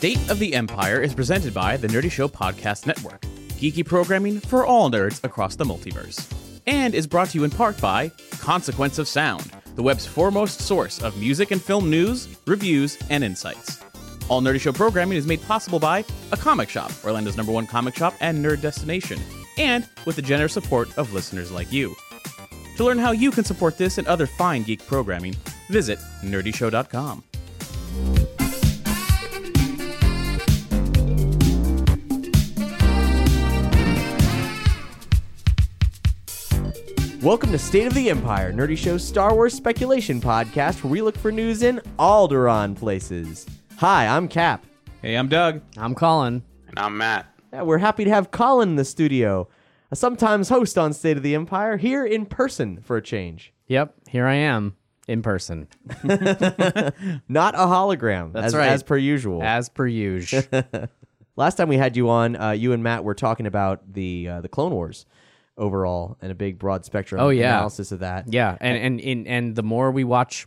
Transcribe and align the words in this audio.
State 0.00 0.30
of 0.30 0.38
the 0.38 0.54
Empire 0.54 1.02
is 1.02 1.14
presented 1.14 1.52
by 1.52 1.76
the 1.76 1.86
Nerdy 1.86 2.10
Show 2.10 2.26
Podcast 2.26 2.86
Network, 2.86 3.20
geeky 3.60 3.84
programming 3.84 4.40
for 4.40 4.64
all 4.64 4.90
nerds 4.90 5.22
across 5.24 5.56
the 5.56 5.64
multiverse. 5.64 6.26
And 6.66 6.94
is 6.94 7.06
brought 7.06 7.28
to 7.28 7.38
you 7.38 7.44
in 7.44 7.50
part 7.50 7.78
by 7.82 8.10
Consequence 8.38 8.98
of 8.98 9.06
Sound, 9.06 9.52
the 9.74 9.82
web's 9.82 10.06
foremost 10.06 10.62
source 10.62 11.02
of 11.02 11.18
music 11.18 11.50
and 11.50 11.60
film 11.60 11.90
news, 11.90 12.34
reviews, 12.46 12.96
and 13.10 13.22
insights. 13.22 13.78
All 14.30 14.40
Nerdy 14.40 14.58
Show 14.58 14.72
programming 14.72 15.18
is 15.18 15.26
made 15.26 15.42
possible 15.42 15.78
by 15.78 16.02
A 16.32 16.36
Comic 16.38 16.70
Shop, 16.70 16.90
Orlando's 17.04 17.36
number 17.36 17.52
one 17.52 17.66
comic 17.66 17.94
shop 17.94 18.14
and 18.22 18.42
nerd 18.42 18.62
destination, 18.62 19.20
and 19.58 19.86
with 20.06 20.16
the 20.16 20.22
generous 20.22 20.54
support 20.54 20.96
of 20.96 21.12
listeners 21.12 21.52
like 21.52 21.70
you. 21.70 21.94
To 22.78 22.84
learn 22.84 22.98
how 22.98 23.12
you 23.12 23.30
can 23.30 23.44
support 23.44 23.76
this 23.76 23.98
and 23.98 24.06
other 24.06 24.26
fine 24.26 24.62
geek 24.62 24.86
programming, 24.86 25.36
visit 25.68 25.98
nerdyshow.com. 26.22 27.22
Welcome 37.22 37.52
to 37.52 37.58
State 37.58 37.86
of 37.86 37.92
the 37.92 38.08
Empire, 38.08 38.50
Nerdy 38.50 38.78
Show's 38.78 39.06
Star 39.06 39.34
Wars 39.34 39.52
speculation 39.52 40.22
podcast 40.22 40.82
where 40.82 40.90
we 40.90 41.02
look 41.02 41.18
for 41.18 41.30
news 41.30 41.62
in 41.62 41.78
Alderaan 41.98 42.74
places. 42.74 43.46
Hi, 43.76 44.06
I'm 44.06 44.26
Cap. 44.26 44.64
Hey, 45.02 45.16
I'm 45.16 45.28
Doug. 45.28 45.60
I'm 45.76 45.94
Colin. 45.94 46.42
And 46.68 46.78
I'm 46.78 46.96
Matt. 46.96 47.26
Yeah, 47.52 47.62
we're 47.62 47.76
happy 47.76 48.04
to 48.04 48.10
have 48.10 48.30
Colin 48.30 48.70
in 48.70 48.76
the 48.76 48.86
studio, 48.86 49.48
a 49.90 49.96
sometimes 49.96 50.48
host 50.48 50.78
on 50.78 50.94
State 50.94 51.18
of 51.18 51.22
the 51.22 51.34
Empire, 51.34 51.76
here 51.76 52.06
in 52.06 52.24
person 52.24 52.80
for 52.80 52.96
a 52.96 53.02
change. 53.02 53.52
Yep, 53.66 53.94
here 54.08 54.26
I 54.26 54.36
am 54.36 54.76
in 55.06 55.20
person, 55.20 55.68
Not 56.04 57.54
a 57.54 57.66
hologram, 57.66 58.32
That's 58.32 58.46
as, 58.46 58.54
right. 58.54 58.68
as 58.68 58.82
per 58.82 58.96
usual. 58.96 59.42
as 59.42 59.68
per 59.68 59.86
usual. 59.86 60.42
Last 61.36 61.56
time 61.56 61.68
we 61.68 61.76
had 61.76 61.98
you 61.98 62.08
on, 62.08 62.36
uh, 62.36 62.52
you 62.52 62.72
and 62.72 62.82
Matt 62.82 63.04
were 63.04 63.14
talking 63.14 63.46
about 63.46 63.92
the 63.92 64.28
uh, 64.28 64.40
the 64.40 64.48
Clone 64.48 64.72
Wars 64.72 65.04
overall 65.60 66.16
and 66.20 66.32
a 66.32 66.34
big 66.34 66.58
broad 66.58 66.84
spectrum 66.84 67.20
Oh, 67.20 67.28
yeah. 67.28 67.54
analysis 67.56 67.92
of 67.92 68.00
that. 68.00 68.32
yeah, 68.32 68.56
and 68.60 68.76
and 68.76 69.00
and 69.00 69.28
and 69.28 69.54
the 69.54 69.62
more 69.62 69.92
we 69.92 70.02
watch 70.02 70.46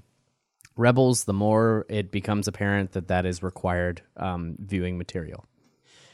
Rebels, 0.75 1.25
the 1.25 1.33
more 1.33 1.85
it 1.87 2.11
becomes 2.11 2.47
apparent 2.47 2.93
that 2.93 3.07
that 3.09 3.25
is 3.25 3.43
required 3.43 4.01
um, 4.17 4.55
viewing 4.59 4.97
material. 4.97 5.45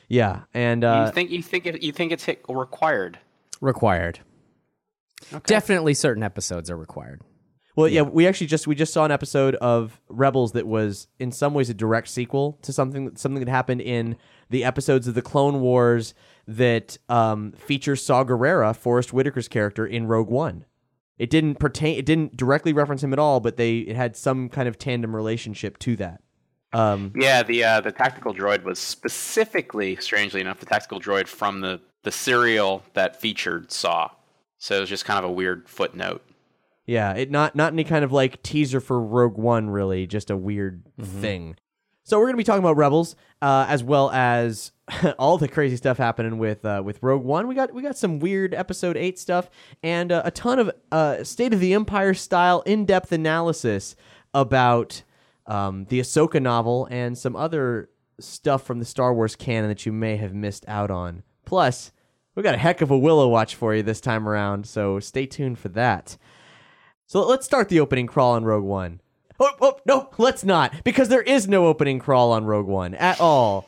Yeah, 0.09 0.41
and 0.53 0.83
uh, 0.83 1.05
you 1.07 1.11
think 1.13 1.29
you 1.31 1.41
think 1.41 1.65
it, 1.65 1.81
you 1.81 1.91
think 1.93 2.11
it's 2.11 2.25
hit 2.25 2.43
required? 2.49 3.17
Required. 3.61 4.19
Definitely, 5.45 5.93
certain 5.93 6.23
episodes 6.23 6.69
are 6.69 6.77
required. 6.77 7.21
Well, 7.79 7.87
yeah. 7.87 8.01
we 8.01 8.27
actually 8.27 8.47
just 8.47 8.67
we 8.67 8.75
just 8.75 8.91
saw 8.91 9.05
an 9.05 9.11
episode 9.11 9.55
of 9.55 10.01
Rebels 10.09 10.51
that 10.51 10.67
was 10.67 11.07
in 11.17 11.31
some 11.31 11.53
ways 11.53 11.69
a 11.69 11.73
direct 11.73 12.09
sequel 12.09 12.59
to 12.63 12.73
something 12.73 13.15
something 13.15 13.43
that 13.43 13.49
happened 13.49 13.79
in 13.79 14.17
the 14.49 14.65
episodes 14.65 15.07
of 15.07 15.15
the 15.15 15.21
Clone 15.21 15.61
Wars 15.61 16.13
that 16.45 16.97
um, 17.07 17.53
features 17.53 18.03
Saw 18.03 18.25
Gerrera, 18.25 18.75
Forest 18.75 19.11
Whitaker's 19.11 19.47
character 19.47 19.85
in 19.87 20.07
Rogue 20.07 20.29
One. 20.29 20.65
It 21.17 21.29
didn't 21.29 21.55
pertain. 21.55 21.97
It 21.97 22.05
didn't 22.05 22.35
directly 22.35 22.73
reference 22.73 23.01
him 23.01 23.13
at 23.13 23.19
all, 23.19 23.39
but 23.39 23.55
they 23.55 23.79
it 23.79 23.95
had 23.95 24.17
some 24.17 24.49
kind 24.49 24.67
of 24.67 24.77
tandem 24.77 25.15
relationship 25.15 25.79
to 25.79 25.95
that. 25.97 26.21
Um, 26.73 27.13
Yeah, 27.15 27.43
the 27.43 27.63
uh, 27.63 27.81
the 27.81 27.93
tactical 27.93 28.33
droid 28.33 28.63
was 28.63 28.79
specifically, 28.79 29.95
strangely 29.97 30.41
enough, 30.41 30.59
the 30.59 30.65
tactical 30.65 30.99
droid 30.99 31.27
from 31.27 31.61
the 31.61 31.79
the 32.03 32.11
serial 32.11 32.83
that 32.93 33.21
featured 33.21 33.71
Saw. 33.71 34.09
So 34.57 34.75
it 34.75 34.79
was 34.81 34.89
just 34.89 35.05
kind 35.05 35.23
of 35.23 35.29
a 35.29 35.33
weird 35.33 35.69
footnote. 35.69 36.23
Yeah, 36.89 37.13
it 37.13 37.29
not 37.29 37.55
not 37.55 37.71
any 37.71 37.83
kind 37.83 38.03
of 38.03 38.11
like 38.11 38.41
teaser 38.41 38.79
for 38.79 38.99
Rogue 38.99 39.37
One, 39.37 39.69
really, 39.69 40.07
just 40.07 40.31
a 40.31 40.35
weird 40.35 40.81
thing. 40.99 41.55
So 42.03 42.17
we're 42.17 42.25
gonna 42.25 42.37
be 42.37 42.43
talking 42.43 42.63
about 42.63 42.77
Rebels, 42.77 43.15
uh, 43.43 43.67
as 43.69 43.83
well 43.83 44.09
as 44.09 44.71
all 45.19 45.37
the 45.37 45.47
crazy 45.47 45.75
stuff 45.75 45.99
happening 45.99 46.39
with 46.39 46.65
uh, 46.65 46.81
with 46.83 46.97
Rogue 47.03 47.23
One. 47.23 47.47
We 47.47 47.53
got 47.53 47.75
we 47.75 47.83
got 47.83 47.95
some 47.95 48.17
weird 48.17 48.55
Episode 48.55 48.97
Eight 48.97 49.19
stuff 49.19 49.51
and 49.83 50.11
uh, 50.11 50.23
a 50.25 50.31
ton 50.31 50.57
of 50.57 50.71
uh, 50.91 51.23
State 51.23 51.53
of 51.53 51.59
the 51.59 51.75
Empire 51.75 52.15
style 52.15 52.61
in 52.61 52.85
depth 52.85 53.11
analysis 53.11 53.95
about 54.33 55.03
um, 55.45 55.85
the 55.89 55.99
Ahsoka 55.99 56.41
novel 56.41 56.87
and 56.89 57.15
some 57.15 57.35
other 57.35 57.91
stuff 58.19 58.63
from 58.63 58.79
the 58.79 58.85
Star 58.85 59.13
Wars 59.13 59.35
canon 59.35 59.69
that 59.69 59.85
you 59.85 59.91
may 59.91 60.17
have 60.17 60.33
missed 60.33 60.65
out 60.67 60.89
on. 60.89 61.21
Plus, 61.45 61.91
we 62.33 62.41
got 62.41 62.55
a 62.55 62.57
heck 62.57 62.81
of 62.81 62.89
a 62.89 62.97
Willow 62.97 63.27
watch 63.27 63.53
for 63.53 63.75
you 63.75 63.83
this 63.83 64.01
time 64.01 64.27
around, 64.27 64.65
so 64.65 64.99
stay 64.99 65.27
tuned 65.27 65.59
for 65.59 65.69
that. 65.69 66.17
So 67.09 67.25
let's 67.25 67.43
start 67.43 67.69
the 67.69 67.79
opening 67.79 68.05
crawl 68.05 68.33
on 68.33 68.45
Rogue 68.45 68.63
One. 68.63 69.01
Oh, 69.39 69.49
oh 69.61 69.79
no, 69.83 70.11
let's 70.19 70.43
not, 70.43 70.83
because 70.83 71.09
there 71.09 71.23
is 71.23 71.47
no 71.47 71.65
opening 71.65 71.97
crawl 71.97 72.31
on 72.31 72.45
Rogue 72.45 72.67
One 72.67 72.93
at 72.93 73.19
all. 73.19 73.67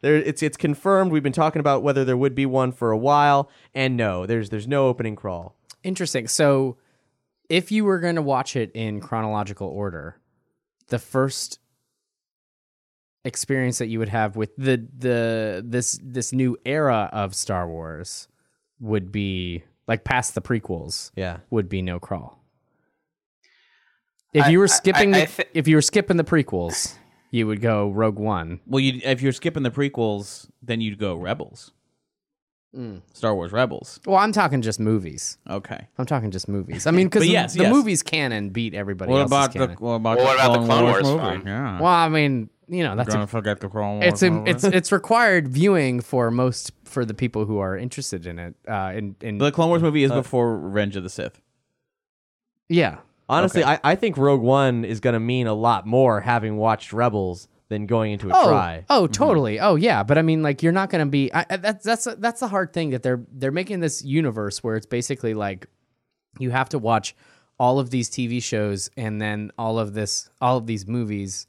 There, 0.00 0.16
it's 0.16 0.42
it's 0.42 0.56
confirmed. 0.56 1.12
We've 1.12 1.22
been 1.22 1.32
talking 1.32 1.60
about 1.60 1.84
whether 1.84 2.04
there 2.04 2.16
would 2.16 2.34
be 2.34 2.46
one 2.46 2.72
for 2.72 2.90
a 2.90 2.98
while, 2.98 3.48
and 3.76 3.96
no, 3.96 4.26
there's 4.26 4.50
there's 4.50 4.66
no 4.66 4.88
opening 4.88 5.14
crawl. 5.14 5.54
Interesting. 5.84 6.26
So, 6.26 6.76
if 7.48 7.70
you 7.70 7.84
were 7.84 8.00
going 8.00 8.16
to 8.16 8.22
watch 8.22 8.56
it 8.56 8.72
in 8.74 9.00
chronological 9.00 9.68
order, 9.68 10.18
the 10.88 10.98
first 10.98 11.60
experience 13.24 13.78
that 13.78 13.86
you 13.86 14.00
would 14.00 14.08
have 14.08 14.34
with 14.34 14.50
the 14.56 14.84
the 14.98 15.62
this 15.64 15.96
this 16.02 16.32
new 16.32 16.56
era 16.64 17.08
of 17.12 17.36
Star 17.36 17.68
Wars 17.68 18.26
would 18.80 19.12
be 19.12 19.62
like 19.86 20.02
past 20.02 20.34
the 20.34 20.42
prequels. 20.42 21.12
Yeah. 21.14 21.38
would 21.50 21.68
be 21.68 21.80
no 21.80 22.00
crawl. 22.00 22.43
If 24.34 24.48
you 24.48 24.58
were 24.58 24.64
I- 24.64 24.68
skipping 24.68 25.14
I- 25.14 25.18
the 25.18 25.22
I 25.22 25.26
thi- 25.26 25.44
if 25.54 25.66
you 25.68 25.76
were 25.76 25.82
skipping 25.82 26.16
the 26.16 26.24
prequels, 26.24 26.94
you 27.30 27.46
would 27.46 27.60
go 27.60 27.90
Rogue 27.90 28.18
One. 28.18 28.60
Well, 28.66 28.80
you 28.80 29.00
if 29.04 29.22
you're 29.22 29.32
skipping 29.32 29.62
the 29.62 29.70
prequels, 29.70 30.48
then 30.62 30.80
you'd 30.80 30.98
go 30.98 31.14
Rebels. 31.16 31.70
Star 33.12 33.36
Wars 33.36 33.52
Rebels. 33.52 34.00
Well, 34.04 34.16
I'm 34.16 34.32
talking 34.32 34.60
just 34.60 34.80
movies. 34.80 35.38
Okay. 35.48 35.86
I'm 35.96 36.06
talking 36.06 36.32
just 36.32 36.48
movies. 36.48 36.88
I 36.88 36.90
mean, 36.96 37.06
because 37.06 37.20
But 37.20 37.26
the, 37.26 37.32
yes, 37.32 37.54
the 37.54 37.62
yes. 37.62 37.72
movies 37.72 38.02
canon 38.02 38.50
beat 38.50 38.74
everybody 38.74 39.12
What 39.12 39.20
else's 39.20 39.30
about 39.30 39.52
the 39.52 39.58
canon. 39.60 39.76
what 39.78 39.92
about 39.92 40.16
Well, 40.16 40.26
what 40.26 40.36
the 40.38 40.44
about 40.44 40.60
the 40.60 40.66
Clone 40.66 40.82
Wars 40.82 41.04
movie? 41.36 41.48
Yeah. 41.48 41.80
well, 41.80 41.92
I 41.92 42.08
mean, 42.08 42.50
you 42.66 42.82
know, 42.82 42.96
that's 42.96 43.10
gonna 43.10 43.24
a, 43.24 43.26
forget 43.28 43.60
the 43.60 43.68
Clone 43.68 44.00
Wars. 44.00 44.06
it's 44.06 44.22
in, 44.24 44.34
movie. 44.34 44.50
it's 44.50 44.64
it's 44.64 44.90
required 44.90 45.46
viewing 45.46 46.00
for 46.00 46.32
most 46.32 46.72
for 46.84 47.04
the 47.04 47.14
people 47.14 47.44
who 47.44 47.58
are 47.58 47.76
interested 47.78 48.26
in 48.26 48.40
it. 48.40 48.56
Uh, 48.66 48.92
in 48.96 49.14
in 49.20 49.38
the 49.38 49.52
Clone 49.52 49.68
Wars 49.68 49.82
movie 49.82 50.02
is 50.02 50.10
before 50.10 50.58
Revenge 50.58 50.96
of 50.96 51.04
the 51.04 51.10
Sith. 51.10 51.40
yeah, 52.68 52.98
Honestly, 53.28 53.62
Okay. 53.62 53.72
I, 53.84 53.92
I 53.92 53.94
think 53.94 54.16
Rogue 54.18 54.42
One 54.42 54.84
is 54.84 55.00
going 55.00 55.14
to 55.14 55.20
mean 55.20 55.46
a 55.46 55.54
lot 55.54 55.86
more 55.86 56.20
having 56.20 56.56
watched 56.56 56.92
Rebels 56.92 57.48
than 57.68 57.86
going 57.86 58.12
into 58.12 58.28
a 58.28 58.32
oh, 58.34 58.48
try. 58.48 58.84
oh, 58.90 59.04
mm-hmm. 59.04 59.12
totally. 59.12 59.58
Oh, 59.60 59.76
yeah. 59.76 60.02
But 60.02 60.18
I 60.18 60.22
mean, 60.22 60.42
like, 60.42 60.62
you're 60.62 60.72
not 60.72 60.90
going 60.90 61.04
to 61.06 61.10
be. 61.10 61.32
I, 61.32 61.46
I, 61.48 61.56
that's 61.56 61.84
that's 61.84 62.04
that's 62.18 62.40
the 62.40 62.48
hard 62.48 62.72
thing 62.74 62.90
that 62.90 63.02
they're 63.02 63.24
they're 63.32 63.50
making 63.50 63.80
this 63.80 64.04
universe 64.04 64.62
where 64.62 64.76
it's 64.76 64.86
basically 64.86 65.32
like 65.34 65.66
you 66.38 66.50
have 66.50 66.68
to 66.70 66.78
watch 66.78 67.14
all 67.58 67.78
of 67.78 67.88
these 67.90 68.10
TV 68.10 68.42
shows 68.42 68.90
and 68.96 69.20
then 69.22 69.50
all 69.56 69.78
of 69.78 69.94
this 69.94 70.28
all 70.40 70.56
of 70.58 70.66
these 70.66 70.86
movies 70.86 71.46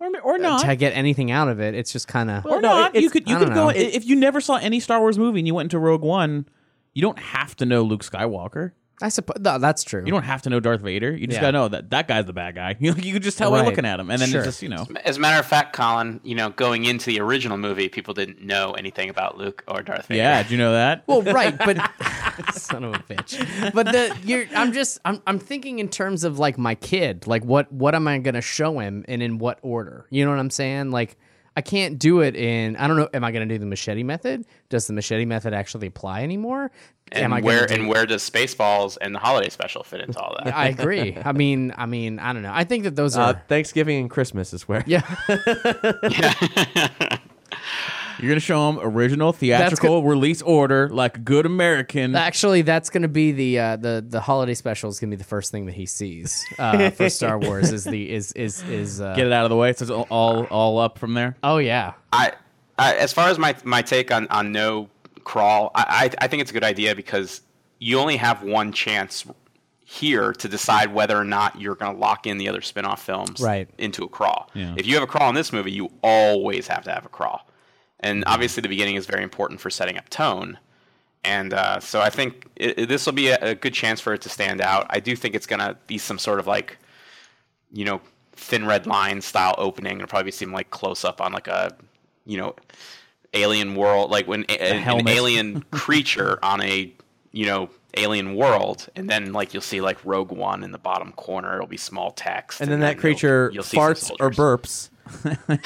Or, 0.00 0.08
or 0.22 0.34
uh, 0.34 0.38
not. 0.38 0.64
to 0.64 0.76
get 0.76 0.92
anything 0.96 1.30
out 1.30 1.48
of 1.48 1.60
it. 1.60 1.74
It's 1.74 1.92
just 1.92 2.08
kind 2.08 2.30
of 2.30 2.46
or 2.46 2.60
no, 2.62 2.68
not. 2.68 2.94
it- 2.96 3.02
you 3.02 3.06
it's- 3.08 3.12
could 3.12 3.28
you 3.28 3.36
I 3.36 3.38
could 3.40 3.44
don't 3.46 3.54
go 3.54 3.64
know. 3.66 3.70
if 3.76 4.06
you 4.06 4.16
never 4.16 4.40
saw 4.40 4.54
any 4.56 4.80
Star 4.80 5.00
Wars 5.00 5.18
movie 5.18 5.40
and 5.40 5.46
you 5.48 5.54
went 5.54 5.66
into 5.66 5.78
Rogue 5.78 6.02
One, 6.02 6.46
you 6.94 7.02
don't 7.02 7.18
have 7.18 7.54
to 7.56 7.66
know 7.66 7.82
Luke 7.82 8.02
Skywalker. 8.04 8.72
I 9.00 9.10
suppose 9.10 9.36
no, 9.40 9.58
that's 9.58 9.84
true. 9.84 10.02
You 10.04 10.10
don't 10.10 10.24
have 10.24 10.42
to 10.42 10.50
know 10.50 10.58
Darth 10.60 10.80
Vader. 10.80 11.14
You 11.14 11.26
just 11.26 11.36
Yeah. 11.36 11.40
gotta 11.42 11.52
know 11.52 11.68
that 11.68 11.90
that 11.90 12.08
guy's 12.08 12.24
the 12.26 12.32
bad 12.32 12.54
guy. 12.56 12.74
You, 12.80 12.94
you 12.94 13.12
could 13.12 13.22
just 13.22 13.38
tell 13.38 13.50
by 13.50 13.58
Right. 13.60 13.66
looking 13.66 13.84
at 13.84 14.00
him, 14.00 14.10
and 14.10 14.20
then 14.20 14.28
Sure. 14.28 14.40
it's 14.40 14.48
just 14.48 14.62
you 14.62 14.68
know. 14.68 14.86
As 15.04 15.16
a 15.16 15.20
matter 15.20 15.38
of 15.38 15.46
fact, 15.46 15.72
Colin, 15.72 16.20
you 16.24 16.34
know, 16.34 16.50
going 16.50 16.84
into 16.84 17.06
the 17.06 17.20
original 17.20 17.56
movie, 17.58 17.88
people 17.88 18.12
didn't 18.14 18.42
know 18.42 18.72
anything 18.72 19.08
about 19.10 19.38
Luke 19.38 19.62
or 19.68 19.82
Darth 19.82 20.06
Vader. 20.06 20.18
Yeah, 20.18 20.42
did 20.42 20.50
you 20.50 20.58
know 20.58 20.72
that? 20.72 21.04
Well, 21.06 21.22
right, 21.22 21.56
but 21.56 21.76
son 22.52 22.84
of 22.84 22.94
a 22.94 22.98
bitch. 22.98 23.72
But 23.72 23.86
the 23.86 24.16
you're 24.24 24.46
I'm 24.54 24.72
just 24.72 24.98
I'm 25.04 25.22
I'm 25.26 25.38
thinking 25.38 25.78
in 25.78 25.88
terms 25.88 26.24
of 26.24 26.38
like 26.38 26.58
my 26.58 26.74
kid. 26.74 27.26
Like 27.26 27.44
what 27.44 27.72
what 27.72 27.94
am 27.94 28.08
I 28.08 28.18
gonna 28.18 28.40
show 28.40 28.78
him 28.78 29.04
and 29.08 29.22
in 29.22 29.38
what 29.38 29.58
order? 29.62 30.06
You 30.10 30.24
know 30.24 30.30
what 30.30 30.40
I'm 30.40 30.50
saying? 30.50 30.90
Like 30.90 31.16
I 31.58 31.60
can't 31.60 31.98
do 31.98 32.20
it 32.20 32.36
in. 32.36 32.76
I 32.76 32.86
don't 32.86 32.96
know. 32.96 33.08
Am 33.12 33.24
I 33.24 33.32
going 33.32 33.48
to 33.48 33.52
do 33.52 33.58
the 33.58 33.66
machete 33.66 34.04
method? 34.04 34.46
Does 34.68 34.86
the 34.86 34.92
machete 34.92 35.24
method 35.24 35.52
actually 35.52 35.88
apply 35.88 36.22
anymore? 36.22 36.70
And 37.10 37.24
am 37.24 37.32
I 37.32 37.40
where 37.40 37.60
gonna 37.66 37.68
do- 37.68 37.74
and 37.80 37.88
where 37.88 38.06
does 38.06 38.28
Spaceballs 38.30 38.96
and 39.00 39.12
the 39.14 39.18
holiday 39.18 39.48
special 39.48 39.82
fit 39.82 40.00
into 40.02 40.20
all 40.20 40.36
that? 40.44 40.54
I 40.54 40.68
agree. 40.68 41.16
I 41.24 41.32
mean, 41.32 41.72
I 41.76 41.86
mean, 41.86 42.20
I 42.20 42.32
don't 42.32 42.42
know. 42.42 42.52
I 42.54 42.62
think 42.62 42.84
that 42.84 42.94
those 42.94 43.16
Uh, 43.16 43.20
are. 43.22 43.42
Thanksgiving 43.48 43.98
and 43.98 44.08
Christmas 44.10 44.52
is 44.52 44.68
where. 44.68 44.84
Yeah. 44.86 45.02
yeah, 46.10 47.18
You're 48.18 48.28
gonna 48.30 48.40
show 48.40 48.70
them 48.72 48.80
original 48.82 49.32
theatrical 49.32 50.02
release 50.04 50.42
order, 50.42 50.88
like 50.88 51.16
a 51.16 51.20
good 51.20 51.46
American. 51.46 52.14
actually, 52.16 52.62
that's 52.62 52.90
going 52.90 53.02
to 53.02 53.08
be 53.08 53.32
the 53.32 53.58
uh, 53.58 53.76
the 53.76 54.04
the 54.06 54.20
holiday 54.20 54.54
special. 54.54 54.90
Is 54.90 54.98
going 54.98 55.10
to 55.10 55.16
be 55.16 55.18
the 55.18 55.28
first 55.28 55.50
thing 55.52 55.66
that 55.66 55.74
he 55.74 55.86
sees 55.86 56.44
uh, 56.58 56.90
for 56.90 57.08
Star 57.10 57.38
Wars. 57.38 57.72
Is 57.72 57.84
the 57.84 58.10
is 58.10 58.32
is 58.32 58.62
is 58.64 59.00
uh, 59.00 59.14
Get 59.14 59.26
it 59.26 59.32
out 59.32 59.44
of 59.44 59.50
the 59.50 59.56
way, 59.56 59.72
so 59.72 59.82
it's 59.84 59.90
all 59.90 60.06
all, 60.10 60.44
all 60.46 60.78
up 60.78 60.98
from 60.98 61.14
there. 61.14 61.36
Oh 61.42 61.58
yeah, 61.58 61.92
I, 62.12 62.32
I 62.78 62.94
as 62.96 63.12
far 63.12 63.28
as 63.28 63.38
my 63.38 63.54
my 63.64 63.82
take 63.82 64.10
on 64.10 64.26
on 64.28 64.52
no 64.52 64.88
crawl, 65.24 65.70
I, 65.74 66.10
I 66.20 66.24
I 66.24 66.28
think 66.28 66.40
it's 66.42 66.50
a 66.50 66.54
good 66.54 66.64
idea 66.64 66.94
because 66.96 67.42
you 67.78 67.98
only 68.00 68.16
have 68.16 68.42
one 68.42 68.72
chance 68.72 69.24
here 69.84 70.32
to 70.34 70.48
decide 70.48 70.92
whether 70.92 71.16
or 71.16 71.24
not 71.24 71.58
you're 71.60 71.74
going 71.74 71.94
to 71.94 71.98
lock 71.98 72.26
in 72.26 72.36
the 72.36 72.46
other 72.48 72.60
spin-off 72.60 73.02
films 73.02 73.40
Right. 73.40 73.68
into 73.78 74.04
a 74.04 74.08
crawl. 74.08 74.50
Yeah. 74.52 74.74
If 74.76 74.86
you 74.86 74.92
have 74.94 75.02
a 75.02 75.06
crawl 75.06 75.30
in 75.30 75.34
this 75.34 75.50
movie, 75.50 75.72
you 75.72 75.88
always 76.02 76.66
have 76.66 76.84
to 76.84 76.92
have 76.92 77.06
a 77.06 77.08
crawl. 77.08 77.47
And 78.00 78.24
obviously 78.26 78.60
the 78.60 78.68
beginning 78.68 78.96
is 78.96 79.06
very 79.06 79.22
important 79.22 79.60
for 79.60 79.70
setting 79.70 79.96
up 79.98 80.08
tone. 80.08 80.58
And 81.24 81.52
uh, 81.52 81.80
so 81.80 82.00
I 82.00 82.10
think 82.10 82.46
this 82.56 83.04
will 83.06 83.12
be 83.12 83.28
a, 83.28 83.38
a 83.40 83.54
good 83.54 83.74
chance 83.74 84.00
for 84.00 84.14
it 84.14 84.20
to 84.22 84.28
stand 84.28 84.60
out. 84.60 84.86
I 84.90 85.00
do 85.00 85.16
think 85.16 85.34
it's 85.34 85.46
going 85.46 85.60
to 85.60 85.76
be 85.86 85.98
some 85.98 86.18
sort 86.18 86.38
of 86.38 86.46
like, 86.46 86.78
you 87.72 87.84
know, 87.84 88.00
thin 88.32 88.66
red 88.66 88.86
line 88.86 89.20
style 89.20 89.54
opening. 89.58 89.96
It'll 89.96 90.06
probably 90.06 90.30
seem 90.30 90.52
like 90.52 90.70
close 90.70 91.04
up 91.04 91.20
on 91.20 91.32
like 91.32 91.48
a, 91.48 91.76
you 92.24 92.36
know, 92.38 92.54
alien 93.34 93.74
world, 93.74 94.10
like 94.10 94.28
when 94.28 94.44
a, 94.48 94.62
an 94.62 95.08
alien 95.08 95.62
creature 95.72 96.38
on 96.42 96.60
a, 96.62 96.92
you 97.32 97.46
know, 97.46 97.68
alien 97.94 98.36
world, 98.36 98.88
and 98.94 99.10
then 99.10 99.32
like 99.32 99.52
you'll 99.52 99.60
see 99.60 99.80
like 99.80 99.98
Rogue 100.04 100.30
One 100.30 100.62
in 100.62 100.70
the 100.72 100.78
bottom 100.78 101.12
corner. 101.12 101.54
It'll 101.56 101.66
be 101.66 101.76
small 101.76 102.12
text, 102.12 102.60
And 102.60 102.70
then 102.70 102.80
that 102.80 102.94
you'll- 102.94 103.00
creature 103.00 103.50
you'll 103.52 103.64
see 103.64 103.76
farts 103.76 104.10
or 104.20 104.30
burps. 104.30 104.88
and 105.24 105.58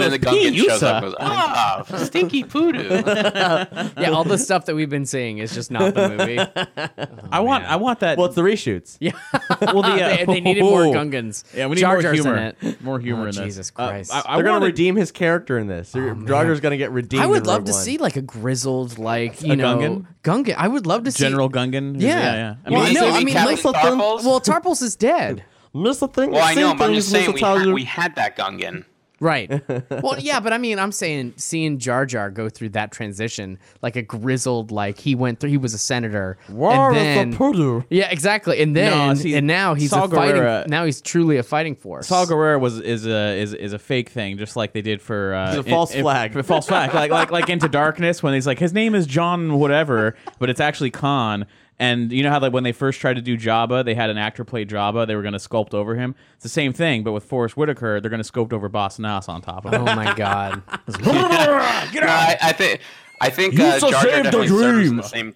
then 0.00 0.10
the 0.10 0.18
Gungan 0.18 0.56
shows 0.56 0.82
up 0.82 1.02
and 1.02 1.12
goes, 1.12 1.14
ah, 1.20 1.84
stinky 2.04 2.44
poodoo. 2.44 2.88
yeah. 4.00 4.10
All 4.10 4.24
the 4.24 4.38
stuff 4.38 4.66
that 4.66 4.74
we've 4.74 4.90
been 4.90 5.06
saying 5.06 5.38
is 5.38 5.54
just 5.54 5.70
not 5.70 5.94
the 5.94 6.08
movie. 6.08 6.38
I 7.30 7.40
want 7.40 7.64
I 7.64 7.76
want 7.76 8.00
that. 8.00 8.18
Well, 8.18 8.26
it's 8.26 8.34
the 8.34 8.42
reshoots. 8.42 8.96
Yeah, 9.00 9.12
well, 9.60 9.82
the, 9.82 9.88
uh, 10.04 10.16
they, 10.16 10.24
they 10.24 10.40
needed 10.40 10.62
more 10.62 10.82
Gungans. 10.82 11.44
Yeah, 11.54 11.66
we 11.66 11.74
need 11.76 11.80
Jar 11.82 11.94
more 11.94 12.02
Jar's 12.02 12.16
humor. 12.20 12.36
in 12.36 12.54
it. 12.62 12.82
More 12.82 12.98
humor 13.00 13.22
Oh, 13.22 13.26
in 13.26 13.34
this. 13.34 13.44
Jesus 13.44 13.70
Uh, 13.76 13.88
Christ. 13.88 14.14
I, 14.14 14.22
I 14.26 14.34
They're 14.36 14.44
gonna 14.44 14.64
redeem 14.64 14.96
his 14.96 15.12
character 15.12 15.58
in 15.58 15.66
this. 15.66 15.92
Jar 15.92 16.14
Jar's 16.44 16.60
gonna 16.60 16.76
get 16.76 16.90
redeemed. 16.92 17.22
I 17.22 17.26
would 17.26 17.38
in 17.38 17.44
love 17.44 17.58
Rogue 17.60 17.66
to 17.66 17.72
One. 17.72 17.82
see 17.82 17.98
like 17.98 18.16
a 18.16 18.22
grizzled, 18.22 18.98
like 18.98 19.42
you 19.42 19.52
A 19.52 19.56
know, 19.56 19.78
Gungan? 19.78 20.06
Gungan. 20.22 20.54
I 20.56 20.68
would 20.68 20.86
love 20.86 21.04
to 21.04 21.12
see 21.12 21.24
General 21.24 21.50
Gungan. 21.50 22.00
Yeah. 22.00 22.08
yeah, 22.08 22.34
yeah. 22.34 22.54
I 22.66 22.70
Well, 22.70 22.92
no, 22.92 23.10
I 23.10 23.24
mean, 23.24 23.34
Captain 23.34 23.54
like- 23.54 24.24
Well, 24.24 24.40
Tarpals 24.40 24.82
is 24.82 24.96
dead. 24.96 25.44
Mr. 25.74 26.12
Thing. 26.12 26.30
well, 26.32 26.44
I 26.44 26.54
know, 26.54 26.74
but 26.74 26.88
I'm 26.90 26.94
just 26.94 27.10
saying 27.10 27.32
we 27.32 27.40
had, 27.40 27.66
we 27.68 27.84
had 27.84 28.14
that 28.16 28.36
Gungan. 28.36 28.84
Right. 29.20 29.50
well, 29.90 30.16
yeah, 30.20 30.38
but 30.38 30.52
I 30.52 30.58
mean, 30.58 30.78
I'm 30.78 30.92
saying 30.92 31.34
seeing 31.38 31.78
Jar 31.80 32.06
Jar 32.06 32.30
go 32.30 32.48
through 32.48 32.68
that 32.70 32.92
transition, 32.92 33.58
like 33.82 33.96
a 33.96 34.02
grizzled, 34.02 34.70
like 34.70 34.96
he 35.00 35.16
went 35.16 35.40
through, 35.40 35.50
he 35.50 35.56
was 35.56 35.74
a 35.74 35.78
senator, 35.78 36.38
War 36.48 36.90
and 36.92 36.96
then 36.96 37.30
the 37.30 37.36
poodoo. 37.36 37.82
yeah, 37.90 38.08
exactly, 38.12 38.62
and 38.62 38.76
then 38.76 38.92
No, 39.08 39.14
see, 39.14 39.34
and 39.34 39.44
now 39.48 39.74
he's 39.74 39.90
Saw 39.90 40.04
a 40.04 40.08
fighting. 40.08 40.70
Now 40.70 40.84
he's 40.84 41.00
truly 41.00 41.36
a 41.36 41.42
fighting 41.42 41.74
force. 41.74 42.06
Saw 42.06 42.26
Gerrera 42.26 42.60
was 42.60 42.78
is 42.78 43.06
a 43.06 43.36
is, 43.36 43.54
is 43.54 43.72
a 43.72 43.78
fake 43.80 44.08
thing, 44.10 44.38
just 44.38 44.54
like 44.54 44.72
they 44.72 44.82
did 44.82 45.02
for 45.02 45.34
uh, 45.34 45.48
It's 45.56 45.66
a 45.66 45.68
false 45.68 45.90
in- 45.90 45.98
in- 45.98 46.04
flag. 46.04 46.32
for 46.32 46.42
false 46.44 46.68
flag, 46.68 46.94
like 46.94 47.10
like 47.10 47.32
like 47.32 47.48
Into 47.48 47.68
Darkness 47.68 48.22
when 48.22 48.34
he's 48.34 48.46
like 48.46 48.60
his 48.60 48.72
name 48.72 48.94
is 48.94 49.04
John 49.04 49.58
whatever, 49.58 50.14
but 50.38 50.48
it's 50.48 50.60
actually 50.60 50.92
Khan. 50.92 51.44
And 51.80 52.10
you 52.12 52.22
know 52.24 52.30
how 52.30 52.40
like 52.40 52.52
when 52.52 52.64
they 52.64 52.72
first 52.72 53.00
tried 53.00 53.14
to 53.14 53.22
do 53.22 53.36
Jabba, 53.38 53.84
they 53.84 53.94
had 53.94 54.10
an 54.10 54.18
actor 54.18 54.44
play 54.44 54.64
Jabba. 54.64 55.06
They 55.06 55.14
were 55.14 55.22
going 55.22 55.32
to 55.32 55.38
sculpt 55.38 55.74
over 55.74 55.94
him. 55.94 56.14
It's 56.34 56.42
the 56.42 56.48
same 56.48 56.72
thing, 56.72 57.04
but 57.04 57.12
with 57.12 57.24
Forest 57.24 57.56
Whitaker, 57.56 58.00
they're 58.00 58.10
going 58.10 58.22
to 58.22 58.30
sculpt 58.32 58.52
over 58.52 58.68
Boss 58.68 58.98
Nass 58.98 59.28
on 59.28 59.42
top 59.42 59.64
of 59.64 59.72
him. 59.72 59.82
Oh 59.82 59.94
my 59.94 60.12
god. 60.14 60.62
No, 60.98 61.12
I, 62.06 62.36
I 62.42 62.52
think 62.52 62.80
I 63.20 63.30
think 63.30 63.58
uh, 63.58 63.78
shall 63.78 63.90
Jar 63.90 64.02
Jar 64.02 64.22
definitely 64.22 64.48
serves 64.48 64.88
in 64.88 64.96
the 64.96 65.02
same. 65.02 65.34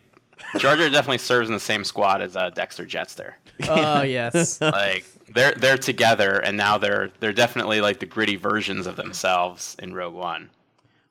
Jar 0.59 0.77
Jar 0.77 0.89
definitely 0.91 1.19
serves 1.19 1.49
in 1.49 1.55
the 1.55 1.61
same 1.61 1.85
squad 1.85 2.21
as 2.23 2.37
uh, 2.37 2.51
Dexter 2.51 2.85
Jettster. 2.85 3.35
Oh 3.69 4.03
yes. 4.03 4.61
Like 4.61 5.05
they're 5.33 5.53
they're 5.53 5.79
together, 5.79 6.39
and 6.39 6.57
now 6.57 6.79
they're 6.79 7.11
they're 7.21 7.33
definitely 7.33 7.81
like 7.81 8.01
the 8.01 8.07
gritty 8.07 8.37
versions 8.37 8.87
of 8.87 8.97
themselves 8.97 9.77
in 9.79 9.95
Rogue 9.95 10.15
One. 10.15 10.51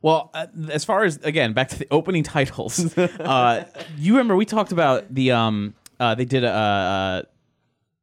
Well, 0.02 0.32
uh, 0.34 0.48
as 0.70 0.84
far 0.84 1.04
as 1.04 1.18
again 1.18 1.54
back 1.54 1.70
to 1.70 1.80
the 1.80 1.88
opening 1.92 2.24
titles, 2.24 2.98
uh, 2.98 3.66
you 3.98 4.14
remember 4.14 4.36
we 4.36 4.46
talked 4.46 4.72
about 4.72 5.14
the 5.14 5.32
um 5.32 5.76
uh, 6.00 6.16
they 6.16 6.26
did 6.26 6.44
a, 6.44 6.50
uh 6.50 7.22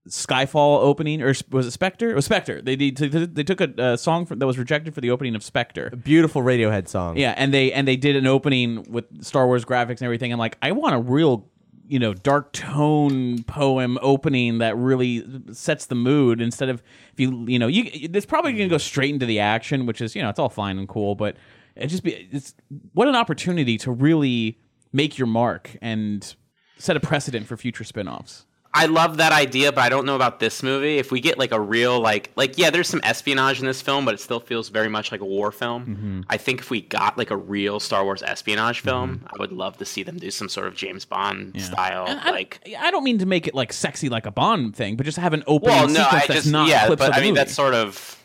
Skyfall 0.08 0.80
opening 0.80 1.20
or 1.20 1.34
was 1.50 1.66
it 1.66 1.70
Spectre? 1.72 2.10
It 2.10 2.14
was 2.14 2.24
Spectre. 2.24 2.62
They 2.62 2.76
did, 2.76 2.96
they 3.34 3.44
took 3.44 3.60
a, 3.60 3.82
uh 3.82 3.96
song 3.96 4.24
for, 4.24 4.36
that 4.36 4.46
was 4.46 4.56
rejected 4.56 4.94
for 4.94 5.02
the 5.02 5.10
opening 5.10 5.34
of 5.34 5.42
Spectre. 5.42 5.90
A 5.92 5.96
Beautiful 5.96 6.42
Radiohead 6.42 6.88
song. 6.88 7.18
Yeah, 7.18 7.34
and 7.36 7.52
they 7.52 7.72
and 7.72 7.86
they 7.86 7.96
did 7.96 8.16
an 8.16 8.26
opening 8.26 8.84
with 8.88 9.04
Star 9.22 9.46
Wars 9.46 9.64
graphics 9.64 9.98
and 9.98 10.02
everything. 10.02 10.32
I'm 10.32 10.38
like, 10.38 10.56
I 10.62 10.72
want 10.72 10.94
a 10.94 10.98
real, 10.98 11.46
you 11.86 11.98
know, 11.98 12.14
dark 12.14 12.52
tone 12.52 13.42
poem 13.42 13.98
opening 14.00 14.58
that 14.58 14.76
really 14.78 15.26
sets 15.52 15.86
the 15.86 15.94
mood 15.94 16.40
instead 16.40 16.70
of 16.70 16.82
if 17.12 17.20
you 17.20 17.44
you 17.46 17.58
know 17.58 17.66
you 17.66 17.90
it's 17.92 18.24
probably 18.24 18.52
gonna 18.52 18.68
go 18.68 18.78
straight 18.78 19.12
into 19.12 19.26
the 19.26 19.40
action, 19.40 19.84
which 19.84 20.00
is 20.00 20.16
you 20.16 20.22
know 20.22 20.30
it's 20.30 20.38
all 20.38 20.48
fine 20.48 20.78
and 20.78 20.88
cool, 20.88 21.16
but 21.16 21.36
it 21.78 21.86
just 21.88 22.02
be 22.02 22.28
it's 22.32 22.54
what 22.92 23.08
an 23.08 23.14
opportunity 23.16 23.78
to 23.78 23.90
really 23.90 24.58
make 24.92 25.19
your 25.19 25.26
mark 25.26 25.76
and 25.82 26.34
set 26.78 26.96
a 26.96 27.00
precedent 27.00 27.46
for 27.46 27.56
future 27.56 27.84
spin-offs. 27.84 28.44
I 28.75 28.84
love 28.84 29.16
that 29.16 29.32
idea, 29.32 29.72
but 29.72 29.80
I 29.80 29.88
don't 29.88 30.04
know 30.04 30.14
about 30.14 30.40
this 30.40 30.62
movie. 30.62 30.98
If 30.98 31.10
we 31.10 31.20
get 31.20 31.38
like 31.38 31.52
a 31.52 31.58
real 31.58 31.98
like 32.00 32.30
like 32.36 32.58
yeah, 32.58 32.69
there's 32.69 32.86
some 32.88 33.00
espionage 33.02 33.60
in 33.60 33.66
this 33.66 33.80
film, 33.80 34.04
but 34.04 34.12
it 34.14 34.20
still 34.20 34.40
feels 34.40 34.69
very 34.69 34.88
much 34.90 35.10
like 35.10 35.22
a 35.22 35.25
war 35.25 35.50
film. 35.50 35.86
Mm-hmm. 35.86 36.20
I 36.28 36.36
think 36.36 36.60
if 36.60 36.70
we 36.70 36.82
got 36.82 37.16
like 37.16 37.30
a 37.30 37.36
real 37.36 37.80
Star 37.80 38.04
Wars 38.04 38.22
espionage 38.22 38.80
film, 38.80 39.25
I 39.26 39.32
would 39.38 39.52
love 39.52 39.78
to 39.78 39.86
see 39.86 40.02
them 40.02 40.19
do 40.19 40.30
some 40.30 40.50
sort 40.50 40.66
of 40.69 40.76
James 40.76 41.06
Bond 41.06 41.60
style 41.60 42.04
I, 42.08 42.30
like 42.30 42.60
I 42.78 42.90
don't 42.90 43.04
mean 43.04 43.19
to 43.19 43.26
make 43.26 43.46
it 43.48 43.54
like 43.54 43.72
sexy 43.72 44.10
like 44.10 44.26
a 44.26 44.30
Bond 44.30 44.76
thing, 44.76 44.96
but 44.96 45.04
just 45.06 45.19
have 45.19 45.32
an 45.32 45.44
opening 45.46 45.75
Well, 45.75 45.88
no, 45.88 45.94
sequence 46.04 46.12
I 46.12 46.19
that's 46.26 46.40
just 46.42 46.52
not 46.52 46.69
yeah, 46.69 46.88
but 46.94 47.00
I 47.00 47.20
mean 47.20 47.30
movie. 47.30 47.32
that's 47.36 47.54
sort 47.54 47.72
of 47.75 48.22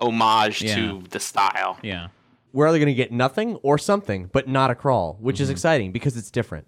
homage 0.00 0.60
Yeah. 0.60 0.74
to 0.74 1.02
the 1.10 1.20
style. 1.20 1.78
yeah. 1.82 2.08
We're 2.54 2.68
either 2.68 2.78
gonna 2.78 2.94
get 2.94 3.12
nothing 3.12 3.56
or 3.56 3.76
something, 3.76 4.30
but 4.32 4.48
not 4.48 4.70
a 4.70 4.74
crawl, 4.74 5.18
which 5.20 5.36
Mm-hmm. 5.36 5.42
is 5.42 5.50
exciting 5.50 5.92
because 5.92 6.16
it's 6.16 6.30
different. 6.30 6.66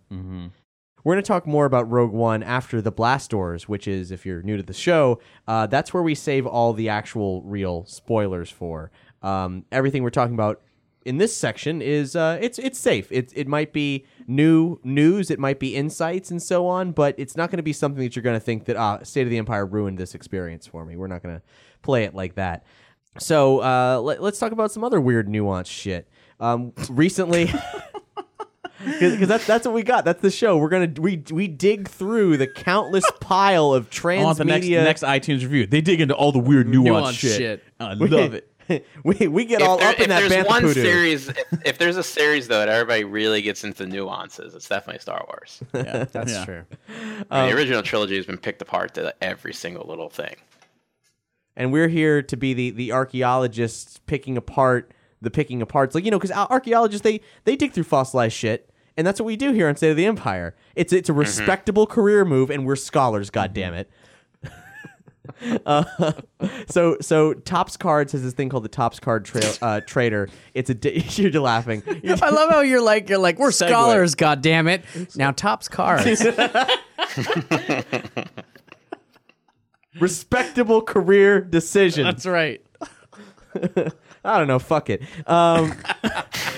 We're 1.04 1.14
going 1.14 1.22
to 1.22 1.28
talk 1.28 1.46
more 1.46 1.66
about 1.66 1.88
Rogue 1.88 2.10
One 2.10 2.42
after 2.42 2.82
the 2.82 2.90
Blast 2.90 3.30
Doors, 3.30 3.68
which 3.68 3.86
is, 3.86 4.10
if 4.10 4.26
you're 4.26 4.42
new 4.42 4.56
to 4.56 4.62
the 4.64 4.72
show, 4.74 5.20
uh, 5.46 5.68
that's 5.68 5.94
where 5.94 6.02
we 6.02 6.16
save 6.16 6.46
all 6.48 6.72
the 6.72 6.88
actual 6.88 7.42
real 7.42 7.84
spoilers 7.84 8.50
for. 8.50 8.90
Um, 9.22 9.64
everything 9.70 10.02
we're 10.02 10.10
talking 10.10 10.34
about 10.34 10.62
in 11.04 11.18
this 11.18 11.36
section 11.36 11.80
is 11.80 12.16
uh, 12.16 12.38
it's 12.40 12.58
it's 12.58 12.76
safe. 12.80 13.06
It 13.12 13.32
it 13.36 13.46
might 13.46 13.72
be 13.72 14.04
new 14.26 14.80
news, 14.82 15.30
it 15.30 15.38
might 15.38 15.60
be 15.60 15.76
insights 15.76 16.32
and 16.32 16.42
so 16.42 16.66
on, 16.66 16.90
but 16.90 17.14
it's 17.18 17.36
not 17.36 17.50
going 17.52 17.58
to 17.58 17.62
be 17.62 17.72
something 17.72 18.02
that 18.02 18.16
you're 18.16 18.24
going 18.24 18.34
to 18.34 18.44
think 18.44 18.64
that 18.64 18.74
ah, 18.74 18.98
State 19.04 19.22
of 19.22 19.30
the 19.30 19.38
Empire 19.38 19.64
ruined 19.64 19.98
this 19.98 20.12
experience 20.16 20.66
for 20.66 20.84
me. 20.84 20.96
We're 20.96 21.06
not 21.06 21.22
going 21.22 21.36
to 21.36 21.42
play 21.82 22.02
it 22.02 22.16
like 22.16 22.34
that. 22.34 22.64
So 23.18 23.60
uh, 23.62 24.00
let, 24.00 24.20
us 24.20 24.38
talk 24.38 24.52
about 24.52 24.70
some 24.72 24.84
other 24.84 25.00
weird 25.00 25.28
nuanced 25.28 25.66
shit. 25.68 26.08
Um, 26.40 26.72
recently. 26.90 27.52
Because 28.84 29.26
that's 29.26 29.46
that's 29.46 29.66
what 29.66 29.74
we 29.74 29.82
got. 29.82 30.04
That's 30.04 30.20
the 30.20 30.30
show. 30.30 30.58
We're 30.58 30.68
gonna 30.68 30.92
we 31.00 31.24
we 31.32 31.48
dig 31.48 31.88
through 31.88 32.36
the 32.36 32.46
countless 32.46 33.04
pile 33.20 33.72
of 33.72 33.88
I 34.04 34.22
want 34.22 34.38
the 34.38 34.44
next 34.44 34.68
next 34.68 35.02
iTunes 35.02 35.40
review. 35.40 35.66
They 35.66 35.80
dig 35.80 36.00
into 36.00 36.14
all 36.14 36.30
the 36.30 36.38
weird 36.38 36.68
nuance, 36.68 37.16
Nuanced 37.16 37.18
shit. 37.18 37.36
shit. 37.38 37.64
I 37.80 37.94
we, 37.96 38.06
love 38.06 38.34
it. 38.34 38.48
We 39.02 39.26
we 39.28 39.44
get 39.44 39.60
If, 39.62 39.66
all 39.68 39.78
there- 39.78 39.88
up 39.88 39.96
in 39.96 40.02
if 40.02 40.08
that 40.08 40.28
there's 40.28 40.46
one 40.46 40.62
Bantha 40.64 40.74
series, 40.74 41.28
if, 41.28 41.38
if 41.64 41.78
there's 41.78 41.96
a 41.96 42.02
series 42.02 42.46
though 42.48 42.58
that 42.58 42.68
everybody 42.68 43.02
really 43.04 43.40
gets 43.42 43.64
into 43.64 43.84
the 43.84 43.88
nuances, 43.88 44.54
it's 44.54 44.68
definitely 44.68 45.00
Star 45.00 45.24
Wars. 45.26 45.60
Yeah, 45.72 46.04
That's 46.04 46.32
yeah. 46.32 46.44
true. 46.44 46.62
I 46.88 46.92
Um, 47.40 47.46
mean, 47.46 47.50
the 47.54 47.56
original 47.56 47.82
trilogy 47.82 48.16
has 48.16 48.26
been 48.26 48.38
picked 48.38 48.60
apart 48.62 48.94
to 48.94 49.14
every 49.22 49.54
single 49.54 49.86
little 49.88 50.10
thing. 50.10 50.36
And 51.56 51.72
we're 51.72 51.88
here 51.88 52.20
to 52.22 52.36
be 52.36 52.52
the 52.54 52.70
the 52.70 52.92
archaeologists 52.92 53.98
picking 54.06 54.36
apart 54.36 54.92
the 55.22 55.30
picking 55.30 55.60
aparts. 55.60 55.94
Like 55.94 56.04
you 56.04 56.10
know, 56.10 56.18
because 56.18 56.30
archaeologists 56.50 57.02
they 57.02 57.20
they 57.44 57.56
dig 57.56 57.72
through 57.72 57.84
fossilized 57.84 58.36
shit, 58.36 58.70
and 58.96 59.06
that's 59.06 59.18
what 59.20 59.26
we 59.26 59.36
do 59.36 59.52
here 59.52 59.66
on 59.68 59.76
State 59.76 59.90
of 59.90 59.96
the 59.96 60.06
Empire. 60.06 60.54
It's 60.74 60.92
it's 60.92 61.08
a 61.08 61.12
Mm-hmm. 61.12 61.20
respectable 61.20 61.86
career 61.86 62.24
move, 62.26 62.50
and 62.50 62.66
we're 62.66 62.76
scholars. 62.76 63.30
God 63.30 63.54
damn 63.54 63.74
it. 63.74 63.90
Uh, 65.66 65.84
so 66.68 66.96
so 67.00 67.34
Topps 67.34 67.76
Cards 67.76 68.12
has 68.12 68.22
this 68.22 68.32
thing 68.32 68.48
called 68.48 68.62
the 68.64 68.68
Topps 68.68 69.00
Card 69.00 69.24
tra- 69.24 69.42
uh, 69.60 69.80
Trader. 69.80 70.28
It's 70.54 70.70
a 70.70 70.74
di- 70.74 71.04
you're 71.16 71.30
laughing. 71.42 71.82
You're- 72.02 72.18
I 72.22 72.30
love 72.30 72.48
how 72.50 72.60
you're 72.60 72.80
like 72.80 73.08
you're 73.08 73.18
like 73.18 73.36
we're 73.38 73.50
Segue. 73.50 73.66
scholars. 73.68 74.14
God 74.14 74.40
damn 74.40 74.68
it! 74.68 74.84
Now 75.16 75.32
Topps 75.32 75.66
cards. 75.68 76.22
Respectable 80.00 80.82
career 80.82 81.40
decision. 81.40 82.04
That's 82.04 82.26
right. 82.26 82.64
I 84.24 84.38
don't 84.38 84.48
know. 84.48 84.58
Fuck 84.58 84.90
it. 84.90 85.02
Um, 85.26 85.72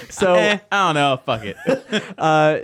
so 0.08 0.34
Eh, 0.36 0.58
I 0.72 0.86
don't 0.86 0.94
know. 0.94 1.20
Fuck 1.24 1.44
it. 1.44 1.56
uh, 2.18 2.58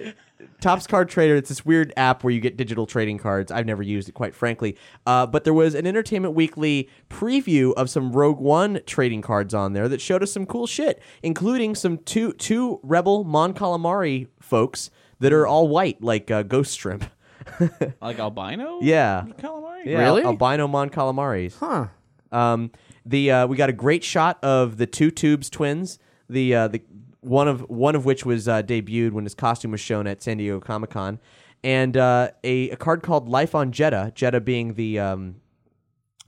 Topps 0.61 0.87
Card 0.87 1.11
Trader. 1.11 1.37
It's 1.37 1.50
this 1.50 1.64
weird 1.66 1.93
app 1.97 2.25
where 2.25 2.33
you 2.33 2.40
get 2.40 2.57
digital 2.57 2.87
trading 2.87 3.19
cards. 3.19 3.52
I've 3.52 3.66
never 3.66 3.83
used 3.83 4.09
it, 4.09 4.12
quite 4.12 4.35
frankly. 4.35 4.78
Uh, 5.07 5.26
but 5.26 5.45
there 5.45 5.52
was 5.52 5.75
an 5.75 5.87
Entertainment 5.87 6.35
Weekly 6.35 6.88
preview 7.11 7.75
of 7.75 7.90
some 7.90 8.12
Rogue 8.12 8.40
One 8.40 8.81
trading 8.87 9.21
cards 9.21 9.52
on 9.52 9.75
there 9.75 9.88
that 9.88 10.00
showed 10.00 10.23
us 10.23 10.33
some 10.33 10.47
cool 10.47 10.66
shit, 10.66 11.02
including 11.23 11.75
some 11.75 11.99
two 11.99 12.33
two 12.33 12.81
Rebel 12.83 13.25
Mon 13.25 13.52
Calamari 13.52 14.28
folks 14.40 14.90
that 15.21 15.35
are 15.35 15.47
all 15.47 15.69
white, 15.69 16.02
like 16.02 16.31
uh, 16.31 16.43
Ghost 16.43 16.78
Shrimp. 16.78 17.04
like 18.00 18.18
albino? 18.18 18.80
Yeah. 18.82 19.24
Calamari? 19.38 19.84
Yeah, 19.86 19.98
Really? 19.98 20.22
albino 20.22 20.66
Mon 20.68 20.90
Calamaris. 20.90 21.56
Huh. 21.58 21.86
Um, 22.32 22.70
the 23.06 23.30
uh, 23.30 23.46
we 23.46 23.56
got 23.56 23.68
a 23.68 23.72
great 23.74 24.02
shot 24.04 24.42
of 24.42 24.76
the 24.76 24.86
two 24.86 25.10
tubes 25.10 25.50
twins. 25.50 25.98
The 26.28 26.54
uh, 26.54 26.68
the 26.68 26.82
one 27.20 27.48
of 27.48 27.60
one 27.70 27.94
of 27.94 28.04
which 28.04 28.24
was 28.26 28.48
uh, 28.48 28.62
debuted 28.62 29.12
when 29.12 29.24
his 29.24 29.34
costume 29.34 29.70
was 29.72 29.80
shown 29.80 30.06
at 30.06 30.22
San 30.22 30.38
Diego 30.38 30.58
Comic 30.60 30.90
Con, 30.90 31.20
and 31.62 31.96
uh, 31.96 32.30
a, 32.42 32.70
a 32.70 32.76
card 32.76 33.02
called 33.02 33.28
Life 33.28 33.54
on 33.54 33.72
Jedha. 33.72 34.12
Jedha 34.14 34.42
being 34.44 34.74
the 34.74 34.98
um, 34.98 35.36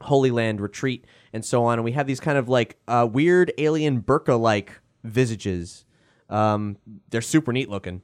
Holy 0.03 0.31
Land 0.31 0.61
retreat 0.61 1.07
and 1.33 1.45
so 1.45 1.65
on. 1.65 1.79
And 1.79 1.85
we 1.85 1.93
have 1.93 2.07
these 2.07 2.21
kind 2.21 2.39
of 2.39 2.49
like 2.49 2.77
uh, 2.87 3.09
weird 3.11 3.53
alien 3.59 4.01
burka 4.01 4.35
like 4.35 4.73
visages. 5.03 5.85
Um, 6.29 6.77
they're 7.11 7.21
super 7.23 7.53
neat 7.53 7.69
looking. 7.71 8.03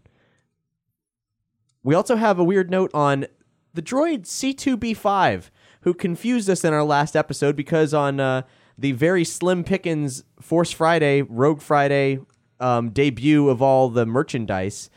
We 1.83 1.95
also 1.95 2.17
have 2.17 2.39
a 2.39 2.45
weird 2.45 2.71
note 2.71 2.91
on 2.95 3.27
the 3.75 3.83
droid 3.83 4.23
C2B5, 4.23 5.51
who 5.83 5.95
confused 5.95 6.49
us 6.49 6.65
in 6.65 6.73
our 6.73 6.85
last 6.85 7.17
episode 7.17 7.57
because 7.57 7.93
on 7.93 8.21
uh, 8.21 8.43
the 8.79 8.93
very 8.93 9.25
slim 9.25 9.65
pickings 9.65 10.25
Force 10.41 10.71
Friday, 10.71 11.23
Rogue 11.23 11.61
Friday 11.61 12.21
um, 12.61 12.91
debut 12.91 13.49
of 13.49 13.61
all 13.61 13.89
the 13.89 14.07
merchandise, 14.07 14.91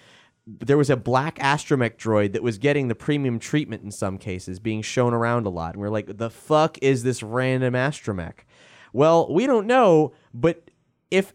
there 0.45 0.77
was 0.77 0.91
a 0.91 0.97
black 0.97 1.39
astromech 1.39 1.97
droid 1.97 2.33
that 2.33 2.43
was 2.43 2.59
getting 2.59 2.87
the 2.87 2.95
premium 2.95 3.39
treatment 3.39 3.83
in 3.83 3.89
some 3.89 4.19
cases, 4.19 4.59
being 4.59 4.83
shown 4.83 5.13
around 5.13 5.47
a 5.47 5.49
lot. 5.49 5.73
And 5.73 5.81
we're 5.81 5.89
like, 5.89 6.17
the 6.17 6.29
fuck 6.29 6.77
is 6.83 7.01
this 7.01 7.23
random 7.23 7.73
astromech? 7.73 8.41
Well, 8.93 9.33
we 9.33 9.47
don't 9.47 9.65
know, 9.65 10.13
but 10.33 10.69
if 11.09 11.33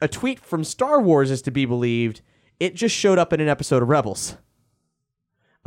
a 0.00 0.08
tweet 0.08 0.40
from 0.40 0.64
Star 0.64 1.00
Wars 1.00 1.30
is 1.30 1.42
to 1.42 1.50
be 1.50 1.66
believed, 1.66 2.22
it 2.58 2.74
just 2.74 2.94
showed 2.94 3.18
up 3.18 3.34
in 3.34 3.40
an 3.40 3.48
episode 3.48 3.82
of 3.82 3.88
Rebels. 3.90 4.38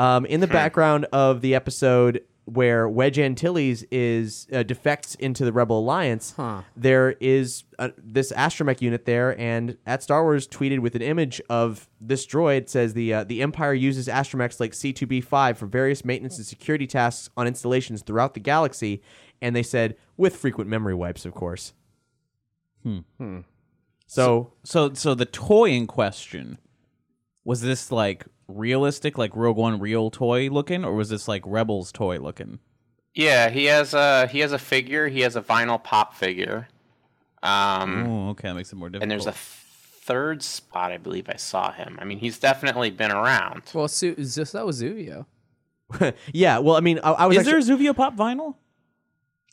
Um, 0.01 0.25
in 0.25 0.39
the 0.39 0.48
background 0.48 1.05
of 1.13 1.41
the 1.41 1.53
episode 1.53 2.24
where 2.46 2.89
Wedge 2.89 3.20
Antilles 3.20 3.84
is 3.91 4.48
uh, 4.51 4.63
defects 4.63 5.13
into 5.15 5.46
the 5.46 5.53
Rebel 5.53 5.77
Alliance, 5.77 6.34
there 6.75 7.12
is 7.20 7.65
uh 7.77 7.89
this 7.98 8.31
astromech 8.31 8.81
unit 8.81 9.05
there, 9.05 9.39
and 9.39 9.77
at 9.86 10.01
Star 10.01 10.24
Wars 10.24 10.48
tweeted 10.48 10.79
with 10.79 10.96
an 10.96 11.03
image 11.03 11.39
of 11.51 11.88
this 12.01 12.25
droid 12.25 12.67
says 12.67 12.96
the 12.96 13.13
uh, 13.13 13.24
the 13.25 13.43
Empire 13.43 13.75
uses 13.75 14.08
astromechs 14.08 14.60
like 14.60 14.72
C2B5 14.72 15.58
for 15.58 15.67
various 15.67 16.03
maintenance 16.03 16.38
and 16.38 16.48
security 16.48 16.88
tasks 16.88 17.29
on 17.38 17.46
installations 17.46 18.01
throughout 18.01 18.34
the 18.34 18.39
galaxy, 18.39 19.03
and 19.39 19.55
they 19.55 19.63
said 19.63 19.96
with 20.17 20.36
frequent 20.36 20.67
memory 20.67 20.96
wipes, 20.96 21.25
of 21.27 21.36
course. 21.36 21.74
Hmm. 22.81 23.41
So 24.08 24.53
So, 24.63 24.93
so 24.93 25.13
the 25.13 25.25
toy 25.25 25.70
in 25.70 25.86
question 25.86 26.58
was 27.43 27.62
this 27.62 27.91
like 27.91 28.25
realistic, 28.55 29.17
like 29.17 29.36
Rogue 29.36 29.58
One 29.58 29.79
real 29.79 30.10
toy 30.12 30.50
looking, 30.50 30.84
or 30.86 30.93
was 30.93 31.10
this 31.10 31.27
like 31.27 31.43
Rebels 31.46 31.91
toy 31.91 32.17
looking? 32.20 32.60
Yeah, 33.13 33.50
he 33.50 33.65
has 33.65 33.93
a 33.93 34.27
he 34.27 34.39
has 34.39 34.51
a 34.53 34.60
figure. 34.60 35.08
He 35.08 35.22
has 35.22 35.36
a 35.36 35.41
vinyl 35.41 35.81
pop 35.84 36.15
figure. 36.15 36.67
Um, 37.43 38.08
Oh, 38.08 38.29
okay, 38.29 38.48
that 38.50 38.53
makes 38.55 38.72
it 38.72 38.75
more 38.75 38.89
difficult. 38.89 39.03
and 39.03 39.12
there's 39.12 39.25
a 39.27 39.31
third 39.34 40.43
spot 40.43 40.91
I 40.91 40.98
believe 40.98 41.27
I 41.29 41.38
saw 41.38 41.72
him. 41.72 41.98
I 42.01 42.05
mean, 42.05 42.20
he's 42.20 42.38
definitely 42.39 42.89
been 42.91 43.12
around. 43.12 43.63
Well, 43.74 43.88
Su- 43.88 44.15
Zu- 44.24 44.46
that 44.46 44.65
was 44.65 44.81
Zuvio. 44.81 45.25
yeah, 46.34 46.60
well, 46.60 46.75
I 46.75 46.79
mean, 46.79 47.00
I, 47.03 47.12
I 47.12 47.25
was 47.25 47.36
Is 47.38 47.48
actually, 47.48 47.63
there 47.63 47.75
a 47.75 47.91
Zuvio 47.91 47.96
pop 47.96 48.15
vinyl? 48.15 48.55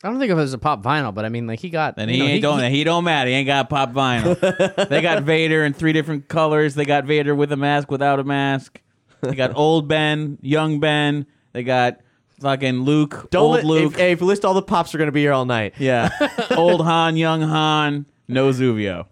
I 0.04 0.08
don't 0.10 0.20
think 0.20 0.30
of 0.30 0.38
it 0.38 0.42
as 0.42 0.52
a 0.52 0.58
pop 0.58 0.82
vinyl, 0.82 1.12
but 1.12 1.24
I 1.24 1.28
mean, 1.28 1.46
like 1.48 1.58
he 1.58 1.70
got. 1.70 1.96
Then 1.96 2.08
you 2.08 2.14
he 2.14 2.20
know, 2.20 2.26
ain't 2.26 2.42
don't 2.42 2.70
he, 2.70 2.84
don't 2.84 3.02
matter. 3.04 3.28
He 3.30 3.34
ain't 3.34 3.46
got 3.48 3.68
pop 3.68 3.92
vinyl. 3.92 4.88
they 4.88 5.00
got 5.02 5.24
Vader 5.24 5.64
in 5.64 5.72
three 5.72 5.92
different 5.92 6.28
colors. 6.28 6.76
They 6.76 6.84
got 6.84 7.04
Vader 7.04 7.34
with 7.34 7.50
a 7.50 7.56
mask, 7.56 7.90
without 7.90 8.20
a 8.20 8.24
mask. 8.24 8.80
They 9.20 9.34
got 9.34 9.56
old 9.56 9.88
Ben, 9.88 10.38
young 10.40 10.80
Ben. 10.80 11.26
They 11.52 11.62
got 11.62 11.98
fucking 12.40 12.82
Luke, 12.82 13.28
don't 13.30 13.42
old 13.42 13.54
let, 13.56 13.64
Luke. 13.64 13.92
If, 13.94 13.98
hey, 13.98 14.12
if 14.12 14.20
you 14.20 14.26
list 14.26 14.44
all 14.44 14.54
the 14.54 14.62
pops, 14.62 14.94
are 14.94 14.98
going 14.98 15.08
to 15.08 15.12
be 15.12 15.20
here 15.22 15.32
all 15.32 15.44
night. 15.44 15.74
yeah, 15.78 16.10
old 16.56 16.82
Han, 16.82 17.16
young 17.16 17.42
Han. 17.42 18.06
No 18.28 18.50
Zuvio. 18.50 19.06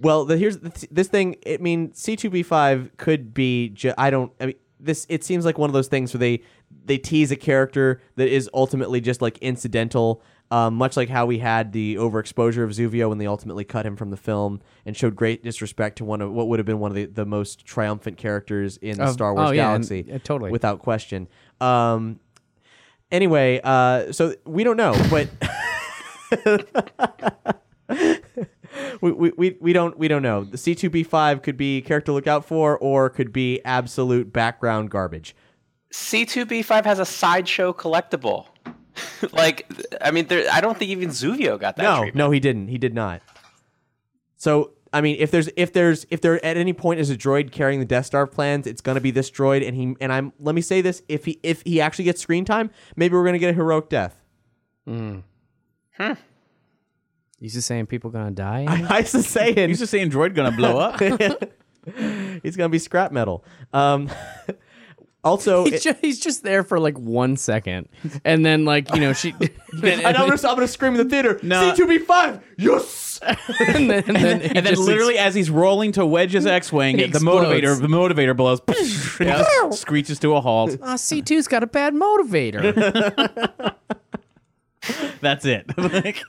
Well, 0.00 0.24
the, 0.24 0.36
here's 0.36 0.58
the 0.58 0.88
this 0.90 1.08
thing. 1.08 1.36
I 1.46 1.58
mean, 1.58 1.90
C2B5 1.90 2.96
could 2.96 3.34
be. 3.34 3.68
Ju- 3.70 3.94
I 3.98 4.10
don't. 4.10 4.32
I 4.40 4.46
mean, 4.46 4.56
this. 4.80 5.06
It 5.08 5.22
seems 5.22 5.44
like 5.44 5.58
one 5.58 5.68
of 5.68 5.74
those 5.74 5.88
things 5.88 6.14
where 6.14 6.18
they 6.18 6.42
they 6.84 6.98
tease 6.98 7.30
a 7.30 7.36
character 7.36 8.00
that 8.16 8.28
is 8.28 8.48
ultimately 8.54 9.00
just 9.00 9.20
like 9.20 9.38
incidental. 9.38 10.22
Um, 10.48 10.74
much 10.74 10.96
like 10.96 11.08
how 11.08 11.26
we 11.26 11.40
had 11.40 11.72
the 11.72 11.96
overexposure 11.96 12.62
of 12.62 12.70
Zuvio 12.70 13.08
when 13.08 13.18
they 13.18 13.26
ultimately 13.26 13.64
cut 13.64 13.84
him 13.84 13.96
from 13.96 14.10
the 14.10 14.16
film 14.16 14.60
and 14.84 14.96
showed 14.96 15.16
great 15.16 15.42
disrespect 15.42 15.98
to 15.98 16.04
one 16.04 16.20
of 16.20 16.30
what 16.30 16.46
would 16.46 16.60
have 16.60 16.66
been 16.66 16.78
one 16.78 16.92
of 16.92 16.94
the, 16.94 17.06
the 17.06 17.26
most 17.26 17.66
triumphant 17.66 18.16
characters 18.16 18.76
in 18.76 18.98
the 18.98 19.04
Of- 19.04 19.14
Star 19.14 19.34
Wars 19.34 19.50
oh, 19.50 19.52
yeah, 19.52 19.74
and- 19.74 19.88
galaxy, 19.88 20.20
totally. 20.22 20.52
without 20.52 20.78
question. 20.78 21.26
Um, 21.60 22.20
anyway, 23.10 23.60
uh, 23.64 24.12
so 24.12 24.34
we 24.44 24.62
don't 24.62 24.76
know, 24.76 24.94
but 25.10 25.28
we, 29.00 29.12
we, 29.12 29.32
we, 29.36 29.56
we 29.60 29.72
don't 29.72 29.98
we 29.98 30.06
don't 30.06 30.22
know. 30.22 30.44
The 30.44 30.58
C 30.58 30.76
two 30.76 30.90
B 30.90 31.02
five 31.02 31.42
could 31.42 31.56
be 31.56 31.80
character 31.82 32.12
look 32.12 32.26
out 32.28 32.44
for, 32.44 32.78
or 32.78 33.10
could 33.10 33.32
be 33.32 33.60
absolute 33.64 34.32
background 34.32 34.90
garbage. 34.90 35.34
C2B5 35.92 36.84
has 36.84 36.98
a 36.98 37.06
sideshow 37.06 37.72
collectible. 37.72 38.46
like, 39.32 39.66
I 40.00 40.10
mean, 40.10 40.26
there, 40.26 40.46
I 40.50 40.60
don't 40.60 40.76
think 40.78 40.90
even 40.90 41.10
Zuvio 41.10 41.58
got 41.58 41.76
that. 41.76 41.82
no, 41.82 41.96
treatment. 42.02 42.16
no, 42.16 42.30
he 42.30 42.40
didn't. 42.40 42.68
He 42.68 42.78
did 42.78 42.94
not. 42.94 43.22
So 44.36 44.72
I 44.92 45.00
mean, 45.00 45.16
if 45.18 45.30
there's 45.30 45.48
if 45.56 45.72
there's 45.72 46.06
if 46.10 46.20
there 46.20 46.42
at 46.44 46.56
any 46.56 46.72
point 46.72 47.00
is 47.00 47.10
a 47.10 47.16
droid 47.16 47.52
carrying 47.52 47.80
the 47.80 47.86
Death 47.86 48.06
Star 48.06 48.26
plans, 48.26 48.66
it's 48.66 48.80
gonna 48.80 49.00
be 49.00 49.10
this 49.10 49.30
droid. 49.30 49.66
And 49.66 49.76
he 49.76 49.94
and 50.00 50.12
I'm 50.12 50.32
let 50.38 50.54
me 50.54 50.60
say 50.62 50.80
this: 50.80 51.02
if 51.08 51.24
he 51.24 51.38
if 51.42 51.62
he 51.66 51.80
actually 51.80 52.04
gets 52.06 52.20
screen 52.20 52.44
time, 52.44 52.70
maybe 52.96 53.14
we're 53.14 53.24
gonna 53.24 53.38
get 53.38 53.50
a 53.50 53.54
heroic 53.54 53.88
death. 53.88 54.16
Hmm. 54.86 55.18
He's 57.38 57.52
just 57.52 57.66
saying 57.66 57.86
people 57.86 58.10
gonna 58.10 58.30
die. 58.30 58.64
I 58.88 59.00
was 59.00 59.12
just 59.12 59.30
saying, 59.30 59.68
He's 59.68 59.78
just 59.78 59.90
saying 59.90 60.10
droid 60.10 60.34
gonna 60.34 60.56
blow 60.56 60.78
up. 60.78 61.00
he's 62.42 62.56
gonna 62.56 62.68
be 62.70 62.78
scrap 62.78 63.12
metal. 63.12 63.44
Um, 63.72 64.10
also, 65.26 65.64
He's 65.64 65.74
it- 65.74 65.82
just, 65.82 65.98
he's 66.00 66.20
just 66.20 66.42
there 66.42 66.62
for 66.62 66.78
like 66.80 66.98
one 66.98 67.36
second, 67.36 67.88
and 68.24 68.44
then 68.46 68.64
like 68.64 68.94
you 68.94 69.00
know 69.00 69.12
she, 69.12 69.30
and, 69.72 69.84
and 69.84 70.06
I'm 70.06 70.28
gonna, 70.28 70.32
I'm 70.32 70.38
gonna 70.54 70.68
scream 70.68 70.94
in 70.94 70.98
the 71.06 71.10
theater. 71.10 71.38
No. 71.42 71.72
C2B5, 71.72 72.40
yes. 72.58 73.18
and 73.22 73.90
then, 73.90 74.04
and 74.06 74.16
then, 74.16 74.40
he 74.40 74.46
and 74.48 74.56
then 74.56 74.66
just 74.66 74.82
literally 74.82 75.16
as 75.18 75.34
he's 75.34 75.48
rolling 75.50 75.92
to 75.92 76.04
Wedge's 76.06 76.44
X-wing, 76.46 76.98
He 76.98 77.06
the 77.06 77.18
motivator 77.18 77.78
the 77.80 77.86
motivator 77.88 78.36
blows, 78.36 78.60
and 78.68 78.76
he 78.76 79.24
just 79.24 79.80
screeches 79.80 80.18
to 80.20 80.34
a 80.36 80.40
halt. 80.40 80.76
Ah, 80.82 80.94
C2's 80.94 81.48
got 81.48 81.62
a 81.62 81.66
bad 81.66 81.94
motivator. 81.94 83.74
That's 85.20 85.44
it. 85.44 85.66
Like- 85.76 86.22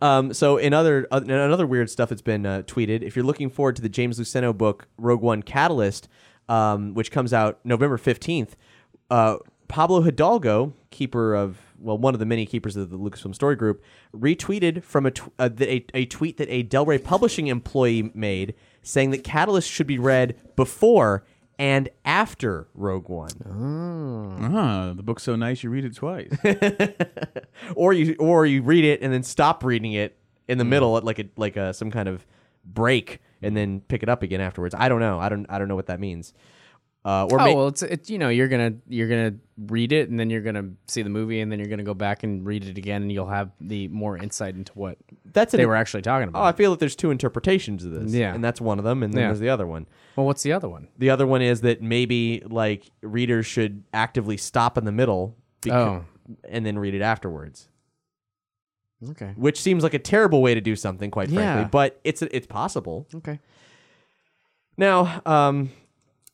Um, 0.00 0.34
so 0.34 0.58
in 0.58 0.74
other 0.74 1.06
uh, 1.10 1.20
in 1.24 1.30
another 1.30 1.66
weird 1.66 1.88
stuff 1.88 2.10
that's 2.10 2.20
been 2.20 2.44
uh, 2.44 2.62
tweeted, 2.66 3.02
if 3.02 3.16
you're 3.16 3.24
looking 3.24 3.48
forward 3.48 3.76
to 3.76 3.82
the 3.82 3.88
James 3.88 4.18
Luceno 4.20 4.54
book 4.56 4.86
Rogue 4.98 5.22
One 5.22 5.42
Catalyst, 5.42 6.08
um, 6.48 6.94
which 6.94 7.10
comes 7.10 7.32
out 7.32 7.58
November 7.64 7.96
fifteenth, 7.96 8.56
uh, 9.10 9.36
Pablo 9.68 10.02
Hidalgo, 10.02 10.72
keeper 10.90 11.34
of 11.34 11.58
well 11.80 11.98
one 11.98 12.14
of 12.14 12.20
the 12.20 12.26
many 12.26 12.46
keepers 12.46 12.76
of 12.76 12.90
the 12.90 12.98
Lucasfilm 12.98 13.34
Story 13.34 13.56
Group, 13.56 13.82
retweeted 14.16 14.82
from 14.82 15.06
a, 15.06 15.10
tw- 15.10 15.30
uh, 15.38 15.48
the, 15.48 15.70
a, 15.70 15.86
a 15.94 16.06
tweet 16.06 16.36
that 16.38 16.48
a 16.50 16.62
Del 16.62 16.84
Rey 16.86 16.98
Publishing 16.98 17.46
employee 17.48 18.10
made, 18.14 18.54
saying 18.82 19.10
that 19.10 19.24
Catalyst 19.24 19.68
should 19.70 19.86
be 19.86 19.98
read 19.98 20.34
before 20.56 21.24
and 21.58 21.88
after 22.04 22.66
Rogue 22.74 23.08
One. 23.08 23.30
Ah, 24.56 24.92
the 24.94 25.02
book's 25.02 25.22
so 25.22 25.36
nice 25.36 25.62
you 25.62 25.70
read 25.70 25.84
it 25.84 25.94
twice. 25.94 26.30
or 27.76 27.92
you 27.92 28.14
or 28.18 28.46
you 28.46 28.62
read 28.62 28.84
it 28.84 29.02
and 29.02 29.12
then 29.12 29.22
stop 29.22 29.62
reading 29.64 29.92
it 29.92 30.16
in 30.48 30.56
Hmm. 30.56 30.58
the 30.58 30.64
middle 30.64 30.96
at 30.96 31.04
like 31.04 31.18
a 31.18 31.26
like 31.36 31.56
a 31.56 31.72
some 31.72 31.90
kind 31.90 32.08
of 32.08 32.26
break 32.64 33.20
and 33.44 33.56
then 33.56 33.80
pick 33.80 34.02
it 34.02 34.08
up 34.08 34.22
again 34.22 34.40
afterwards. 34.40 34.74
I 34.76 34.88
don't 34.88 35.00
know. 35.00 35.18
I 35.20 35.28
don't 35.28 35.46
I 35.48 35.58
don't 35.58 35.68
know 35.68 35.76
what 35.76 35.86
that 35.86 36.00
means. 36.00 36.32
Uh, 37.06 37.26
or 37.30 37.38
oh 37.38 37.44
may- 37.44 37.54
well, 37.54 37.68
it's 37.68 37.82
it, 37.82 38.08
you 38.08 38.16
know 38.18 38.30
you're 38.30 38.48
gonna 38.48 38.72
you're 38.88 39.08
gonna 39.08 39.34
read 39.66 39.92
it 39.92 40.08
and 40.08 40.18
then 40.18 40.30
you're 40.30 40.40
gonna 40.40 40.70
see 40.88 41.02
the 41.02 41.10
movie 41.10 41.40
and 41.40 41.52
then 41.52 41.58
you're 41.58 41.68
gonna 41.68 41.82
go 41.82 41.92
back 41.92 42.22
and 42.22 42.46
read 42.46 42.64
it 42.64 42.78
again 42.78 43.02
and 43.02 43.12
you'll 43.12 43.26
have 43.28 43.50
the 43.60 43.88
more 43.88 44.16
insight 44.16 44.54
into 44.54 44.72
what 44.72 44.96
that's 45.26 45.52
they 45.52 45.62
an- 45.64 45.68
were 45.68 45.76
actually 45.76 46.00
talking 46.00 46.28
about. 46.28 46.40
Oh, 46.40 46.44
I 46.46 46.52
feel 46.52 46.70
that 46.70 46.80
there's 46.80 46.96
two 46.96 47.10
interpretations 47.10 47.84
of 47.84 47.90
this. 47.92 48.12
Yeah. 48.14 48.34
and 48.34 48.42
that's 48.42 48.58
one 48.58 48.78
of 48.78 48.84
them, 48.86 49.02
and 49.02 49.12
then 49.12 49.20
Yeah. 49.20 49.26
there's 49.28 49.40
the 49.40 49.50
other 49.50 49.66
one. 49.66 49.86
well, 50.16 50.24
what's 50.24 50.42
the 50.42 50.52
other 50.52 50.68
one? 50.68 50.88
The 50.96 51.10
other 51.10 51.26
one 51.26 51.42
is 51.42 51.60
that 51.60 51.82
maybe 51.82 52.42
like 52.46 52.90
readers 53.02 53.44
should 53.44 53.84
actively 53.92 54.38
stop 54.38 54.78
in 54.78 54.86
the 54.86 54.92
middle, 54.92 55.36
beca- 55.60 55.72
Oh. 55.74 56.04
and 56.48 56.64
then 56.64 56.78
read 56.78 56.94
it 56.94 57.02
afterwards. 57.02 57.68
Okay. 59.10 59.32
which 59.36 59.60
seems 59.60 59.82
like 59.82 59.94
a 59.94 59.98
terrible 59.98 60.42
way 60.42 60.54
to 60.54 60.60
do 60.60 60.76
something, 60.76 61.10
quite 61.10 61.28
frankly. 61.28 61.62
Yeah. 61.62 61.68
But 61.68 62.00
it's 62.04 62.22
it's 62.22 62.46
possible. 62.46 63.06
Okay. 63.14 63.38
Now, 64.76 65.22
um, 65.24 65.70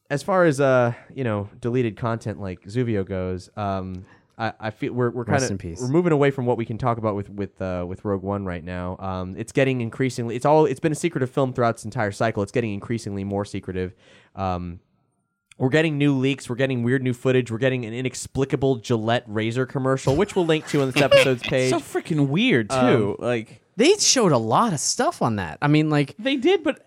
as 0.08 0.22
far 0.22 0.44
as 0.44 0.60
uh, 0.60 0.94
you 1.14 1.24
know, 1.24 1.48
deleted 1.60 1.96
content 1.96 2.40
like 2.40 2.62
Zuvio 2.62 3.06
goes, 3.06 3.50
um, 3.56 4.06
I, 4.38 4.52
I 4.58 4.70
feel 4.70 4.92
we're 4.92 5.10
we're 5.10 5.24
kind 5.24 5.34
Rest 5.34 5.46
of 5.46 5.50
in 5.52 5.58
peace. 5.58 5.80
we're 5.80 5.88
moving 5.88 6.12
away 6.12 6.30
from 6.30 6.46
what 6.46 6.56
we 6.56 6.64
can 6.64 6.78
talk 6.78 6.98
about 6.98 7.14
with 7.14 7.28
with 7.30 7.60
uh, 7.60 7.84
with 7.86 8.04
Rogue 8.04 8.22
One 8.22 8.44
right 8.44 8.64
now. 8.64 8.96
Um, 8.98 9.34
it's 9.36 9.52
getting 9.52 9.80
increasingly. 9.80 10.34
It's 10.36 10.46
all. 10.46 10.64
It's 10.64 10.80
been 10.80 10.92
a 10.92 10.96
secretive 10.96 11.30
film 11.30 11.52
throughout 11.52 11.74
its 11.76 11.84
entire 11.84 12.12
cycle. 12.12 12.42
It's 12.42 12.52
getting 12.52 12.72
increasingly 12.72 13.24
more 13.24 13.44
secretive. 13.44 13.94
Um, 14.34 14.80
we're 15.60 15.68
getting 15.68 15.98
new 15.98 16.16
leaks. 16.16 16.48
We're 16.48 16.56
getting 16.56 16.82
weird 16.82 17.02
new 17.02 17.12
footage. 17.12 17.50
We're 17.50 17.58
getting 17.58 17.84
an 17.84 17.92
inexplicable 17.92 18.76
Gillette 18.76 19.24
razor 19.26 19.66
commercial, 19.66 20.16
which 20.16 20.34
we'll 20.34 20.46
link 20.46 20.66
to 20.68 20.80
on 20.80 20.90
this 20.90 21.02
episode's 21.02 21.42
page. 21.42 21.68
so 21.68 21.78
freaking 21.78 22.28
weird 22.28 22.72
um, 22.72 22.86
too. 22.86 23.16
like 23.18 23.60
They 23.76 23.92
showed 23.98 24.32
a 24.32 24.38
lot 24.38 24.72
of 24.72 24.80
stuff 24.80 25.20
on 25.20 25.36
that. 25.36 25.58
I 25.60 25.68
mean, 25.68 25.90
like 25.90 26.14
they 26.18 26.36
did, 26.36 26.64
but 26.64 26.86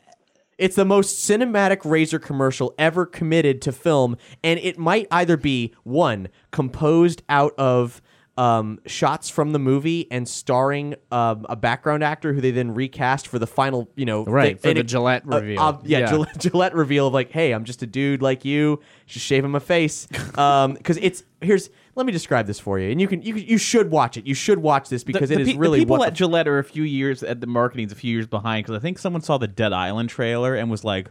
It's 0.57 0.75
the 0.75 0.85
most 0.85 1.29
cinematic 1.29 1.81
razor 1.85 2.17
commercial 2.17 2.73
ever 2.79 3.05
committed 3.05 3.61
to 3.61 3.71
film, 3.71 4.17
and 4.43 4.59
it 4.59 4.79
might 4.79 5.07
either 5.11 5.37
be 5.37 5.75
one 5.83 6.29
composed 6.49 7.21
out 7.29 7.53
of 7.59 8.01
um, 8.35 8.79
shots 8.87 9.29
from 9.29 9.51
the 9.51 9.59
movie 9.59 10.07
and 10.11 10.27
starring 10.27 10.95
um, 11.11 11.45
a 11.49 11.55
background 11.55 12.03
actor 12.03 12.33
who 12.33 12.41
they 12.41 12.49
then 12.49 12.73
recast 12.73 13.27
for 13.27 13.37
the 13.37 13.45
final, 13.45 13.89
you 13.95 14.05
know, 14.05 14.25
Right, 14.25 14.59
for 14.59 14.73
the 14.73 14.83
Gillette 14.83 15.23
uh, 15.31 15.39
reveal. 15.39 15.59
uh, 15.61 15.77
yeah, 15.83 15.99
Yeah. 15.99 16.05
Gillette, 16.09 16.37
Gillette 16.39 16.75
reveal 16.75 17.07
of 17.07 17.13
like, 17.13 17.31
hey, 17.31 17.51
I'm 17.51 17.63
just 17.63 17.83
a 17.83 17.85
dude 17.85 18.21
like 18.23 18.43
you, 18.43 18.81
just 19.05 19.25
shaving 19.25 19.51
my 19.51 19.59
face. 19.59 20.07
Um, 20.37 20.73
because 20.73 20.97
it's 20.97 21.23
here's 21.41 21.69
let 21.95 22.07
me 22.07 22.11
describe 22.11 22.47
this 22.47 22.59
for 22.59 22.79
you, 22.79 22.89
and 22.89 22.99
you 22.99 23.07
can 23.07 23.21
you 23.21 23.35
you 23.35 23.59
should 23.59 23.91
watch 23.91 24.17
it. 24.17 24.25
You 24.25 24.33
should 24.33 24.57
watch 24.59 24.89
this 24.89 25.03
because 25.03 25.29
the, 25.29 25.35
it 25.35 25.41
is 25.41 25.47
pe- 25.49 25.53
the 25.53 25.59
really 25.59 25.79
people 25.79 25.97
what 25.97 26.07
at 26.07 26.13
the 26.13 26.17
Gillette 26.17 26.47
are 26.47 26.57
a 26.57 26.63
few 26.63 26.81
years 26.83 27.21
at 27.21 27.39
the 27.39 27.45
marketing's 27.47 27.91
a 27.91 27.95
few 27.95 28.11
years 28.11 28.25
behind 28.25 28.65
because 28.65 28.75
I 28.75 28.81
think 28.81 28.97
someone 28.97 29.21
saw 29.21 29.37
the 29.37 29.47
Dead 29.47 29.73
Island 29.73 30.09
trailer 30.09 30.55
and 30.55 30.71
was 30.71 30.83
like, 30.83 31.09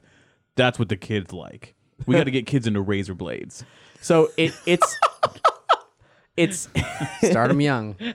"That's 0.56 0.76
what 0.80 0.88
the 0.88 0.96
kids 0.96 1.32
like. 1.32 1.76
We 2.04 2.16
got 2.16 2.24
to 2.24 2.32
get 2.32 2.46
kids 2.46 2.66
into 2.66 2.80
razor 2.80 3.14
blades." 3.14 3.64
so 4.00 4.30
it 4.36 4.52
it's. 4.66 4.98
It's 6.36 6.68
start 7.22 7.48
them 7.48 7.60
young. 7.60 7.96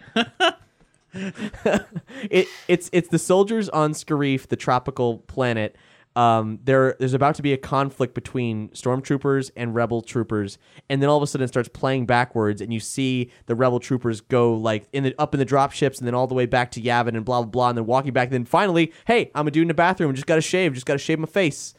it 1.14 2.48
it's 2.68 2.90
it's 2.92 3.10
the 3.10 3.20
soldiers 3.20 3.70
on 3.70 3.94
Scarif, 3.94 4.48
the 4.48 4.56
tropical 4.56 5.20
planet. 5.20 5.76
Um, 6.16 6.60
there 6.64 6.96
there's 6.98 7.14
about 7.14 7.36
to 7.36 7.44
be 7.44 7.54
a 7.54 7.58
conflict 7.58 8.16
between 8.16 8.70
stormtroopers 8.70 9.52
and 9.56 9.76
rebel 9.76 10.02
troopers, 10.02 10.58
and 10.90 11.00
then 11.00 11.10
all 11.10 11.18
of 11.18 11.22
a 11.22 11.28
sudden 11.28 11.46
it 11.46 11.50
starts 11.50 11.70
playing 11.70 12.08
backwards, 12.08 12.60
and 12.60 12.74
you 12.74 12.80
see 12.80 13.30
the 13.46 13.54
rebel 13.54 13.80
troopers 13.80 14.22
go 14.22 14.56
like 14.56 14.88
in 14.94 15.04
the 15.04 15.14
up 15.20 15.36
in 15.36 15.40
the 15.40 15.46
drop 15.46 15.72
ships, 15.72 16.00
and 16.00 16.08
then 16.08 16.16
all 16.16 16.26
the 16.26 16.34
way 16.34 16.48
back 16.48 16.72
to 16.72 16.82
Yavin, 16.82 17.10
and 17.10 17.24
blah 17.24 17.44
blah 17.44 17.52
blah, 17.52 17.70
and 17.70 17.78
then 17.78 17.86
walking 17.86 18.14
back. 18.14 18.30
And 18.30 18.34
then 18.34 18.46
finally, 18.46 18.92
hey, 19.06 19.30
I'm 19.36 19.48
a 19.48 19.52
dude 19.52 19.62
in 19.62 19.68
the 19.68 19.76
bathroom, 19.76 20.14
just 20.16 20.26
got 20.26 20.36
to 20.36 20.42
shave, 20.42 20.74
just 20.74 20.88
got 20.88 20.94
to 20.94 21.00
shave 21.00 21.20
my 21.20 21.28
face. 21.28 21.76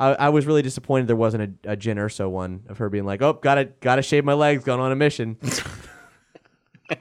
I, 0.00 0.14
I 0.14 0.28
was 0.30 0.46
really 0.46 0.62
disappointed 0.62 1.06
there 1.06 1.14
wasn't 1.16 1.58
a, 1.64 1.72
a 1.72 1.76
Jyn 1.76 1.96
Erso 1.96 2.28
one 2.30 2.62
of 2.68 2.78
her 2.78 2.88
being 2.88 3.04
like, 3.04 3.20
oh, 3.22 3.34
gotta 3.34 3.66
gotta 3.80 4.02
shave 4.02 4.24
my 4.24 4.32
legs, 4.32 4.64
going 4.64 4.80
on 4.80 4.90
a 4.90 4.96
mission. 4.96 5.36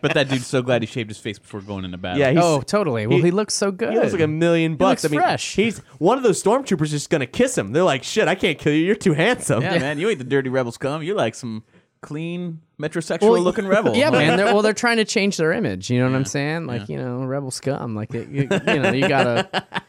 But 0.02 0.14
that 0.14 0.30
dude's 0.30 0.46
so 0.46 0.62
glad 0.62 0.84
he 0.84 0.86
shaved 0.86 1.10
his 1.10 1.18
face 1.18 1.40
before 1.40 1.62
going 1.62 1.84
into 1.84 1.98
battle. 1.98 2.20
Yeah, 2.20 2.30
he's, 2.30 2.40
Oh, 2.44 2.62
totally. 2.62 3.08
Well, 3.08 3.18
he- 3.18 3.24
he, 3.26 3.32
looks 3.32 3.56
so 3.56 3.72
good. 3.72 3.92
He 3.92 3.98
looks 3.98 4.12
like 4.12 4.22
a 4.22 4.28
million 4.28 4.76
bucks. 4.76 5.04
looks 5.04 5.12
I 5.12 5.18
mean, 5.18 5.20
fresh. 5.20 5.56
he's 5.56 5.80
one 5.98 6.16
of 6.16 6.24
those 6.24 6.42
stormtroopers 6.44 6.90
just 6.90 7.10
gonna 7.10 7.26
kiss 7.26 7.58
him. 7.58 7.72
They're 7.72 7.82
like, 7.82 8.04
"Shit, 8.04 8.28
I 8.28 8.36
can't 8.36 8.60
kill 8.60 8.72
you. 8.74 8.86
You're 8.86 8.96
too 8.96 9.14
handsome." 9.14 9.64
yeah, 9.64 9.80
man, 9.80 9.98
you 9.98 10.08
ain't 10.10 10.20
the 10.20 10.26
dirty 10.26 10.50
rebel 10.50 10.72
scum. 10.72 11.02
You're 11.02 11.16
like 11.16 11.34
some 11.34 11.64
clean 12.02 12.62
metrosexual 12.80 13.44
looking 13.44 13.68
rebel. 13.68 13.96
Yeah, 13.96 14.10
man. 14.12 14.38
They're, 14.38 14.46
well, 14.46 14.62
they're 14.62 14.74
trying 14.74 14.98
to 14.98 15.06
change 15.06 15.38
their 15.38 15.52
image. 15.52 15.90
You 15.90 16.00
know 16.00 16.10
what 16.10 16.16
I'm 16.16 16.26
saying? 16.26 16.66
Like, 16.68 16.88
you 16.88 16.98
know, 16.98 17.24
rebel 17.24 17.52
scum. 17.52 17.96
Like, 17.96 18.14
it, 18.14 18.30
you, 18.30 18.44
you 18.44 18.80
know, 18.80 18.92
you 18.92 19.08
gotta 19.08 19.50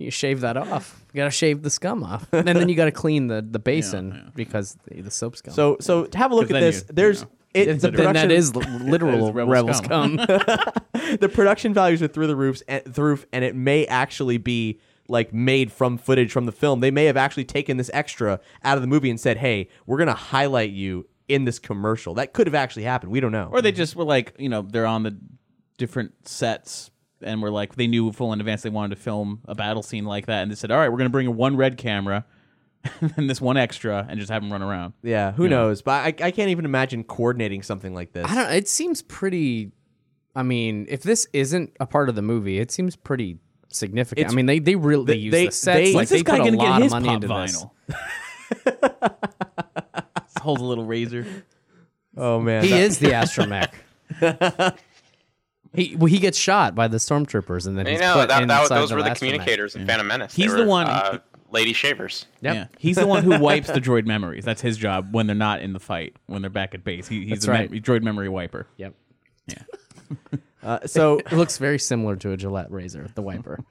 you 0.00 0.10
shave 0.10 0.40
that 0.40 0.56
off. 0.56 1.02
You 1.12 1.18
gotta 1.18 1.30
shave 1.30 1.62
the 1.62 1.70
scum 1.70 2.02
off, 2.04 2.26
and 2.32 2.46
then 2.46 2.68
you 2.68 2.74
gotta 2.74 2.92
clean 2.92 3.26
the 3.28 3.42
the 3.48 3.58
basin 3.70 4.32
because 4.34 4.76
the, 4.88 5.02
the 5.02 5.10
soap 5.10 5.36
scum. 5.36 5.54
So, 5.54 5.76
so 5.80 6.04
to 6.06 6.18
have 6.18 6.30
a 6.30 6.34
look 6.34 6.50
at 6.50 6.60
this, 6.60 6.76
you- 6.80 6.84
you 6.88 6.94
there's 6.94 7.22
know. 7.22 7.28
it. 7.54 7.64
then 7.66 7.78
The 7.78 7.90
production, 7.92 8.28
that 8.28 8.32
is 8.32 8.54
literal 8.82 9.12
That 9.12 9.28
is 9.28 9.34
rebel 9.34 9.50
rebel, 9.52 9.74
scum. 9.74 10.18
scum. 10.18 10.40
the 11.20 11.30
production 11.32 11.74
values 11.74 12.02
are 12.02 12.08
through 12.08 12.26
the 12.28 12.36
roofs 12.36 12.62
and 12.68 12.82
the 12.84 13.02
roof, 13.02 13.26
and 13.32 13.44
it 13.44 13.54
may 13.56 13.86
actually 13.86 14.38
be 14.38 14.80
like 15.08 15.32
made 15.34 15.72
from 15.72 15.98
footage 15.98 16.30
from 16.30 16.46
the 16.46 16.52
film. 16.52 16.78
They 16.80 16.92
may 16.92 17.06
have 17.06 17.16
actually 17.16 17.44
taken 17.44 17.76
this 17.76 17.90
extra 17.92 18.38
out 18.62 18.76
of 18.78 18.82
the 18.82 18.86
movie 18.88 19.10
and 19.10 19.18
said, 19.18 19.36
"Hey, 19.38 19.68
we're 19.86 19.98
gonna 19.98 20.14
highlight 20.14 20.70
you 20.70 21.08
in 21.28 21.44
this 21.44 21.58
commercial." 21.58 22.14
That 22.14 22.32
could 22.32 22.46
have 22.46 22.54
actually 22.54 22.84
happened. 22.84 23.10
We 23.10 23.18
don't 23.20 23.32
know. 23.32 23.48
Or 23.50 23.60
they 23.60 23.72
just 23.72 23.96
were 23.96 24.04
like, 24.04 24.34
you 24.38 24.48
know, 24.48 24.62
they're 24.62 24.86
on 24.86 25.02
the 25.02 25.16
different 25.78 26.28
sets 26.28 26.90
and 27.22 27.40
we 27.40 27.48
were 27.48 27.50
like, 27.54 27.74
they 27.76 27.86
knew 27.86 28.10
full 28.12 28.32
in 28.32 28.40
advance 28.40 28.62
they 28.62 28.70
wanted 28.70 28.94
to 28.96 29.00
film 29.02 29.40
a 29.46 29.54
battle 29.54 29.82
scene 29.82 30.04
like 30.04 30.26
that, 30.26 30.42
and 30.42 30.50
they 30.50 30.54
said, 30.54 30.70
all 30.70 30.78
right, 30.78 30.88
we're 30.90 30.98
gonna 30.98 31.10
bring 31.10 31.26
in 31.26 31.36
one 31.36 31.56
red 31.56 31.76
camera 31.76 32.24
and 33.16 33.28
this 33.28 33.40
one 33.40 33.56
extra, 33.56 34.06
and 34.08 34.18
just 34.18 34.30
have 34.32 34.42
them 34.42 34.50
run 34.52 34.62
around. 34.62 34.94
yeah, 35.02 35.32
who 35.32 35.48
knows? 35.48 35.82
But 35.82 35.92
I, 36.22 36.26
I 36.26 36.30
can't 36.30 36.48
even 36.50 36.64
imagine 36.64 37.04
coordinating 37.04 37.62
something 37.62 37.94
like 37.94 38.12
this. 38.12 38.26
I 38.30 38.34
don't. 38.34 38.50
It 38.52 38.68
seems 38.68 39.02
pretty. 39.02 39.72
I 40.34 40.42
mean, 40.42 40.86
if 40.88 41.02
this 41.02 41.26
isn't 41.32 41.72
a 41.80 41.86
part 41.86 42.08
of 42.08 42.14
the 42.14 42.22
movie, 42.22 42.58
it 42.58 42.70
seems 42.70 42.96
pretty 42.96 43.38
significant. 43.68 44.20
It's- 44.20 44.32
I 44.32 44.36
mean, 44.36 44.46
they 44.46 44.58
they 44.60 44.76
really 44.76 45.04
they- 45.04 45.14
use 45.16 45.32
they- 45.32 45.46
the 45.46 45.52
sets. 45.52 45.76
they- 45.78 45.86
like 45.88 45.94
When's 45.96 46.08
they 46.10 46.16
this 46.16 46.22
guy 46.22 46.38
put 46.38 46.40
a 46.40 46.44
gonna 46.50 46.56
lot 46.56 46.66
get 46.66 46.76
of 46.76 46.82
his 46.84 46.92
money 46.92 47.06
pop 47.08 47.14
into 47.16 47.28
this. 47.28 47.64
vinyl? 48.76 49.20
Holds 50.40 50.62
a 50.62 50.64
little 50.64 50.84
razor. 50.86 51.26
oh 52.16 52.40
man, 52.40 52.64
He 52.64 52.70
that- 52.70 52.80
is 52.80 52.98
the 52.98 53.08
astromech. 53.08 53.72
he 55.74 55.94
well, 55.96 56.06
he 56.06 56.18
gets 56.18 56.36
shot 56.38 56.74
by 56.74 56.88
the 56.88 56.96
stormtroopers, 56.98 57.66
and 57.66 57.78
then 57.78 57.86
You 57.86 57.92
he's 57.92 58.00
know 58.00 58.14
put 58.14 58.28
that, 58.28 58.46
that 58.46 58.60
inside 58.62 58.76
those 58.78 58.92
were 58.92 59.02
the 59.02 59.10
astromech. 59.10 59.18
communicators 59.18 59.76
in 59.76 59.86
Phantom 59.86 60.06
Menace. 60.06 60.34
They 60.34 60.42
He's 60.44 60.52
the 60.54 60.62
were, 60.62 60.66
one- 60.68 60.86
uh, 60.88 61.18
lady 61.50 61.72
shavers. 61.72 62.26
Yep. 62.42 62.54
Yeah, 62.54 62.66
he's 62.78 62.96
the 62.96 63.06
one 63.06 63.22
who 63.24 63.38
wipes 63.40 63.68
the 63.70 63.80
droid 63.80 64.06
memories. 64.06 64.44
That's 64.44 64.60
his 64.60 64.76
job 64.76 65.12
when 65.12 65.26
they're 65.26 65.34
not 65.36 65.60
in 65.60 65.72
the 65.72 65.80
fight. 65.80 66.14
When 66.26 66.42
they're 66.42 66.50
back 66.50 66.74
at 66.74 66.84
base, 66.84 67.08
he, 67.08 67.20
he's 67.22 67.30
That's 67.30 67.46
the 67.46 67.52
right. 67.52 67.70
mem- 67.70 67.80
droid 67.82 68.02
memory 68.02 68.28
wiper. 68.28 68.66
Yep. 68.76 68.94
uh, 70.62 70.86
so 70.86 71.18
It 71.18 71.32
looks 71.32 71.58
very 71.58 71.78
similar 71.78 72.16
to 72.16 72.32
a 72.32 72.36
Gillette 72.36 72.70
razor, 72.70 73.08
the 73.14 73.22
wiper. 73.22 73.58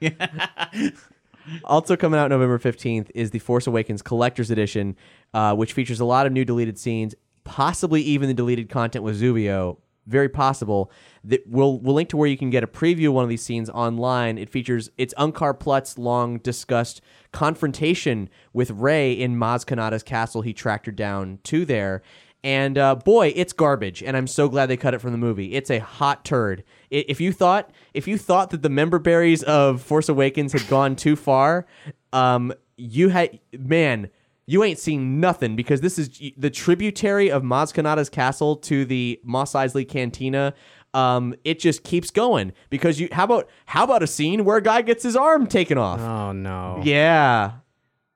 Also 1.64 1.96
coming 1.96 2.20
out 2.20 2.28
November 2.28 2.58
15th 2.58 3.10
is 3.14 3.30
the 3.30 3.38
Force 3.38 3.66
Awakens 3.66 4.02
Collector's 4.02 4.50
Edition, 4.50 4.94
uh, 5.34 5.54
which 5.54 5.72
features 5.72 5.98
a 5.98 6.04
lot 6.04 6.26
of 6.26 6.32
new 6.32 6.44
deleted 6.44 6.78
scenes, 6.78 7.14
possibly 7.44 8.02
even 8.02 8.28
the 8.28 8.34
deleted 8.34 8.68
content 8.68 9.04
with 9.04 9.20
Zuvio. 9.20 9.78
Very 10.06 10.28
possible. 10.28 10.90
That 11.24 11.42
we'll 11.46 11.78
we'll 11.78 11.94
link 11.94 12.08
to 12.10 12.16
where 12.16 12.28
you 12.28 12.36
can 12.36 12.50
get 12.50 12.64
a 12.64 12.66
preview 12.66 13.08
of 13.08 13.14
one 13.14 13.24
of 13.24 13.30
these 13.30 13.42
scenes 13.42 13.70
online. 13.70 14.38
It 14.38 14.50
features 14.50 14.90
it's 14.96 15.14
Unkar 15.14 15.58
Plutt's 15.58 15.98
long 15.98 16.38
discussed 16.38 17.00
confrontation 17.32 18.28
with 18.52 18.70
Rey 18.70 19.12
in 19.12 19.36
Maz 19.36 19.64
Kanata's 19.64 20.02
castle. 20.02 20.42
He 20.42 20.52
tracked 20.52 20.86
her 20.86 20.92
down 20.92 21.38
to 21.44 21.64
there. 21.64 22.02
And 22.42 22.78
uh, 22.78 22.94
boy, 22.94 23.34
it's 23.36 23.52
garbage, 23.52 24.02
and 24.02 24.16
I'm 24.16 24.26
so 24.26 24.48
glad 24.48 24.66
they 24.66 24.78
cut 24.78 24.94
it 24.94 25.00
from 25.00 25.12
the 25.12 25.18
movie. 25.18 25.52
It's 25.52 25.70
a 25.70 25.78
hot 25.78 26.24
turd. 26.24 26.64
If 26.88 27.20
you 27.20 27.32
thought 27.32 27.70
if 27.92 28.08
you 28.08 28.16
thought 28.16 28.50
that 28.50 28.62
the 28.62 28.70
member 28.70 28.98
berries 28.98 29.42
of 29.42 29.82
Force 29.82 30.08
Awakens 30.08 30.54
had 30.54 30.66
gone 30.66 30.96
too 30.96 31.16
far, 31.16 31.66
um, 32.14 32.52
you 32.78 33.10
had 33.10 33.40
man, 33.52 34.08
you 34.50 34.64
ain't 34.64 34.78
seen 34.78 35.20
nothing 35.20 35.54
because 35.54 35.80
this 35.80 35.98
is 35.98 36.20
the 36.36 36.50
tributary 36.50 37.30
of 37.30 37.42
Maz 37.42 37.72
Kanata's 37.72 38.08
castle 38.08 38.56
to 38.56 38.84
the 38.84 39.20
Mos 39.22 39.52
Eisley 39.52 39.88
Cantina. 39.88 40.54
Um, 40.92 41.34
it 41.44 41.60
just 41.60 41.84
keeps 41.84 42.10
going 42.10 42.52
because 42.68 42.98
you. 42.98 43.08
How 43.12 43.24
about 43.24 43.48
how 43.66 43.84
about 43.84 44.02
a 44.02 44.08
scene 44.08 44.44
where 44.44 44.56
a 44.56 44.62
guy 44.62 44.82
gets 44.82 45.04
his 45.04 45.14
arm 45.14 45.46
taken 45.46 45.78
off? 45.78 46.00
Oh 46.00 46.32
no. 46.32 46.80
Yeah, 46.82 47.52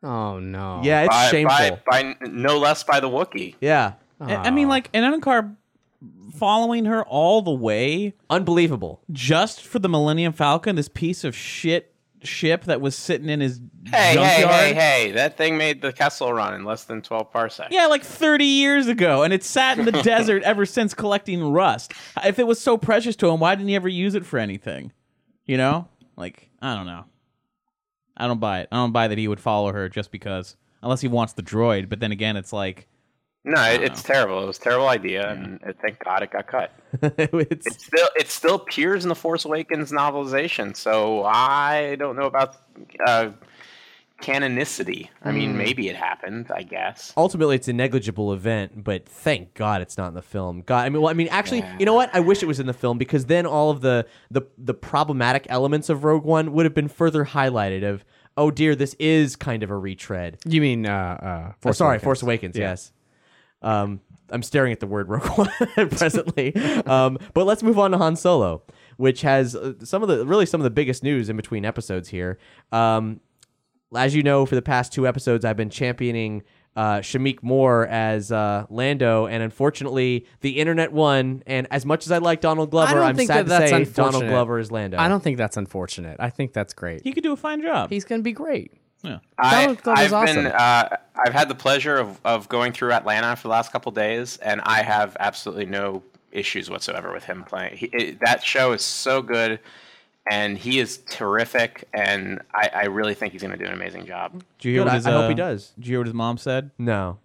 Oh 0.02 0.40
no. 0.40 0.80
yeah, 0.82 1.02
it's 1.04 1.14
by, 1.14 1.28
shameful. 1.30 1.78
by, 1.88 2.02
by 2.02 2.14
no 2.28 2.58
less 2.58 2.82
by 2.82 2.98
the 2.98 3.08
Wookiee. 3.08 3.54
yeah, 3.60 3.92
I 4.20 4.34
I 4.34 4.50
mean, 4.50 4.68
like 4.68 4.90
an 4.92 5.04
Unkar 5.20 5.54
following 6.34 6.84
her 6.86 7.04
all 7.04 7.42
the 7.42 7.52
way 7.52 8.12
unbelievable. 8.28 9.00
just 9.12 9.62
for 9.62 9.78
the 9.78 9.88
Millennium 9.88 10.32
Falcon, 10.32 10.74
this 10.74 10.88
piece 10.88 11.22
of 11.22 11.36
shit 11.36 11.93
ship 12.26 12.64
that 12.64 12.80
was 12.80 12.96
sitting 12.96 13.28
in 13.28 13.40
his 13.40 13.60
Hey, 13.86 14.14
junkyard. 14.14 14.50
hey, 14.50 14.74
hey, 14.74 14.74
hey! 14.74 15.12
That 15.12 15.36
thing 15.36 15.56
made 15.58 15.82
the 15.82 15.92
Kessel 15.92 16.32
run 16.32 16.54
in 16.54 16.64
less 16.64 16.84
than 16.84 17.02
twelve 17.02 17.30
parsecs. 17.32 17.68
Yeah, 17.70 17.86
like 17.86 18.02
30 18.02 18.44
years 18.44 18.86
ago, 18.88 19.22
and 19.22 19.32
it 19.32 19.44
sat 19.44 19.78
in 19.78 19.84
the 19.84 19.92
desert 20.02 20.42
ever 20.42 20.64
since 20.66 20.94
collecting 20.94 21.42
rust. 21.52 21.92
If 22.24 22.38
it 22.38 22.46
was 22.46 22.60
so 22.60 22.76
precious 22.78 23.14
to 23.16 23.28
him, 23.28 23.40
why 23.40 23.54
didn't 23.54 23.68
he 23.68 23.74
ever 23.76 23.88
use 23.88 24.14
it 24.14 24.24
for 24.24 24.38
anything? 24.38 24.92
You 25.46 25.56
know? 25.58 25.88
Like, 26.16 26.48
I 26.62 26.74
don't 26.74 26.86
know. 26.86 27.04
I 28.16 28.26
don't 28.26 28.40
buy 28.40 28.60
it. 28.60 28.68
I 28.72 28.76
don't 28.76 28.92
buy 28.92 29.08
that 29.08 29.18
he 29.18 29.28
would 29.28 29.40
follow 29.40 29.72
her 29.72 29.88
just 29.88 30.10
because. 30.10 30.56
Unless 30.82 31.00
he 31.00 31.08
wants 31.08 31.32
the 31.32 31.42
droid, 31.42 31.88
but 31.88 32.00
then 32.00 32.12
again, 32.12 32.36
it's 32.36 32.52
like, 32.52 32.86
No, 33.46 33.62
it, 33.70 33.82
it's 33.82 34.02
terrible. 34.02 34.42
It 34.42 34.46
was 34.46 34.56
a 34.56 34.60
terrible 34.62 34.88
idea, 34.88 35.30
and 35.30 35.60
uh, 35.62 35.72
thank 35.82 36.02
God 36.02 36.22
it 36.22 36.30
got 36.30 36.46
cut. 36.46 36.72
it's, 37.02 37.66
It 37.66 37.80
still 37.80 38.08
it 38.16 38.30
still 38.30 38.54
appears 38.54 39.04
in 39.04 39.10
the 39.10 39.14
Force 39.14 39.44
Awakens 39.44 39.92
novelization, 39.92 40.74
so 40.74 41.24
I 41.24 41.96
don't 41.96 42.16
know 42.16 42.24
about 42.24 42.56
uh, 43.06 43.32
canonicity. 44.22 45.10
I 45.22 45.32
mean, 45.32 45.58
maybe 45.58 45.88
it 45.88 45.96
happened. 45.96 46.50
I 46.54 46.62
guess. 46.62 47.12
ultimately 47.18 47.56
it's 47.56 47.68
a 47.68 47.74
negligible 47.74 48.32
event, 48.32 48.82
but 48.82 49.06
thank 49.06 49.52
God 49.52 49.82
it's 49.82 49.98
not 49.98 50.08
in 50.08 50.14
the 50.14 50.22
film. 50.22 50.62
God, 50.64 50.86
I 50.86 50.88
mean, 50.88 51.02
well, 51.02 51.10
I 51.10 51.14
mean, 51.14 51.28
actually, 51.30 51.64
you 51.78 51.84
know 51.84 51.94
what? 51.94 52.08
I 52.14 52.20
wish 52.20 52.42
it 52.42 52.46
was 52.46 52.60
in 52.60 52.66
the 52.66 52.72
film 52.72 52.96
because 52.96 53.26
then 53.26 53.44
all 53.44 53.70
of 53.70 53.82
the 53.82 54.06
the 54.30 54.42
the 54.56 54.74
problematic 54.74 55.46
elements 55.50 55.90
of 55.90 56.04
Rogue 56.04 56.24
One 56.24 56.52
would 56.52 56.64
have 56.64 56.74
been 56.74 56.88
further 56.88 57.26
highlighted. 57.26 57.84
Of 57.86 58.06
oh 58.38 58.50
dear, 58.50 58.74
this 58.74 58.94
is 58.98 59.36
kind 59.36 59.62
of 59.62 59.70
a 59.70 59.76
retread. 59.76 60.38
You 60.46 60.62
mean 60.62 60.86
uh, 60.86 61.52
uh, 61.62 61.68
Oh, 61.68 61.72
sorry, 61.72 61.96
Awakens. 61.96 62.04
Force 62.04 62.22
Awakens. 62.22 62.56
Yeah. 62.56 62.70
Yes. 62.70 62.92
Um, 63.64 64.00
I'm 64.30 64.42
staring 64.42 64.72
at 64.72 64.80
the 64.80 64.86
word 64.86 65.08
Rogue 65.08 65.26
One 65.38 65.88
presently. 65.90 66.54
um, 66.86 67.18
but 67.34 67.46
let's 67.46 67.62
move 67.62 67.78
on 67.78 67.90
to 67.92 67.98
Han 67.98 68.16
Solo, 68.16 68.62
which 68.96 69.22
has 69.22 69.54
uh, 69.56 69.74
some 69.82 70.02
of 70.02 70.08
the 70.08 70.26
really 70.26 70.46
some 70.46 70.60
of 70.60 70.64
the 70.64 70.70
biggest 70.70 71.02
news 71.02 71.28
in 71.28 71.36
between 71.36 71.64
episodes 71.64 72.08
here. 72.08 72.38
Um, 72.72 73.20
as 73.94 74.14
you 74.14 74.22
know, 74.22 74.44
for 74.46 74.54
the 74.54 74.62
past 74.62 74.92
two 74.92 75.06
episodes, 75.06 75.44
I've 75.44 75.56
been 75.56 75.70
championing 75.70 76.42
uh, 76.76 76.98
Shameik 76.98 77.42
Moore 77.42 77.86
as 77.86 78.32
uh, 78.32 78.66
Lando, 78.68 79.26
and 79.26 79.42
unfortunately, 79.42 80.26
the 80.40 80.58
internet 80.58 80.92
won. 80.92 81.42
And 81.46 81.68
as 81.70 81.86
much 81.86 82.04
as 82.06 82.10
I 82.10 82.18
like 82.18 82.40
Donald 82.40 82.70
Glover, 82.70 82.90
I 82.90 82.94
don't 82.94 83.02
I'm 83.04 83.16
think 83.16 83.28
sad 83.28 83.46
that 83.46 83.60
that's 83.60 83.70
to 83.70 83.84
say 83.84 83.92
Donald. 83.92 84.24
Glover 84.24 84.58
is 84.58 84.72
Lando. 84.72 84.98
I 84.98 85.08
don't 85.08 85.22
think 85.22 85.38
that's 85.38 85.56
unfortunate. 85.56 86.16
I 86.18 86.30
think 86.30 86.52
that's 86.52 86.74
great. 86.74 87.02
He 87.02 87.12
could 87.12 87.22
do 87.22 87.32
a 87.32 87.36
fine 87.36 87.62
job. 87.62 87.90
He's 87.90 88.04
going 88.04 88.20
to 88.20 88.24
be 88.24 88.32
great. 88.32 88.72
Yeah. 89.04 89.18
I, 89.38 89.60
Donald 89.62 89.82
Glover's 89.82 90.12
I've 90.12 90.26
been, 90.26 90.46
awesome. 90.46 90.52
uh, 90.58 90.96
I've 91.26 91.32
had 91.34 91.48
the 91.48 91.54
pleasure 91.54 91.96
of, 91.96 92.18
of 92.24 92.48
going 92.48 92.72
through 92.72 92.92
Atlanta 92.92 93.36
for 93.36 93.42
the 93.42 93.48
last 93.48 93.70
couple 93.72 93.92
days, 93.92 94.36
and 94.38 94.60
I 94.62 94.82
have 94.82 95.16
absolutely 95.20 95.66
no 95.66 96.02
issues 96.32 96.68
whatsoever 96.70 97.12
with 97.12 97.24
him 97.24 97.44
playing. 97.44 97.76
He, 97.76 97.86
it, 97.92 98.18
that 98.24 98.42
show 98.42 98.72
is 98.72 98.82
so 98.82 99.22
good, 99.22 99.60
and 100.30 100.56
he 100.58 100.78
is 100.80 100.98
terrific, 101.10 101.86
and 101.94 102.40
I, 102.54 102.70
I 102.74 102.84
really 102.86 103.14
think 103.14 103.32
he's 103.32 103.42
going 103.42 103.56
to 103.56 103.62
do 103.62 103.66
an 103.66 103.72
amazing 103.74 104.06
job. 104.06 104.42
Did 104.58 104.68
you 104.68 104.72
hear 104.74 104.80
Good, 104.80 104.84
what 104.86 104.92
I- 104.92 104.96
his, 104.96 105.06
I 105.06 105.10
hope 105.12 105.24
uh, 105.24 105.28
he 105.28 105.34
does. 105.34 105.72
Do 105.78 105.86
you 105.86 105.92
hear 105.92 106.00
what 106.00 106.06
his 106.06 106.14
mom 106.14 106.38
said? 106.38 106.70
No. 106.78 107.18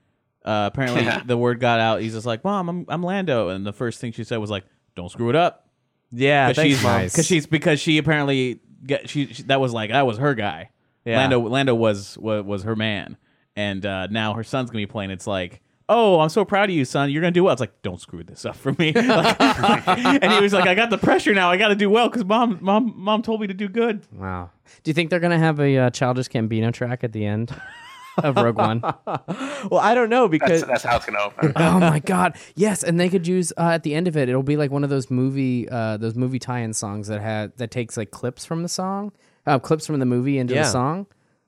Uh, 0.45 0.69
apparently, 0.71 1.07
the 1.25 1.37
word 1.37 1.59
got 1.59 1.79
out. 1.79 2.01
He's 2.01 2.13
just 2.13 2.25
like, 2.25 2.43
"Mom, 2.43 2.69
I'm 2.69 2.85
I'm 2.87 3.03
Lando," 3.03 3.49
and 3.49 3.65
the 3.65 3.73
first 3.73 3.99
thing 3.99 4.13
she 4.13 4.23
said 4.23 4.37
was 4.37 4.49
like, 4.49 4.63
"Don't 4.95 5.09
screw 5.11 5.29
it 5.29 5.35
up." 5.35 5.67
Yeah, 6.11 6.47
Because 6.47 6.63
thanks, 6.63 6.75
she's 6.77 6.83
Mom. 6.83 7.03
because 7.03 7.25
she's 7.27 7.45
because 7.45 7.79
she 7.79 7.97
apparently 7.97 8.59
get 8.85 9.09
she, 9.09 9.33
she 9.33 9.43
that 9.43 9.59
was 9.59 9.73
like 9.73 9.91
that 9.91 10.07
was 10.07 10.17
her 10.17 10.33
guy. 10.35 10.69
Yeah. 11.09 11.17
Lando 11.17 11.39
Lando 11.41 11.75
was 11.75 12.17
was, 12.17 12.43
was 12.43 12.63
her 12.63 12.75
man, 12.75 13.17
and 13.55 13.85
uh, 13.85 14.07
now 14.07 14.33
her 14.33 14.43
son's 14.43 14.69
gonna 14.69 14.81
be 14.81 14.87
playing. 14.87 15.11
It's 15.11 15.27
like. 15.27 15.61
Oh, 15.91 16.19
I'm 16.19 16.29
so 16.29 16.45
proud 16.45 16.69
of 16.69 16.75
you, 16.75 16.85
son. 16.85 17.09
You're 17.09 17.19
gonna 17.23 17.31
do 17.31 17.43
well. 17.45 17.51
It's 17.53 17.59
like, 17.59 17.81
don't 17.81 17.99
screw 17.99 18.23
this 18.23 18.45
up 18.45 18.55
for 18.55 18.73
me. 18.77 18.93
Like- 18.95 19.39
and 19.87 20.31
he 20.31 20.39
was 20.39 20.53
like, 20.53 20.67
I 20.67 20.75
got 20.75 20.91
the 20.91 20.99
pressure 20.99 21.33
now. 21.33 21.49
I 21.49 21.57
got 21.57 21.69
to 21.69 21.75
do 21.75 21.89
well 21.89 22.09
because 22.09 22.23
mom, 22.25 22.59
mom, 22.61 22.93
mom 22.95 23.23
told 23.23 23.41
me 23.41 23.47
to 23.47 23.55
do 23.55 23.67
good. 23.67 24.05
Wow. 24.13 24.51
Do 24.83 24.89
you 24.89 24.93
think 24.93 25.09
they're 25.09 25.19
going 25.19 25.31
to 25.31 25.39
have 25.39 25.59
a 25.59 25.77
uh, 25.79 25.89
Childish 25.89 26.27
Gambino 26.27 26.71
track 26.71 27.03
at 27.03 27.11
the 27.11 27.25
end 27.25 27.59
of 28.17 28.35
Rogue 28.35 28.57
One? 28.59 28.81
Well, 28.83 29.79
I 29.81 29.95
don't 29.95 30.11
know 30.11 30.27
because 30.27 30.61
That's, 30.61 30.83
that's 30.83 30.83
how 30.83 30.97
it's 30.97 31.07
going 31.07 31.17
to 31.17 31.23
open. 31.25 31.53
oh 31.55 31.79
my 31.79 31.97
god 31.97 32.35
yes 32.53 32.83
and 32.83 32.99
they 32.99 33.09
could 33.09 33.25
use 33.27 33.51
uh, 33.57 33.69
at 33.73 33.81
the 33.81 33.95
end 33.95 34.07
of 34.07 34.15
it 34.15 34.29
it'll 34.29 34.43
be 34.43 34.57
like 34.57 34.69
one 34.69 34.83
of 34.83 34.91
those 34.91 35.09
movie 35.09 35.67
uh, 35.69 35.97
those 35.97 36.13
movie 36.13 36.37
tie-in 36.39 36.73
songs 36.73 37.07
that 37.07 37.19
had 37.21 37.57
that 37.57 37.71
takes 37.71 37.97
like 37.97 38.11
clips 38.11 38.45
from 38.45 38.61
the 38.61 38.69
song 38.69 39.11
uh, 39.47 39.59
clips 39.59 39.85
from 39.87 39.99
the 39.99 40.05
movie 40.05 40.37
into 40.37 40.53
Yeah. 40.53 40.63
the 40.63 40.69
song 40.69 41.05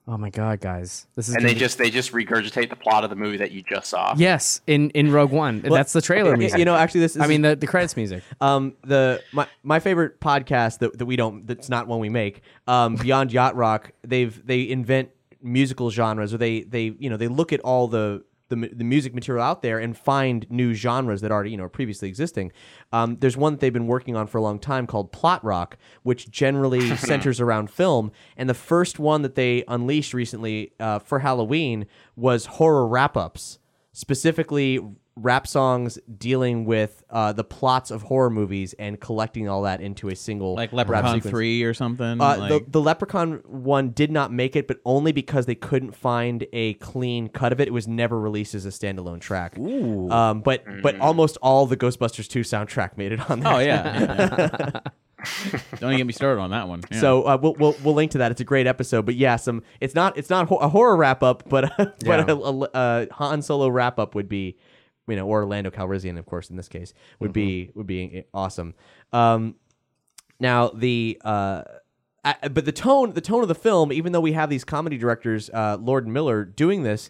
oh 0.07 0.17
my 0.17 0.31
god 0.31 0.59
guys 0.59 1.05
this 1.15 1.29
is 1.29 1.35
and 1.35 1.41
gonna 1.43 1.49
they 1.49 1.53
be- 1.53 1.59
just 1.59 1.77
they 1.77 1.89
just 1.91 2.11
regurgitate 2.11 2.69
the 2.71 2.75
plot 2.75 3.03
of 3.03 3.11
the 3.11 3.15
movie 3.15 3.37
that 3.37 3.51
you 3.51 3.61
just 3.61 3.87
saw. 3.87 4.15
yes 4.17 4.59
in 4.65 4.89
in 4.91 5.11
rogue 5.11 5.31
one 5.31 5.61
that's 5.61 5.93
the 5.93 6.01
trailer 6.01 6.35
music 6.35 6.57
You 6.57 6.65
know, 6.65 6.75
actually, 6.75 7.01
this 7.01 7.15
is 7.15 7.21
i 7.21 7.27
mean 7.27 7.43
the, 7.43 7.55
the 7.55 7.67
credits 7.67 7.95
music 7.95 8.23
Um, 8.41 8.73
the 8.83 9.21
my 9.31 9.45
my 9.63 9.79
favorite 9.79 10.19
podcast 10.19 10.79
that, 10.79 10.97
that 10.97 11.05
we 11.05 11.15
don't 11.17 11.45
that's 11.45 11.69
not 11.69 11.87
one 11.87 11.99
we 11.99 12.09
make. 12.09 12.41
Um, 12.67 12.95
Beyond 12.95 13.31
Yacht 13.31 13.55
Rock. 13.55 13.91
They've 14.03 14.33
they 14.45 14.67
invent 14.67 15.09
musical 15.43 15.91
genres, 15.91 16.33
or 16.33 16.37
they 16.37 16.61
they 16.63 16.93
you 16.97 17.09
know 17.09 17.17
they 17.17 17.27
look 17.27 17.53
at 17.53 17.59
all 17.61 17.87
the. 17.87 18.23
The, 18.51 18.69
the 18.73 18.83
music 18.83 19.15
material 19.15 19.43
out 19.43 19.61
there 19.61 19.79
and 19.79 19.97
find 19.97 20.45
new 20.49 20.73
genres 20.73 21.21
that 21.21 21.31
already 21.31 21.51
you 21.51 21.57
know 21.57 21.63
are 21.63 21.69
previously 21.69 22.09
existing. 22.09 22.51
Um, 22.91 23.17
there's 23.19 23.37
one 23.37 23.53
that 23.53 23.59
they've 23.61 23.71
been 23.71 23.87
working 23.87 24.15
on 24.15 24.27
for 24.27 24.37
a 24.37 24.41
long 24.41 24.59
time 24.59 24.85
called 24.85 25.11
plot 25.11 25.43
rock, 25.43 25.77
which 26.03 26.29
generally 26.29 26.95
centers 26.97 27.39
around 27.39 27.69
film. 27.69 28.11
And 28.35 28.49
the 28.49 28.53
first 28.53 28.99
one 28.99 29.21
that 29.21 29.35
they 29.35 29.63
unleashed 29.67 30.13
recently 30.13 30.73
uh, 30.79 30.99
for 30.99 31.19
Halloween 31.19 31.85
was 32.15 32.45
horror 32.45 32.85
wrap 32.85 33.15
ups 33.15 33.59
specifically 33.93 34.79
rap 35.17 35.45
songs 35.45 35.99
dealing 36.17 36.65
with 36.65 37.03
uh, 37.09 37.33
the 37.33 37.43
plots 37.43 37.91
of 37.91 38.01
horror 38.03 38.29
movies 38.29 38.73
and 38.79 38.99
collecting 38.99 39.49
all 39.49 39.63
that 39.63 39.81
into 39.81 40.07
a 40.09 40.15
single 40.15 40.55
Like 40.55 40.71
Leprechaun 40.71 41.15
sequence. 41.15 41.29
Three 41.29 41.63
or 41.63 41.73
something. 41.73 42.21
Uh, 42.21 42.37
like, 42.37 42.49
the, 42.49 42.65
the 42.67 42.81
Leprechaun 42.81 43.41
one 43.45 43.89
did 43.89 44.09
not 44.09 44.31
make 44.31 44.55
it, 44.55 44.67
but 44.67 44.79
only 44.85 45.11
because 45.11 45.45
they 45.45 45.55
couldn't 45.55 45.93
find 45.93 46.45
a 46.53 46.75
clean 46.75 47.27
cut 47.27 47.51
of 47.51 47.59
it. 47.59 47.67
It 47.67 47.71
was 47.71 47.87
never 47.87 48.19
released 48.19 48.55
as 48.55 48.65
a 48.65 48.69
standalone 48.69 49.19
track. 49.19 49.57
Ooh. 49.57 50.09
Um, 50.09 50.41
but 50.41 50.63
but 50.81 50.99
almost 50.99 51.37
all 51.41 51.65
the 51.65 51.77
Ghostbusters 51.77 52.27
2 52.27 52.41
soundtrack 52.41 52.97
made 52.97 53.11
it 53.11 53.29
on 53.29 53.41
there. 53.41 53.53
oh 53.53 53.59
yeah. 53.59 54.79
yeah. 55.51 55.59
Don't 55.79 55.89
even 55.91 55.97
get 55.97 56.07
me 56.07 56.13
started 56.13 56.41
on 56.41 56.49
that 56.51 56.67
one. 56.67 56.81
Yeah. 56.91 56.99
So 56.99 57.23
uh, 57.23 57.37
we'll, 57.41 57.53
we'll 57.53 57.75
we'll 57.83 57.93
link 57.93 58.11
to 58.11 58.17
that. 58.19 58.31
It's 58.31 58.41
a 58.41 58.45
great 58.45 58.67
episode. 58.67 59.05
But 59.05 59.15
yeah, 59.15 59.35
some 59.35 59.63
it's 59.79 59.95
not 59.95 60.17
it's 60.17 60.29
not 60.29 60.51
a 60.51 60.69
horror 60.69 60.95
wrap 60.95 61.23
up, 61.23 61.47
but 61.49 61.71
but 61.77 61.95
Yeah. 62.05 62.25
a, 62.27 62.35
a, 62.35 62.69
a 62.73 63.07
Han 63.13 63.41
Solo 63.41 63.67
wrap 63.69 63.99
up 63.99 64.15
would 64.15 64.29
be, 64.29 64.57
you 65.07 65.15
know, 65.15 65.27
or 65.27 65.41
Orlando 65.43 65.69
Calrissian, 65.69 66.17
of 66.17 66.25
course, 66.25 66.49
in 66.49 66.55
this 66.55 66.67
case, 66.67 66.93
would 67.19 67.33
be 67.33 67.71
would 67.75 67.87
be 67.87 68.23
awesome. 68.33 68.73
Um, 69.13 69.55
now 70.39 70.69
the 70.69 71.19
uh, 71.23 71.63
I- 72.23 72.47
but 72.49 72.65
the 72.65 72.71
tone 72.71 73.13
the 73.13 73.21
tone 73.21 73.41
of 73.41 73.47
the 73.47 73.55
film, 73.55 73.91
even 73.91 74.11
though 74.11 74.21
we 74.21 74.33
have 74.33 74.49
these 74.49 74.63
comedy 74.63 74.97
directors, 74.97 75.49
uh, 75.51 75.77
Lord 75.79 76.05
and 76.05 76.13
Miller, 76.13 76.43
doing 76.45 76.83
this. 76.83 77.09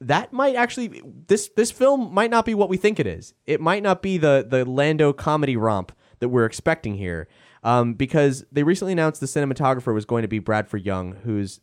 That 0.00 0.32
might 0.32 0.56
actually 0.56 1.00
this 1.28 1.48
this 1.56 1.70
film 1.70 2.12
might 2.12 2.28
not 2.30 2.44
be 2.44 2.54
what 2.54 2.68
we 2.68 2.76
think 2.76 2.98
it 2.98 3.06
is. 3.06 3.34
It 3.46 3.60
might 3.60 3.84
not 3.84 4.02
be 4.02 4.18
the 4.18 4.44
the 4.48 4.64
Lando 4.64 5.12
comedy 5.12 5.56
romp 5.56 5.92
that 6.18 6.28
we're 6.28 6.44
expecting 6.44 6.96
here, 6.96 7.28
um, 7.62 7.94
because 7.94 8.44
they 8.50 8.62
recently 8.62 8.92
announced 8.92 9.20
the 9.20 9.26
cinematographer 9.26 9.94
was 9.94 10.04
going 10.04 10.22
to 10.22 10.28
be 10.28 10.38
Bradford 10.38 10.84
Young, 10.84 11.12
who's 11.24 11.60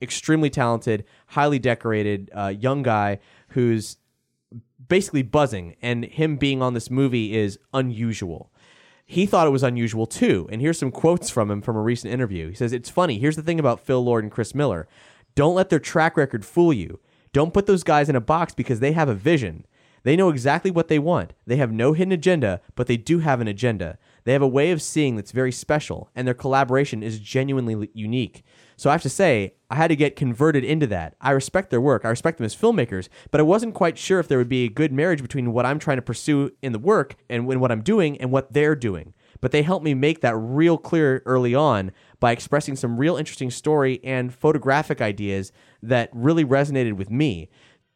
extremely 0.00 0.50
talented, 0.50 1.04
highly 1.28 1.58
decorated, 1.58 2.30
uh, 2.36 2.48
young 2.48 2.82
guy 2.82 3.18
who's 3.48 3.96
basically 4.88 5.22
buzzing, 5.22 5.76
and 5.82 6.04
him 6.04 6.36
being 6.36 6.62
on 6.62 6.74
this 6.74 6.90
movie 6.90 7.36
is 7.36 7.58
unusual. 7.74 8.52
He 9.04 9.26
thought 9.26 9.46
it 9.46 9.50
was 9.50 9.62
unusual 9.62 10.06
too, 10.06 10.48
and 10.50 10.60
here's 10.60 10.78
some 10.78 10.90
quotes 10.90 11.30
from 11.30 11.50
him 11.50 11.62
from 11.62 11.76
a 11.76 11.82
recent 11.82 12.12
interview. 12.12 12.48
He 12.48 12.54
says, 12.54 12.72
It's 12.72 12.90
funny. 12.90 13.18
Here's 13.18 13.36
the 13.36 13.42
thing 13.42 13.58
about 13.58 13.80
Phil 13.80 14.02
Lord 14.04 14.24
and 14.24 14.32
Chris 14.32 14.54
Miller 14.54 14.86
don't 15.34 15.54
let 15.54 15.70
their 15.70 15.78
track 15.78 16.16
record 16.16 16.44
fool 16.44 16.72
you. 16.72 16.98
Don't 17.32 17.54
put 17.54 17.66
those 17.66 17.84
guys 17.84 18.08
in 18.08 18.16
a 18.16 18.20
box 18.20 18.54
because 18.54 18.80
they 18.80 18.92
have 18.92 19.08
a 19.08 19.14
vision. 19.14 19.64
They 20.02 20.16
know 20.16 20.30
exactly 20.30 20.70
what 20.70 20.88
they 20.88 20.98
want. 20.98 21.32
They 21.46 21.56
have 21.56 21.70
no 21.70 21.92
hidden 21.92 22.12
agenda, 22.12 22.60
but 22.74 22.86
they 22.86 22.96
do 22.96 23.20
have 23.20 23.40
an 23.40 23.48
agenda. 23.48 23.98
They 24.28 24.34
have 24.34 24.42
a 24.42 24.46
way 24.46 24.72
of 24.72 24.82
seeing 24.82 25.16
that's 25.16 25.32
very 25.32 25.50
special, 25.50 26.10
and 26.14 26.26
their 26.26 26.34
collaboration 26.34 27.02
is 27.02 27.18
genuinely 27.18 27.88
unique. 27.94 28.44
So 28.76 28.90
I 28.90 28.92
have 28.92 29.00
to 29.00 29.08
say, 29.08 29.54
I 29.70 29.76
had 29.76 29.88
to 29.88 29.96
get 29.96 30.16
converted 30.16 30.64
into 30.64 30.86
that. 30.88 31.14
I 31.18 31.30
respect 31.30 31.70
their 31.70 31.80
work, 31.80 32.04
I 32.04 32.10
respect 32.10 32.36
them 32.36 32.44
as 32.44 32.54
filmmakers, 32.54 33.08
but 33.30 33.40
I 33.40 33.44
wasn't 33.44 33.72
quite 33.72 33.96
sure 33.96 34.20
if 34.20 34.28
there 34.28 34.36
would 34.36 34.50
be 34.50 34.66
a 34.66 34.68
good 34.68 34.92
marriage 34.92 35.22
between 35.22 35.54
what 35.54 35.64
I'm 35.64 35.78
trying 35.78 35.96
to 35.96 36.02
pursue 36.02 36.50
in 36.60 36.72
the 36.72 36.78
work 36.78 37.16
and 37.30 37.46
what 37.46 37.72
I'm 37.72 37.80
doing 37.80 38.20
and 38.20 38.30
what 38.30 38.52
they're 38.52 38.76
doing. 38.76 39.14
But 39.40 39.52
they 39.52 39.62
helped 39.62 39.86
me 39.86 39.94
make 39.94 40.20
that 40.20 40.36
real 40.36 40.76
clear 40.76 41.22
early 41.24 41.54
on 41.54 41.90
by 42.20 42.32
expressing 42.32 42.76
some 42.76 42.98
real 42.98 43.16
interesting 43.16 43.50
story 43.50 43.98
and 44.04 44.34
photographic 44.34 45.00
ideas 45.00 45.52
that 45.82 46.10
really 46.12 46.44
resonated 46.44 46.98
with 46.98 47.10
me. 47.10 47.48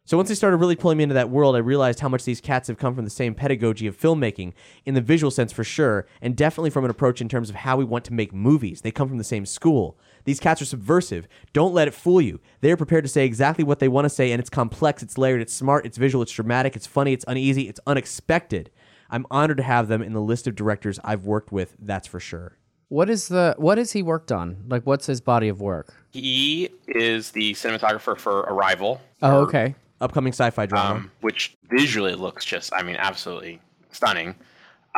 So 0.05 0.17
once 0.17 0.27
they 0.27 0.35
started 0.35 0.57
really 0.57 0.75
pulling 0.75 0.97
me 0.97 1.03
into 1.03 1.15
that 1.15 1.29
world, 1.29 1.55
I 1.55 1.59
realized 1.59 2.01
how 2.01 2.09
much 2.09 2.25
these 2.25 2.41
cats 2.41 2.67
have 2.67 2.77
come 2.77 2.93
from 2.93 3.05
the 3.05 3.09
same 3.09 3.33
pedagogy 3.33 3.87
of 3.87 3.97
filmmaking, 3.97 4.51
in 4.85 4.95
the 4.95 5.01
visual 5.01 5.31
sense 5.31 5.53
for 5.53 5.63
sure, 5.63 6.05
and 6.21 6.35
definitely 6.35 6.71
from 6.71 6.83
an 6.83 6.91
approach 6.91 7.21
in 7.21 7.29
terms 7.29 7.49
of 7.49 7.55
how 7.55 7.77
we 7.77 7.85
want 7.85 8.03
to 8.05 8.13
make 8.13 8.33
movies. 8.33 8.81
They 8.81 8.91
come 8.91 9.07
from 9.07 9.17
the 9.17 9.23
same 9.23 9.45
school. 9.45 9.97
These 10.25 10.41
cats 10.41 10.61
are 10.61 10.65
subversive. 10.65 11.25
Don't 11.53 11.73
let 11.73 11.87
it 11.87 11.93
fool 11.93 12.19
you. 12.19 12.41
They 12.59 12.71
are 12.73 12.77
prepared 12.77 13.05
to 13.05 13.09
say 13.09 13.23
exactly 13.25 13.63
what 13.63 13.79
they 13.79 13.87
want 13.87 14.03
to 14.03 14.09
say, 14.09 14.33
and 14.33 14.41
it's 14.41 14.49
complex, 14.49 15.03
it's 15.03 15.17
layered, 15.17 15.41
it's 15.41 15.53
smart, 15.53 15.85
it's 15.85 15.97
visual, 15.97 16.21
it's 16.21 16.33
dramatic, 16.33 16.75
it's 16.75 16.85
funny, 16.87 17.13
it's 17.13 17.23
uneasy, 17.25 17.69
it's 17.69 17.79
unexpected. 17.87 18.71
I'm 19.09 19.25
honored 19.31 19.57
to 19.57 19.63
have 19.63 19.87
them 19.87 20.01
in 20.01 20.11
the 20.11 20.21
list 20.21 20.47
of 20.47 20.55
directors 20.55 20.99
I've 21.05 21.23
worked 21.25 21.53
with, 21.53 21.77
that's 21.79 22.07
for 22.07 22.19
sure. 22.19 22.57
what 22.89 23.09
is 23.09 23.29
the 23.29 23.55
what 23.57 23.77
has 23.77 23.93
he 23.93 24.03
worked 24.03 24.33
on 24.33 24.65
like 24.67 24.83
what's 24.83 25.05
his 25.05 25.21
body 25.21 25.47
of 25.47 25.61
work 25.61 25.93
He 26.11 26.69
is 26.87 27.31
the 27.31 27.53
cinematographer 27.53 28.17
for 28.17 28.41
Arrival. 28.41 28.99
oh 29.21 29.37
okay 29.45 29.75
Upcoming 30.01 30.33
sci 30.33 30.49
fi 30.49 30.65
drama. 30.65 30.95
Um, 30.95 31.11
which 31.21 31.55
visually 31.69 32.15
looks 32.15 32.43
just, 32.45 32.73
I 32.73 32.83
mean, 32.83 32.95
absolutely 32.97 33.61
stunning. 33.91 34.35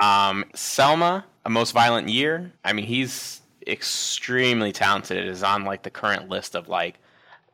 Um, 0.02 0.46
Selma, 0.56 1.26
A 1.46 1.50
Most 1.50 1.72
Violent 1.72 2.10
Year. 2.10 2.52
I 2.64 2.74
mean, 2.74 2.86
he's 2.86 3.42
extremely 3.68 4.72
talented. 4.72 5.18
It 5.18 5.28
is 5.28 5.44
on 5.44 5.64
like 5.64 5.84
the 5.84 5.90
current 5.90 6.30
list 6.30 6.56
of 6.56 6.68
like 6.68 7.00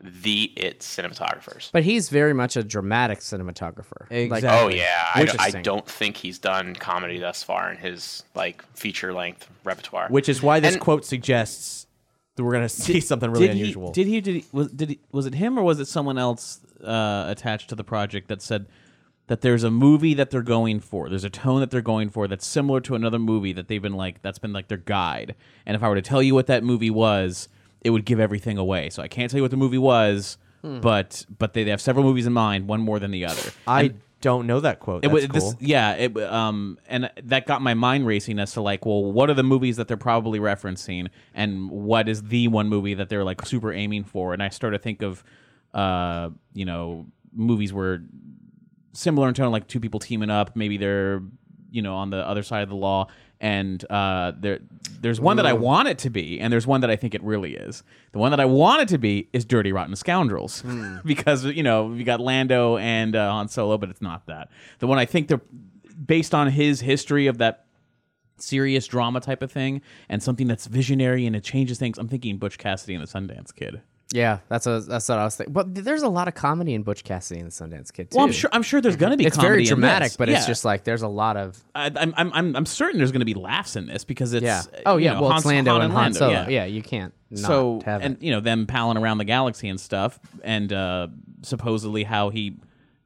the 0.03 0.51
it 0.55 0.79
cinematographers. 0.79 1.69
but 1.71 1.83
he's 1.83 2.09
very 2.09 2.33
much 2.33 2.55
a 2.55 2.63
dramatic 2.63 3.19
cinematographer 3.19 4.01
like 4.09 4.33
Exactly. 4.33 4.49
Oh 4.49 4.67
yeah, 4.75 5.09
I, 5.13 5.27
I 5.39 5.51
don't 5.51 5.87
think 5.87 6.17
he's 6.17 6.39
done 6.39 6.75
comedy 6.75 7.19
thus 7.19 7.43
far 7.43 7.71
in 7.71 7.77
his 7.77 8.23
like 8.33 8.63
feature 8.75 9.13
length 9.13 9.47
repertoire. 9.63 10.07
Which 10.09 10.27
is 10.27 10.41
why 10.41 10.59
this 10.59 10.73
And- 10.73 10.81
quote 10.81 11.05
suggests 11.05 11.85
that 12.35 12.43
we're 12.43 12.53
gonna 12.53 12.67
see 12.87 12.99
something 12.99 13.29
really 13.29 13.47
did 13.47 13.57
unusual. 13.57 13.87
He, 13.93 14.03
did 14.03 14.07
he? 14.07 14.21
Did 14.21 14.35
he? 14.37 14.45
Was 14.51 14.71
did 14.71 14.89
he, 14.89 14.99
Was 15.11 15.27
it 15.27 15.35
him 15.35 15.59
or 15.59 15.61
was 15.63 15.79
it 15.79 15.85
someone 15.87 16.17
else 16.17 16.59
uh, 16.83 17.25
attached 17.27 17.69
to 17.69 17.75
the 17.75 17.83
project 17.83 18.27
that 18.27 18.41
said 18.41 18.67
that 19.27 19.41
there's 19.41 19.63
a 19.63 19.71
movie 19.71 20.13
that 20.13 20.29
they're 20.31 20.41
going 20.41 20.79
for? 20.79 21.07
There's 21.09 21.23
a 21.23 21.29
tone 21.29 21.59
that 21.61 21.71
they're 21.71 21.81
going 21.81 22.09
for 22.09 22.27
that's 22.27 22.45
similar 22.45 22.81
to 22.81 22.95
another 22.95 23.19
movie 23.19 23.53
that 23.53 23.67
they've 23.67 23.81
been 23.81 23.95
like 23.95 24.21
that's 24.21 24.39
been 24.39 24.53
like 24.53 24.67
their 24.67 24.77
guide. 24.77 25.35
And 25.65 25.75
if 25.75 25.83
I 25.83 25.89
were 25.89 25.95
to 25.95 26.01
tell 26.01 26.21
you 26.21 26.33
what 26.35 26.47
that 26.47 26.63
movie 26.63 26.89
was, 26.89 27.47
it 27.81 27.89
would 27.91 28.05
give 28.05 28.19
everything 28.19 28.57
away. 28.57 28.89
So 28.89 29.01
I 29.01 29.07
can't 29.07 29.31
tell 29.31 29.37
you 29.37 29.43
what 29.43 29.51
the 29.51 29.57
movie 29.57 29.77
was, 29.77 30.37
but 30.61 31.25
but 31.37 31.53
they, 31.53 31.63
they 31.63 31.71
have 31.71 31.81
several 31.81 32.03
movies 32.05 32.25
in 32.27 32.33
mind, 32.33 32.67
one 32.67 32.81
more 32.81 32.99
than 32.99 33.11
the 33.11 33.25
other. 33.25 33.51
I 33.67 33.81
And- 33.83 34.01
don't 34.21 34.45
know 34.45 34.59
that 34.59 34.79
quote. 34.79 35.03
it 35.03 35.09
That's 35.11 35.25
cool. 35.25 35.51
this, 35.53 35.55
yeah. 35.59 35.93
It 35.93 36.15
um, 36.15 36.77
and 36.87 37.09
that 37.23 37.47
got 37.47 37.63
my 37.63 37.73
mind 37.73 38.05
racing 38.05 38.37
as 38.37 38.51
to 38.53 38.61
like, 38.61 38.85
well, 38.85 39.03
what 39.11 39.31
are 39.31 39.33
the 39.33 39.41
movies 39.41 39.77
that 39.77 39.87
they're 39.87 39.97
probably 39.97 40.37
referencing, 40.37 41.07
and 41.33 41.71
what 41.71 42.07
is 42.07 42.21
the 42.21 42.47
one 42.47 42.67
movie 42.69 42.93
that 42.93 43.09
they're 43.09 43.23
like 43.23 43.43
super 43.47 43.73
aiming 43.73 44.03
for? 44.03 44.31
And 44.33 44.43
I 44.43 44.49
started 44.49 44.77
to 44.77 44.83
think 44.83 45.01
of, 45.01 45.23
uh, 45.73 46.29
you 46.53 46.65
know, 46.65 47.07
movies 47.33 47.73
were 47.73 48.01
similar 48.93 49.27
in 49.27 49.33
tone, 49.33 49.51
like 49.51 49.67
two 49.67 49.79
people 49.79 49.99
teaming 49.99 50.29
up. 50.29 50.55
Maybe 50.55 50.77
they're 50.77 51.21
you 51.69 51.81
know 51.81 51.95
on 51.95 52.09
the 52.09 52.17
other 52.27 52.43
side 52.43 52.63
of 52.63 52.69
the 52.69 52.75
law, 52.75 53.07
and 53.39 53.83
uh, 53.89 54.33
there 54.37 54.59
there's 54.99 55.19
one 55.19 55.37
that 55.37 55.45
I 55.45 55.53
want 55.53 55.87
it 55.87 55.97
to 55.99 56.09
be, 56.09 56.39
and 56.39 56.51
there's 56.51 56.67
one 56.67 56.81
that 56.81 56.89
I 56.89 56.95
think 56.95 57.15
it 57.15 57.23
really 57.23 57.55
is. 57.55 57.83
The 58.11 58.19
one 58.19 58.31
that 58.31 58.39
I 58.39 58.45
want 58.45 58.83
it 58.83 58.87
to 58.89 58.97
be 58.97 59.29
is 59.33 59.45
Dirty 59.45 59.71
Rotten 59.71 59.95
Scoundrels, 59.95 60.63
because 61.05 61.45
you 61.45 61.63
know 61.63 61.85
we 61.85 62.03
got 62.03 62.19
Lando 62.19 62.77
and 62.77 63.15
uh, 63.15 63.31
Han 63.31 63.47
Solo, 63.47 63.77
but 63.77 63.89
it's 63.89 64.01
not 64.01 64.27
that. 64.27 64.49
The 64.79 64.87
one 64.87 64.99
I 64.99 65.05
think 65.05 65.27
they're 65.27 65.41
based 66.05 66.33
on 66.33 66.49
his 66.49 66.81
history 66.81 67.27
of 67.27 67.37
that 67.37 67.65
serious 68.37 68.87
drama 68.87 69.21
type 69.21 69.41
of 69.41 69.51
thing, 69.51 69.81
and 70.09 70.21
something 70.21 70.47
that's 70.47 70.67
visionary 70.67 71.25
and 71.25 71.35
it 71.35 71.43
changes 71.43 71.79
things. 71.79 71.97
I'm 71.97 72.07
thinking 72.07 72.37
Butch 72.37 72.57
Cassidy 72.57 72.95
and 72.95 73.03
the 73.03 73.07
Sundance 73.07 73.53
Kid. 73.55 73.81
Yeah, 74.13 74.39
that's 74.49 74.67
a, 74.67 74.81
that's 74.81 75.07
what 75.09 75.17
I 75.19 75.23
was 75.23 75.35
thinking. 75.35 75.53
But 75.53 75.73
there's 75.73 76.01
a 76.03 76.09
lot 76.09 76.27
of 76.27 76.33
comedy 76.35 76.73
in 76.73 76.83
Butch 76.83 77.03
Cassidy 77.03 77.39
and 77.39 77.51
the 77.51 77.53
Sundance 77.53 77.91
Kid 77.93 78.11
too. 78.11 78.17
Well, 78.17 78.25
I'm 78.25 78.31
sure 78.31 78.49
I'm 78.53 78.63
sure 78.63 78.81
there's 78.81 78.95
gonna 78.95 79.17
be 79.17 79.25
it's 79.25 79.35
comedy 79.37 79.49
very 79.53 79.65
dramatic, 79.65 80.13
but 80.17 80.27
Yeah. 80.29 80.37
it's 80.37 80.45
just 80.47 80.65
like 80.65 80.83
there's 80.83 81.01
a 81.01 81.07
lot 81.07 81.37
of 81.37 81.61
I, 81.73 81.91
I'm, 81.95 82.13
I'm, 82.17 82.31
I'm, 82.33 82.55
I'm 82.55 82.65
certain 82.65 82.97
there's 82.99 83.11
going 83.11 83.21
to 83.21 83.25
be 83.25 83.33
laughs 83.33 83.75
in 83.75 83.85
this 83.87 84.03
because 84.03 84.33
it's 84.33 84.43
yeah. 84.43 84.63
uh, 84.73 84.81
Oh 84.85 84.97
you 84.97 85.05
yeah, 85.05 85.13
know, 85.13 85.21
well 85.21 85.29
Han, 85.31 85.37
it's 85.37 85.45
Lando 85.45 85.71
Han 85.73 85.81
and 85.81 85.93
Han 85.93 86.13
Solo. 86.13 86.31
yeah. 86.33 86.47
Yeah. 86.49 86.65
you 86.65 86.81
can't 86.81 87.13
not 87.29 87.47
so 87.47 87.81
have 87.85 88.01
and 88.01 88.17
it. 88.17 88.23
you 88.23 88.31
know 88.31 88.41
them 88.41 88.67
palling 88.67 88.97
around 88.97 89.17
the 89.19 89.25
galaxy 89.25 89.69
and 89.69 89.79
stuff, 89.79 90.19
and 90.43 90.73
uh, 90.73 91.07
supposedly 91.43 92.03
how 92.03 92.29
he 92.29 92.57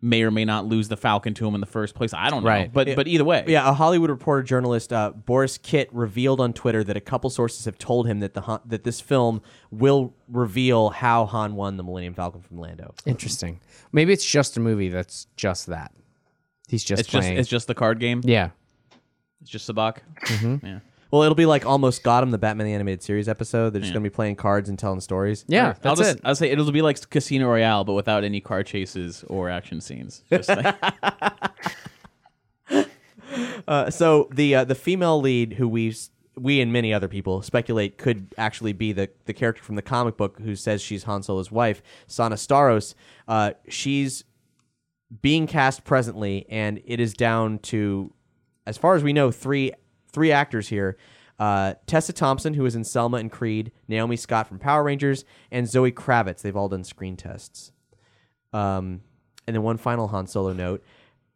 may 0.05 0.21
or 0.21 0.29
may 0.29 0.45
not 0.45 0.65
lose 0.65 0.87
the 0.87 0.95
Falcon 0.97 1.33
to 1.33 1.47
him 1.47 1.55
in 1.55 1.61
the 1.61 1.65
first 1.67 1.95
place. 1.95 2.13
I 2.13 2.29
don't 2.29 2.43
know, 2.43 2.49
Right. 2.49 2.71
but 2.71 2.95
but 2.95 3.07
either 3.07 3.23
way, 3.23 3.43
Yeah, 3.47 3.67
a 3.67 3.73
Hollywood 3.73 4.09
Reporter 4.11 4.43
journalist, 4.43 4.93
uh, 4.93 5.11
Borys 5.25 5.57
Kit, 5.61 5.89
revealed 5.91 6.39
on 6.39 6.53
Twitter 6.53 6.83
that 6.83 6.95
a 6.95 7.01
couple 7.01 7.29
sources 7.29 7.65
have 7.65 7.77
told 7.79 8.05
him 8.07 8.19
that 8.19 8.33
the 8.35 8.41
Han, 8.41 8.59
that 8.65 8.83
this 8.83 9.01
film 9.01 9.41
will 9.71 10.13
reveal 10.29 10.89
how 10.89 11.25
Han 11.25 11.55
won 11.55 11.77
the 11.77 11.83
Millennium 11.83 12.13
Falcon 12.13 12.41
from 12.41 12.59
Lando. 12.59 12.93
Interesting. 13.05 13.59
Maybe 13.91 14.13
it's 14.13 14.25
just 14.25 14.55
a 14.57 14.59
movie 14.59 14.89
that's 14.89 15.25
just 15.35 15.65
that. 15.67 15.91
He's 16.69 16.83
just 16.83 16.99
it's 17.01 17.09
just 17.09 17.21
playing. 17.23 17.37
it's 17.39 17.49
just 17.49 17.67
the 17.67 17.75
card 17.75 17.99
game. 17.99 18.21
yeah. 18.23 18.49
It's 19.41 19.49
just 19.51 19.67
Sabacc. 19.69 19.97
Mm-hmm. 20.25 20.65
Yeah. 20.65 20.79
Well, 21.15 21.23
it'll 21.23 21.33
be 21.33 21.45
like 21.45 21.65
almost 21.65 22.03
got 22.03 22.23
him 22.23 22.31
the 22.31 22.37
Batman 22.37 22.67
the 22.67 22.73
animated 22.73 23.01
series 23.01 23.29
episode. 23.29 23.69
They're 23.69 23.79
just 23.81 23.93
gonna 23.93 24.03
be 24.03 24.09
playing 24.09 24.35
cards 24.35 24.67
and 24.67 24.77
telling 24.77 24.99
stories. 24.99 25.45
Yeah, 25.47 25.67
I'll 25.67 25.95
that's 25.95 25.99
just 26.01 26.15
it. 26.17 26.21
I'll 26.25 26.35
say 26.35 26.49
it'll 26.51 26.69
be 26.73 26.81
like 26.81 27.09
Casino 27.09 27.47
Royale, 27.47 27.85
but 27.85 27.93
without 27.93 28.25
any 28.25 28.41
car 28.41 28.63
chases 28.63 29.23
or 29.29 29.49
action 29.49 29.79
scenes. 29.79 30.23
Just 30.29 30.49
like, 30.49 30.75
Uh, 33.65 33.89
so 33.89 34.27
the 34.33 34.55
uh, 34.55 34.63
the 34.65 34.75
female 34.75 35.21
lead, 35.21 35.53
who 35.53 35.69
we 35.69 35.91
s- 35.91 36.09
we 36.37 36.59
and 36.59 36.73
many 36.73 36.93
other 36.93 37.07
people 37.07 37.41
speculate 37.41 37.97
could 37.97 38.35
actually 38.37 38.73
be 38.73 38.91
the 38.91 39.09
the 39.23 39.33
character 39.33 39.63
from 39.63 39.75
the 39.75 39.81
comic 39.81 40.17
book 40.17 40.37
who 40.41 40.53
says 40.53 40.81
she's 40.81 41.03
Han 41.03 41.23
Solo's 41.23 41.49
wife, 41.49 41.81
Sana 42.07 42.35
Starros. 42.35 42.93
Uh, 43.25 43.53
she's 43.69 44.25
being 45.21 45.47
cast 45.47 45.85
presently, 45.85 46.45
and 46.49 46.81
it 46.85 46.99
is 46.99 47.13
down 47.13 47.59
to, 47.59 48.13
as 48.67 48.77
far 48.77 48.95
as 48.95 49.03
we 49.03 49.13
know, 49.13 49.31
three 49.31 49.71
three 50.15 50.31
actors 50.31 50.69
here. 50.69 50.97
Uh, 51.37 51.73
Tessa 51.85 52.13
Thompson, 52.13 52.53
who 52.53 52.63
was 52.63 52.75
in 52.75 52.85
Selma 52.85 53.17
and 53.17 53.29
Creed, 53.29 53.71
Naomi 53.89 54.15
Scott 54.15 54.47
from 54.47 54.57
Power 54.57 54.83
Rangers, 54.83 55.25
and 55.51 55.69
Zoe 55.69 55.91
Kravitz. 55.91 56.41
They've 56.41 56.55
all 56.55 56.69
done 56.69 56.85
screen 56.85 57.17
tests. 57.17 57.73
Um, 58.53 59.01
and 59.45 59.53
then 59.53 59.61
one 59.61 59.77
final 59.77 60.07
Han 60.07 60.27
Solo 60.27 60.53
note. 60.53 60.83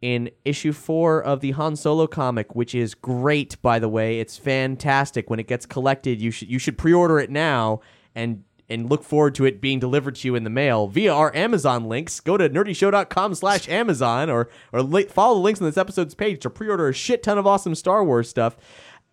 In 0.01 0.31
issue 0.45 0.71
four 0.71 1.21
of 1.21 1.41
the 1.41 1.51
Han 1.51 1.75
Solo 1.75 2.07
comic, 2.07 2.55
which 2.55 2.73
is 2.73 2.95
great, 2.95 3.61
by 3.61 3.77
the 3.79 3.89
way, 3.89 4.21
it's 4.21 4.37
fantastic. 4.37 5.29
When 5.29 5.41
it 5.41 5.47
gets 5.47 5.65
collected, 5.65 6.21
you 6.21 6.31
should 6.31 6.49
you 6.49 6.57
should 6.57 6.77
pre-order 6.77 7.19
it 7.19 7.29
now 7.29 7.81
and 8.15 8.45
and 8.69 8.89
look 8.89 9.03
forward 9.03 9.35
to 9.35 9.45
it 9.45 9.59
being 9.59 9.79
delivered 9.79 10.15
to 10.15 10.27
you 10.27 10.35
in 10.35 10.43
the 10.43 10.49
mail 10.49 10.87
via 10.87 11.13
our 11.13 11.35
Amazon 11.35 11.85
links. 11.85 12.19
Go 12.19 12.37
to 12.37 12.49
nerdyshow.com 12.49 13.35
slash 13.35 13.67
Amazon 13.67 14.29
or 14.29 14.49
or 14.71 14.81
li- 14.81 15.05
follow 15.05 15.35
the 15.35 15.41
links 15.41 15.59
on 15.61 15.67
this 15.67 15.77
episode's 15.77 16.15
page 16.15 16.39
to 16.41 16.49
pre-order 16.49 16.87
a 16.89 16.93
shit 16.93 17.23
ton 17.23 17.37
of 17.37 17.47
awesome 17.47 17.75
Star 17.75 18.03
Wars 18.03 18.29
stuff. 18.29 18.55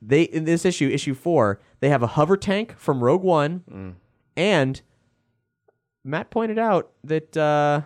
They 0.02 0.22
in 0.22 0.44
this 0.44 0.64
issue, 0.64 0.88
issue 0.88 1.14
four, 1.14 1.60
they 1.80 1.88
have 1.88 2.02
a 2.02 2.08
hover 2.08 2.36
tank 2.36 2.76
from 2.76 3.02
Rogue 3.02 3.22
One, 3.22 3.96
and 4.36 4.80
Matt 6.04 6.30
pointed 6.30 6.58
out 6.58 6.90
that 7.02 7.36
uh, 7.36 7.80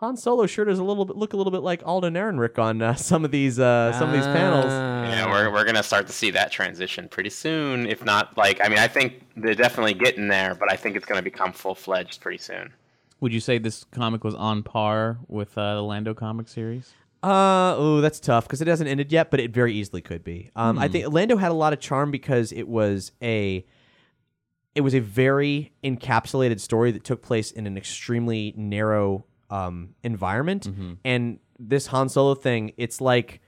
Han 0.00 0.16
Solo 0.16 0.46
sure 0.46 0.64
does 0.64 0.78
a 0.78 0.82
little 0.82 1.04
bit 1.04 1.16
look 1.16 1.34
a 1.34 1.36
little 1.36 1.50
bit 1.50 1.60
like 1.60 1.82
Alden 1.84 2.14
Ehrenreich 2.14 2.58
on 2.58 2.80
uh, 2.80 2.94
some 2.96 3.22
of 3.22 3.30
these 3.30 3.58
uh, 3.58 3.92
some 3.98 4.08
of 4.08 4.14
these 4.14 4.24
panels. 4.24 4.64
Yeah, 4.64 5.26
we're, 5.26 5.52
we're 5.52 5.64
gonna 5.64 5.82
start 5.82 6.06
to 6.06 6.12
see 6.12 6.30
that 6.30 6.50
transition 6.50 7.06
pretty 7.06 7.28
soon. 7.28 7.86
If 7.86 8.02
not, 8.02 8.36
like 8.38 8.60
I 8.64 8.68
mean, 8.68 8.78
I 8.78 8.88
think 8.88 9.22
they're 9.36 9.54
definitely 9.54 9.92
getting 9.92 10.28
there, 10.28 10.54
but 10.54 10.72
I 10.72 10.76
think 10.76 10.96
it's 10.96 11.04
gonna 11.04 11.20
become 11.20 11.52
full 11.52 11.74
fledged 11.74 12.22
pretty 12.22 12.38
soon. 12.38 12.72
would 13.20 13.34
you 13.34 13.40
say 13.40 13.58
this 13.58 13.84
comic 13.84 14.24
was 14.24 14.34
on 14.34 14.62
par 14.62 15.18
with 15.28 15.56
uh, 15.58 15.74
the 15.74 15.82
Lando 15.82 16.14
comic 16.14 16.48
series? 16.48 16.94
Uh 17.22 17.74
oh, 17.76 18.00
that's 18.00 18.18
tough 18.18 18.44
because 18.44 18.62
it 18.62 18.68
hasn't 18.68 18.88
ended 18.88 19.12
yet, 19.12 19.30
but 19.30 19.38
it 19.38 19.52
very 19.52 19.74
easily 19.74 20.00
could 20.00 20.24
be. 20.24 20.50
Um, 20.56 20.78
I 20.78 20.88
think 20.88 21.12
Lando 21.12 21.36
had 21.36 21.50
a 21.50 21.54
lot 21.54 21.74
of 21.74 21.78
charm 21.78 22.10
because 22.10 22.52
it 22.52 22.66
was 22.66 23.12
a 23.20 23.66
it 24.74 24.80
was 24.80 24.94
a 24.94 25.00
very 25.00 25.72
encapsulated 25.84 26.58
story 26.60 26.90
that 26.92 27.04
took 27.04 27.20
place 27.20 27.50
in 27.50 27.66
an 27.66 27.76
extremely 27.76 28.54
narrow 28.56 29.26
um, 29.50 29.94
environment, 30.02 30.68
and 31.04 31.38
this 31.58 31.86
Han 31.88 32.08
Solo 32.08 32.34
thing, 32.34 32.72
it's 32.76 33.00
like 33.00 33.40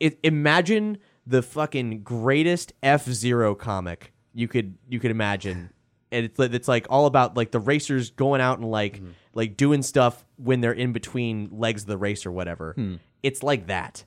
it, 0.00 0.18
imagine 0.22 0.98
the 1.26 1.42
fucking 1.42 2.02
greatest 2.02 2.72
F 2.82 3.04
Zero 3.06 3.54
comic 3.54 4.12
you 4.34 4.48
could 4.48 4.76
you 4.88 4.98
could 5.00 5.10
imagine. 5.10 5.70
And 6.10 6.24
it's 6.24 6.38
like- 6.38 6.54
it's 6.54 6.68
like 6.68 6.86
all 6.88 7.04
about 7.06 7.36
like 7.36 7.50
the 7.50 7.60
racers 7.60 8.10
going 8.10 8.40
out 8.40 8.58
and 8.58 8.70
like 8.70 9.02
like 9.34 9.56
doing 9.56 9.82
stuff 9.82 10.24
when 10.36 10.60
they're 10.62 10.72
in 10.72 10.92
between 10.92 11.48
legs 11.52 11.82
of 11.82 11.88
the 11.88 11.98
race 11.98 12.24
or 12.24 12.32
whatever. 12.32 12.74
It's 13.22 13.42
like 13.42 13.66
that. 13.66 14.04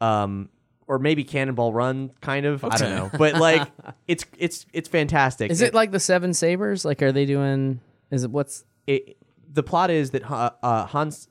Um 0.00 0.48
or 0.86 0.98
maybe 0.98 1.22
Cannonball 1.24 1.72
Run 1.72 2.10
kind 2.20 2.46
of. 2.46 2.64
I 2.64 2.76
don't 2.76 2.90
know. 2.96 3.10
But 3.18 3.34
like 3.34 3.68
it's 4.06 4.24
it's 4.38 4.66
it's 4.72 4.88
fantastic. 4.88 5.50
Is 5.50 5.60
it 5.60 5.74
like 5.74 5.90
the 5.92 6.00
Seven 6.00 6.34
Sabers? 6.34 6.84
Like, 6.84 7.02
are 7.02 7.12
they 7.12 7.26
doing? 7.26 7.80
Is 8.10 8.24
it 8.24 8.30
what's? 8.30 8.64
it, 8.86 9.16
the 9.52 9.62
plot 9.62 9.90
is 9.90 10.10
that 10.10 10.30
uh, 10.30 10.50
uh, 10.62 10.86
Hans, 10.86 11.28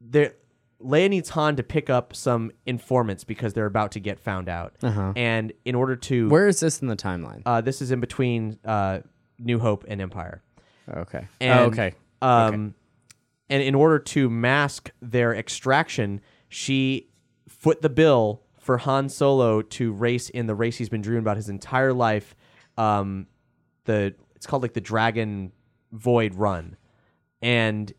there, 0.00 0.34
Leia 0.82 1.08
needs 1.08 1.28
Han 1.30 1.56
to 1.56 1.62
pick 1.62 1.88
up 1.90 2.14
some 2.14 2.50
informants 2.66 3.24
because 3.24 3.52
they're 3.52 3.66
about 3.66 3.92
to 3.92 4.00
get 4.00 4.18
found 4.20 4.48
out, 4.48 4.74
and 4.82 5.52
in 5.64 5.74
order 5.74 5.96
to, 5.96 6.28
Where 6.28 6.46
is 6.48 6.60
this 6.60 6.80
in 6.82 6.88
the 6.88 6.96
timeline? 6.96 7.42
uh, 7.46 7.60
this 7.60 7.80
is 7.82 7.90
in 7.90 8.00
between 8.00 8.58
uh, 8.64 9.00
New 9.38 9.58
Hope 9.58 9.84
and 9.88 10.00
Empire. 10.00 10.42
okay. 10.88 11.26
And, 11.40 11.60
oh, 11.60 11.64
okay. 11.64 11.94
Um, 12.22 12.74
and 13.48 13.62
in 13.62 13.74
order 13.74 13.98
to 14.00 14.28
mask 14.28 14.90
their 15.00 15.34
extraction, 15.34 16.20
she 16.48 17.08
foot 17.48 17.80
the 17.82 17.88
bill 17.88 18.42
for 18.58 18.78
Han 18.78 19.08
Solo 19.08 19.62
to 19.62 19.92
race 19.92 20.28
in 20.28 20.46
the 20.46 20.54
race 20.54 20.76
he's 20.76 20.88
been 20.90 21.00
dreaming 21.00 21.22
about 21.22 21.36
his 21.36 21.48
entire 21.48 21.92
life. 21.94 22.36
Um, 22.76 23.26
the 23.84 24.14
it's 24.36 24.46
called 24.46 24.62
like 24.62 24.74
the 24.74 24.80
Dragon 24.80 25.52
Void 25.92 26.34
Run, 26.34 26.76
and 27.42 27.92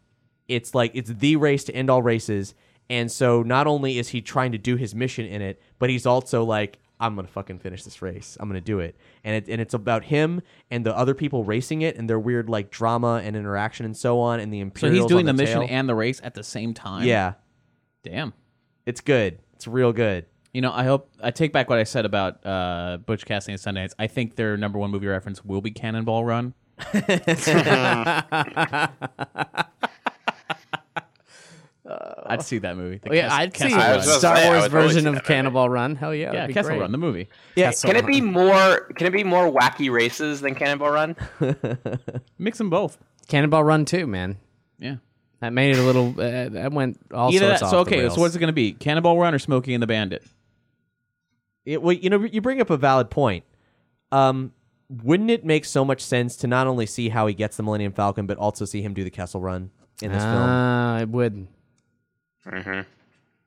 it's 0.48 0.74
like 0.76 0.92
it's 0.96 1.10
the 1.12 1.36
race 1.36 1.64
to 1.66 1.74
end 1.76 1.90
all 1.90 2.02
races. 2.02 2.56
And 2.90 3.12
so 3.12 3.44
not 3.44 3.68
only 3.68 4.00
is 4.00 4.10
he 4.10 4.22
trying 4.22 4.52
to 4.54 4.58
do 4.58 4.76
his 4.76 4.96
mission 4.96 5.26
in 5.26 5.42
it, 5.44 5.62
but 5.78 5.92
he's 5.92 6.08
also 6.08 6.44
like, 6.44 6.80
I'm 7.00 7.16
gonna 7.16 7.28
fucking 7.28 7.60
finish 7.60 7.84
this 7.84 8.02
race. 8.02 8.36
I'm 8.40 8.50
gonna 8.50 8.62
do 8.62 8.80
it. 8.80 8.96
And 9.24 9.36
it 9.36 9.48
and 9.48 9.62
it's 9.62 9.74
about 9.76 10.06
him 10.06 10.42
and 10.72 10.86
the 10.86 10.98
other 10.98 11.14
people 11.14 11.44
racing 11.44 11.82
it 11.84 11.98
and 11.98 12.10
their 12.10 12.20
weird 12.20 12.50
like 12.50 12.72
drama 12.72 13.22
and 13.24 13.36
interaction 13.36 13.86
and 13.86 13.96
so 13.96 14.20
on. 14.20 14.40
And 14.40 14.52
the 14.52 14.58
So 14.60 14.64
Imperials 14.64 15.04
he's 15.04 15.06
doing 15.10 15.26
the 15.26 15.30
on 15.32 15.36
mission 15.38 15.60
tail. 15.62 15.68
and 15.70 15.88
the 15.88 15.96
race 15.96 16.20
at 16.24 16.34
the 16.34 16.44
same 16.44 16.74
time. 16.74 17.06
yeah, 17.06 17.34
Damn. 18.04 18.34
it's 18.86 19.02
good. 19.02 19.40
It's 19.54 19.68
real 19.68 19.94
good. 19.94 20.26
You 20.54 20.62
know, 20.62 20.72
I 20.74 20.84
hope 20.84 21.12
I 21.22 21.30
take 21.30 21.54
back 21.54 21.70
what 21.70 21.78
I 21.78 21.84
said 21.84 22.06
about 22.06 22.44
uh, 22.44 22.98
Butch 23.06 23.24
Cassidy 23.24 23.54
and 23.54 23.62
Sundance. 23.62 23.94
I 24.00 24.08
think 24.08 24.36
their 24.36 24.58
number 24.58 24.80
one 24.80 24.90
movie 24.90 25.06
reference 25.06 25.46
will 25.46 25.62
be 25.62 25.70
Cannonball 25.70 26.26
Run. 26.26 26.56
I'd 32.26 32.44
see 32.44 32.60
that 32.60 32.78
movie. 32.78 33.00
The 33.00 33.10
Oh, 33.10 33.14
yeah, 33.14 33.30
Kes- 33.30 33.32
I'd 33.32 33.58
see 33.58 33.64
Kessel 33.70 33.80
I 33.80 33.88
a 33.88 33.96
was 33.98 34.06
Run. 34.06 34.06
gonna 34.06 34.20
Star 34.20 34.36
I 34.36 34.46
Wars 34.48 34.62
would 34.62 34.72
totally 34.72 34.88
version 34.88 34.94
see 34.94 35.00
of 35.00 35.04
that 35.06 35.12
movie. 35.22 35.26
Cannonball 35.28 35.70
Run. 35.70 35.96
Hell 35.96 36.14
yeah, 36.14 36.26
Yeah, 36.28 36.32
that'd 36.34 36.48
be 36.50 36.54
Kessel 36.54 36.70
great. 36.72 36.82
Run, 36.82 36.92
the 36.92 36.98
movie. 36.98 37.28
Yeah, 37.56 37.70
Kessel 37.70 37.88
Can 37.90 37.98
it 37.98 38.02
Run. 38.04 38.12
be 38.12 38.22
more? 38.22 38.82
Can 38.96 39.08
it 39.08 39.14
be 39.14 39.24
more 39.24 39.52
wacky 39.52 39.92
races 39.92 40.42
than 40.42 40.54
Cannonball 40.56 40.92
Run? 40.92 41.16
Mix 42.38 42.58
them 42.60 42.70
both. 42.70 42.98
Cannonball 43.28 43.64
Run 43.64 43.86
too, 43.86 44.06
man. 44.06 44.38
Yeah. 44.78 44.98
That 45.40 45.54
made 45.54 45.76
it 45.76 45.80
a 45.80 45.84
little. 45.84 46.10
Uh, 46.20 46.50
that 46.50 46.72
went 46.74 47.00
all 47.14 47.34
Either 47.34 47.48
sorts 47.48 47.60
that. 47.62 47.66
off 47.68 47.72
So 47.72 47.76
the 47.78 47.82
okay. 47.92 48.00
rails. 48.02 48.16
So 48.16 48.22
what's 48.22 48.36
it 48.36 48.40
going 48.40 48.48
to 48.48 48.54
be? 48.54 48.74
Cannonball 48.74 49.18
Run 49.18 49.34
or 49.34 49.40
Smokey 49.40 49.74
and 49.74 49.82
the 49.82 49.88
Bandit? 49.88 50.24
It, 51.66 51.82
well, 51.82 51.94
you 51.94 52.10
know, 52.10 52.24
you 52.24 52.42
bring 52.42 52.62
up 52.62 52.70
a 52.70 52.78
valid 52.78 53.10
point. 53.10 53.46
Um, 54.12 54.52
wouldn't 54.90 55.30
it 55.30 55.46
make 55.46 55.66
so 55.66 55.86
much 55.86 56.02
sense 56.02 56.36
to 56.38 56.48
not 56.48 56.68
only 56.68 56.86
see 56.86 57.10
how 57.10 57.28
he 57.28 57.34
gets 57.34 57.58
the 57.58 57.64
Millennium 57.64 57.94
Falcon, 57.94 58.26
but 58.26 58.38
also 58.38 58.66
see 58.66 58.82
him 58.82 58.94
do 58.94 59.04
the 59.04 59.12
Kessel 59.12 59.40
Run 59.40 59.70
in 60.02 60.12
this 60.12 60.24
film? 60.24 60.36
Ah, 60.36 61.00
it 61.00 61.10
would. 61.10 61.48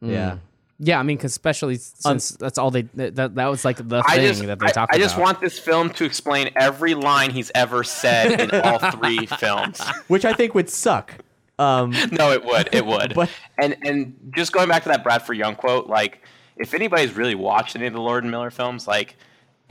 Yeah. 0.00 0.38
Yeah, 0.84 0.98
I 0.98 1.04
mean, 1.04 1.16
because 1.16 1.30
especially 1.30 1.76
since 1.76 2.30
that's 2.30 2.58
all 2.58 2.72
they 2.72 2.82
that, 2.94 3.14
that 3.14 3.34
that 3.36 3.46
was 3.46 3.64
like 3.64 3.76
the 3.76 4.02
I 4.04 4.16
thing 4.16 4.26
just, 4.26 4.46
that 4.46 4.58
they 4.58 4.66
I, 4.66 4.70
talk 4.70 4.88
I 4.92 4.96
about. 4.96 5.02
just 5.04 5.16
want 5.16 5.40
this 5.40 5.56
film 5.56 5.90
to 5.90 6.04
explain 6.04 6.50
every 6.56 6.94
line 6.94 7.30
he's 7.30 7.52
ever 7.54 7.84
said 7.84 8.40
in 8.40 8.60
all 8.60 8.78
three 8.90 9.26
films. 9.26 9.80
Which 10.08 10.24
I 10.24 10.32
think 10.32 10.56
would 10.56 10.68
suck. 10.68 11.12
Um, 11.58 11.92
No, 12.10 12.32
it 12.32 12.44
would. 12.44 12.68
It 12.72 12.84
would. 12.84 13.14
But- 13.14 13.30
and 13.58 13.76
and 13.82 14.32
just 14.34 14.50
going 14.52 14.68
back 14.68 14.82
to 14.82 14.88
that 14.88 15.04
Bradford 15.04 15.36
Young 15.36 15.54
quote, 15.54 15.86
like 15.86 16.22
if 16.56 16.74
anybody's 16.74 17.12
really 17.12 17.36
watched 17.36 17.76
any 17.76 17.86
of 17.86 17.92
the 17.92 18.00
Lord 18.00 18.24
and 18.24 18.30
Miller 18.32 18.50
films, 18.50 18.88
like 18.88 19.16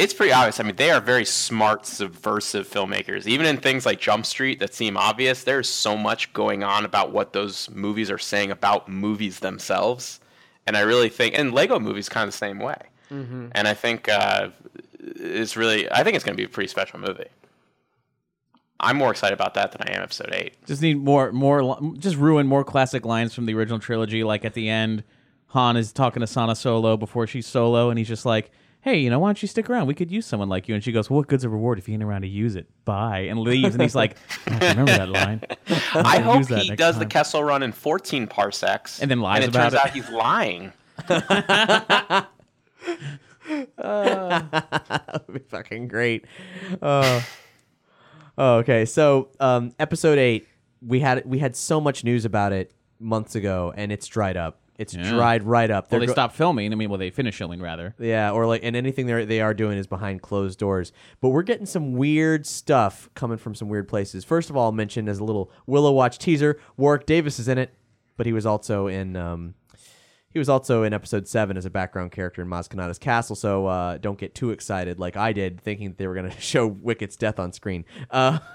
it's 0.01 0.15
pretty 0.15 0.33
obvious. 0.33 0.59
I 0.59 0.63
mean, 0.63 0.75
they 0.77 0.89
are 0.89 0.99
very 0.99 1.25
smart, 1.25 1.85
subversive 1.85 2.67
filmmakers. 2.67 3.27
Even 3.27 3.45
in 3.45 3.57
things 3.57 3.85
like 3.85 3.99
Jump 3.99 4.25
Street 4.25 4.59
that 4.59 4.73
seem 4.73 4.97
obvious, 4.97 5.43
there's 5.43 5.69
so 5.69 5.95
much 5.95 6.33
going 6.33 6.63
on 6.63 6.85
about 6.85 7.11
what 7.11 7.33
those 7.33 7.69
movies 7.69 8.09
are 8.09 8.17
saying 8.17 8.49
about 8.49 8.89
movies 8.89 9.41
themselves. 9.41 10.19
And 10.65 10.75
I 10.75 10.81
really 10.81 11.09
think, 11.09 11.37
and 11.37 11.53
Lego 11.53 11.79
movies 11.79 12.09
kind 12.09 12.27
of 12.27 12.33
the 12.33 12.37
same 12.37 12.57
way. 12.57 12.77
And 13.53 13.67
I 13.67 13.75
think 13.75 14.09
uh, 14.09 14.49
it's 14.99 15.55
really, 15.55 15.91
I 15.91 16.03
think 16.03 16.15
it's 16.15 16.25
going 16.25 16.35
to 16.35 16.41
be 16.41 16.45
a 16.45 16.49
pretty 16.49 16.69
special 16.69 16.99
movie. 16.99 17.29
I'm 18.79 18.97
more 18.97 19.11
excited 19.11 19.35
about 19.35 19.53
that 19.53 19.71
than 19.71 19.87
I 19.87 19.91
am 19.97 20.01
episode 20.01 20.33
eight. 20.33 20.55
Just 20.65 20.81
need 20.81 20.97
more, 20.97 21.31
more, 21.31 21.79
just 21.99 22.15
ruin 22.15 22.47
more 22.47 22.63
classic 22.63 23.05
lines 23.05 23.35
from 23.35 23.45
the 23.45 23.53
original 23.53 23.77
trilogy. 23.77 24.23
Like 24.23 24.45
at 24.45 24.55
the 24.55 24.67
end, 24.67 25.03
Han 25.47 25.77
is 25.77 25.93
talking 25.93 26.21
to 26.21 26.27
Sana 26.27 26.55
Solo 26.55 26.97
before 26.97 27.27
she's 27.27 27.45
Solo, 27.45 27.91
and 27.91 27.99
he's 27.99 28.07
just 28.07 28.25
like, 28.25 28.49
"Hey, 28.81 28.97
you 28.99 29.09
know, 29.09 29.19
why 29.19 29.27
don't 29.29 29.41
you 29.41 29.47
stick 29.47 29.69
around? 29.69 29.87
We 29.87 29.93
could 29.93 30.11
use 30.11 30.25
someone 30.25 30.49
like 30.49 30.67
you." 30.67 30.75
And 30.75 30.83
she 30.83 30.91
goes, 30.91 31.09
well, 31.09 31.17
"What 31.17 31.27
good's 31.27 31.43
a 31.43 31.49
reward 31.49 31.77
if 31.79 31.87
you 31.87 31.93
ain't 31.93 32.03
around 32.03 32.21
to 32.21 32.27
use 32.27 32.55
it?" 32.55 32.67
Bye, 32.85 33.19
and 33.29 33.39
leaves. 33.39 33.75
and 33.75 33.81
he's 33.81 33.95
like, 33.95 34.17
I 34.47 34.51
have 34.51 34.59
to 34.59 34.67
"Remember 34.69 34.91
that 34.97 35.09
line." 35.09 35.41
I'm 35.93 36.05
I 36.05 36.19
hope 36.19 36.47
that 36.47 36.59
he 36.63 36.69
next 36.69 36.79
does 36.79 36.99
the. 36.99 37.05
Kessel 37.05 37.43
Run 37.43 37.63
in 37.63 37.71
14 37.71 38.27
parsecs, 38.27 39.01
And 39.01 39.09
then 39.11 39.19
lies 39.21 39.43
and 39.43 39.45
it 39.45 39.49
about 39.55 39.71
turns 39.71 39.73
it. 39.73 39.79
out 39.79 39.89
he's 39.91 40.09
lying. 40.09 40.73
that 43.77 45.23
would 45.27 45.33
be 45.33 45.39
fucking 45.49 45.87
great. 45.87 46.25
Oh. 46.81 47.25
oh, 48.37 48.55
okay. 48.57 48.85
So, 48.85 49.29
um, 49.39 49.73
episode 49.79 50.17
eight, 50.17 50.47
we 50.85 50.99
had 50.99 51.23
we 51.25 51.39
had 51.39 51.55
so 51.55 51.81
much 51.81 52.03
news 52.03 52.25
about 52.25 52.53
it 52.53 52.71
months 52.99 53.35
ago, 53.35 53.73
and 53.75 53.91
it's 53.91 54.07
dried 54.07 54.37
up. 54.37 54.60
It's 54.77 54.93
Yeah. 54.95 55.09
dried 55.11 55.43
right 55.43 55.69
up. 55.69 55.85
Well, 55.85 55.89
They're 55.91 55.99
they 56.01 56.05
go- 56.07 56.13
stopped 56.13 56.35
filming. 56.35 56.71
I 56.71 56.75
mean, 56.75 56.89
well, 56.89 56.97
they 56.97 57.11
finished 57.11 57.37
filming 57.37 57.61
rather. 57.61 57.93
Yeah, 57.99 58.31
or 58.31 58.47
like, 58.47 58.61
and 58.63 58.75
anything 58.75 59.05
they 59.05 59.25
they 59.25 59.41
are 59.41 59.53
doing 59.53 59.77
is 59.77 59.85
behind 59.85 60.21
closed 60.21 60.57
doors. 60.59 60.91
But 61.19 61.29
we're 61.29 61.43
getting 61.43 61.65
some 61.65 61.93
weird 61.93 62.45
stuff 62.47 63.09
coming 63.13 63.37
from 63.37 63.53
some 63.53 63.69
weird 63.69 63.87
places. 63.87 64.23
First 64.23 64.49
of 64.49 64.57
all, 64.57 64.65
I'll 64.65 64.71
mention 64.71 65.07
as 65.07 65.19
a 65.19 65.23
little 65.23 65.51
Willow 65.67 65.91
Watch 65.91 66.17
teaser, 66.17 66.57
Warwick 66.77 67.05
Davis 67.05 67.37
is 67.37 67.47
in 67.47 67.57
it, 67.57 67.73
but 68.17 68.25
he 68.25 68.33
was 68.33 68.45
also 68.45 68.87
in 68.87 69.15
um, 69.15 69.53
he 70.29 70.39
was 70.39 70.47
also 70.49 70.83
in 70.83 70.93
episode 70.93 71.27
seven 71.27 71.57
as 71.57 71.65
a 71.65 71.69
background 71.69 72.11
character 72.13 72.41
in 72.41 72.47
Maz 72.47 72.67
Kanata's 72.69 72.97
castle. 72.97 73.35
So 73.35 73.67
uh, 73.67 73.97
don't 73.97 74.17
get 74.17 74.33
too 74.33 74.51
excited 74.51 74.97
like 74.97 75.17
I 75.17 75.33
did, 75.33 75.59
thinking 75.61 75.89
that 75.89 75.97
they 75.97 76.07
were 76.07 76.15
going 76.15 76.29
to 76.31 76.39
show 76.41 76.69
Wicket's 76.69 77.17
death 77.17 77.37
on 77.39 77.51
screen. 77.53 77.85
Uh, 78.09 78.39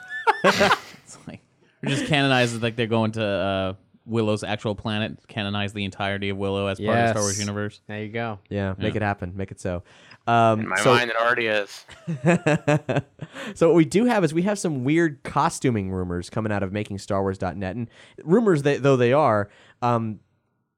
It's 0.44 1.18
like 1.28 1.40
or 1.84 1.88
just 1.90 2.06
canonize 2.06 2.52
it 2.54 2.62
like 2.62 2.74
they're 2.74 2.86
going 2.86 3.12
to 3.12 3.24
uh, 3.24 3.72
Willow's 4.06 4.44
actual 4.44 4.74
planet, 4.76 5.18
canonize 5.28 5.72
the 5.72 5.84
entirety 5.84 6.28
of 6.28 6.36
Willow 6.38 6.68
as 6.68 6.78
part 6.78 6.96
of 6.96 7.04
the 7.04 7.10
Star 7.10 7.22
Wars 7.22 7.38
Yes. 7.38 7.46
universe. 7.46 7.80
there 7.88 8.02
you 8.04 8.08
go. 8.12 8.38
yeah, 8.48 8.74
make 8.78 8.94
it 8.94 9.02
happen, 9.02 9.32
make 9.36 9.50
it 9.50 9.60
so. 9.60 9.82
Um, 10.28 10.60
In 10.60 10.68
my 10.68 10.76
so, 10.76 10.94
mind, 10.94 11.10
it 11.10 11.16
already 11.20 11.46
is. 11.46 11.84
so 13.54 13.68
what 13.68 13.74
we 13.76 13.84
do 13.84 14.04
have 14.06 14.24
is 14.24 14.32
we 14.34 14.42
have 14.42 14.58
some 14.58 14.84
weird 14.84 15.22
costuming 15.22 15.90
rumors 15.90 16.30
coming 16.30 16.52
out 16.52 16.62
of 16.62 16.70
makingstarwars.net 16.70 17.76
and 17.76 17.88
rumors 18.24 18.62
that 18.62 18.82
though 18.82 18.96
they 18.96 19.12
are 19.12 19.48
um, 19.82 20.20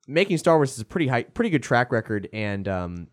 making 0.06 0.38
star 0.38 0.56
wars 0.56 0.72
is 0.72 0.80
a 0.80 0.84
pretty 0.84 1.06
high 1.08 1.22
pretty 1.22 1.50
good 1.50 1.62
track 1.62 1.92
record 1.92 2.28
and 2.32 2.66
um, 2.68 3.08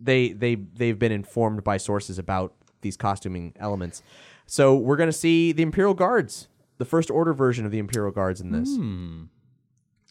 they 0.00 0.32
they 0.32 0.54
they've 0.56 0.98
been 0.98 1.12
informed 1.12 1.62
by 1.64 1.76
sources 1.76 2.18
about 2.18 2.54
these 2.82 2.96
costuming 2.96 3.52
elements 3.58 4.02
so 4.46 4.76
we're 4.76 4.96
going 4.96 5.08
to 5.08 5.12
see 5.12 5.52
the 5.52 5.62
imperial 5.62 5.94
guards 5.94 6.48
the 6.82 6.88
first 6.88 7.12
order 7.12 7.32
version 7.32 7.64
of 7.64 7.70
the 7.70 7.78
imperial 7.78 8.10
guards 8.10 8.40
in 8.40 8.50
this 8.50 8.68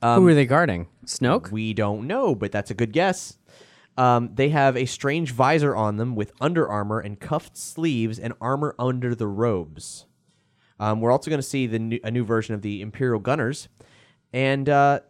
Who 0.02 0.26
are 0.30 0.34
they 0.34 0.46
guarding? 0.46 0.88
Snoke. 1.06 1.52
we 1.52 1.74
don't 1.74 2.08
know, 2.08 2.34
but 2.34 2.54
that's 2.54 2.72
a 2.72 2.74
good 2.74 2.94
guess. 2.94 3.38
Um, 3.98 4.30
they 4.36 4.48
have 4.50 4.78
a 4.78 4.86
strange 4.86 5.32
visor 5.34 5.76
on 5.76 5.98
them 5.98 6.16
with 6.16 6.32
under 6.40 6.66
armor 6.68 7.02
and 7.02 7.20
cuffed 7.20 7.58
sleeves 7.58 8.18
and 8.18 8.34
armor 8.40 8.74
under 8.80 9.14
the 9.14 9.28
robes. 9.28 10.06
Um, 10.80 11.02
we're 11.02 11.12
also 11.12 11.30
going 11.30 11.40
to 11.42 11.48
see 11.48 11.68
the 11.68 11.78
new, 11.78 12.00
a 12.06 12.10
new 12.10 12.24
version 12.24 12.56
of 12.56 12.62
the 12.62 12.82
Imperial 12.82 13.20
Gunners, 13.20 13.68
and 14.32 14.70
uh, 14.70 15.02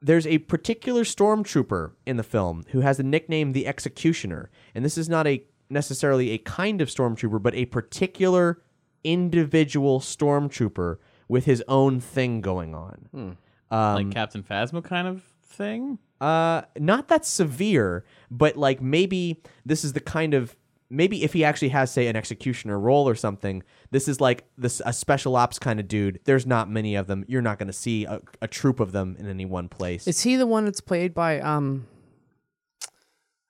there's 0.00 0.26
a 0.26 0.38
particular 0.38 1.02
stormtrooper 1.02 1.90
in 2.06 2.16
the 2.16 2.22
film 2.22 2.64
who 2.68 2.80
has 2.80 2.98
the 2.98 3.02
nickname 3.02 3.52
the 3.52 3.66
Executioner, 3.66 4.50
and 4.72 4.84
this 4.84 4.96
is 4.96 5.08
not 5.08 5.26
a 5.26 5.44
necessarily 5.68 6.30
a 6.30 6.38
kind 6.38 6.80
of 6.80 6.88
stormtrooper, 6.88 7.42
but 7.42 7.54
a 7.56 7.64
particular 7.66 8.62
individual 9.04 10.00
stormtrooper 10.00 10.96
with 11.28 11.44
his 11.44 11.62
own 11.68 12.00
thing 12.00 12.40
going 12.40 12.74
on. 12.74 13.08
Um, 13.14 13.36
like 13.70 14.10
Captain 14.10 14.42
Phasma 14.42 14.84
kind 14.84 15.08
of 15.08 15.22
thing. 15.44 15.98
Uh, 16.20 16.62
not 16.78 17.08
that 17.08 17.24
severe, 17.24 18.04
but 18.30 18.56
like 18.56 18.80
maybe 18.80 19.42
this 19.64 19.82
is 19.84 19.92
the 19.92 20.00
kind 20.00 20.34
of 20.34 20.54
maybe 20.88 21.24
if 21.24 21.32
he 21.32 21.42
actually 21.42 21.70
has 21.70 21.90
say 21.90 22.06
an 22.06 22.14
executioner 22.14 22.78
role 22.78 23.08
or 23.08 23.14
something. 23.14 23.62
This 23.90 24.06
is 24.06 24.20
like 24.20 24.44
this 24.56 24.80
a 24.84 24.92
special 24.92 25.34
ops 25.36 25.58
kind 25.58 25.80
of 25.80 25.88
dude. 25.88 26.20
There's 26.24 26.46
not 26.46 26.70
many 26.70 26.94
of 26.94 27.06
them. 27.06 27.24
You're 27.26 27.42
not 27.42 27.58
going 27.58 27.68
to 27.68 27.72
see 27.72 28.04
a, 28.04 28.20
a 28.40 28.46
troop 28.46 28.78
of 28.78 28.92
them 28.92 29.16
in 29.18 29.26
any 29.28 29.46
one 29.46 29.68
place. 29.68 30.06
Is 30.06 30.20
he 30.20 30.36
the 30.36 30.46
one 30.46 30.64
that's 30.64 30.80
played 30.80 31.14
by 31.14 31.40
um, 31.40 31.86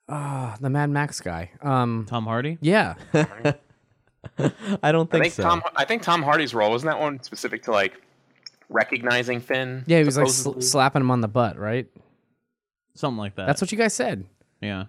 uh, 0.07 0.55
the 0.59 0.69
Mad 0.69 0.89
Max 0.89 1.19
guy? 1.19 1.51
Um, 1.61 2.05
Tom 2.09 2.25
Hardy. 2.25 2.57
yeah. 2.61 2.95
I 4.83 4.91
don't 4.91 5.09
I 5.09 5.11
think, 5.11 5.23
think 5.23 5.33
so. 5.33 5.43
Tom. 5.43 5.61
I 5.75 5.85
think 5.85 6.01
Tom 6.01 6.23
Hardy's 6.23 6.53
role 6.53 6.71
wasn't 6.71 6.91
that 6.91 6.99
one 6.99 7.21
specific 7.23 7.63
to 7.63 7.71
like 7.71 8.01
recognizing 8.69 9.39
Finn. 9.39 9.83
Yeah, 9.87 9.99
he 9.99 10.03
was 10.03 10.17
like 10.17 10.29
sl- 10.29 10.59
slapping 10.59 11.01
him 11.01 11.11
on 11.11 11.21
the 11.21 11.27
butt, 11.27 11.57
right? 11.57 11.87
Something 12.95 13.17
like 13.17 13.35
that. 13.35 13.47
That's 13.47 13.61
what 13.61 13.71
you 13.71 13.77
guys 13.77 13.93
said. 13.93 14.25
Yeah. 14.61 14.85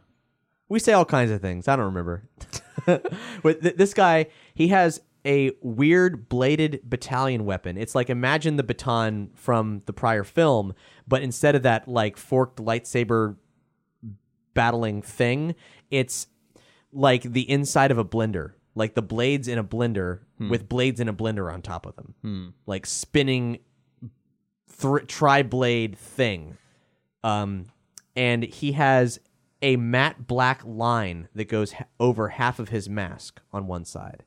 We 0.68 0.78
say 0.78 0.92
all 0.92 1.04
kinds 1.04 1.30
of 1.30 1.40
things. 1.40 1.68
I 1.68 1.76
don't 1.76 1.86
remember. 1.86 2.22
but 2.86 3.62
th- 3.62 3.76
this 3.76 3.94
guy, 3.94 4.26
he 4.54 4.68
has 4.68 5.00
a 5.26 5.52
weird 5.62 6.28
bladed 6.28 6.80
battalion 6.84 7.44
weapon. 7.44 7.76
It's 7.76 7.94
like 7.94 8.10
imagine 8.10 8.56
the 8.56 8.62
baton 8.62 9.30
from 9.34 9.82
the 9.86 9.92
prior 9.92 10.24
film, 10.24 10.74
but 11.08 11.22
instead 11.22 11.54
of 11.54 11.62
that 11.62 11.88
like 11.88 12.16
forked 12.16 12.58
lightsaber 12.58 13.36
battling 14.52 15.02
thing, 15.02 15.54
it's 15.90 16.26
like 16.92 17.22
the 17.22 17.48
inside 17.50 17.90
of 17.90 17.98
a 17.98 18.04
blender. 18.04 18.52
Like 18.74 18.94
the 18.94 19.02
blades 19.02 19.46
in 19.48 19.58
a 19.58 19.64
blender 19.64 20.20
with 20.50 20.68
blades 20.68 20.98
in 21.00 21.08
a 21.08 21.14
blender 21.14 21.52
on 21.52 21.62
top 21.62 21.86
of 21.86 21.94
them. 21.96 22.54
Like 22.66 22.86
spinning 22.86 23.58
th- 24.80 25.06
tri 25.06 25.42
blade 25.42 25.96
thing. 25.96 26.56
Um, 27.22 27.66
and 28.16 28.42
he 28.42 28.72
has 28.72 29.20
a 29.62 29.76
matte 29.76 30.26
black 30.26 30.62
line 30.64 31.28
that 31.34 31.48
goes 31.48 31.72
h- 31.74 31.82
over 31.98 32.28
half 32.28 32.58
of 32.58 32.68
his 32.68 32.88
mask 32.88 33.40
on 33.52 33.66
one 33.66 33.84
side. 33.84 34.24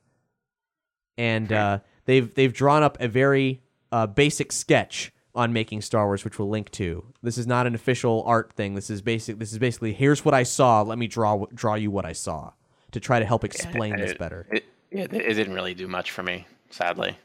And 1.16 1.52
uh, 1.52 1.78
they've 2.06 2.32
they've 2.34 2.52
drawn 2.52 2.82
up 2.82 2.96
a 3.00 3.08
very 3.08 3.62
uh, 3.92 4.06
basic 4.06 4.52
sketch 4.52 5.12
on 5.34 5.52
making 5.52 5.82
Star 5.82 6.06
Wars, 6.06 6.24
which 6.24 6.38
we'll 6.38 6.48
link 6.48 6.70
to. 6.72 7.04
This 7.22 7.38
is 7.38 7.46
not 7.46 7.66
an 7.66 7.74
official 7.74 8.22
art 8.26 8.52
thing. 8.54 8.74
This 8.74 8.90
is 8.90 9.02
basic. 9.02 9.38
This 9.38 9.52
is 9.52 9.58
basically 9.58 9.92
here's 9.92 10.24
what 10.24 10.34
I 10.34 10.42
saw. 10.42 10.82
Let 10.82 10.98
me 10.98 11.06
draw 11.06 11.44
draw 11.54 11.74
you 11.74 11.90
what 11.90 12.04
I 12.04 12.12
saw 12.12 12.52
to 12.92 13.00
try 13.00 13.18
to 13.18 13.24
help 13.26 13.44
explain 13.44 13.96
this 13.96 14.12
It- 14.12 14.18
better. 14.18 14.46
It, 14.50 14.64
it, 14.90 15.12
it 15.12 15.34
didn't 15.34 15.52
really 15.54 15.74
do 15.74 15.86
much 15.86 16.10
for 16.10 16.22
me, 16.22 16.46
sadly. 16.70 17.16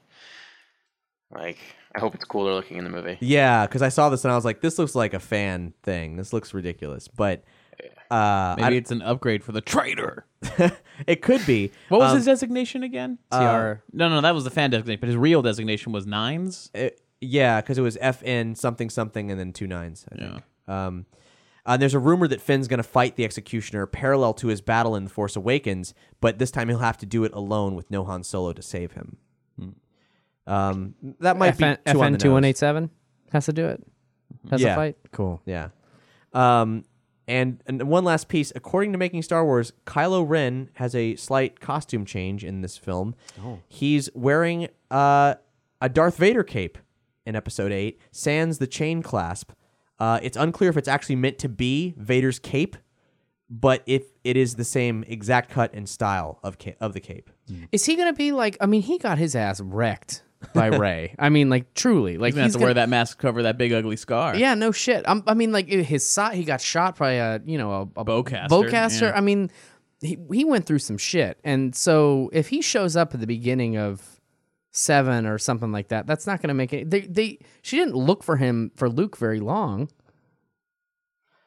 Like, 1.31 1.57
I 1.95 1.99
hope 1.99 2.13
it's 2.15 2.25
cooler 2.25 2.53
looking 2.53 2.77
in 2.77 2.83
the 2.83 2.89
movie. 2.89 3.17
Yeah, 3.19 3.65
because 3.65 3.81
I 3.81 3.89
saw 3.89 4.09
this 4.09 4.23
and 4.25 4.31
I 4.31 4.35
was 4.35 4.45
like, 4.45 4.61
this 4.61 4.77
looks 4.77 4.95
like 4.95 5.13
a 5.13 5.19
fan 5.19 5.73
thing. 5.83 6.15
This 6.17 6.33
looks 6.33 6.53
ridiculous, 6.53 7.07
but 7.07 7.43
uh, 8.11 8.55
Maybe 8.57 8.75
I- 8.75 8.77
it's 8.77 8.91
an 8.91 9.01
upgrade 9.01 9.43
for 9.43 9.51
the 9.51 9.61
traitor. 9.61 10.25
it 11.07 11.21
could 11.21 11.43
be. 11.47 11.71
What 11.89 11.99
was 12.01 12.11
Um, 12.11 12.17
his 12.17 12.25
designation 12.25 12.83
again? 12.83 13.17
TR. 13.31 13.81
no, 13.93 14.09
no, 14.09 14.21
that 14.21 14.35
was 14.35 14.43
the 14.43 14.51
fan 14.51 14.69
designation, 14.69 14.99
but 14.99 15.07
his 15.07 15.17
real 15.17 15.41
designation 15.41 15.91
was 15.91 16.05
nines. 16.05 16.69
it- 16.73 17.01
Yeah, 17.21 17.61
because 17.61 17.77
it 17.77 17.81
was 17.81 17.97
FN 17.97 18.55
something 18.57 18.89
something 18.89 19.31
and 19.31 19.39
then 19.39 19.53
two 19.53 19.65
nines. 19.67 20.05
I 20.11 20.15
think. 20.15 20.43
Um, 20.67 21.05
uh, 21.65 21.77
there's 21.77 21.93
a 21.93 21.99
rumor 21.99 22.27
that 22.27 22.41
Finn's 22.41 22.67
going 22.67 22.77
to 22.79 22.83
fight 22.83 23.15
the 23.15 23.23
Executioner 23.23 23.85
parallel 23.85 24.33
to 24.35 24.47
his 24.47 24.61
battle 24.61 24.95
in 24.95 25.05
The 25.05 25.09
Force 25.09 25.35
Awakens, 25.35 25.93
but 26.21 26.37
this 26.39 26.51
time 26.51 26.67
he'll 26.69 26.79
have 26.79 26.97
to 26.99 27.05
do 27.05 27.23
it 27.23 27.33
alone 27.33 27.75
with 27.75 27.89
no 27.89 28.03
Han 28.03 28.23
Solo 28.23 28.53
to 28.53 28.61
save 28.61 28.91
him. 28.93 29.17
Um, 30.45 30.95
that 31.19 31.37
might 31.37 31.55
FN, 31.57 31.77
be 31.85 31.91
too 31.93 32.01
on 32.01 32.09
FN 32.09 32.11
the 32.13 32.17
two 32.17 32.31
one 32.31 32.41
nose. 32.41 32.49
eight 32.49 32.57
seven 32.57 32.89
has 33.31 33.45
to 33.45 33.53
do 33.53 33.65
it. 33.67 33.81
Has 34.49 34.61
Yeah. 34.61 34.73
a 34.73 34.75
fight. 34.75 34.97
Cool. 35.11 35.41
Yeah. 35.45 35.69
Um, 36.33 36.83
and, 37.27 37.61
and 37.65 37.81
one 37.83 38.03
last 38.03 38.27
piece. 38.27 38.51
According 38.53 38.91
to 38.91 38.97
Making 38.97 39.21
Star 39.21 39.45
Wars, 39.45 39.71
Kylo 39.85 40.27
Ren 40.27 40.69
has 40.73 40.93
a 40.95 41.15
slight 41.15 41.61
costume 41.61 42.03
change 42.05 42.43
in 42.43 42.61
this 42.61 42.77
film. 42.77 43.15
Oh. 43.41 43.59
He's 43.69 44.09
wearing 44.13 44.67
uh, 44.91 45.35
a 45.79 45.87
Darth 45.87 46.17
Vader 46.17 46.43
cape 46.43 46.77
in 47.25 47.37
Episode 47.37 47.71
8, 47.71 47.97
sans 48.11 48.57
the 48.57 48.67
chain 48.67 49.01
clasp. 49.01 49.51
Uh, 49.99 50.19
it's 50.23 50.35
unclear 50.37 50.69
if 50.69 50.77
it's 50.77 50.87
actually 50.87 51.15
meant 51.15 51.37
to 51.39 51.49
be 51.49 51.93
Vader's 51.97 52.39
cape, 52.39 52.75
but 53.49 53.83
if 53.85 54.03
it 54.23 54.35
is 54.37 54.55
the 54.55 54.63
same 54.63 55.03
exact 55.07 55.49
cut 55.51 55.73
and 55.73 55.87
style 55.87 56.39
of 56.43 56.57
ca- 56.59 56.75
of 56.81 56.93
the 56.93 56.99
cape. 56.99 57.29
Is 57.71 57.85
he 57.85 57.95
gonna 57.95 58.13
be 58.13 58.31
like? 58.31 58.57
I 58.59 58.65
mean, 58.65 58.81
he 58.81 58.97
got 58.97 59.17
his 59.17 59.35
ass 59.35 59.61
wrecked 59.61 60.23
by 60.53 60.67
Rey. 60.77 61.13
I 61.19 61.29
mean, 61.29 61.49
like 61.49 61.73
truly, 61.73 62.17
like 62.17 62.29
He's 62.29 62.35
gonna 62.35 62.43
have 62.43 62.51
to 62.53 62.57
gonna- 62.57 62.65
wear 62.67 62.73
that 62.75 62.89
mask 62.89 63.17
to 63.17 63.21
cover 63.21 63.43
that 63.43 63.57
big 63.57 63.71
ugly 63.73 63.95
scar. 63.97 64.35
Yeah, 64.35 64.55
no 64.55 64.71
shit. 64.71 65.03
I'm, 65.07 65.23
I 65.27 65.33
mean, 65.35 65.51
like 65.51 65.67
his 65.67 66.09
side, 66.09 66.35
he 66.35 66.43
got 66.43 66.61
shot 66.61 66.97
by 66.97 67.11
a 67.13 67.39
you 67.45 67.57
know 67.57 67.71
a, 67.95 68.01
a 68.01 68.05
Bowcaster, 68.05 68.47
Bowcaster. 68.49 69.01
yeah. 69.03 69.13
I 69.17 69.21
mean, 69.21 69.51
he 70.01 70.17
he 70.31 70.43
went 70.45 70.65
through 70.65 70.79
some 70.79 70.97
shit, 70.97 71.37
and 71.43 71.75
so 71.75 72.29
if 72.33 72.49
he 72.49 72.61
shows 72.61 72.95
up 72.95 73.13
at 73.13 73.19
the 73.19 73.27
beginning 73.27 73.77
of 73.77 74.12
seven 74.73 75.25
or 75.25 75.37
something 75.37 75.71
like 75.71 75.87
that, 75.87 76.05
that's 76.05 76.27
not 76.27 76.41
going 76.41 76.49
to 76.49 76.53
make 76.53 76.73
it. 76.73 76.89
They 76.89 77.01
they 77.01 77.39
she 77.61 77.77
didn't 77.77 77.95
look 77.95 78.23
for 78.23 78.35
him 78.35 78.71
for 78.75 78.89
Luke 78.89 79.15
very 79.15 79.39
long. 79.39 79.89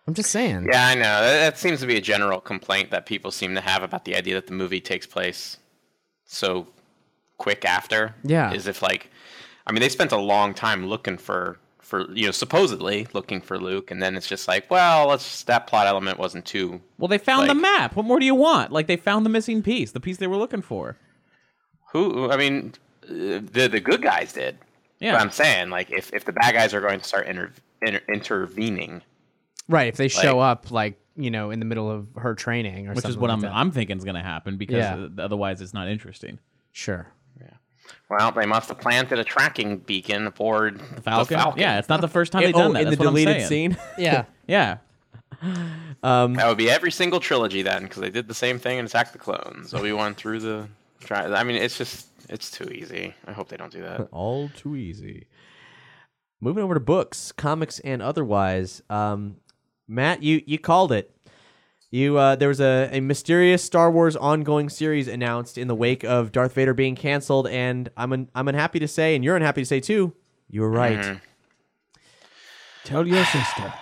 I'm 0.07 0.15
just 0.15 0.31
saying. 0.31 0.69
Yeah, 0.71 0.87
I 0.87 0.95
know. 0.95 1.03
That, 1.03 1.39
that 1.41 1.59
seems 1.59 1.81
to 1.81 1.87
be 1.87 1.97
a 1.97 2.01
general 2.01 2.41
complaint 2.41 2.93
that 2.93 3.07
people 3.07 3.31
seem 3.33 3.55
to 3.57 3.61
have 3.61 3.83
about 3.83 4.05
the 4.05 4.15
idea 4.15 4.35
that 4.35 4.47
the 4.47 4.53
movie 4.53 4.81
takes 4.81 5.05
place 5.05 5.59
so 6.25 6.69
quick 7.39 7.65
after. 7.65 8.15
Yeah. 8.23 8.53
Is 8.53 8.69
if 8.69 8.83
like, 8.83 9.11
I 9.67 9.73
mean, 9.73 9.81
they 9.81 9.89
spent 9.89 10.13
a 10.13 10.17
long 10.17 10.55
time 10.55 10.87
looking 10.87 11.19
for 11.19 11.59
for 11.81 12.11
you 12.13 12.27
know 12.27 12.33
supposedly 12.33 13.07
looking 13.15 13.41
for 13.41 13.59
Luke, 13.59 13.91
and 13.91 14.01
then 14.01 14.17
it's 14.17 14.29
just 14.29 14.47
like, 14.47 14.71
well, 14.71 15.09
let's 15.09 15.43
that 15.45 15.67
plot 15.67 15.89
element 15.89 16.19
wasn't 16.19 16.45
too. 16.45 16.81
Well, 16.99 17.09
they 17.09 17.19
found 17.19 17.51
the 17.51 17.55
map. 17.55 17.97
What 17.97 18.07
more 18.07 18.21
do 18.21 18.27
you 18.27 18.35
want? 18.35 18.71
Like 18.71 18.87
they 18.87 18.97
found 18.97 19.27
the 19.27 19.31
missing 19.31 19.63
piece, 19.63 19.91
the 19.91 20.01
piece 20.01 20.19
they 20.19 20.27
were 20.29 20.37
looking 20.37 20.63
for. 20.63 20.97
Who? 21.93 22.31
I 22.31 22.37
mean, 22.37 22.75
the 23.09 23.69
the 23.69 23.81
good 23.81 24.03
guys 24.03 24.33
did. 24.33 24.59
Yeah. 24.99 25.13
But 25.13 25.21
I'm 25.23 25.31
saying 25.31 25.71
like 25.71 25.91
if 25.91 26.13
if 26.13 26.25
the 26.25 26.33
bad 26.33 26.55
guys 26.55 26.75
are 26.75 26.81
going 26.81 27.01
to 27.01 27.05
start 27.05 27.27
inter, 27.27 27.53
inter, 27.83 28.01
intervening. 28.13 29.03
Right. 29.69 29.89
If 29.89 29.97
they 29.97 30.09
show 30.09 30.41
up 30.41 30.71
like 30.71 30.99
you 31.17 31.31
know 31.31 31.51
in 31.51 31.59
the 31.59 31.67
middle 31.67 31.91
of 31.91 32.09
her 32.17 32.35
training 32.35 32.89
or 32.89 32.95
Which 32.95 33.05
is 33.05 33.17
what 33.17 33.29
like 33.29 33.35
I'm 33.37 33.41
that. 33.43 33.53
I'm 33.55 33.71
thinking 33.71 33.97
is 33.99 34.05
going 34.05 34.17
to 34.17 34.23
happen 34.23 34.57
because 34.57 34.77
Yeah. 34.77 35.07
uh, 35.19 35.23
otherwise 35.23 35.61
it's 35.61 35.75
not 35.75 35.89
interesting. 35.89 36.39
sure. 36.73 37.09
Well, 38.09 38.33
they 38.33 38.47
must 38.47 38.69
have 38.69 38.79
planted 38.79 39.19
a 39.19 39.25
tracking 39.25 39.79
beacon 39.79 40.27
aboard 40.27 40.79
the 40.95 41.03
Falcon? 41.03 41.37
Falcon. 41.39 41.61
Yeah, 41.61 41.79
it's 41.79 41.89
not 41.89 42.01
the 42.01 42.09
first 42.09 42.33
time 42.33 42.43
they've 42.45 42.53
done 42.55 42.71
oh, 42.71 42.73
that. 42.75 42.83
in 42.83 42.85
That's 42.87 42.97
the 42.97 43.03
what 43.03 43.09
I'm 43.09 43.15
deleted 43.15 43.47
scene. 43.49 43.77
Yeah. 43.99 44.25
Yeah. 44.47 44.79
That 46.03 46.45
would 46.47 46.59
be 46.59 46.71
every 46.71 46.93
single 46.93 47.21
trilogy 47.21 47.63
then, 47.63 47.83
because 47.85 48.01
they 48.01 48.11
did 48.11 48.29
the 48.29 48.35
same 48.35 48.59
thing 48.59 48.79
in 48.79 48.87
Attack 48.87 49.13
the 49.13 49.19
Clones. 49.19 49.75
Obi 49.75 49.93
Wan 49.93 50.15
through 50.15 50.41
the. 50.41 50.69
Try, 51.01 51.25
I 51.25 51.45
mean, 51.45 51.57
it's 51.57 51.79
just 51.79 52.09
it's 52.29 52.51
too 52.51 52.65
easy. 52.71 53.15
I 53.27 53.33
hope 53.33 53.49
they 53.49 53.57
don't 53.57 53.73
do 53.73 53.83
that. 53.83 54.09
All 54.13 54.49
too 54.51 54.77
easy. 54.77 55.27
Moving 56.41 56.63
over 56.65 56.75
to 56.75 56.81
books, 56.81 57.33
comics, 57.33 57.79
and 57.81 58.03
otherwise. 58.03 58.83
Um, 58.91 59.37
Matt, 59.89 60.23
you 60.23 60.43
you 60.47 60.59
called 60.59 60.93
it. 60.93 61.13
You 61.91 62.19
uh, 62.19 62.37
there 62.37 62.49
was 62.49 62.61
a, 62.61 62.91
a 62.93 63.01
mysterious 63.01 63.63
Star 63.63 63.91
Wars 63.91 64.17
ongoing 64.17 64.69
series 64.69 65.09
announced 65.09 65.57
in 65.57 65.69
the 65.69 65.75
wake 65.75 66.05
of 66.05 66.33
Darth 66.33 66.53
Vader 66.55 66.75
being 66.75 66.97
canceled, 66.97 67.47
and 67.49 67.89
I'm 67.97 68.13
un- 68.13 68.31
I'm 68.35 68.49
unhappy 68.49 68.81
to 68.81 68.89
say, 68.89 69.15
and 69.15 69.25
you're 69.25 69.37
unhappy 69.37 69.63
to 69.63 69.67
say 69.67 69.81
too, 69.81 70.13
you 70.49 70.61
were 70.63 70.71
right. 70.71 71.21
Tell 72.85 73.07
your 73.07 73.25
sister 73.25 73.73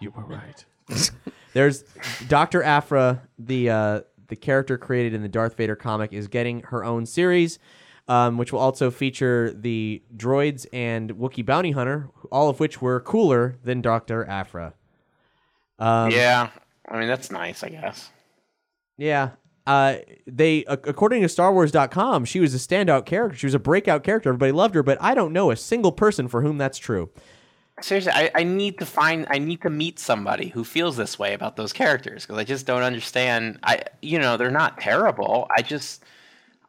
you 0.00 0.10
were 0.10 0.24
right. 0.24 0.64
There's 1.52 1.82
Doctor 2.28 2.62
Aphra, 2.62 3.22
the 3.38 3.70
uh, 3.70 4.00
the 4.30 4.36
character 4.36 4.78
created 4.78 5.12
in 5.12 5.22
the 5.22 5.28
Darth 5.28 5.56
Vader 5.56 5.76
comic, 5.76 6.12
is 6.12 6.28
getting 6.28 6.60
her 6.62 6.84
own 6.84 7.04
series, 7.04 7.58
um, 8.08 8.38
which 8.38 8.52
will 8.52 8.60
also 8.60 8.90
feature 8.90 9.52
the 9.52 10.02
droids 10.16 10.66
and 10.72 11.12
Wookiee 11.12 11.44
bounty 11.44 11.72
hunter, 11.72 12.08
all 12.32 12.48
of 12.48 12.58
which 12.58 12.80
were 12.80 13.00
cooler 13.00 13.56
than 13.62 13.82
Doctor 13.82 14.24
Aphra. 14.26 14.74
Um, 15.78 16.10
yeah, 16.10 16.50
I 16.88 16.98
mean 16.98 17.08
that's 17.08 17.30
nice, 17.30 17.62
I 17.62 17.68
guess. 17.68 18.10
Yeah. 18.96 19.30
Uh, 19.66 19.96
they 20.26 20.64
according 20.64 21.20
to 21.22 21.28
StarWars.com, 21.28 22.24
she 22.24 22.40
was 22.40 22.54
a 22.54 22.58
standout 22.58 23.06
character. 23.06 23.36
She 23.36 23.46
was 23.46 23.54
a 23.54 23.58
breakout 23.58 24.02
character. 24.02 24.30
Everybody 24.30 24.52
loved 24.52 24.74
her, 24.74 24.82
but 24.82 24.98
I 25.00 25.14
don't 25.14 25.32
know 25.32 25.50
a 25.50 25.56
single 25.56 25.92
person 25.92 26.28
for 26.28 26.42
whom 26.42 26.58
that's 26.58 26.78
true. 26.78 27.10
Seriously, 27.82 28.12
I, 28.12 28.30
I 28.34 28.42
need 28.44 28.78
to 28.78 28.86
find, 28.86 29.26
I 29.30 29.38
need 29.38 29.62
to 29.62 29.70
meet 29.70 29.98
somebody 29.98 30.48
who 30.48 30.64
feels 30.64 30.96
this 30.96 31.18
way 31.18 31.34
about 31.34 31.56
those 31.56 31.72
characters 31.72 32.26
because 32.26 32.38
I 32.38 32.44
just 32.44 32.66
don't 32.66 32.82
understand. 32.82 33.58
I, 33.62 33.82
you 34.02 34.18
know, 34.18 34.36
they're 34.36 34.50
not 34.50 34.80
terrible. 34.80 35.46
I 35.56 35.62
just, 35.62 36.04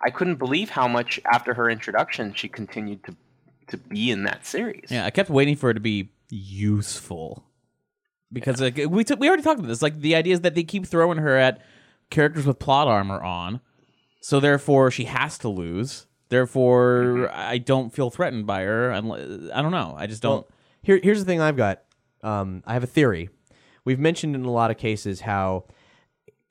I 0.01 0.09
couldn't 0.09 0.35
believe 0.35 0.69
how 0.69 0.87
much 0.87 1.19
after 1.25 1.53
her 1.53 1.69
introduction 1.69 2.33
she 2.33 2.47
continued 2.47 3.03
to, 3.05 3.15
to 3.67 3.77
be 3.77 4.11
in 4.11 4.23
that 4.23 4.45
series. 4.45 4.89
Yeah, 4.89 5.05
I 5.05 5.09
kept 5.09 5.29
waiting 5.29 5.55
for 5.55 5.69
it 5.69 5.75
to 5.75 5.79
be 5.79 6.11
useful 6.29 7.43
because 8.31 8.61
like, 8.61 8.79
we 8.89 9.03
t- 9.03 9.15
we 9.15 9.27
already 9.27 9.43
talked 9.43 9.59
about 9.59 9.67
this. 9.67 9.81
Like 9.81 9.99
the 9.99 10.15
idea 10.15 10.33
is 10.33 10.41
that 10.41 10.55
they 10.55 10.63
keep 10.63 10.85
throwing 10.85 11.17
her 11.17 11.37
at 11.37 11.61
characters 12.09 12.45
with 12.45 12.59
plot 12.59 12.87
armor 12.87 13.21
on, 13.21 13.61
so 14.21 14.39
therefore 14.39 14.91
she 14.91 15.05
has 15.05 15.37
to 15.39 15.49
lose. 15.49 16.07
Therefore, 16.29 17.03
mm-hmm. 17.03 17.31
I 17.33 17.57
don't 17.57 17.93
feel 17.93 18.09
threatened 18.09 18.47
by 18.47 18.61
her. 18.61 18.89
Unless, 18.91 19.51
I 19.53 19.61
don't 19.61 19.71
know. 19.71 19.95
I 19.97 20.07
just 20.07 20.21
don't. 20.21 20.47
Well, 20.47 20.57
here, 20.81 20.99
here's 21.01 21.19
the 21.19 21.25
thing 21.25 21.41
I've 21.41 21.57
got. 21.57 21.83
Um, 22.23 22.63
I 22.65 22.73
have 22.73 22.83
a 22.83 22.87
theory. 22.87 23.29
We've 23.85 23.99
mentioned 23.99 24.35
in 24.35 24.45
a 24.45 24.51
lot 24.51 24.71
of 24.71 24.77
cases 24.77 25.21
how 25.21 25.65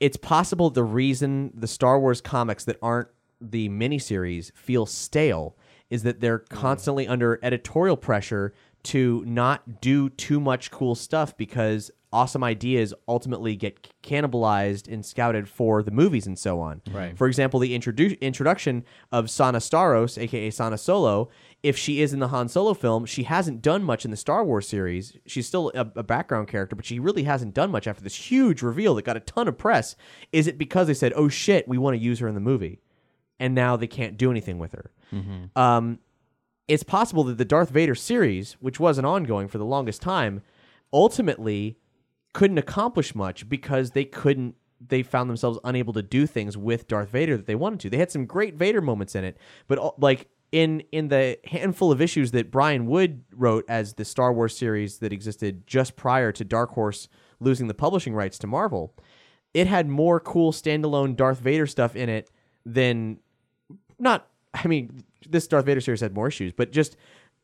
it's 0.01 0.16
possible 0.16 0.70
the 0.70 0.83
reason 0.83 1.53
the 1.55 1.68
Star 1.68 2.01
Wars 2.01 2.20
comics 2.20 2.64
that 2.64 2.76
aren't 2.83 3.09
the 3.41 3.68
miniseries 3.68 4.53
feel 4.55 4.87
stale 4.87 5.57
is 5.89 6.03
that 6.03 6.20
they're 6.20 6.39
constantly 6.39 7.07
under 7.07 7.39
editorial 7.43 7.97
pressure 7.97 8.53
to 8.83 9.24
not 9.26 9.81
do 9.81 10.09
too 10.09 10.41
much 10.41 10.70
cool 10.70 10.95
stuff 10.95 11.37
because 11.37 11.91
awesome 12.13 12.43
ideas 12.43 12.93
ultimately 13.07 13.55
get 13.55 13.89
cannibalized 14.03 14.93
and 14.93 15.05
scouted 15.07 15.49
for 15.49 15.83
the 15.83 15.91
movies 15.91 16.27
and 16.27 16.39
so 16.39 16.61
on. 16.61 16.83
Right. 16.91 17.17
For 17.17 17.29
example, 17.29 17.61
the 17.61 17.77
introdu- 17.79 18.21
introduction 18.21 18.85
of 19.13 19.31
Sana 19.31 19.59
Starros, 19.59 20.21
aka 20.21 20.51
Sana 20.51 20.77
Solo, 20.77 21.29
if 21.63 21.77
she 21.77 22.01
is 22.03 22.13
in 22.13 22.19
the 22.19 22.29
Han 22.29 22.49
Solo 22.49 22.75
film, 22.75 23.07
she 23.07 23.25
hasn't 23.25 23.63
done 23.63 23.85
much 23.85 24.05
in 24.05 24.11
the 24.11 24.17
Star 24.17 24.45
Wars 24.45 24.67
series. 24.67 25.17
She's 25.27 25.47
still 25.47 25.71
a, 25.75 25.91
a 25.97 26.03
background 26.03 26.49
character, 26.49 26.75
but 26.75 26.85
she 26.85 26.99
really 26.99 27.25
hasn't 27.25 27.55
done 27.55 27.71
much 27.71 27.87
after 27.87 28.03
this 28.03 28.15
huge 28.15 28.63
reveal 28.63 28.95
that 28.97 29.05
got 29.05 29.17
a 29.17 29.21
ton 29.21 29.47
of 29.47 29.57
press. 29.59 29.95
Is 30.33 30.47
it 30.47 30.59
because 30.59 30.87
they 30.87 30.95
said, 30.95 31.13
"Oh 31.15 31.29
shit, 31.29 31.69
we 31.69 31.79
want 31.79 31.95
to 31.97 32.03
use 32.03 32.19
her 32.19 32.29
in 32.29 32.35
the 32.35 32.41
movie," 32.41 32.81
and 33.39 33.55
now 33.55 33.77
they 33.77 33.87
can't 33.87 34.17
do 34.17 34.31
anything 34.31 34.59
with 34.59 34.73
her? 34.73 34.91
Um, 35.55 35.99
it's 36.67 36.83
possible 36.85 37.25
that 37.25 37.37
the 37.37 37.45
Darth 37.45 37.71
Vader 37.71 37.95
series, 37.97 38.53
which 38.61 38.79
was 38.81 38.97
an 38.97 39.05
ongoing 39.05 39.49
for 39.49 39.59
the 39.59 39.65
longest 39.65 40.01
time, 40.01 40.41
ultimately 40.93 41.77
couldn't 42.33 42.59
accomplish 42.59 43.14
much 43.14 43.49
because 43.49 43.91
they 43.93 44.05
couldn't 44.05 44.55
they 44.87 45.03
found 45.03 45.28
themselves 45.28 45.59
unable 45.64 45.93
to 45.93 46.03
do 46.03 46.26
things 46.26 46.57
with 46.57 46.89
Darth 46.89 47.11
Vader 47.11 47.37
that 47.37 47.47
they 47.47 47.55
wanted 47.55 47.81
to. 47.81 47.91
They 47.91 47.99
had 47.99 48.11
some 48.11 48.24
great 48.24 48.55
Vader 48.55 48.81
moments 48.81 49.14
in 49.14 49.24
it, 49.24 49.37
but 49.68 50.01
like 50.01 50.28
in 50.53 50.83
in 50.91 51.09
the 51.09 51.39
handful 51.45 51.93
of 51.93 52.01
issues 52.01 52.31
that 52.33 52.51
Brian 52.51 52.87
Wood 52.87 53.24
wrote 53.35 53.64
as 53.68 53.95
the 53.95 54.05
Star 54.05 54.33
Wars 54.33 54.57
series 54.57 54.99
that 54.99 55.12
existed 55.12 55.66
just 55.66 55.97
prior 55.97 56.33
to 56.33 56.45
Dark 56.45 56.70
Horse 56.70 57.09
losing 57.41 57.68
the 57.68 57.74
publishing 57.74 58.14
rights 58.14 58.39
to 58.39 58.47
Marvel, 58.47 58.95
it 59.55 59.66
had 59.66 59.89
more 59.89 60.18
cool 60.18 60.53
standalone 60.53 61.16
Darth 61.16 61.41
Vader 61.41 61.66
stuff 61.66 61.95
in 61.95 62.09
it 62.09 62.31
than 62.64 63.18
not 63.99 64.28
I 64.55 64.66
mean 64.66 65.05
this 65.28 65.47
Darth 65.47 65.66
Vader 65.66 65.81
series 65.81 66.01
had 66.01 66.14
more 66.14 66.28
issues, 66.28 66.53
but 66.53 66.72
just 66.72 66.97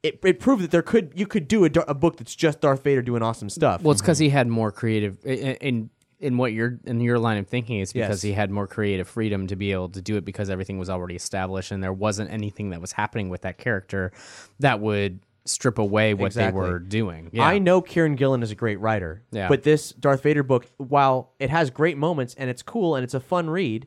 it, 0.03 0.20
it 0.24 0.40
proved 0.40 0.62
that 0.62 0.70
there 0.70 0.82
could 0.82 1.12
you 1.16 1.26
could 1.26 1.49
do 1.49 1.64
a, 1.64 1.70
a 1.88 1.94
book 1.94 2.16
that's 2.16 2.34
just 2.34 2.61
Darth 2.61 2.82
Vader 2.84 3.03
doing 3.03 3.22
awesome 3.22 3.49
stuff. 3.51 3.82
Well, 3.82 3.92
it's 3.92 4.01
because 4.01 4.18
he 4.18 4.28
had 4.28 4.47
more 4.49 4.70
creative 4.72 5.24
in 5.24 5.90
in 6.18 6.36
what 6.38 6.53
your 6.53 6.78
in 6.84 7.01
your 7.01 7.18
line 7.18 7.38
of 7.38 7.47
thinking. 7.47 7.80
is 7.80 7.92
because 7.92 8.22
Yes. 8.22 8.22
he 8.22 8.32
had 8.32 8.51
more 8.51 8.66
creative 8.66 9.09
freedom 9.09 9.47
to 9.49 9.57
be 9.57 9.72
able 9.72 9.88
to 9.90 10.01
do 10.01 10.16
it 10.16 10.24
because 10.24 10.49
everything 10.51 10.78
was 10.78 10.88
already 10.88 11.14
established 11.16 11.70
and 11.72 11.82
there 11.82 11.92
wasn't 11.92 12.30
anything 12.30 12.70
that 12.70 12.80
was 12.80 12.92
happening 12.92 13.28
with 13.28 13.42
that 13.42 13.59
character 13.59 14.12
that 14.61 14.80
would 14.80 15.20
strip 15.44 15.78
away 15.78 16.12
what 16.14 16.26
Exactly. 16.26 16.61
they 16.61 16.68
were 16.68 16.78
doing. 16.78 17.28
Yeah. 17.32 17.44
I 17.47 17.59
know 17.59 17.80
Kieron 17.80 18.16
Gillen 18.16 18.42
is 18.42 18.51
a 18.51 18.55
great 18.57 18.80
writer, 18.80 19.22
Yeah. 19.30 19.49
but 19.49 19.62
this 19.62 19.92
Darth 19.92 20.22
Vader 20.22 20.42
book, 20.42 20.66
while 20.78 21.32
it 21.38 21.51
has 21.51 21.70
great 21.70 21.97
moments 21.97 22.34
and 22.36 22.51
it's 22.51 22.62
cool 22.62 22.97
and 22.97 23.05
it's 23.05 23.14
a 23.14 23.20
fun 23.20 23.49
read, 23.51 23.86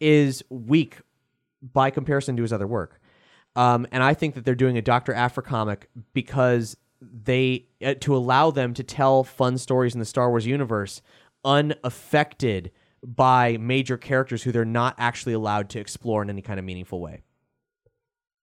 is 0.00 0.42
weak 0.48 0.96
by 1.62 1.90
comparison 1.90 2.36
to 2.36 2.42
his 2.42 2.52
other 2.52 2.66
work. 2.66 3.00
Um, 3.56 3.86
and 3.90 4.02
I 4.02 4.14
think 4.14 4.34
that 4.34 4.44
they're 4.44 4.54
doing 4.54 4.76
a 4.76 4.82
Doctor 4.82 5.14
Aphra 5.14 5.42
comic 5.42 5.88
because 6.12 6.76
they 7.00 7.66
uh, 7.84 7.94
to 8.00 8.14
allow 8.14 8.50
them 8.50 8.74
to 8.74 8.84
tell 8.84 9.24
fun 9.24 9.58
stories 9.58 9.94
in 9.94 9.98
the 9.98 10.06
Star 10.06 10.30
Wars 10.30 10.46
universe 10.46 11.02
unaffected 11.44 12.70
by 13.02 13.56
major 13.58 13.96
characters 13.96 14.42
who 14.42 14.52
they're 14.52 14.64
not 14.64 14.94
actually 14.98 15.32
allowed 15.32 15.70
to 15.70 15.78
explore 15.78 16.22
in 16.22 16.30
any 16.30 16.42
kind 16.42 16.58
of 16.58 16.64
meaningful 16.64 17.00
way. 17.00 17.22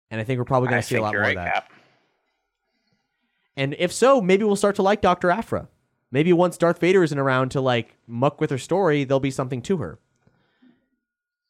And 0.09 0.19
I 0.19 0.23
think 0.23 0.37
we're 0.37 0.45
probably 0.45 0.69
going 0.69 0.81
to 0.81 0.87
see 0.87 0.95
a 0.95 1.01
lot 1.01 1.13
more 1.13 1.21
right, 1.21 1.37
of 1.37 1.43
that. 1.43 1.53
Cap. 1.53 1.73
And 3.55 3.75
if 3.77 3.91
so, 3.91 4.21
maybe 4.21 4.43
we'll 4.43 4.55
start 4.55 4.75
to 4.77 4.81
like 4.83 5.01
Dr. 5.01 5.29
Aphra. 5.29 5.67
Maybe 6.11 6.31
once 6.33 6.57
Darth 6.57 6.79
Vader 6.79 7.03
isn't 7.03 7.17
around 7.17 7.49
to 7.49 7.61
like 7.61 7.97
muck 8.07 8.39
with 8.39 8.51
her 8.51 8.57
story, 8.57 9.03
there'll 9.03 9.19
be 9.19 9.31
something 9.31 9.61
to 9.63 9.77
her. 9.77 9.99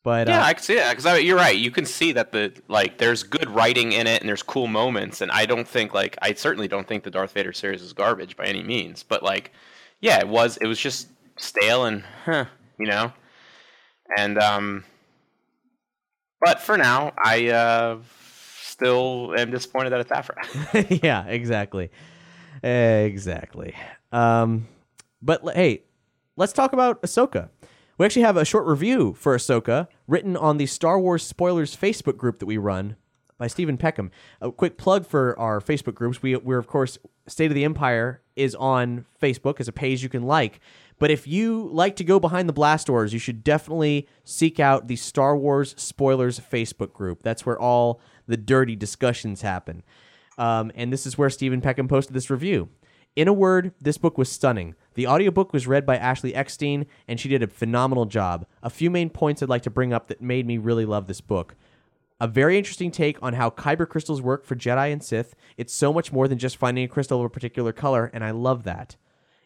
But 0.04 0.28
Yeah, 0.28 0.42
uh, 0.42 0.46
I 0.46 0.54
can 0.54 0.64
see 0.64 0.76
that 0.76 0.96
because 0.98 1.24
you're 1.24 1.38
right. 1.38 1.56
You 1.58 1.72
can 1.72 1.86
see 1.86 2.12
that 2.12 2.34
the 2.34 2.54
like 2.68 2.98
there's 2.98 3.24
good 3.24 3.50
writing 3.50 3.94
in 3.94 4.06
it 4.06 4.22
and 4.22 4.28
there's 4.28 4.44
cool 4.44 4.68
moments, 4.68 5.22
and 5.22 5.32
I 5.32 5.46
don't 5.46 5.68
think 5.68 5.94
like 5.94 6.18
I 6.22 6.34
certainly 6.34 6.68
don't 6.68 6.86
think 6.88 7.06
the 7.06 7.12
Darth 7.12 7.32
Vader 7.32 7.54
series 7.54 7.82
is 7.82 7.94
garbage 7.94 8.36
by 8.36 8.46
any 8.46 8.64
means. 8.64 9.02
But 9.02 9.24
like, 9.24 9.52
yeah, 10.02 10.20
it 10.20 10.28
was 10.28 10.58
it 10.58 10.68
was 10.68 10.78
just 10.78 11.08
stale 11.38 11.86
and 11.86 12.04
huh, 12.26 12.46
you 12.78 12.86
know, 12.86 13.14
and 14.18 14.38
um, 14.38 14.84
but 16.42 16.60
for 16.60 16.78
now, 16.78 17.14
I 17.24 17.48
uh 17.48 18.00
still 18.62 19.34
am 19.38 19.52
disappointed 19.52 19.92
that 19.92 20.02
it's 20.02 20.12
Aphra. 20.12 20.36
yeah, 21.04 21.26
exactly. 21.28 21.92
Exactly. 22.62 23.74
Um, 24.12 24.68
but 25.22 25.42
hey, 25.56 25.84
let's 26.36 26.52
talk 26.52 26.74
about 26.74 27.02
Ahsoka. 27.04 27.50
We 28.04 28.06
actually 28.06 28.24
have 28.24 28.36
a 28.36 28.44
short 28.44 28.66
review 28.66 29.14
for 29.14 29.34
Ahsoka 29.34 29.88
written 30.10 30.36
on 30.36 30.58
the 30.58 30.66
Star 30.66 31.00
Wars 31.00 31.26
Spoilers 31.26 31.74
Facebook 31.74 32.18
group 32.18 32.40
that 32.40 32.46
we 32.46 32.58
run 32.58 32.98
by 33.38 33.48
Stephen 33.48 33.78
Peckham. 33.78 34.12
A 34.42 34.52
quick 34.52 34.78
plug 34.78 35.08
for 35.08 35.40
our 35.40 35.62
Facebook 35.62 35.94
groups. 35.94 36.22
We, 36.22 36.36
we're, 36.36 36.58
of 36.58 36.68
course, 36.68 36.98
State 37.28 37.50
of 37.50 37.56
the 37.56 37.64
Empire 37.64 38.22
is 38.36 38.56
on 38.56 39.06
Facebook 39.22 39.62
as 39.62 39.70
a 39.70 39.72
page 39.72 40.04
you 40.04 40.10
can 40.10 40.24
like. 40.24 40.60
But 41.00 41.12
if 41.12 41.28
you 41.28 41.70
like 41.72 41.96
to 41.96 42.04
go 42.04 42.20
behind 42.20 42.50
the 42.50 42.54
blast 42.54 42.88
doors, 42.88 43.14
you 43.14 43.20
should 43.20 43.42
definitely 43.42 44.10
seek 44.26 44.60
out 44.60 44.90
the 44.90 44.98
Star 44.98 45.38
Wars 45.38 45.74
Spoilers 45.78 46.42
Facebook 46.42 46.92
group. 46.92 47.24
That's 47.24 47.46
where 47.46 47.58
all 47.58 48.02
the 48.28 48.36
dirty 48.36 48.76
discussions 48.76 49.44
happen. 49.44 49.82
Um, 50.38 50.74
and 50.76 50.92
this 50.92 51.06
is 51.06 51.18
where 51.18 51.30
Stephen 51.30 51.62
Peckham 51.62 51.88
posted 51.88 52.14
this 52.14 52.30
review. 52.30 52.68
In 53.16 53.28
a 53.28 53.34
word, 53.34 53.74
this 53.80 54.00
book 54.00 54.18
was 54.18 54.32
stunning. 54.32 54.74
The 54.96 55.06
audiobook 55.06 55.54
was 55.54 55.68
read 55.68 55.86
by 55.86 55.98
Ashley 55.98 56.34
Eckstein, 56.34 56.88
and 57.08 57.20
she 57.20 57.30
did 57.30 57.44
a 57.44 57.48
phenomenal 57.48 58.06
job. 58.06 58.48
A 58.64 58.72
few 58.72 58.90
main 58.90 59.12
points 59.12 59.44
I'd 59.44 59.50
like 59.50 59.62
to 59.64 59.70
bring 59.70 59.94
up 59.94 60.08
that 60.08 60.22
made 60.22 60.48
me 60.48 60.58
really 60.58 60.86
love 60.86 61.06
this 61.06 61.22
book. 61.22 61.56
A 62.20 62.28
very 62.28 62.58
interesting 62.58 62.90
take 62.90 63.22
on 63.22 63.34
how 63.34 63.52
kyber 63.52 63.88
crystals 63.88 64.22
work 64.22 64.46
for 64.46 64.56
Jedi 64.56 64.92
and 64.92 65.04
Sith. 65.04 65.36
It's 65.58 65.74
so 65.74 65.94
much 65.94 66.12
more 66.12 66.28
than 66.28 66.40
just 66.40 66.58
finding 66.58 66.84
a 66.84 66.88
crystal 66.88 67.20
of 67.20 67.26
a 67.26 67.30
particular 67.30 67.72
color, 67.72 68.10
and 68.14 68.24
I 68.24 68.32
love 68.32 68.64
that. 68.64 68.96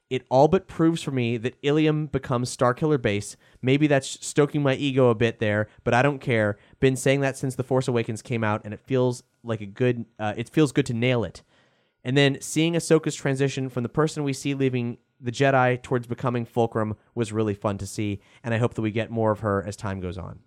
It 0.10 0.26
all 0.30 0.48
but 0.48 0.70
proves 0.70 1.04
for 1.04 1.12
me 1.12 1.36
that 1.36 1.62
Ilum 1.62 2.10
becomes 2.10 2.56
Starkiller 2.56 3.02
Base. 3.02 3.36
Maybe 3.62 3.88
that's 3.88 4.26
stoking 4.26 4.64
my 4.64 4.76
ego 4.76 5.10
a 5.10 5.16
bit 5.16 5.40
there, 5.40 5.68
but 5.84 5.94
I 5.94 6.02
don't 6.02 6.20
care. 6.20 6.58
Been 6.80 6.96
saying 6.96 7.20
that 7.20 7.36
since 7.36 7.56
The 7.56 7.64
Force 7.64 7.90
Awakens 7.90 8.22
came 8.22 8.46
out, 8.46 8.62
and 8.64 8.74
it 8.74 8.80
feels 8.80 9.24
like 9.44 9.60
a 9.60 9.66
good. 9.66 10.06
Uh, 10.18 10.34
it 10.38 10.48
feels 10.48 10.72
good 10.72 10.86
to 10.86 10.94
nail 10.94 11.26
it. 11.26 11.44
And 12.08 12.16
then 12.16 12.38
seeing 12.40 12.76
Ahsoka's 12.76 13.16
transition 13.16 13.68
from 13.68 13.84
the 13.84 13.90
person 13.90 14.24
we 14.24 14.32
see 14.32 14.54
leaving 14.54 14.98
the 15.20 15.30
Jedi 15.30 15.82
towards 15.82 16.08
becoming 16.08 16.46
Fulcrum 16.46 16.96
was 17.16 17.34
really 17.34 17.54
fun 17.54 17.78
to 17.80 17.86
see, 17.86 18.22
and 18.46 18.54
I 18.54 18.60
hope 18.60 18.76
that 18.76 18.82
we 18.82 18.92
get 18.92 19.12
more 19.12 19.32
of 19.32 19.42
her 19.42 19.62
as 19.68 19.76
time 19.76 20.00
goes 20.00 20.18
on. 20.18 20.40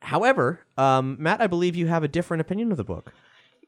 However, 0.00 0.60
um, 0.78 1.18
Matt, 1.20 1.42
I 1.42 1.48
believe 1.48 1.76
you 1.76 1.88
have 1.88 2.02
a 2.02 2.08
different 2.08 2.40
opinion 2.40 2.70
of 2.70 2.78
the 2.78 2.84
book. 2.84 3.12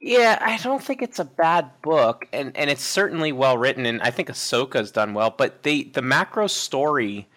Yeah, 0.01 0.39
I 0.41 0.57
don't 0.57 0.83
think 0.83 1.03
it's 1.03 1.19
a 1.19 1.25
bad 1.25 1.71
book, 1.83 2.29
and, 2.33 2.57
and 2.57 2.71
it's 2.71 2.83
certainly 2.83 3.33
well 3.33 3.59
written, 3.59 3.85
and 3.85 4.01
I 4.01 4.11
think 4.11 4.31
Ahsoka's 4.31 4.91
done 4.91 5.13
well. 5.13 5.35
But 5.37 5.65
they 5.65 5.83
the 5.83 6.01
macro 6.01 6.47
story, 6.47 7.29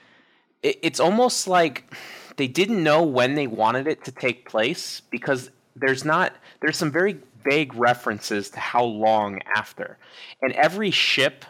it, 0.64 0.80
it's 0.82 1.02
almost 1.02 1.50
like 1.50 1.94
they 2.38 2.48
didn't 2.48 2.82
know 2.82 3.04
when 3.04 3.36
they 3.36 3.46
wanted 3.46 3.88
it 3.88 4.06
to 4.06 4.12
take 4.14 4.48
place 4.48 5.02
because 5.10 5.52
there's 5.76 6.06
not 6.06 6.34
there's 6.62 6.78
some 6.78 6.92
very 6.92 7.18
vague 7.50 7.74
references 7.76 8.50
to 8.52 8.60
how 8.60 8.84
long 8.84 9.40
after, 9.56 9.98
and 10.42 10.54
every 10.54 10.92
ship 10.92 11.46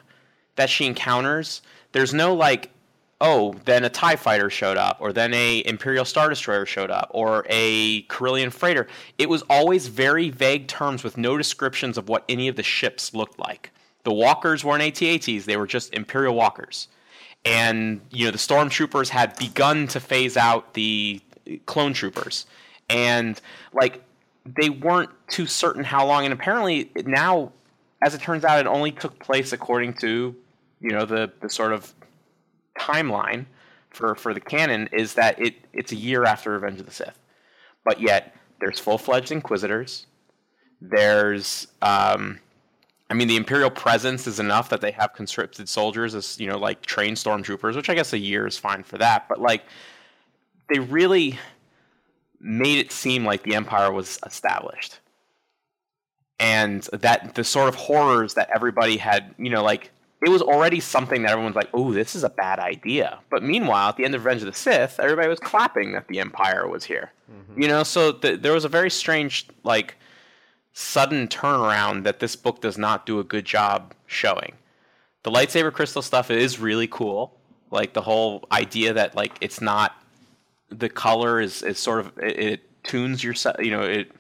that 0.55 0.69
she 0.69 0.85
encounters, 0.85 1.61
there's 1.91 2.13
no 2.13 2.33
like 2.33 2.71
oh, 3.19 3.55
then 3.65 3.83
a 3.83 3.89
TIE 3.89 4.15
fighter 4.15 4.49
showed 4.49 4.77
up, 4.77 4.97
or 4.99 5.11
then 5.11 5.33
a 5.33 5.63
Imperial 5.65 6.05
Star 6.05 6.29
Destroyer 6.29 6.65
showed 6.65 6.91
up, 6.91 7.09
or 7.11 7.45
a 7.49 8.03
Corellian 8.03 8.51
freighter. 8.51 8.87
It 9.17 9.29
was 9.29 9.43
always 9.49 9.87
very 9.87 10.29
vague 10.29 10.67
terms 10.67 11.03
with 11.03 11.17
no 11.17 11.37
descriptions 11.37 11.97
of 11.97 12.09
what 12.09 12.23
any 12.29 12.47
of 12.47 12.55
the 12.55 12.63
ships 12.63 13.13
looked 13.13 13.39
like. 13.39 13.71
The 14.03 14.13
walkers 14.13 14.63
weren't 14.63 14.83
AT-ATs, 14.83 15.45
they 15.45 15.57
were 15.57 15.67
just 15.67 15.93
Imperial 15.93 16.35
walkers. 16.35 16.87
And, 17.43 18.01
you 18.11 18.25
know, 18.25 18.31
the 18.31 18.37
stormtroopers 18.37 19.09
had 19.09 19.35
begun 19.37 19.87
to 19.89 19.99
phase 19.99 20.37
out 20.37 20.73
the 20.73 21.21
clone 21.65 21.93
troopers. 21.93 22.45
And, 22.89 23.39
like, 23.73 24.03
they 24.55 24.69
weren't 24.69 25.09
too 25.27 25.45
certain 25.45 25.83
how 25.83 26.05
long. 26.05 26.25
And 26.25 26.33
apparently 26.33 26.91
now, 27.05 27.51
as 28.03 28.13
it 28.13 28.21
turns 28.21 28.45
out, 28.45 28.59
it 28.59 28.67
only 28.67 28.91
took 28.91 29.19
place 29.19 29.53
according 29.53 29.93
to, 29.95 30.35
you 30.79 30.91
know, 30.91 31.05
the, 31.05 31.31
the 31.41 31.49
sort 31.49 31.73
of 31.73 31.93
timeline 32.79 33.45
for 33.89 34.13
for 34.15 34.33
the 34.33 34.39
canon 34.39 34.87
is 34.91 35.15
that 35.15 35.39
it 35.41 35.55
it's 35.73 35.91
a 35.91 35.95
year 35.95 36.23
after 36.23 36.51
Revenge 36.51 36.79
of 36.79 36.85
the 36.85 36.91
Sith, 36.91 37.17
but 37.83 37.99
yet 37.99 38.35
there's 38.59 38.79
full 38.79 38.97
fledged 38.97 39.31
Inquisitors. 39.31 40.05
There's 40.79 41.67
um, 41.81 42.39
I 43.09 43.13
mean, 43.13 43.27
the 43.27 43.37
Imperial 43.37 43.69
presence 43.69 44.27
is 44.27 44.39
enough 44.39 44.69
that 44.69 44.81
they 44.81 44.91
have 44.91 45.13
conscripted 45.13 45.69
soldiers 45.69 46.13
as 46.13 46.39
you 46.39 46.47
know, 46.47 46.57
like 46.57 46.85
trained 46.85 47.17
stormtroopers, 47.17 47.75
which 47.75 47.89
I 47.89 47.95
guess 47.95 48.13
a 48.13 48.17
year 48.17 48.45
is 48.45 48.57
fine 48.57 48.83
for 48.83 48.97
that. 48.97 49.27
But 49.29 49.39
like, 49.39 49.63
they 50.69 50.79
really 50.79 51.39
made 52.39 52.79
it 52.79 52.91
seem 52.91 53.25
like 53.25 53.43
the 53.43 53.55
Empire 53.55 53.91
was 53.91 54.19
established, 54.25 54.99
and 56.39 56.83
that 56.93 57.35
the 57.35 57.43
sort 57.43 57.69
of 57.69 57.75
horrors 57.75 58.35
that 58.35 58.49
everybody 58.53 58.97
had, 58.97 59.33
you 59.38 59.49
know, 59.49 59.63
like 59.63 59.91
it 60.25 60.29
was 60.29 60.41
already 60.41 60.79
something 60.79 61.21
that 61.23 61.31
everyone's 61.31 61.55
like, 61.55 61.69
"Oh, 61.73 61.93
this 61.93 62.15
is 62.15 62.23
a 62.23 62.29
bad 62.29 62.59
idea." 62.59 63.19
But 63.29 63.43
meanwhile, 63.43 63.89
at 63.89 63.97
the 63.97 64.05
end 64.05 64.15
of 64.15 64.25
Revenge 64.25 64.41
of 64.41 64.47
the 64.47 64.57
Sith, 64.57 64.99
everybody 64.99 65.27
was 65.27 65.39
clapping 65.39 65.91
that 65.93 66.07
the 66.07 66.19
Empire 66.19 66.67
was 66.67 66.83
here. 66.83 67.11
Mm-hmm. 67.31 67.61
You 67.61 67.67
know, 67.67 67.83
so 67.83 68.11
th- 68.13 68.41
there 68.41 68.53
was 68.53 68.65
a 68.65 68.69
very 68.69 68.89
strange, 68.89 69.47
like, 69.63 69.95
sudden 70.73 71.27
turnaround 71.27 72.03
that 72.03 72.19
this 72.19 72.35
book 72.35 72.61
does 72.61 72.77
not 72.77 73.05
do 73.07 73.19
a 73.19 73.23
good 73.23 73.45
job 73.45 73.95
showing. 74.05 74.53
The 75.23 75.31
lightsaber 75.31 75.73
crystal 75.73 76.03
stuff 76.03 76.29
is 76.29 76.59
really 76.59 76.88
cool. 76.88 77.33
Like 77.71 77.93
the 77.93 78.01
whole 78.01 78.45
idea 78.51 78.93
that 78.93 79.15
like 79.15 79.33
it's 79.41 79.59
not 79.59 79.95
the 80.70 80.89
color 80.89 81.39
is 81.39 81.63
is 81.63 81.80
sort 81.80 81.99
of 81.99 82.18
it, 82.18 82.39
it 82.39 82.84
tunes 82.84 83.24
your 83.24 83.34
you 83.59 83.72
know 83.72 83.82
it 83.82 84.11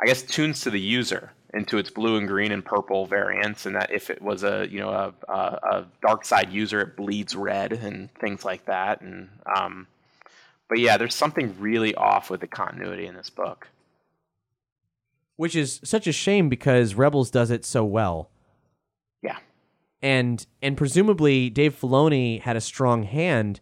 I 0.00 0.06
guess 0.06 0.22
tunes 0.22 0.60
to 0.62 0.70
the 0.70 0.80
user 0.80 1.32
into 1.52 1.78
its 1.78 1.90
blue 1.90 2.16
and 2.16 2.28
green 2.28 2.52
and 2.52 2.64
purple 2.64 3.06
variants, 3.06 3.66
and 3.66 3.74
that 3.74 3.90
if 3.92 4.08
it 4.08 4.22
was 4.22 4.44
a 4.44 4.66
you 4.70 4.78
know 4.78 4.90
a, 4.90 5.12
a, 5.28 5.34
a 5.34 5.86
dark 6.00 6.24
side 6.24 6.52
user, 6.52 6.80
it 6.80 6.96
bleeds 6.96 7.34
red 7.34 7.72
and 7.72 8.12
things 8.14 8.44
like 8.44 8.64
that. 8.66 9.00
And 9.00 9.28
um, 9.56 9.86
but 10.68 10.78
yeah, 10.78 10.96
there's 10.96 11.14
something 11.14 11.54
really 11.58 11.94
off 11.94 12.30
with 12.30 12.40
the 12.40 12.46
continuity 12.46 13.06
in 13.06 13.14
this 13.14 13.30
book. 13.30 13.68
Which 15.36 15.56
is 15.56 15.80
such 15.82 16.06
a 16.06 16.12
shame 16.12 16.48
because 16.48 16.94
Rebels 16.94 17.30
does 17.30 17.50
it 17.50 17.64
so 17.64 17.84
well. 17.84 18.30
Yeah, 19.22 19.38
and 20.00 20.46
and 20.62 20.76
presumably 20.76 21.50
Dave 21.50 21.78
Filoni 21.78 22.40
had 22.40 22.56
a 22.56 22.60
strong 22.60 23.02
hand 23.02 23.60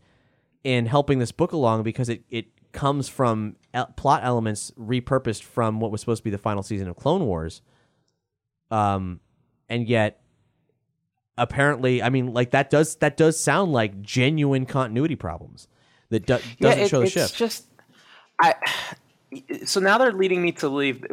in 0.65 0.87
helping 0.87 1.19
this 1.19 1.33
book 1.33 1.53
along 1.53 1.83
because 1.83 2.09
it 2.09 2.23
it 2.31 2.47
comes 2.73 3.09
from 3.09 3.57
el- 3.73 3.87
plot 3.97 4.21
elements 4.25 4.71
repurposed 4.79 5.43
from 5.43 5.81
what 5.81 5.91
was 5.91 6.01
supposed 6.01 6.21
to 6.21 6.25
be 6.25 6.31
the 6.31 6.39
final 6.39 6.63
season 6.63 6.89
of 6.89 6.97
Clone 6.97 7.25
Wars. 7.27 7.63
Um, 8.71 9.21
and 9.69 9.89
yet, 9.89 10.21
apparently, 11.37 12.03
I 12.03 12.11
mean, 12.11 12.33
like 12.35 12.51
that 12.51 12.71
does 12.71 12.97
that 12.97 13.17
does 13.17 13.39
sound 13.41 13.73
like 13.73 14.03
genuine 14.03 14.67
continuity 14.67 15.17
problems 15.17 15.69
that 16.11 16.27
do- 16.27 16.35
doesn't 16.35 16.57
yeah, 16.61 16.85
it- 16.85 16.89
show 16.89 16.99
the 17.01 17.05
it's 17.05 17.13
shift. 17.15 17.37
just 17.37 17.65
I. 18.41 18.55
So 19.67 19.81
now 19.81 19.99
they're 19.99 20.13
leading 20.13 20.41
me 20.43 20.53
to 20.53 20.69
believe 20.71 21.05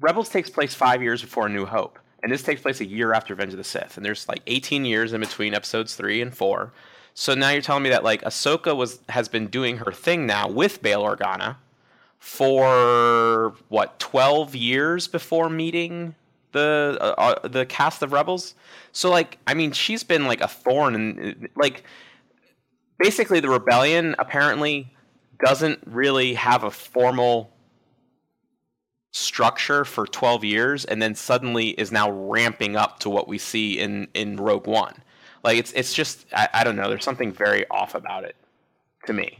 Rebels 0.00 0.28
takes 0.30 0.48
place 0.48 0.74
five 0.74 1.02
years 1.02 1.20
before 1.20 1.48
New 1.48 1.66
Hope, 1.66 1.98
and 2.22 2.32
this 2.32 2.42
takes 2.42 2.60
place 2.62 2.80
a 2.80 2.86
year 2.86 3.12
after 3.12 3.34
Revenge 3.34 3.52
of 3.52 3.58
the 3.58 3.64
Sith, 3.64 3.96
and 3.96 4.04
there's 4.04 4.26
like 4.28 4.40
18 4.46 4.84
years 4.84 5.12
in 5.12 5.20
between 5.20 5.54
episodes 5.54 5.94
three 5.94 6.20
and 6.22 6.34
four. 6.34 6.72
So 7.14 7.34
now 7.34 7.50
you're 7.50 7.62
telling 7.62 7.84
me 7.84 7.90
that 7.90 8.02
like 8.02 8.22
Ahsoka 8.22 8.76
was 8.76 8.98
has 9.08 9.28
been 9.28 9.46
doing 9.46 9.78
her 9.78 9.92
thing 9.92 10.26
now 10.26 10.48
with 10.48 10.82
Bail 10.82 11.02
Organa 11.02 11.56
for 12.18 13.54
what 13.68 13.98
12 14.00 14.54
years 14.56 15.06
before 15.06 15.48
meeting 15.48 16.16
the 16.50 16.98
uh, 17.00 17.04
uh, 17.04 17.48
the 17.48 17.64
cast 17.66 18.02
of 18.02 18.12
Rebels. 18.12 18.54
So 18.92 19.10
like 19.10 19.38
I 19.46 19.54
mean 19.54 19.70
she's 19.70 20.02
been 20.02 20.26
like 20.26 20.40
a 20.40 20.48
thorn 20.48 20.94
and 20.96 21.48
like 21.54 21.84
basically 22.98 23.38
the 23.38 23.48
rebellion 23.48 24.16
apparently 24.18 24.92
doesn't 25.44 25.80
really 25.86 26.34
have 26.34 26.64
a 26.64 26.70
formal 26.70 27.50
structure 29.12 29.84
for 29.84 30.06
12 30.06 30.42
years 30.42 30.84
and 30.84 31.00
then 31.00 31.14
suddenly 31.14 31.68
is 31.70 31.92
now 31.92 32.10
ramping 32.10 32.74
up 32.74 32.98
to 33.00 33.10
what 33.10 33.28
we 33.28 33.38
see 33.38 33.78
in 33.78 34.08
in 34.14 34.36
Rogue 34.36 34.66
One. 34.66 34.96
Like 35.44 35.58
it's 35.58 35.72
it's 35.72 35.92
just 35.94 36.26
I, 36.32 36.48
I 36.52 36.64
don't 36.64 36.74
know. 36.74 36.88
There's 36.88 37.04
something 37.04 37.32
very 37.32 37.68
off 37.68 37.94
about 37.94 38.24
it 38.24 38.34
to 39.06 39.12
me. 39.12 39.38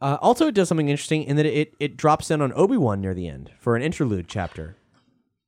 Uh, 0.00 0.18
also, 0.20 0.46
it 0.48 0.54
does 0.54 0.68
something 0.68 0.90
interesting 0.90 1.22
in 1.24 1.36
that 1.36 1.46
it, 1.46 1.74
it 1.80 1.96
drops 1.96 2.30
in 2.30 2.42
on 2.42 2.52
Obi 2.54 2.76
Wan 2.76 3.00
near 3.00 3.14
the 3.14 3.26
end 3.26 3.50
for 3.58 3.74
an 3.76 3.82
interlude 3.82 4.28
chapter. 4.28 4.76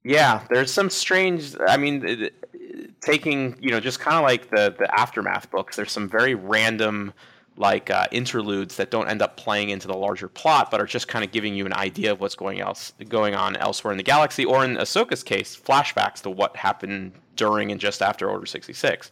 Yeah, 0.02 0.42
there's 0.48 0.72
some 0.72 0.88
strange. 0.90 1.54
I 1.68 1.76
mean, 1.76 2.04
it- 2.04 2.34
taking 3.00 3.56
you 3.60 3.70
know 3.70 3.78
just 3.78 4.00
kind 4.00 4.16
of 4.16 4.22
like 4.22 4.50
the 4.50 4.74
the 4.78 4.92
aftermath 4.98 5.50
books. 5.50 5.76
There's 5.76 5.92
some 5.92 6.08
very 6.08 6.34
random 6.34 7.12
like 7.58 7.90
uh, 7.90 8.06
interludes 8.12 8.76
that 8.76 8.90
don't 8.90 9.08
end 9.08 9.20
up 9.20 9.36
playing 9.36 9.70
into 9.70 9.88
the 9.88 9.96
larger 9.96 10.28
plot, 10.28 10.70
but 10.70 10.80
are 10.80 10.86
just 10.86 11.08
kind 11.08 11.24
of 11.24 11.32
giving 11.32 11.54
you 11.54 11.66
an 11.66 11.72
idea 11.72 12.12
of 12.12 12.20
what's 12.20 12.36
going 12.36 12.60
else 12.60 12.92
going 13.08 13.34
on 13.34 13.56
elsewhere 13.56 13.92
in 13.92 13.98
the 13.98 14.04
galaxy, 14.04 14.44
or 14.44 14.64
in 14.64 14.76
Ahsoka's 14.76 15.22
case, 15.22 15.56
flashbacks 15.56 16.22
to 16.22 16.30
what 16.30 16.56
happened 16.56 17.12
during 17.36 17.70
and 17.72 17.80
just 17.80 18.00
after 18.00 18.30
Order 18.30 18.46
66. 18.46 19.10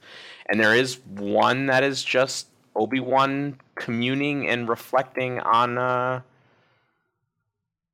And 0.49 0.61
there 0.61 0.75
is 0.75 1.01
one 1.07 1.67
that 1.67 1.83
is 1.83 2.03
just 2.05 2.47
Obi 2.75 3.01
Wan 3.01 3.59
communing 3.75 4.49
and 4.49 4.69
reflecting 4.69 5.41
on. 5.41 5.79
Uh, 5.79 6.21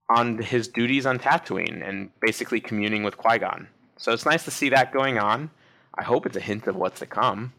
on 0.08 0.36
his 0.36 0.68
duties 0.68 1.06
on 1.06 1.18
Tatooine 1.18 1.86
and 1.88 2.10
basically 2.20 2.60
communing 2.60 3.02
with 3.02 3.16
Qui 3.16 3.38
Gon. 3.38 3.68
So 3.96 4.12
it's 4.12 4.26
nice 4.26 4.44
to 4.44 4.50
see 4.50 4.68
that 4.68 4.92
going 4.92 5.18
on. 5.18 5.50
I 5.94 6.02
hope 6.02 6.26
it's 6.26 6.36
a 6.36 6.40
hint 6.40 6.66
of 6.66 6.76
what's 6.76 6.98
to 7.00 7.06
come. 7.06 7.54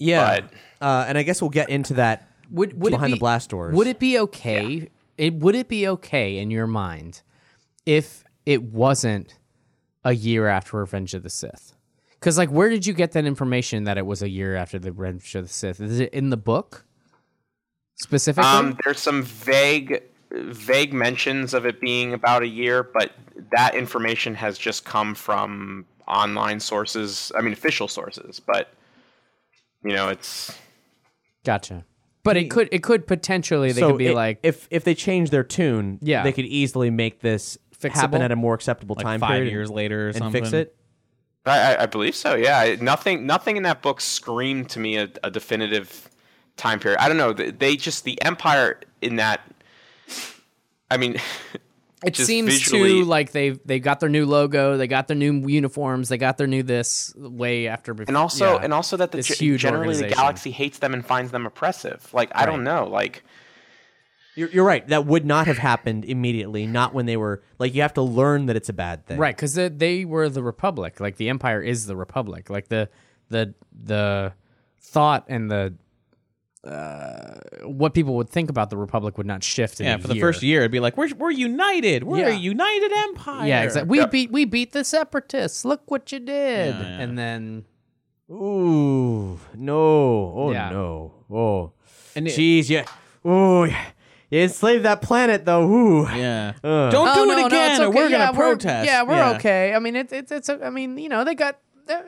Yeah, 0.00 0.40
But- 0.40 0.52
uh, 0.84 1.04
and 1.06 1.16
I 1.18 1.22
guess 1.22 1.40
we'll 1.40 1.50
get 1.50 1.68
into 1.68 1.94
that 1.94 2.26
Would 2.50 2.80
would 2.80 2.90
behind 2.90 3.12
it 3.12 3.14
be, 3.14 3.18
the 3.18 3.20
blast 3.20 3.50
doors. 3.50 3.76
Would 3.76 3.86
it 3.86 3.98
be 4.00 4.18
okay? 4.18 4.88
It 5.18 5.34
would 5.34 5.54
it 5.54 5.68
be 5.68 5.86
okay 5.86 6.38
in 6.38 6.50
your 6.50 6.66
mind 6.66 7.22
if 7.86 8.24
it 8.46 8.62
wasn't 8.62 9.38
a 10.02 10.14
year 10.14 10.48
after 10.48 10.78
Revenge 10.78 11.12
of 11.14 11.22
the 11.22 11.30
Sith? 11.30 11.74
Because 12.14 12.38
like, 12.38 12.50
where 12.50 12.68
did 12.70 12.86
you 12.86 12.94
get 12.94 13.12
that 13.12 13.24
information 13.26 13.84
that 13.84 13.98
it 13.98 14.06
was 14.06 14.22
a 14.22 14.28
year 14.28 14.56
after 14.56 14.78
the 14.78 14.90
Revenge 14.92 15.34
of 15.34 15.46
the 15.48 15.52
Sith? 15.52 15.80
Is 15.80 16.00
it 16.00 16.12
in 16.14 16.30
the 16.30 16.36
book 16.38 16.84
specifically? 17.96 18.48
Um, 18.50 18.76
there's 18.84 19.00
some 19.00 19.22
vague 19.22 20.02
vague 20.32 20.92
mentions 20.92 21.52
of 21.54 21.66
it 21.66 21.80
being 21.80 22.12
about 22.14 22.42
a 22.42 22.46
year, 22.48 22.82
but 22.84 23.12
that 23.52 23.74
information 23.74 24.34
has 24.36 24.56
just 24.56 24.84
come 24.84 25.14
from 25.14 25.84
online 26.06 26.60
sources. 26.60 27.32
I 27.36 27.40
mean, 27.42 27.52
official 27.52 27.88
sources, 27.88 28.40
but 28.40 28.72
you 29.84 29.92
know, 29.94 30.08
it's 30.08 30.56
gotcha. 31.44 31.84
But 32.22 32.36
it 32.36 32.44
hmm. 32.44 32.48
could 32.48 32.68
it 32.72 32.82
could 32.82 33.06
potentially 33.06 33.72
they 33.72 33.80
so 33.80 33.90
could 33.90 33.98
be 33.98 34.08
it- 34.08 34.14
like 34.14 34.40
if 34.42 34.68
if 34.70 34.84
they 34.84 34.94
change 34.94 35.30
their 35.30 35.44
tune, 35.44 35.98
Yeah. 36.02 36.22
they 36.22 36.32
could 36.32 36.44
easily 36.46 36.90
make 36.90 37.20
this 37.20 37.56
happen 37.82 38.20
at 38.20 38.30
a 38.30 38.36
more 38.36 38.54
acceptable 38.54 38.94
Like 38.96 39.04
time 39.04 39.20
five 39.20 39.30
period 39.30 39.50
years 39.50 39.70
later 39.70 40.04
or 40.06 40.08
and 40.08 40.18
something. 40.18 40.42
fix 40.44 40.52
it. 40.52 40.76
I, 41.46 41.74
I- 41.74 41.82
I 41.84 41.86
believe 41.86 42.14
so. 42.14 42.34
Yeah, 42.34 42.58
I- 42.58 42.76
nothing 42.80 43.26
nothing 43.26 43.56
in 43.56 43.62
that 43.62 43.80
book 43.82 44.00
screamed 44.00 44.68
to 44.70 44.80
me 44.80 44.96
a, 44.96 45.08
a 45.24 45.30
definitive 45.30 46.10
time 46.56 46.78
period. 46.78 47.00
I 47.00 47.08
don't 47.08 47.16
know. 47.16 47.32
They, 47.32 47.50
they 47.50 47.76
just 47.76 48.04
the 48.04 48.20
Empire 48.22 48.80
in 49.00 49.16
that. 49.16 49.40
I 50.90 50.96
mean, 50.98 51.16
It 52.04 52.14
just 52.14 52.26
seems 52.26 52.52
visually- 52.54 53.00
too 53.00 53.04
like 53.04 53.32
they 53.32 53.50
they 53.50 53.78
got 53.78 54.00
their 54.00 54.08
new 54.08 54.24
logo, 54.26 54.76
they 54.76 54.86
got 54.86 55.06
their 55.08 55.16
new 55.16 55.46
uniforms, 55.46 56.08
they 56.08 56.16
got 56.18 56.38
their 56.38 56.46
new 56.46 56.62
this 56.62 57.12
way 57.16 57.66
after 57.68 57.92
before. 57.92 58.08
and 58.10 58.16
also 58.16 58.54
yeah, 58.54 58.64
and 58.64 58.72
also 58.72 58.96
that 58.96 59.10
the 59.12 59.18
this 59.18 59.28
ge- 59.28 59.38
huge 59.38 59.60
generally 59.60 59.94
the 59.96 60.08
galaxy 60.08 60.50
hates 60.50 60.78
them 60.78 60.94
and 60.94 61.04
finds 61.04 61.30
them 61.30 61.44
oppressive. 61.46 62.08
Like 62.14 62.30
I 62.34 62.46
don't 62.46 62.64
know. 62.64 62.86
Like 62.88 63.22
You're, 64.36 64.48
you're 64.48 64.64
right. 64.64 64.86
That 64.88 65.04
would 65.06 65.26
not 65.26 65.46
have 65.48 65.58
happened 65.58 66.04
immediately. 66.06 66.66
Not 66.66 66.94
when 66.94 67.04
they 67.04 67.16
were 67.18 67.42
like 67.58 67.74
you 67.74 67.82
have 67.82 67.94
to 67.94 68.02
learn 68.02 68.46
that 68.46 68.56
it's 68.56 68.68
a 68.70 68.72
bad 68.72 69.04
thing. 69.06 69.18
right? 69.18 69.36
Because 69.36 69.54
they, 69.54 69.68
they 69.68 70.04
were 70.06 70.28
the 70.30 70.42
Republic. 70.42 71.00
Like 71.00 71.16
the 71.16 71.28
Empire 71.28 71.60
is 71.60 71.86
the 71.86 71.96
Republic. 71.96 72.48
Like 72.48 72.68
the 72.68 72.88
the 73.28 73.54
the 73.84 74.32
thought 74.80 75.24
and 75.28 75.50
the 75.50 75.74
uh, 76.64 77.34
what 77.64 77.94
people 77.94 78.14
would 78.16 78.28
think 78.28 78.50
about 78.50 78.68
the 78.70 78.76
Republic 78.76 79.16
would 79.16 79.26
not 79.26 79.42
shift. 79.42 79.80
In 79.80 79.86
Yeah, 79.86 79.94
a 79.94 79.98
for 79.98 80.08
the 80.08 80.20
first 80.20 80.42
year, 80.42 80.60
it'd 80.60 80.70
be 80.70 80.80
like, 80.80 80.96
we're, 80.96 81.08
we're 81.16 81.30
united. 81.30 82.04
We're 82.04 82.28
Yeah. 82.28 82.34
a 82.34 82.38
united 82.38 82.92
empire. 82.92 83.46
Yeah, 83.48 83.62
exactly. 83.62 83.98
We 83.98 84.06
beat 84.06 84.30
we 84.30 84.44
beat 84.44 84.72
the 84.72 84.84
Separatists. 84.84 85.64
Look 85.64 85.90
what 85.90 86.12
you 86.12 86.18
did. 86.20 86.74
Yeah, 86.74 86.80
yeah. 86.82 87.00
And 87.00 87.18
then 87.18 87.64
Ooh, 88.30 89.38
no. 89.56 90.32
Oh 90.36 90.50
Yeah. 90.52 90.70
no. 90.70 91.12
Oh. 91.30 91.72
And 92.14 92.26
it- 92.28 92.34
Jeez, 92.34 92.68
yeah. 92.68 92.84
Ooh, 93.26 93.64
yeah. 93.64 93.86
You 94.30 94.40
enslaved 94.42 94.84
that 94.84 95.02
planet 95.02 95.44
though. 95.44 95.66
Ooh. 95.68 96.08
Yeah. 96.14 96.52
Ugh. 96.62 96.92
Don't 96.92 97.08
Oh, 97.08 97.14
do 97.14 97.26
no, 97.26 97.32
it 97.32 97.40
no, 97.40 97.46
again, 97.46 97.70
it's 97.72 97.80
or 97.80 97.90
we're 97.90 98.08
yeah, 98.08 98.26
gonna 98.26 98.36
protest. 98.38 98.86
yeah, 98.86 99.02
we're 99.02 99.34
okay. 99.36 99.74
I 99.74 99.78
mean, 99.80 99.96
it's 99.96 100.12
it's 100.12 100.30
it's. 100.30 100.48
I 100.48 100.70
mean, 100.70 100.96
you 100.98 101.08
know, 101.08 101.24
they 101.24 101.34
got, 101.34 101.56
they're- 101.56 101.60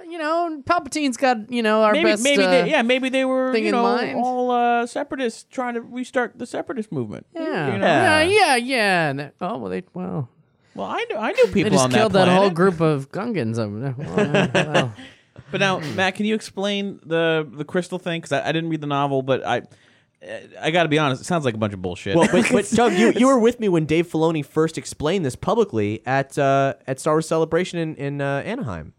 you 0.09 0.19
know, 0.19 0.63
Palpatine's 0.65 1.17
got, 1.17 1.51
you 1.51 1.63
know, 1.63 1.83
our 1.83 1.93
Maybe, 1.93 2.05
best. 2.05 2.23
maybe 2.25 2.45
uh, 2.45 2.51
they, 2.51 2.71
yeah, 2.71 2.83
maybe 2.83 3.09
they 3.09 3.25
were, 3.25 3.57
you 3.57 3.73
know, 3.73 3.85
all 4.17 4.51
uh, 4.51 4.87
separatists 4.87 5.47
trying 5.51 5.75
to 5.75 5.81
restart 5.81 6.39
the 6.39 6.47
separatist 6.47 6.93
movement. 6.93 7.27
Yeah, 7.35 7.73
You 7.73 7.79
know? 7.79 7.87
yeah, 7.87 8.23
yeah, 8.23 8.57
yeah. 8.57 9.11
And 9.11 9.33
oh 9.41 9.59
well, 9.59 9.71
they 9.71 9.85
well, 9.95 10.29
Well, 10.75 10.87
I 10.87 11.05
knew, 11.11 11.17
I 11.17 11.33
knew 11.33 11.47
they 11.47 11.53
people 11.53 11.71
just 11.73 11.85
on 11.85 11.91
killed 11.91 12.13
that, 12.13 12.27
that, 12.27 12.37
whole 12.37 12.51
group 12.51 12.81
of 12.81 13.11
Gungans 13.11 13.59
over 13.59 13.79
there. 13.79 13.95
Well, 13.97 14.51
well. 14.55 14.95
But 15.51 15.61
now, 15.61 15.81
Matt, 15.81 16.15
can 16.15 16.25
you 16.25 16.35
explain 16.35 16.99
the 17.05 17.47
the 17.51 17.65
crystal 17.65 17.99
thing? 17.99 18.23
Because 18.23 18.33
I, 18.33 18.49
I 18.49 18.53
didn't 18.53 18.71
read 18.71 18.81
the 18.81 18.87
novel, 18.87 19.21
but 19.23 19.47
I 19.47 19.63
I 20.61 20.71
got 20.71 20.85
to 20.85 20.89
be 20.89 20.99
honest, 20.99 21.21
it 21.21 21.25
sounds 21.25 21.45
like 21.45 21.55
a 21.55 21.59
bunch 21.59 21.75
of 21.75 21.83
bullshit. 21.83 22.17
Well, 22.17 22.29
but, 22.31 22.47
but 22.53 22.71
Doug, 22.71 22.93
you, 22.93 23.13
you 23.13 23.27
were 23.27 23.39
with 23.39 23.59
me 23.59 23.69
when 23.69 23.87
Dave 23.87 24.07
Filoni 24.09 24.45
first 24.45 24.79
explained 24.79 25.25
this 25.25 25.37
publicly 25.37 26.01
at 26.07 26.39
uh, 26.39 26.75
at 26.87 27.01
Star 27.01 27.15
Wars 27.15 27.27
Celebration 27.27 27.79
in, 27.79 27.95
in 27.97 28.21
uh, 28.21 28.43
Anaheim. 28.45 28.95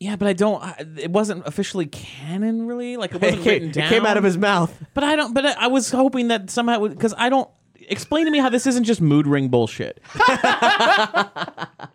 Yeah, 0.00 0.16
but 0.16 0.26
I 0.26 0.32
don't. 0.32 0.62
I, 0.62 0.84
it 0.98 1.10
wasn't 1.10 1.46
officially 1.46 1.86
canon, 1.86 2.66
really. 2.66 2.96
Like 2.96 3.14
it 3.14 3.20
wasn't 3.20 3.40
It 3.40 3.44
came, 3.44 3.52
written 3.62 3.82
it 3.82 3.88
came 3.88 4.06
out 4.06 4.16
of 4.16 4.24
his 4.24 4.36
mouth. 4.38 4.76
But 4.94 5.04
I 5.04 5.14
don't. 5.14 5.34
But 5.34 5.46
I, 5.46 5.52
I 5.52 5.66
was 5.68 5.90
hoping 5.90 6.28
that 6.28 6.50
somehow 6.50 6.88
because 6.88 7.14
I 7.16 7.28
don't. 7.28 7.48
Explain 7.88 8.24
to 8.26 8.30
me 8.30 8.38
how 8.38 8.48
this 8.48 8.66
isn't 8.66 8.84
just 8.84 9.00
mood 9.00 9.26
ring 9.26 9.48
bullshit. 9.48 10.00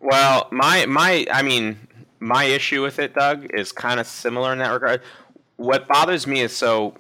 Well, 0.02 0.48
my 0.52 0.86
my 0.86 1.26
I 1.32 1.42
mean, 1.42 1.78
my 2.20 2.44
issue 2.44 2.84
with 2.84 3.00
it, 3.00 3.16
Doug, 3.16 3.48
is 3.54 3.72
kind 3.72 4.00
of 4.00 4.06
similar 4.06 4.54
in 4.54 4.60
that 4.60 4.70
regard. 4.72 5.02
What 5.58 5.88
bothers 5.88 6.28
me 6.28 6.42
is 6.42 6.56
so 6.56 6.96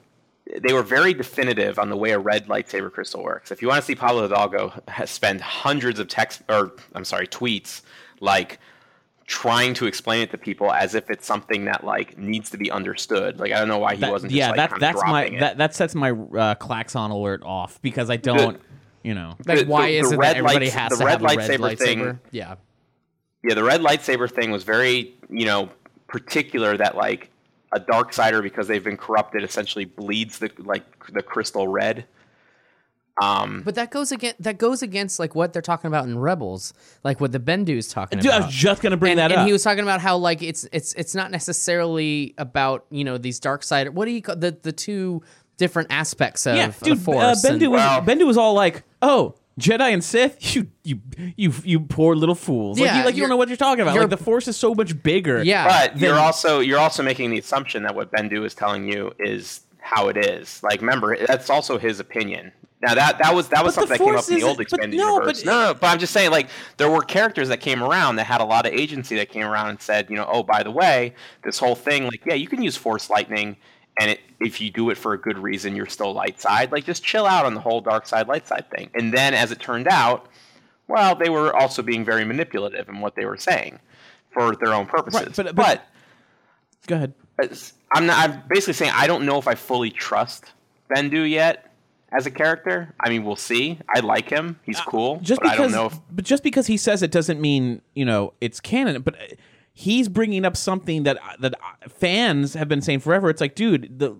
they 0.61 0.73
were 0.73 0.83
very 0.83 1.13
definitive 1.13 1.77
on 1.77 1.89
the 1.89 1.97
way 1.97 2.11
a 2.11 2.19
red 2.19 2.47
lightsaber 2.47 2.91
crystal 2.91 3.23
works. 3.23 3.51
If 3.51 3.61
you 3.61 3.67
want 3.67 3.81
to 3.81 3.85
see 3.85 3.95
Pablo 3.95 4.23
Hidalgo 4.23 4.73
spend 5.05 5.41
hundreds 5.41 5.99
of 5.99 6.07
text 6.07 6.41
or 6.49 6.73
I'm 6.93 7.05
sorry, 7.05 7.27
tweets 7.27 7.81
like 8.19 8.59
trying 9.27 9.73
to 9.73 9.87
explain 9.87 10.21
it 10.21 10.29
to 10.31 10.37
people 10.37 10.71
as 10.71 10.93
if 10.93 11.09
it's 11.09 11.25
something 11.25 11.65
that 11.65 11.83
like 11.83 12.17
needs 12.17 12.49
to 12.51 12.57
be 12.57 12.69
understood. 12.69 13.39
Like 13.39 13.51
I 13.51 13.59
don't 13.59 13.67
know 13.67 13.79
why 13.79 13.95
he 13.95 14.01
That- 14.01 14.11
wasn't. 14.11 14.31
yeah, 14.31 14.47
like, 14.49 14.57
that, 14.57 14.69
kinda 14.69 14.79
that's 14.79 15.01
my 15.03 15.25
it. 15.25 15.39
that 15.39 15.57
that 15.57 15.73
sets 15.75 15.95
my 15.95 16.11
uh, 16.11 16.55
klaxon 16.55 17.11
alert 17.11 17.41
off 17.43 17.81
because 17.81 18.09
I 18.09 18.17
don't. 18.17 18.61
you 19.03 19.13
know. 19.13 19.35
like, 19.45 19.59
The- 19.59 19.65
why 19.65 19.91
the- 19.91 19.97
is 19.97 20.09
the 20.09 20.15
it 20.15 20.17
red 20.19 20.29
that 20.35 20.37
everybody 20.37 20.65
lights- 20.65 20.75
has 20.75 20.89
the 20.91 20.97
to 20.97 21.05
red 21.05 21.11
have 21.11 21.21
a 21.21 21.25
red 21.37 21.59
lightsaber 21.59 21.77
thing- 21.77 22.19
Yeah, 22.31 22.55
yeah, 23.43 23.53
the 23.55 23.63
red 23.63 23.81
lightsaber 23.81 24.29
thing 24.31 24.51
was 24.51 24.63
very, 24.63 25.13
you 25.29 25.45
know, 25.45 25.69
particular 26.07 26.77
that 26.77 26.95
like 26.95 27.29
a 27.71 27.79
dark 27.79 28.13
sider 28.13 28.41
because 28.41 28.67
they've 28.67 28.83
been 28.83 28.97
corrupted 28.97 29.43
essentially 29.43 29.85
bleeds 29.85 30.39
the 30.39 30.51
like 30.59 30.83
the 31.11 31.21
crystal 31.23 31.67
red. 31.67 32.05
Um 33.21 33.61
but 33.63 33.75
that 33.75 33.91
goes 33.91 34.11
against 34.11 34.43
that 34.43 34.57
goes 34.57 34.81
against 34.81 35.19
like 35.19 35.35
what 35.35 35.53
they're 35.53 35.61
talking 35.61 35.87
about 35.87 36.03
in 36.05 36.17
Rebels, 36.19 36.73
like 37.03 37.21
what 37.21 37.31
the 37.31 37.39
Bendu's 37.39 37.87
talking 37.87 38.19
Dude, 38.19 38.29
I 38.31 38.37
about. 38.37 38.45
was 38.47 38.55
just 38.55 38.81
gonna 38.81 38.97
bring 38.97 39.11
and, 39.13 39.19
that 39.19 39.23
and 39.25 39.33
up. 39.33 39.39
And 39.39 39.47
he 39.47 39.53
was 39.53 39.63
talking 39.63 39.83
about 39.83 40.01
how 40.01 40.17
like 40.17 40.41
it's 40.43 40.67
it's 40.73 40.93
it's 40.95 41.15
not 41.15 41.31
necessarily 41.31 42.33
about 42.37 42.85
you 42.91 43.03
know 43.05 43.17
these 43.17 43.39
dark 43.39 43.63
side. 43.63 43.89
What 43.89 44.05
do 44.05 44.11
you 44.11 44.21
call 44.21 44.35
the 44.35 44.57
the 44.61 44.73
two 44.73 45.21
different 45.57 45.89
aspects 45.91 46.45
of 46.45 46.57
yeah, 46.57 46.67
the 46.67 46.85
dude. 46.85 46.97
Uh, 46.97 47.01
Force? 47.01 47.43
and- 47.45 47.61
Bendu 47.61 47.71
was 47.71 47.79
Wow. 47.79 48.01
Bendu 48.01 48.25
was 48.27 48.35
all 48.37 48.53
like, 48.53 48.83
"Oh, 49.01 49.35
Jedi 49.57 49.93
and 49.93 50.03
Sith, 50.03 50.37
you 50.55 50.67
you 50.83 50.99
you 51.37 51.53
you 51.63 51.79
poor 51.79 52.15
little 52.17 52.35
fools! 52.35 52.77
Like, 52.77 52.87
Yeah, 52.87 52.99
you, 52.99 53.05
like 53.05 53.15
you 53.15 53.21
don't 53.21 53.29
know 53.29 53.37
what 53.37 53.47
you're 53.47 53.55
talking 53.55 53.81
about. 53.83 53.93
you're- 53.93 54.05
Like 54.07 54.17
the 54.17 54.23
Force 54.23 54.49
is 54.49 54.57
so 54.57 54.75
much 54.75 55.01
bigger. 55.03 55.41
yeah, 55.41 55.65
but 55.87 55.97
you're 55.97 56.19
also 56.19 56.59
you're 56.59 56.79
also 56.79 57.01
making 57.01 57.29
the 57.31 57.39
assumption 57.39 57.83
that 57.83 57.95
what 57.95 58.11
Bendu 58.11 58.45
is 58.45 58.53
telling 58.53 58.89
you 58.91 59.13
is 59.19 59.61
how 59.79 60.09
it 60.09 60.17
is. 60.17 60.61
Like 60.63 60.81
remember, 60.81 61.15
that's 61.25 61.49
also 61.49 61.77
his 61.77 62.01
opinion. 62.01 62.51
Now 62.81 62.93
that 62.95 63.17
that 63.19 63.33
was 63.33 63.47
that 63.49 63.63
was 63.63 63.75
But 63.75 63.87
something 63.87 63.97
that 63.97 64.03
came 64.05 64.15
up 64.17 64.27
in 64.29 64.35
the 64.35 64.43
old 64.43 64.51
isn't- 64.51 64.57
but 64.57 64.61
expanded 64.61 64.99
no, 64.99 65.13
universe. 65.15 65.43
but- 65.43 65.45
no, 65.49 65.65
no, 65.67 65.73
but 65.73 65.87
I'm 65.87 65.99
just 65.99 66.13
saying 66.13 66.31
like 66.31 66.49
there 66.77 66.89
were 66.89 67.01
characters 67.01 67.49
that 67.49 67.59
came 67.61 67.81
around 67.81 68.17
that 68.17 68.25
had 68.25 68.41
a 68.41 68.45
lot 68.45 68.65
of 68.65 68.73
agency 68.73 69.15
that 69.15 69.29
came 69.29 69.45
around 69.45 69.69
and 69.69 69.81
said, 69.81 70.09
you 70.09 70.15
know, 70.17 70.27
oh 70.31 70.43
by 70.43 70.61
the 70.63 70.71
way, 70.71 71.13
this 71.43 71.57
whole 71.57 71.75
thing, 71.75 72.05
like 72.05 72.21
yeah, 72.25 72.33
you 72.35 72.47
can 72.47 72.61
use 72.61 72.75
Force 72.77 73.09
lightning. 73.09 73.57
And 73.97 74.11
it, 74.11 74.19
if 74.41 74.59
you 74.59 74.71
do 74.71 74.89
it 74.89 74.97
for 74.97 75.13
a 75.13 75.17
good 75.17 75.37
reason, 75.37 75.73
you're 75.73 75.85
still 75.85 76.11
light 76.13 76.41
side. 76.41 76.69
Like, 76.73 76.83
just 76.83 77.01
chill 77.01 77.25
out 77.25 77.45
on 77.45 77.53
the 77.53 77.61
whole 77.61 77.79
dark 77.79 78.05
side, 78.05 78.27
light 78.27 78.45
side 78.45 78.65
thing. 78.69 78.89
And 78.93 79.13
then, 79.13 79.33
as 79.33 79.53
it 79.53 79.61
turned 79.61 79.87
out, 79.87 80.27
well, 80.89 81.15
they 81.15 81.29
were 81.29 81.55
also 81.55 81.81
being 81.81 82.03
very 82.03 82.25
manipulative 82.25 82.89
in 82.89 82.99
what 82.99 83.15
they 83.15 83.23
were 83.23 83.37
saying 83.37 83.79
for 84.33 84.53
their 84.57 84.73
own 84.73 84.85
purposes. 84.85 85.21
Right, 85.21 85.33
but- 85.33 85.55
but- 85.55 85.55
but 85.55 85.87
Go 86.87 86.95
ahead. 86.97 87.13
I'm 87.93 88.05
not. 88.05 88.17
I'm 88.29 88.43
basically 88.49 88.73
saying 88.73 88.91
I 88.93 89.07
don't 89.07 89.25
know 89.25 89.37
if 89.37 89.47
I 89.47 89.55
fully 89.55 89.91
trust 89.91 90.51
Bendu 90.93 91.29
yet 91.29 91.71
as 92.17 92.25
a 92.25 92.31
character. 92.31 92.93
I 92.99 93.09
mean, 93.09 93.23
we'll 93.23 93.35
see. 93.35 93.79
I 93.93 93.99
like 93.99 94.29
him. 94.29 94.59
He's 94.63 94.79
cool. 94.81 95.19
just 95.21 95.41
but 95.41 95.51
because, 95.51 95.59
I 95.59 95.61
don't 95.63 95.71
know 95.71 95.85
if 95.87 95.99
but 96.11 96.25
just 96.25 96.43
because 96.43 96.67
he 96.67 96.77
says 96.77 97.03
it 97.03 97.11
doesn't 97.11 97.39
mean 97.41 97.81
you 97.93 98.05
know 98.05 98.33
it's 98.41 98.59
canon. 98.59 99.01
But 99.01 99.15
uh, 99.15 99.35
he's 99.73 100.07
bringing 100.09 100.45
up 100.45 100.55
something 100.57 101.03
that 101.03 101.17
that 101.39 101.55
fans 101.89 102.53
have 102.53 102.67
been 102.67 102.81
saying 102.81 102.99
forever. 102.99 103.29
It's 103.29 103.41
like, 103.41 103.55
dude, 103.55 103.99
the 103.99 104.15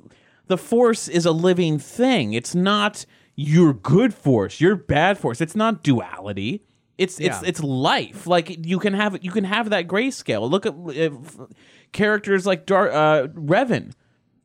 the 0.47 0.57
force 0.57 1.07
is 1.07 1.25
a 1.25 1.31
living 1.31 1.79
thing. 1.79 2.33
It's 2.33 2.53
not 2.53 3.05
your 3.35 3.73
good 3.73 4.13
force, 4.13 4.61
your 4.61 4.75
bad 4.75 5.17
force. 5.17 5.41
It's 5.41 5.55
not 5.55 5.83
duality. 5.83 6.63
It's 6.97 7.19
it's 7.19 7.41
Yeah. 7.41 7.47
it's 7.49 7.61
life. 7.61 8.25
Like 8.27 8.65
you 8.65 8.79
can 8.79 8.93
have 8.93 9.21
you 9.23 9.31
can 9.31 9.43
have 9.43 9.69
that 9.71 9.87
grayscale. 9.87 10.49
Look 10.49 10.65
at 10.65 10.73
uh, 10.73 11.47
characters 11.91 12.45
like 12.45 12.65
Dar- 12.65 12.91
uh, 12.91 13.27
Revan. 13.27 13.91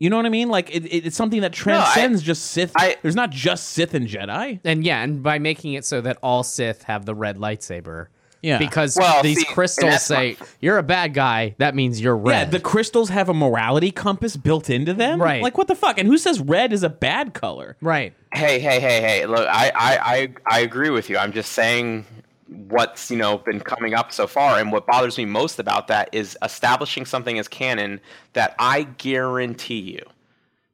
You 0.01 0.11
know 0.11 0.17
what 0.17 0.27
I 0.27 0.31
mean? 0.31 0.49
Like 0.49 0.75
it, 0.75 0.87
it- 0.87 1.07
it's 1.07 1.17
something 1.17 1.43
that 1.43 1.53
I- 1.53 1.55
transcends 1.55 2.23
just 2.23 2.47
Sith. 2.47 2.73
I- 2.77 2.97
There's 3.03 3.15
not 3.15 3.31
just 3.31 3.69
Sith 3.69 3.95
and 3.95 4.09
Jedi. 4.09 4.59
And 4.65 4.83
yeah, 4.85 5.03
and 5.03 5.23
by 5.23 5.39
making 5.39 5.75
it 5.75 5.85
so 5.85 6.01
that 6.01 6.17
all 6.23 6.43
Sith 6.43 6.83
have 6.85 7.05
the 7.07 7.15
red 7.15 7.37
lightsaber. 7.37 8.07
Yeah. 8.43 8.57
Because 8.57 8.97
Well, 8.99 9.23
these 9.23 9.41
see, 9.41 9.45
crystals 9.45 10.03
say 10.03 10.39
my- 10.41 10.47
you're 10.61 10.79
a 10.79 10.83
bad 10.83 11.13
guy, 11.13 11.55
that 11.59 11.75
means 11.75 12.01
you're 12.01 12.17
red. 12.17 12.47
Yeah, 12.47 12.51
the 12.51 12.61
crystals 12.61 13.11
have 13.11 13.29
a 13.29 13.35
morality 13.35 13.91
compass 13.91 14.35
built 14.39 14.71
into 14.71 14.95
them. 14.95 15.21
Right. 15.21 15.43
Like 15.43 15.59
what 15.59 15.69
the 15.69 15.75
fuck? 15.75 15.99
And 15.99 16.09
who 16.09 16.17
says 16.17 16.41
red 16.41 16.73
is 16.73 16.83
a 16.83 16.89
bad 16.89 17.35
color? 17.35 17.77
right. 17.83 18.15
Hey, 18.33 18.59
hey, 18.61 18.79
hey, 18.81 19.01
hey! 19.03 19.27
Look, 19.27 19.47
I, 19.47 19.73
I, 19.75 19.99
I, 20.15 20.29
I 20.47 20.61
agree 20.61 20.89
with 20.89 21.11
you. 21.11 21.19
I'm 21.19 21.33
just 21.33 21.51
saying 21.53 22.07
what's 22.51 23.11
you 23.11 23.17
know 23.17 23.39
been 23.39 23.61
coming 23.61 23.95
up 23.95 24.13
so 24.13 24.27
far, 24.27 24.59
and 24.59 24.73
what 24.73 24.87
bothers 24.87 25.17
me 25.17 25.25
most 25.25 25.59
about 25.59 25.89
that 25.89 26.09
is 26.13 26.37
establishing 26.43 27.07
something 27.07 27.39
as 27.39 27.49
canon 27.49 28.01
that 28.33 28.55
I 28.59 28.83
guarantee 28.83 29.81
you, 29.81 30.03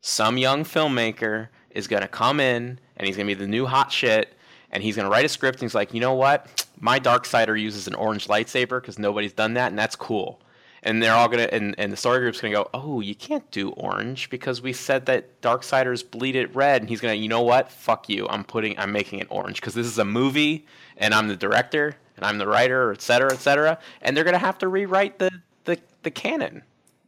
some 0.00 0.38
young 0.38 0.64
filmmaker 0.64 1.48
is 1.70 1.86
going 1.86 2.02
to 2.02 2.08
come 2.08 2.40
in 2.40 2.80
and 2.96 3.06
he's 3.06 3.16
going 3.16 3.28
to 3.28 3.34
be 3.34 3.38
the 3.38 3.46
new 3.46 3.66
hot 3.66 3.92
shit, 3.92 4.32
and 4.70 4.82
he's 4.82 4.96
going 4.96 5.04
to 5.04 5.10
write 5.10 5.24
a 5.24 5.28
script 5.28 5.56
and 5.56 5.62
he's 5.62 5.74
like, 5.74 5.92
you 5.92 6.00
know 6.00 6.14
what, 6.14 6.66
my 6.80 6.98
dark 6.98 7.26
sider 7.26 7.56
uses 7.56 7.86
an 7.86 7.94
orange 7.94 8.26
lightsaber 8.28 8.80
because 8.80 8.98
nobody's 8.98 9.32
done 9.32 9.54
that, 9.54 9.68
and 9.68 9.78
that's 9.78 9.96
cool. 9.96 10.40
And 10.82 11.02
they're 11.02 11.14
all 11.14 11.28
gonna, 11.28 11.48
and, 11.50 11.74
and 11.78 11.92
the 11.92 11.96
story 11.96 12.20
group's 12.20 12.40
gonna 12.40 12.54
go, 12.54 12.68
oh, 12.72 13.00
you 13.00 13.14
can't 13.14 13.50
do 13.50 13.70
orange 13.70 14.30
because 14.30 14.62
we 14.62 14.72
said 14.72 15.06
that 15.06 15.40
Darksiders 15.40 16.08
bleed 16.08 16.36
it 16.36 16.54
red. 16.54 16.82
And 16.82 16.88
he's 16.88 17.00
gonna, 17.00 17.14
you 17.14 17.28
know 17.28 17.42
what? 17.42 17.72
Fuck 17.72 18.08
you. 18.08 18.28
I'm 18.28 18.44
putting, 18.44 18.78
I'm 18.78 18.92
making 18.92 19.18
it 19.18 19.26
orange 19.30 19.60
because 19.60 19.74
this 19.74 19.86
is 19.86 19.98
a 19.98 20.04
movie, 20.04 20.66
and 20.96 21.12
I'm 21.12 21.28
the 21.28 21.36
director, 21.36 21.96
and 22.16 22.24
I'm 22.24 22.38
the 22.38 22.46
writer, 22.46 22.92
et 22.92 23.02
cetera, 23.02 23.32
et 23.32 23.40
cetera. 23.40 23.78
And 24.00 24.16
they're 24.16 24.24
gonna 24.24 24.38
have 24.38 24.58
to 24.58 24.68
rewrite 24.68 25.18
the 25.18 25.30
the, 25.64 25.78
the 26.02 26.10
canon. 26.10 26.62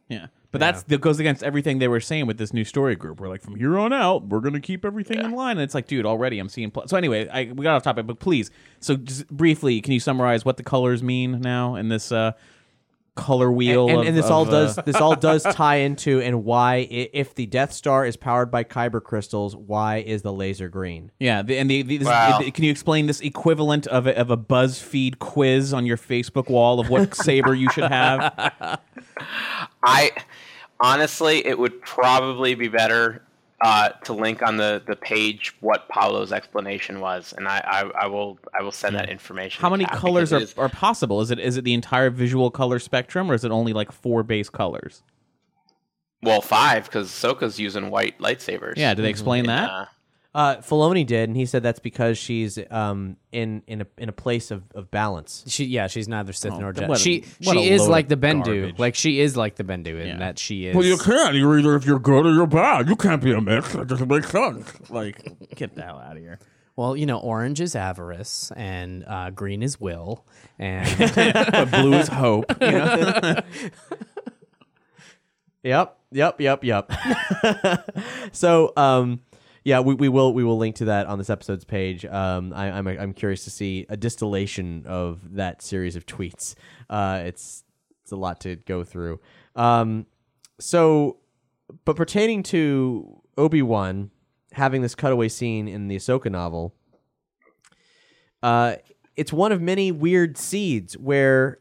Yeah. 0.09 0.27
But 0.51 0.57
that's 0.57 0.81
that 0.81 0.99
goes 0.99 1.19
against 1.19 1.43
everything 1.43 1.77
they 1.77 1.87
were 1.87 1.99
saying 1.99 2.25
with 2.25 2.39
this 2.39 2.53
new 2.53 2.65
story 2.65 2.95
group. 2.95 3.19
We're 3.21 3.29
like, 3.29 3.43
from 3.43 3.55
here 3.55 3.77
on 3.77 3.93
out, 3.93 4.27
we're 4.27 4.39
gonna 4.39 4.59
keep 4.59 4.83
everything 4.83 5.19
in 5.19 5.31
line. 5.31 5.57
And 5.57 5.61
it's 5.61 5.75
like, 5.75 5.85
dude, 5.85 6.07
already 6.07 6.39
I'm 6.39 6.49
seeing. 6.49 6.71
Pl-. 6.71 6.87
So 6.87 6.97
anyway, 6.97 7.29
I, 7.29 7.51
we 7.53 7.63
got 7.63 7.75
off 7.75 7.83
topic, 7.83 8.07
but 8.07 8.19
please, 8.19 8.49
so 8.79 8.95
just 8.95 9.27
briefly, 9.29 9.79
can 9.79 9.93
you 9.93 9.99
summarize 9.99 10.43
what 10.43 10.57
the 10.57 10.63
colors 10.63 11.03
mean 11.03 11.39
now 11.39 11.75
in 11.75 11.89
this 11.89 12.11
uh, 12.11 12.31
color 13.19 13.51
wheel? 13.51 13.89
and, 13.89 13.99
of- 13.99 14.05
and 14.07 14.17
this 14.17 14.25
of, 14.25 14.31
all 14.31 14.47
uh, 14.47 14.51
does 14.51 14.75
this 14.85 14.95
all 14.95 15.15
does 15.29 15.43
tie 15.43 15.77
into 15.77 16.21
and 16.21 16.43
why 16.43 16.87
if 16.89 17.35
the 17.35 17.45
Death 17.45 17.71
Star 17.73 18.05
is 18.05 18.15
powered 18.17 18.49
by 18.51 18.63
kyber 18.63 19.01
crystals, 19.03 19.55
why 19.55 19.97
is 19.97 20.21
the 20.21 20.33
laser 20.33 20.69
green? 20.69 21.11
Yeah, 21.19 21.41
the, 21.41 21.57
and 21.57 21.69
the, 21.69 21.81
the 21.83 21.97
this, 21.97 22.07
Wow. 22.07 22.39
the- 22.39 22.51
can 22.51 22.63
you 22.63 22.71
explain 22.71 23.05
this 23.07 23.21
equivalent 23.21 23.87
of 23.87 24.07
a, 24.07 24.17
of 24.17 24.31
a 24.31 24.37
BuzzFeed 24.37 25.19
quiz 25.19 25.73
on 25.73 25.85
your 25.85 25.97
Facebook 25.97 26.49
wall 26.49 26.79
of 26.79 26.89
what 26.89 27.13
saber 27.23 27.53
you 27.53 27.69
should 27.71 27.85
have? 27.91 28.81
I 29.83 30.11
honestly, 30.79 31.45
it 31.45 31.57
would 31.59 31.81
probably 31.81 32.55
be 32.55 32.67
better 32.67 33.21
uh, 33.61 33.89
to 33.89 34.13
link 34.13 34.41
on 34.41 34.57
the, 34.57 34.81
the 34.87 34.95
page 34.95 35.55
what 35.59 35.87
Pablo's 35.89 36.31
explanation 36.31 36.99
was, 36.99 37.33
and 37.37 37.47
I, 37.47 37.61
I, 37.65 38.03
I 38.03 38.07
will 38.07 38.39
I 38.57 38.63
will 38.63 38.71
send 38.71 38.95
that 38.95 39.09
information. 39.09 39.61
How 39.61 39.69
many 39.69 39.85
Kat, 39.85 39.97
colors 39.97 40.31
are, 40.31 40.37
because 40.39 40.49
it 40.51 40.53
is- 40.53 40.57
are 40.57 40.69
possible? 40.69 41.21
Is 41.21 41.31
it 41.31 41.39
is 41.39 41.57
it 41.57 41.63
the 41.63 41.73
entire 41.73 42.09
visual 42.09 42.51
color 42.51 42.79
spectrum, 42.79 43.29
or 43.29 43.33
is 43.33 43.43
it 43.43 43.51
only 43.51 43.73
like 43.73 43.91
four 43.91 44.23
base 44.23 44.49
colors? 44.49 45.03
well 46.21 46.41
five 46.41 46.83
because 46.83 47.09
Soka's 47.09 47.59
using 47.59 47.89
white 47.89 48.17
lightsabers. 48.19 48.73
Yeah, 48.75 48.93
do 48.93 49.01
they 49.01 49.09
explain 49.09 49.45
that? 49.45 49.87
Uh, 50.31 50.57
Filoni 50.57 51.03
did, 51.07 51.27
and 51.27 51.35
he 51.35 51.47
said 51.47 51.63
that's 51.63 51.79
because 51.79 52.15
she's 52.15 52.59
um 52.69 53.17
in 53.31 53.63
in 53.65 53.81
a 53.81 53.87
in 53.97 54.09
a 54.09 54.11
place 54.11 54.51
of, 54.51 54.61
of 54.75 54.91
balance. 54.91 55.43
She 55.47 55.65
yeah, 55.65 55.87
she's 55.87 56.07
neither 56.07 56.33
Sith 56.33 56.53
nor 56.59 56.71
Jedi. 56.71 56.87
what 56.87 56.99
a- 56.99 57.01
she 57.01 57.25
what 57.43 57.57
a 57.57 57.59
she 57.59 57.69
is 57.71 57.81
load 57.81 57.89
like 57.89 58.07
the 58.09 58.15
Bendu. 58.15 58.43
garbage. 58.61 58.79
Like 58.79 58.93
she 58.93 59.19
is 59.21 59.35
like 59.35 59.55
the 59.55 59.63
Bendu 59.63 59.99
in 59.99 60.07
Yeah. 60.07 60.17
that 60.17 60.37
she 60.37 60.67
is. 60.67 60.75
Well, 60.75 60.85
you 60.85 60.97
can't. 60.99 61.33
You're 61.35 61.57
either 61.57 61.75
if 61.75 61.83
you're 61.85 61.97
good 61.97 62.27
or 62.27 62.31
you're 62.33 62.45
bad. 62.45 62.87
You 62.87 62.95
can't 62.95 63.23
be 63.23 63.31
a 63.33 63.41
mix. 63.41 63.73
That 63.73 63.87
doesn't 63.87 64.07
make 64.07 64.25
sense. 64.25 64.71
Like, 64.91 65.55
get 65.55 65.73
the 65.75 65.81
hell 65.81 65.97
out 65.97 66.15
of 66.15 66.21
here. 66.21 66.37
Well, 66.75 66.95
you 66.95 67.07
know, 67.07 67.17
orange 67.17 67.59
is 67.59 67.75
avarice 67.75 68.51
and 68.55 69.03
uh, 69.07 69.31
green 69.31 69.63
is 69.63 69.81
will, 69.81 70.25
and 70.59 70.87
But 71.33 71.71
blue 71.71 71.93
is 71.95 72.07
hope. 72.07 72.45
You 72.61 72.71
know? 72.71 73.35
Yep, 75.63 75.97
yep, 76.11 76.39
yep, 76.39 76.63
yep. 76.63 76.91
so, 78.31 78.71
um, 78.77 79.19
yeah, 79.69 79.81
we, 79.81 79.93
we 79.93 80.09
will 80.09 80.33
we 80.33 80.43
will 80.43 80.57
link 80.57 80.77
to 80.77 80.85
that 80.85 81.05
on 81.05 81.19
this 81.19 81.29
episode's 81.29 81.63
page. 81.63 82.03
Um, 82.03 82.53
I, 82.53 82.71
I'm 82.71 82.87
I'm 82.87 83.13
curious 83.13 83.43
to 83.43 83.51
see 83.51 83.85
a 83.87 83.95
distillation 83.95 84.83
of 84.87 85.35
that 85.35 85.61
series 85.61 85.95
of 85.95 86.07
tweets. 86.07 86.55
Uh, 86.89 87.21
it's 87.23 87.63
it's 88.01 88.11
a 88.11 88.15
lot 88.15 88.41
to 88.41 88.55
go 88.55 88.83
through. 88.83 89.19
Um, 89.55 90.07
so, 90.59 91.17
but 91.85 91.95
pertaining 91.95 92.41
to 92.43 93.21
Obi 93.37 93.61
Wan 93.61 94.09
having 94.53 94.81
this 94.81 94.95
cutaway 94.95 95.29
scene 95.29 95.67
in 95.67 95.87
the 95.87 95.97
Ahsoka 95.97 96.31
novel, 96.31 96.73
uh, 98.41 98.77
it's 99.15 99.31
one 99.31 99.51
of 99.51 99.61
many 99.61 99.91
weird 99.91 100.35
seeds 100.35 100.97
where 100.97 101.59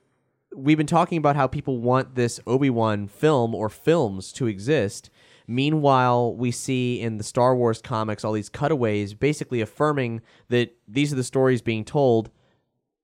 we've 0.56 0.78
been 0.78 0.86
talking 0.86 1.18
about 1.18 1.36
how 1.36 1.46
people 1.46 1.76
want 1.76 2.14
this 2.14 2.40
Obi-Wan 2.46 3.06
film 3.06 3.54
or 3.54 3.68
films 3.68 4.32
to 4.32 4.46
exist. 4.46 5.10
Meanwhile, 5.50 6.34
we 6.36 6.50
see 6.50 7.00
in 7.00 7.16
the 7.16 7.24
Star 7.24 7.56
Wars 7.56 7.80
comics 7.80 8.22
all 8.22 8.32
these 8.32 8.50
cutaways 8.50 9.14
basically 9.14 9.62
affirming 9.62 10.20
that 10.50 10.76
these 10.86 11.10
are 11.10 11.16
the 11.16 11.24
stories 11.24 11.62
being 11.62 11.86
told 11.86 12.30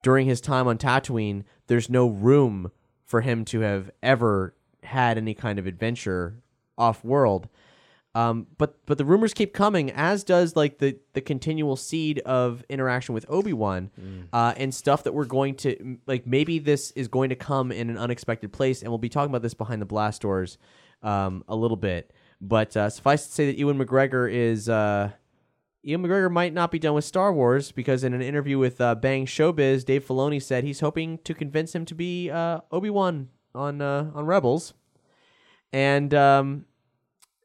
during 0.02 0.26
his 0.26 0.42
time 0.42 0.68
on 0.68 0.76
Tatooine. 0.76 1.44
There's 1.68 1.88
no 1.88 2.06
room 2.06 2.70
for 3.06 3.22
him 3.22 3.46
to 3.46 3.60
have 3.60 3.90
ever 4.02 4.54
had 4.82 5.16
any 5.16 5.32
kind 5.32 5.58
of 5.58 5.66
adventure 5.66 6.42
off 6.76 7.02
world. 7.02 7.48
Um, 8.14 8.46
but 8.58 8.78
but 8.86 8.98
the 8.98 9.04
rumors 9.04 9.34
keep 9.34 9.52
coming, 9.54 9.90
as 9.90 10.22
does 10.22 10.54
like 10.54 10.78
the 10.78 10.98
the 11.14 11.20
continual 11.20 11.76
seed 11.76 12.20
of 12.20 12.62
interaction 12.68 13.14
with 13.14 13.24
Obi 13.28 13.52
Wan, 13.52 13.90
uh, 14.32 14.54
and 14.56 14.72
stuff 14.72 15.02
that 15.04 15.14
we're 15.14 15.24
going 15.24 15.56
to 15.56 15.98
like. 16.06 16.26
Maybe 16.26 16.60
this 16.60 16.92
is 16.92 17.08
going 17.08 17.30
to 17.30 17.36
come 17.36 17.72
in 17.72 17.90
an 17.90 17.98
unexpected 17.98 18.52
place, 18.52 18.82
and 18.82 18.90
we'll 18.90 18.98
be 18.98 19.08
talking 19.08 19.30
about 19.30 19.42
this 19.42 19.54
behind 19.54 19.82
the 19.82 19.86
blast 19.86 20.22
doors 20.22 20.58
um, 21.02 21.42
a 21.48 21.56
little 21.56 21.76
bit. 21.76 22.12
But 22.46 22.76
uh, 22.76 22.90
suffice 22.90 23.26
to 23.26 23.32
say 23.32 23.46
that 23.46 23.56
Ewan 23.56 23.78
McGregor 23.78 24.30
is 24.30 24.68
uh, 24.68 25.12
Ewan 25.82 26.02
McGregor 26.06 26.30
might 26.30 26.52
not 26.52 26.70
be 26.70 26.78
done 26.78 26.92
with 26.92 27.06
Star 27.06 27.32
Wars 27.32 27.72
because 27.72 28.04
in 28.04 28.12
an 28.12 28.20
interview 28.20 28.58
with 28.58 28.82
uh, 28.82 28.94
Bang 28.94 29.24
Showbiz, 29.24 29.84
Dave 29.84 30.06
Filoni 30.06 30.42
said 30.42 30.62
he's 30.62 30.80
hoping 30.80 31.18
to 31.24 31.32
convince 31.32 31.74
him 31.74 31.86
to 31.86 31.94
be 31.94 32.30
uh, 32.30 32.60
Obi 32.70 32.90
Wan 32.90 33.30
on 33.54 33.80
uh, 33.80 34.10
on 34.14 34.26
Rebels, 34.26 34.74
and 35.72 36.12
um, 36.12 36.66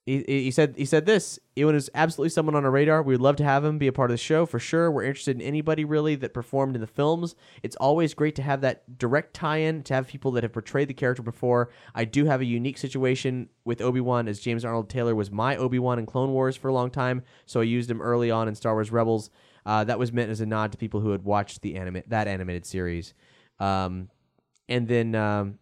he, 0.09 0.23
he 0.25 0.51
said 0.51 0.73
he 0.75 0.85
said 0.85 1.05
this. 1.05 1.37
Ewan 1.55 1.75
is 1.75 1.91
absolutely 1.93 2.29
someone 2.29 2.55
on 2.55 2.65
our 2.65 2.71
radar. 2.71 3.03
We 3.03 3.13
would 3.13 3.21
love 3.21 3.35
to 3.35 3.43
have 3.43 3.63
him 3.63 3.77
be 3.77 3.85
a 3.85 3.91
part 3.91 4.09
of 4.09 4.13
the 4.13 4.17
show 4.17 4.47
for 4.47 4.57
sure. 4.57 4.89
We're 4.89 5.03
interested 5.03 5.35
in 5.35 5.41
anybody 5.43 5.85
really 5.85 6.15
that 6.15 6.33
performed 6.33 6.73
in 6.73 6.81
the 6.81 6.87
films. 6.87 7.35
It's 7.61 7.75
always 7.75 8.15
great 8.15 8.33
to 8.35 8.41
have 8.41 8.61
that 8.61 8.97
direct 8.97 9.35
tie-in 9.35 9.83
to 9.83 9.93
have 9.93 10.07
people 10.07 10.31
that 10.31 10.43
have 10.43 10.51
portrayed 10.51 10.87
the 10.87 10.95
character 10.95 11.21
before. 11.21 11.69
I 11.93 12.05
do 12.05 12.25
have 12.25 12.41
a 12.41 12.45
unique 12.45 12.79
situation 12.79 13.49
with 13.65 13.81
Obi 13.81 14.01
Wan 14.01 14.27
as 14.27 14.39
James 14.39 14.65
Arnold 14.65 14.89
Taylor 14.89 15.13
was 15.13 15.29
my 15.29 15.55
Obi 15.57 15.77
Wan 15.77 15.99
in 15.99 16.07
Clone 16.07 16.31
Wars 16.31 16.55
for 16.55 16.69
a 16.69 16.73
long 16.73 16.89
time, 16.89 17.21
so 17.45 17.59
I 17.59 17.65
used 17.65 17.91
him 17.91 18.01
early 18.01 18.31
on 18.31 18.47
in 18.47 18.55
Star 18.55 18.73
Wars 18.73 18.91
Rebels. 18.91 19.29
Uh, 19.63 19.83
that 19.83 19.99
was 19.99 20.11
meant 20.11 20.31
as 20.31 20.41
a 20.41 20.45
nod 20.47 20.71
to 20.71 20.77
people 20.79 21.01
who 21.01 21.11
had 21.11 21.23
watched 21.23 21.61
the 21.61 21.75
anima- 21.75 22.03
that 22.07 22.27
animated 22.27 22.65
series. 22.65 23.13
Um, 23.59 24.09
and 24.67 24.87
then 24.87 25.13
um, 25.13 25.59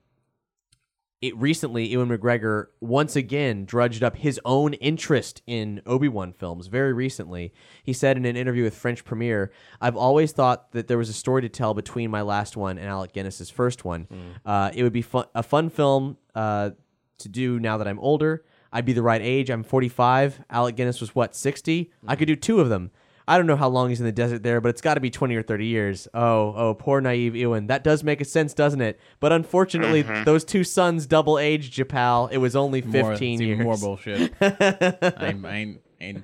it 1.22 1.36
recently 1.36 1.88
Ewan 1.88 2.10
McGregor 2.10 2.68
once 2.80 3.16
again 3.16 3.66
drudged 3.66 4.04
up 4.04 4.18
his 4.18 4.40
own 4.46 4.74
interest 4.76 5.42
in 5.48 5.82
Obi-Wan 5.86 6.32
films 6.32 6.68
very 6.68 6.94
recently. 6.94 7.54
He 7.84 7.92
said 7.94 8.18
in 8.18 8.26
an 8.26 8.36
interview 8.36 8.64
with 8.64 8.76
French 8.76 9.04
Premiere, 9.04 9.52
"I've 9.82 9.96
always 9.96 10.32
thought 10.32 10.72
that 10.74 10.88
there 10.88 10.98
was 10.98 11.10
a 11.10 11.14
story 11.14 11.42
to 11.42 11.50
tell 11.50 11.74
between 11.74 12.12
my 12.12 12.22
last 12.22 12.56
one 12.56 12.78
and 12.78 12.88
Alec 12.88 13.14
Guinness's 13.14 13.50
first 13.50 13.84
one. 13.84 14.08
Uh, 14.46 14.70
it 14.74 14.84
would 14.84 14.94
be 14.94 15.02
fun, 15.02 15.26
a 15.34 15.42
fun 15.42 15.70
film 15.70 16.18
uh, 16.36 16.72
to 17.18 17.30
do 17.30 17.60
now 17.60 17.78
that 17.78 17.88
I'm 17.88 18.00
older. 18.00 18.46
I'd 18.72 18.86
be 18.86 18.94
the 18.94 19.02
right 19.02 19.22
age. 19.22 19.50
I'm 19.50 19.64
45. 19.64 20.42
Alec 20.52 20.76
Guinness 20.76 21.02
was 21.02 21.16
what 21.16 21.36
60. 21.36 21.92
I 22.08 22.16
could 22.16 22.28
do 22.28 22.36
two 22.36 22.60
of 22.60 22.70
them." 22.70 22.92
I 23.30 23.38
don't 23.38 23.46
know 23.46 23.58
how 23.58 23.68
long 23.68 23.90
he's 23.90 24.00
in 24.00 24.06
the 24.06 24.12
desert 24.12 24.42
there, 24.44 24.62
but 24.62 24.70
it's 24.70 24.80
got 24.82 24.94
to 24.94 25.02
be 25.02 25.10
20 25.10 25.36
or 25.36 25.44
30 25.44 25.66
years. 25.66 26.08
Oh, 26.14 26.54
oh, 26.56 26.74
poor 26.76 27.02
naive 27.02 27.36
Ewan. 27.36 27.68
That 27.68 27.84
does 27.84 28.04
make 28.04 28.22
a 28.22 28.26
sense, 28.26 28.54
doesn't 28.54 28.80
it? 28.80 29.00
But 29.20 29.34
unfortunately, 29.34 30.02
those 30.24 30.46
two 30.46 30.64
sons 30.64 31.06
double 31.06 31.38
aged 31.38 31.74
Japal. 31.74 32.32
It 32.32 32.38
was 32.38 32.56
only 32.56 32.82
15 32.82 33.02
more, 33.02 33.12
years. 33.14 33.42
even 33.42 33.64
more 33.64 33.78
bullshit. 33.78 34.34
I'm, 34.40 35.46
I'm, 35.46 35.80
I'm, 36.00 36.24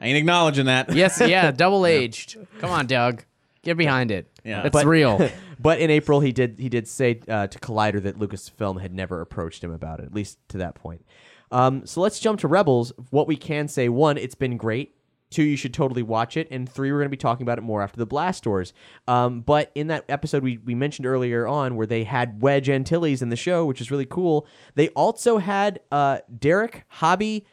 I 0.00 0.06
ain't 0.06 0.16
acknowledging 0.16 0.66
that. 0.66 0.94
Yes, 0.94 1.20
yeah, 1.20 1.50
double 1.56 1.84
aged. 1.84 2.36
Come 2.58 2.70
on, 2.70 2.86
Doug. 2.86 3.24
Get 3.62 3.76
behind 3.76 4.10
it. 4.10 4.30
Yeah. 4.44 4.62
It's 4.64 4.72
But- 4.72 4.86
real. 4.86 5.28
But 5.60 5.80
in 5.80 5.90
April, 5.90 6.20
he 6.20 6.30
did 6.30 6.54
he 6.60 6.68
did 6.68 6.86
say 6.86 7.20
uh, 7.28 7.48
to 7.48 7.58
Collider 7.58 8.00
that 8.04 8.16
Lucasfilm 8.16 8.80
had 8.80 8.94
never 8.94 9.20
approached 9.20 9.64
him 9.64 9.72
about 9.72 9.98
it, 9.98 10.04
at 10.04 10.14
least 10.14 10.38
to 10.50 10.58
that 10.58 10.76
point. 10.76 11.04
Um, 11.50 11.84
so 11.84 12.00
let's 12.00 12.20
jump 12.20 12.38
to 12.42 12.46
Rebels. 12.46 12.92
What 13.10 13.26
we 13.26 13.34
can 13.34 13.66
say: 13.66 13.88
one, 13.88 14.18
it's 14.18 14.36
been 14.36 14.56
great. 14.56 14.94
Two, 15.30 15.42
you 15.42 15.56
should 15.56 15.74
totally 15.74 16.02
watch 16.02 16.36
it. 16.38 16.48
And 16.50 16.66
three, 16.68 16.90
we're 16.90 16.98
going 16.98 17.06
to 17.08 17.10
be 17.10 17.16
talking 17.18 17.42
about 17.44 17.58
it 17.58 17.62
more 17.62 17.82
after 17.82 17.98
the 17.98 18.06
Blast 18.06 18.44
Doors. 18.44 18.72
Um, 19.06 19.42
but 19.42 19.70
in 19.74 19.88
that 19.88 20.04
episode 20.08 20.42
we, 20.42 20.56
we 20.58 20.74
mentioned 20.74 21.04
earlier 21.06 21.46
on, 21.46 21.76
where 21.76 21.86
they 21.86 22.04
had 22.04 22.40
Wedge 22.40 22.70
Antilles 22.70 23.20
in 23.20 23.28
the 23.28 23.36
show, 23.36 23.66
which 23.66 23.80
is 23.82 23.90
really 23.90 24.06
cool, 24.06 24.46
they 24.74 24.88
also 24.90 25.36
had 25.38 25.80
uh, 25.92 26.18
Derek 26.38 26.84
Hobbie 26.88 27.44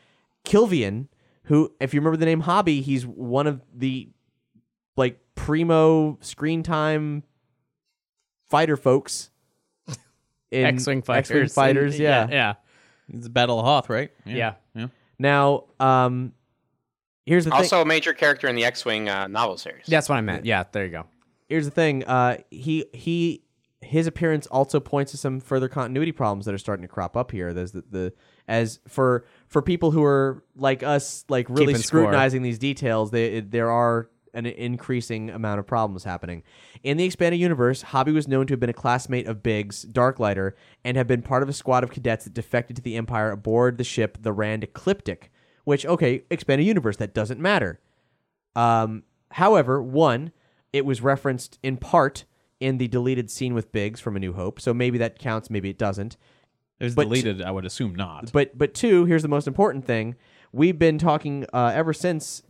Klivian, 0.45 1.07
who, 1.43 1.73
if 1.81 1.93
you 1.93 1.99
remember 1.99 2.17
the 2.17 2.25
name 2.25 2.39
Hobbie, 2.41 2.81
he's 2.81 3.05
one 3.05 3.45
of 3.45 3.61
the 3.73 4.09
like 4.95 5.19
primo 5.35 6.17
screen 6.21 6.63
time 6.63 7.23
fighter 8.49 8.77
folks. 8.77 9.31
in 10.51 10.65
X-wing 10.65 11.01
fighters. 11.01 11.29
X-wing 11.31 11.49
fighters, 11.49 11.95
and- 11.95 12.03
yeah. 12.03 12.27
yeah, 12.29 12.53
It's 13.13 13.27
Battle 13.27 13.59
of 13.59 13.65
Hoth, 13.65 13.89
right? 13.89 14.11
yeah. 14.25 14.53
yeah. 14.73 14.87
Now, 15.19 15.65
um, 15.79 16.33
here's 17.25 17.45
the 17.45 17.51
thing. 17.51 17.57
Also, 17.59 17.81
a 17.81 17.85
major 17.85 18.13
character 18.13 18.47
in 18.47 18.55
the 18.55 18.65
X-wing 18.65 19.09
uh, 19.09 19.27
novel 19.27 19.57
series. 19.57 19.85
That's 19.87 20.09
what 20.09 20.17
I 20.17 20.21
meant. 20.21 20.45
Yeah, 20.45 20.63
there 20.71 20.85
you 20.85 20.91
go. 20.91 21.05
here's 21.47 21.65
the 21.65 21.71
thing. 21.71 22.03
Uh, 22.05 22.37
he 22.51 22.85
he 22.93 23.43
his 23.81 24.07
appearance 24.07 24.47
also 24.47 24.79
points 24.79 25.11
to 25.11 25.17
some 25.17 25.39
further 25.39 25.67
continuity 25.67 26.11
problems 26.11 26.45
that 26.45 26.55
are 26.55 26.59
starting 26.59 26.81
to 26.81 26.87
crop 26.87 27.15
up 27.15 27.31
here. 27.31 27.53
There's 27.53 27.71
the, 27.71 27.83
the 27.89 28.13
as 28.47 28.79
for 28.87 29.25
for 29.47 29.61
people 29.61 29.91
who 29.91 30.03
are 30.03 30.43
like 30.55 30.83
us, 30.83 31.25
like 31.29 31.49
really 31.49 31.67
Keeping 31.67 31.81
score. 31.81 32.01
scrutinizing 32.01 32.41
these 32.41 32.57
details, 32.57 33.11
they, 33.11 33.41
there 33.41 33.69
are 33.69 34.09
an 34.33 34.45
increasing 34.45 35.29
amount 35.29 35.59
of 35.59 35.67
problems 35.67 36.03
happening. 36.03 36.43
In 36.83 36.97
the 36.97 37.05
expanded 37.05 37.39
universe, 37.39 37.81
Hobbie 37.83 38.11
was 38.11 38.27
known 38.27 38.47
to 38.47 38.53
have 38.53 38.59
been 38.59 38.69
a 38.69 38.73
classmate 38.73 39.27
of 39.27 39.41
Biggs, 39.41 39.85
Darklighter, 39.85 40.53
and 40.83 40.97
have 40.97 41.07
been 41.07 41.21
part 41.21 41.41
of 41.41 41.47
a 41.47 41.53
squad 41.53 41.85
of 41.85 41.91
cadets 41.91 42.25
that 42.25 42.33
defected 42.33 42.75
to 42.75 42.81
the 42.81 42.97
Empire 42.97 43.31
aboard 43.31 43.77
the 43.77 43.85
ship 43.85 44.17
the 44.21 44.33
Rand 44.33 44.63
Ecliptic. 44.63 45.31
Which, 45.65 45.85
okay, 45.85 46.23
expand 46.29 46.61
a 46.61 46.63
universe, 46.63 46.95
that 46.97 47.13
doesn't 47.13 47.39
matter. 47.39 47.79
Um, 48.55 49.03
however, 49.31 49.81
one, 49.81 50.31
it 50.71 50.85
was 50.85 51.01
referenced 51.01 51.59
in 51.61 51.77
part 51.77 52.23
in 52.59 52.77
the 52.77 52.87
deleted 52.87 53.29
scene 53.29 53.53
with 53.53 53.71
Biggs 53.71 53.99
from 53.99 54.15
A 54.15 54.19
New 54.19 54.33
Hope, 54.33 54.61
so 54.61 54.73
maybe 54.73 54.97
that 54.99 55.19
counts, 55.19 55.49
maybe 55.49 55.69
it 55.69 55.77
doesn't. 55.77 56.15
It 56.79 56.83
was 56.85 56.95
But- 56.95 57.03
deleted. 57.03 57.41
I 57.41 57.51
would 57.51 57.65
assume 57.65 57.95
not. 57.95 58.31
But 58.31 58.57
but 58.57 58.73
two, 58.73 59.05
here's 59.05 59.21
the 59.21 59.27
most 59.27 59.47
important 59.47 59.85
thing: 59.85 60.15
we've 60.51 60.77
been 60.79 60.97
talking 60.97 61.45
uh, 61.53 61.71
ever 61.73 61.93
since 61.93 62.43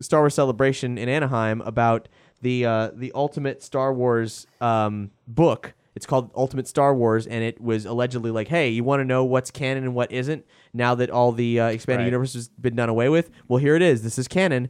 Star 0.00 0.20
Wars 0.20 0.34
Celebration 0.34 0.96
in 0.98 1.08
Anaheim 1.08 1.60
about 1.62 2.08
the 2.42 2.64
uh, 2.66 2.90
the 2.94 3.10
Ultimate 3.14 3.62
Star 3.62 3.92
Wars 3.92 4.46
um, 4.60 5.10
book. 5.26 5.74
It's 5.94 6.06
called 6.06 6.30
Ultimate 6.34 6.66
Star 6.66 6.94
Wars, 6.94 7.26
and 7.26 7.44
it 7.44 7.60
was 7.60 7.86
allegedly 7.86 8.30
like, 8.32 8.48
hey, 8.48 8.68
you 8.68 8.82
want 8.82 9.00
to 9.00 9.04
know 9.04 9.24
what's 9.24 9.50
canon 9.50 9.84
and 9.84 9.94
what 9.94 10.10
isn't? 10.10 10.44
Now 10.72 10.94
that 10.96 11.08
all 11.10 11.30
the 11.30 11.60
uh, 11.60 11.66
expanded 11.68 12.00
Right. 12.04 12.06
universe 12.06 12.34
has 12.34 12.48
been 12.48 12.74
done 12.74 12.88
away 12.88 13.08
with, 13.08 13.30
well, 13.46 13.58
here 13.58 13.76
it 13.76 13.82
is. 13.82 14.02
This 14.02 14.18
is 14.18 14.26
canon, 14.26 14.68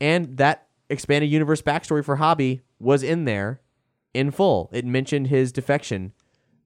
and 0.00 0.36
that 0.38 0.66
expanded 0.88 1.30
universe 1.30 1.60
backstory 1.62 2.04
for 2.04 2.16
Hobbie 2.16 2.62
was 2.78 3.02
in 3.02 3.26
there 3.26 3.60
in 4.14 4.30
full. 4.30 4.70
It 4.72 4.84
mentioned 4.86 5.26
his 5.26 5.52
defection, 5.52 6.12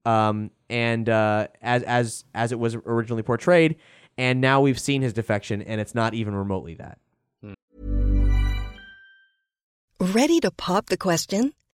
um, 0.05 0.51
and 0.69 1.09
uh, 1.09 1.47
as 1.61 1.83
as 1.83 2.23
as 2.33 2.51
it 2.53 2.59
was 2.59 2.75
originally 2.75 3.23
portrayed, 3.23 3.75
and 4.17 4.39
now 4.39 4.61
we've 4.61 4.79
seen 4.79 5.01
his 5.01 5.11
defection, 5.13 5.61
and 5.61 5.81
it's 5.81 5.93
not 5.93 6.13
even 6.13 6.33
remotely 6.33 6.75
that. 6.75 6.97
Ready 9.99 10.39
to 10.41 10.51
pop 10.51 10.87
the 10.87 10.97
question? 10.97 11.53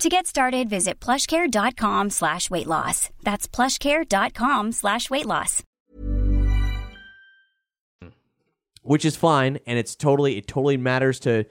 To 0.00 0.08
get 0.10 0.26
started, 0.26 0.68
visit 0.68 1.00
plushcare.com 1.00 2.10
slash 2.10 2.50
weight 2.50 2.66
loss. 2.66 3.08
That's 3.22 3.48
plushcare.com 3.48 4.72
slash 4.72 5.08
weight 5.10 5.26
loss. 5.26 5.62
which 8.86 9.04
is 9.04 9.16
fine, 9.16 9.58
and 9.66 9.78
it's 9.78 9.96
totally 9.96 10.36
it 10.36 10.46
totally 10.46 10.76
matters 10.76 11.18
to 11.20 11.44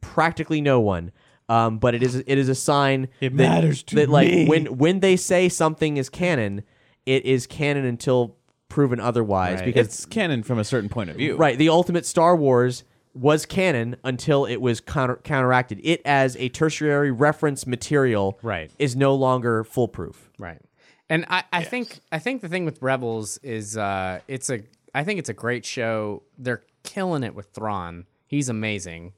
practically 0.00 0.60
no 0.60 0.78
one. 0.80 1.10
Um, 1.48 1.78
but 1.78 1.94
it 1.94 2.02
is 2.02 2.16
it 2.16 2.26
is 2.38 2.48
a 2.48 2.54
sign 2.54 3.08
It 3.20 3.30
that, 3.30 3.36
matters 3.36 3.82
to 3.84 3.96
that 3.96 4.08
like 4.08 4.28
me. 4.28 4.46
when 4.46 4.66
when 4.76 5.00
they 5.00 5.16
say 5.16 5.48
something 5.48 5.96
is 5.96 6.08
canon, 6.08 6.62
it 7.06 7.24
is 7.24 7.46
canon 7.46 7.84
until 7.84 8.36
proven 8.68 9.00
otherwise. 9.00 9.62
Because 9.62 9.86
it's 9.86 10.04
canon 10.04 10.42
from 10.42 10.58
a 10.58 10.64
certain 10.64 10.88
point 10.90 11.10
of 11.10 11.16
view. 11.16 11.36
right, 11.36 11.56
the 11.56 11.68
ultimate 11.68 12.04
Star 12.04 12.36
Wars 12.36 12.84
was 13.16 13.46
canon 13.46 13.96
until 14.04 14.44
it 14.44 14.56
was 14.60 14.80
counter- 14.80 15.16
counteracted. 15.24 15.80
It 15.82 16.02
as 16.04 16.36
a 16.36 16.48
tertiary 16.50 17.10
reference 17.10 17.66
material, 17.66 18.38
Right. 18.42 18.70
is 18.78 18.94
no 18.96 19.14
longer 19.14 19.64
foolproof. 19.64 20.30
Right. 20.38 20.60
And 21.08 21.24
I, 21.28 21.44
I 21.52 21.62
think 21.64 22.00
I 22.10 22.18
think 22.18 22.42
the 22.42 22.48
thing 22.48 22.64
with 22.64 22.82
Rebels 22.82 23.38
is 23.42 23.76
uh 23.76 24.20
it's 24.28 24.50
a 24.50 24.60
I 24.94 25.04
think 25.04 25.18
it's 25.18 25.28
a 25.28 25.34
great 25.34 25.64
show. 25.64 26.22
They're 26.38 26.62
killing 26.82 27.22
it 27.22 27.34
with 27.34 27.46
Thrawn. 27.52 28.06
He's 28.26 28.48
amazing. 28.48 29.12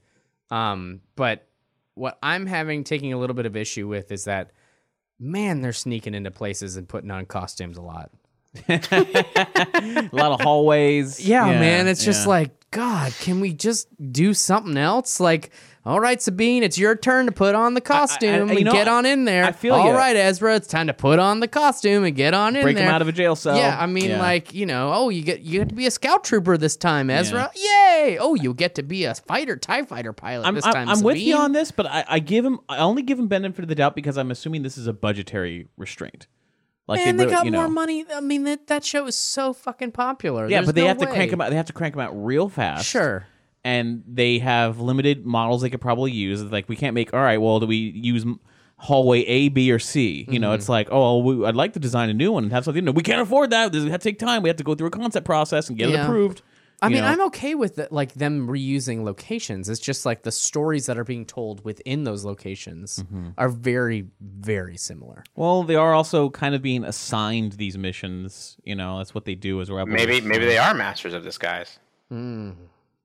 Um, 0.51 1.01
but 1.17 1.47
what 1.95 2.19
I'm 2.23 2.47
having 2.47 2.85
taking 2.85 3.13
a 3.13 3.19
little 3.19 3.35
bit 3.35 3.47
of 3.47 3.57
issue 3.57 3.89
with 3.89 4.13
is 4.13 4.25
that 4.25 4.51
man, 5.19 5.63
they're 5.63 5.73
sneaking 5.73 6.15
into 6.15 6.31
places 6.31 6.77
and 6.77 6.89
putting 6.89 7.11
on 7.11 7.27
costumes 7.27 7.77
a 7.77 7.83
lot. 7.83 8.11
A 8.69 10.09
lot 10.13 10.33
of 10.33 10.41
hallways. 10.41 11.21
Yeah, 11.27 11.47
man, 11.47 11.87
it's 11.87 12.05
just 12.05 12.25
yeah. 12.25 12.29
like 12.29 12.71
God. 12.71 13.13
Can 13.21 13.41
we 13.41 13.53
just 13.53 13.89
do 14.13 14.35
something 14.35 14.77
else? 14.77 15.21
Like, 15.21 15.51
all 15.85 16.01
right, 16.01 16.21
Sabine, 16.21 16.63
it's 16.63 16.77
your 16.77 16.95
turn 16.97 17.27
to 17.27 17.33
put 17.33 17.55
on 17.55 17.73
the 17.75 17.81
costume 17.81 18.49
I- 18.51 18.53
you 18.53 18.59
and 18.59 18.65
know, 18.67 18.73
get 18.73 18.89
on 18.89 19.07
in 19.07 19.25
there. 19.25 19.45
I 19.45 19.53
feel 19.53 19.75
All 19.75 19.87
ya. 19.87 19.97
right, 19.97 20.17
Ezra, 20.17 20.55
it's 20.57 20.67
time 20.67 20.89
to 20.89 20.93
put 20.93 21.19
on 21.19 21.41
the 21.41 21.49
costume 21.49 22.05
and 22.05 22.15
get 22.15 22.35
on 22.35 22.57
in 22.57 22.63
break 22.63 22.77
there. 22.77 22.87
him 22.87 22.93
out 22.95 23.01
of 23.01 23.09
a 23.09 23.13
jail 23.13 23.37
cell. 23.37 23.57
Yeah, 23.57 23.77
I 23.79 23.87
mean, 23.87 24.11
Yeah. 24.11 24.21
like 24.21 24.53
you 24.53 24.67
know, 24.67 24.93
oh, 24.93 25.09
you 25.09 25.23
get 25.23 25.41
you 25.41 25.61
get 25.61 25.71
to 25.71 25.75
be 25.75 25.87
a 25.87 25.91
scout 25.91 26.25
trooper 26.25 26.59
this 26.59 26.77
time, 26.77 27.09
Ezra. 27.11 27.51
Yay! 27.55 28.19
Oh, 28.21 28.35
you 28.35 28.53
get 28.55 28.75
to 28.75 28.83
be 28.83 29.05
a 29.05 29.15
fighter, 29.15 29.57
Tie 29.57 29.85
fighter 29.85 30.13
pilot 30.13 30.47
I'm, 30.47 30.55
this 30.55 30.67
I'm, 30.67 30.73
time. 30.73 30.89
I'm 30.89 31.01
with 31.03 31.17
you 31.19 31.37
on 31.37 31.53
this, 31.53 31.71
but 31.71 31.87
I, 31.87 32.05
I 32.07 32.19
give 32.19 32.45
him 32.45 32.59
I 32.69 32.79
only 32.79 33.03
give 33.03 33.19
him 33.19 33.29
benefit 33.29 33.63
of 33.63 33.69
the 33.69 33.75
doubt 33.75 33.95
because 33.95 34.19
I'm 34.19 34.31
assuming 34.31 34.63
this 34.63 34.77
is 34.77 34.87
a 34.87 34.93
budgetary 34.93 35.69
restraint. 35.79 36.27
Like 36.89 37.05
Man, 37.05 37.17
they 37.19 37.25
really- 37.25 37.35
got 37.37 37.45
you 37.45 37.51
know. 37.51 37.59
more 37.61 37.69
money. 37.69 38.05
I 38.15 38.21
mean, 38.21 38.45
that, 38.45 38.67
that 38.69 38.85
show 38.85 39.07
is 39.07 39.15
so 39.15 39.53
fucking 39.53 39.93
popular. 39.93 40.49
Yeah, 40.49 40.59
There's 40.59 40.67
but 40.67 40.75
they 40.75 40.81
no 40.83 40.89
have 40.89 40.99
to 40.99 41.07
way. 41.07 41.13
crank 41.13 41.31
them 41.31 41.41
out. 41.41 41.51
They 41.51 41.57
have 41.57 41.67
to 41.67 41.73
crank 41.75 41.95
them 41.95 42.01
out 42.01 42.13
real 42.25 42.49
fast. 42.49 42.87
Sure. 42.89 43.27
and 43.65 44.03
they 44.09 44.39
have 44.39 44.81
limited 44.81 45.27
models 45.27 45.61
they 45.63 45.69
could 45.71 45.81
probably 45.81 46.13
use. 46.13 46.41
It's 46.41 46.51
Like 46.51 46.69
we 46.69 46.77
can't 46.77 46.95
make. 46.95 47.13
All 47.13 47.21
right, 47.21 47.39
well, 47.39 47.61
do 47.61 47.67
we 47.67 47.77
use 47.77 48.25
hallway 48.77 49.21
A, 49.25 49.49
B, 49.49 49.71
or 49.73 49.79
C? 49.79 50.25
You 50.31 50.39
know, 50.39 50.49
Mm-hmm. 50.49 50.55
it's 50.55 50.69
like, 50.69 50.89
oh, 50.91 51.19
we, 51.19 51.45
I'd 51.45 51.57
like 51.57 51.73
to 51.75 51.81
design 51.81 52.09
a 52.09 52.15
new 52.15 52.33
one 52.33 52.45
and 52.45 52.53
have 52.53 52.65
something. 52.65 52.85
No, 52.85 52.93
we 52.93 53.03
can't 53.03 53.21
afford 53.21 53.51
that. 53.51 53.73
This 53.73 53.83
has 53.85 53.93
to 53.93 53.99
take 53.99 54.19
time. 54.19 54.43
We 54.43 54.49
have 54.49 54.57
to 54.57 54.65
go 54.65 54.75
through 54.75 54.87
a 54.89 54.91
concept 54.93 55.27
process 55.27 55.69
and 55.69 55.77
get 55.77 55.91
it 55.91 55.97
approved. 55.97 56.43
I 56.81 56.89
mean, 56.89 57.01
know? 57.01 57.09
I'm 57.09 57.21
okay 57.23 57.55
with 57.55 57.77
the, 57.77 57.89
like 57.91 58.15
them 58.15 58.47
reusing 58.47 59.03
locations. 59.03 59.69
It's 59.69 59.81
just 59.81 60.07
like 60.07 60.23
the 60.23 60.31
stories 60.31 60.87
that 60.87 60.97
are 60.97 61.05
being 61.05 61.27
told 61.27 61.65
within 61.65 62.05
those 62.05 62.25
locations 62.25 62.99
Mm-hmm. 62.99 63.31
are 63.37 63.49
very, 63.49 64.07
very 64.21 64.77
similar. 64.77 65.25
Well, 65.35 65.65
they 65.65 65.75
are 65.75 65.93
also 65.93 66.31
kind 66.31 66.55
of 66.55 66.63
being 66.63 66.85
assigned 66.85 67.53
these 67.53 67.77
missions. 67.77 68.57
You 68.65 68.77
know, 68.77 68.99
that's 68.99 69.15
what 69.15 69.25
they 69.25 69.35
do 69.35 69.61
as 69.61 69.71
rebels. 69.71 69.95
Maybe 69.95 70.21
maybe 70.21 70.45
they 70.47 70.57
mm. 70.57 70.69
are 70.71 70.75
masters 70.75 71.15
of 71.15 71.23
disguise. 71.23 71.79
Hmm. 72.09 72.53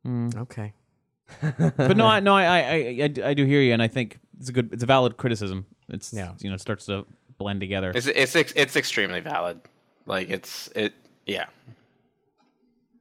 Hmm. 0.03 0.29
Okay. 0.37 0.73
but 1.41 1.97
no, 1.97 2.05
I, 2.05 2.19
no, 2.19 2.35
I, 2.35 2.43
I, 2.43 2.59
I, 2.59 3.29
I 3.29 3.33
do- 3.33 3.45
hear 3.45 3.61
you, 3.61 3.73
and 3.73 3.81
I 3.81 3.87
think 3.87 4.19
it's 4.39 4.49
a 4.49 4.51
good, 4.51 4.71
it's 4.73 4.83
a 4.83 4.85
valid 4.85 5.17
criticism. 5.17 5.65
It's 5.89 6.13
Yeah. 6.13 6.33
you 6.39 6.49
know, 6.49 6.55
it 6.55 6.61
starts 6.61 6.85
to 6.87 7.05
blend 7.37 7.59
together. 7.59 7.91
It's 7.95 8.07
it's 8.07 8.35
it's 8.35 8.75
extremely 8.75 9.19
valid. 9.19 9.61
Like 10.05 10.29
it's 10.29 10.69
it 10.75 10.93
yeah. 11.25 11.45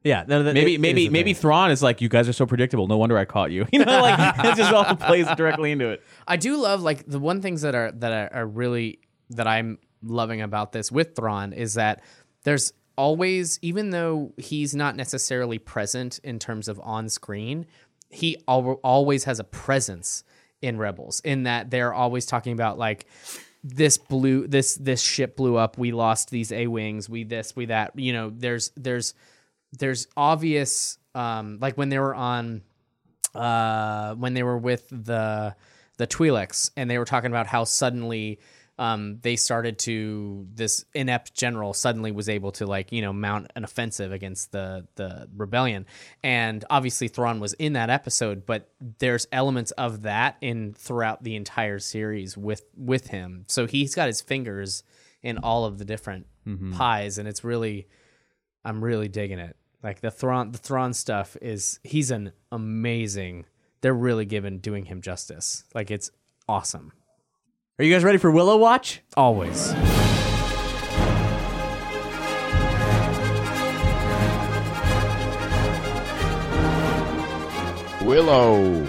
Yeah, 0.03 0.23
no, 0.27 0.43
that- 0.43 0.53
maybe 0.53 0.73
it- 0.73 0.75
it 0.75 0.81
maybe 0.81 1.05
is 1.05 1.11
maybe. 1.11 1.33
Thrawn 1.33 1.71
is 1.71 1.81
like 1.81 2.01
you 2.01 2.09
guys 2.09 2.27
are 2.27 2.33
so 2.33 2.45
predictable. 2.45 2.87
No 2.87 2.97
wonder 2.97 3.17
I 3.17 3.25
caught 3.25 3.51
you. 3.51 3.65
You 3.73 3.85
know, 3.85 4.01
like 4.01 4.35
it 4.45 4.55
just 4.57 4.73
all 4.73 4.95
plays 4.95 5.27
directly 5.35 5.71
into 5.71 5.89
it. 5.89 6.03
I 6.27 6.37
do 6.37 6.57
love 6.57 6.81
like 6.81 7.05
the 7.05 7.19
one 7.19 7.41
things 7.41 7.61
that 7.61 7.75
are 7.75 7.91
that 7.93 8.11
are, 8.33 8.41
are 8.41 8.45
really 8.47 8.99
that 9.31 9.47
I'm 9.47 9.77
loving 10.01 10.41
about 10.41 10.73
this 10.73 10.91
with 10.91 11.15
Thrawn 11.15 11.53
is 11.53 11.75
that 11.75 12.01
there's 12.43 12.73
always 12.97 13.57
even 13.61 13.89
though 13.91 14.33
he's 14.37 14.75
not 14.75 14.95
necessarily 14.95 15.57
present 15.57 16.19
in 16.23 16.37
terms 16.39 16.67
of 16.67 16.79
on 16.83 17.07
screen, 17.09 17.65
he 18.09 18.37
al- 18.47 18.79
always 18.83 19.23
has 19.23 19.39
a 19.39 19.43
presence 19.43 20.23
in 20.61 20.77
Rebels 20.77 21.21
in 21.25 21.43
that 21.43 21.71
they're 21.71 21.93
always 21.93 22.25
talking 22.25 22.53
about 22.53 22.77
like 22.77 23.05
this 23.63 23.97
blew 23.97 24.45
this 24.47 24.75
this 24.75 25.01
ship 25.01 25.37
blew 25.37 25.55
up 25.55 25.77
we 25.77 25.91
lost 25.93 26.29
these 26.29 26.51
a 26.51 26.67
wings 26.67 27.09
we 27.09 27.23
this 27.23 27.55
we 27.55 27.65
that 27.67 27.97
you 27.97 28.11
know 28.13 28.29
there's 28.35 28.71
there's 28.75 29.13
there's 29.77 30.07
obvious 30.15 30.97
um 31.13 31.57
like 31.59 31.77
when 31.77 31.89
they 31.89 31.99
were 31.99 32.15
on 32.15 32.61
uh, 33.35 34.13
when 34.15 34.33
they 34.33 34.43
were 34.43 34.57
with 34.57 34.87
the 34.89 35.55
the 35.97 36.07
Twi'leks, 36.07 36.71
and 36.75 36.89
they 36.89 36.97
were 36.97 37.05
talking 37.05 37.31
about 37.31 37.47
how 37.47 37.63
suddenly 37.63 38.39
um, 38.79 39.19
they 39.21 39.35
started 39.35 39.77
to 39.79 40.47
this 40.53 40.85
inept 40.95 41.35
general 41.35 41.73
suddenly 41.73 42.11
was 42.11 42.27
able 42.27 42.51
to 42.53 42.65
like 42.65 42.91
you 42.91 43.01
know 43.01 43.13
mount 43.13 43.51
an 43.55 43.63
offensive 43.63 44.11
against 44.11 44.51
the 44.51 44.87
the 44.95 45.27
rebellion, 45.35 45.85
and 46.23 46.65
obviously 46.69 47.07
Thrawn 47.07 47.39
was 47.39 47.53
in 47.53 47.73
that 47.73 47.89
episode, 47.89 48.45
but 48.45 48.69
there's 48.99 49.27
elements 49.31 49.71
of 49.71 50.03
that 50.03 50.37
in 50.41 50.73
throughout 50.73 51.23
the 51.23 51.35
entire 51.35 51.79
series 51.79 52.37
with 52.37 52.63
with 52.75 53.07
him, 53.07 53.45
so 53.47 53.67
he's 53.67 53.95
got 53.95 54.07
his 54.07 54.21
fingers 54.21 54.83
in 55.21 55.37
all 55.37 55.65
of 55.65 55.77
the 55.77 55.85
different 55.85 56.27
pies, 56.73 57.17
and 57.17 57.27
it's 57.27 57.43
really 57.43 57.87
I'm 58.65 58.83
really 58.83 59.07
digging 59.07 59.39
it. 59.39 59.55
Like 59.83 59.99
the 59.99 60.11
Thrawn, 60.11 60.53
the 60.53 60.57
Thrawn 60.57 60.93
stuff 60.93 61.35
is 61.41 61.81
he's 61.83 62.09
an 62.09 62.31
amazing. 62.53 63.45
They're 63.81 63.93
really 63.93 64.25
giving 64.25 64.59
doing 64.59 64.85
him 64.85 65.01
justice. 65.01 65.65
Like 65.75 65.91
it's 65.91 66.09
awesome. 66.47 66.93
Are 67.77 67.83
you 67.83 67.93
guys 67.93 68.05
ready 68.05 68.17
for 68.17 68.31
Willow 68.31 68.55
Watch? 68.55 69.01
Always. 69.17 69.73
Willow. 78.03 78.87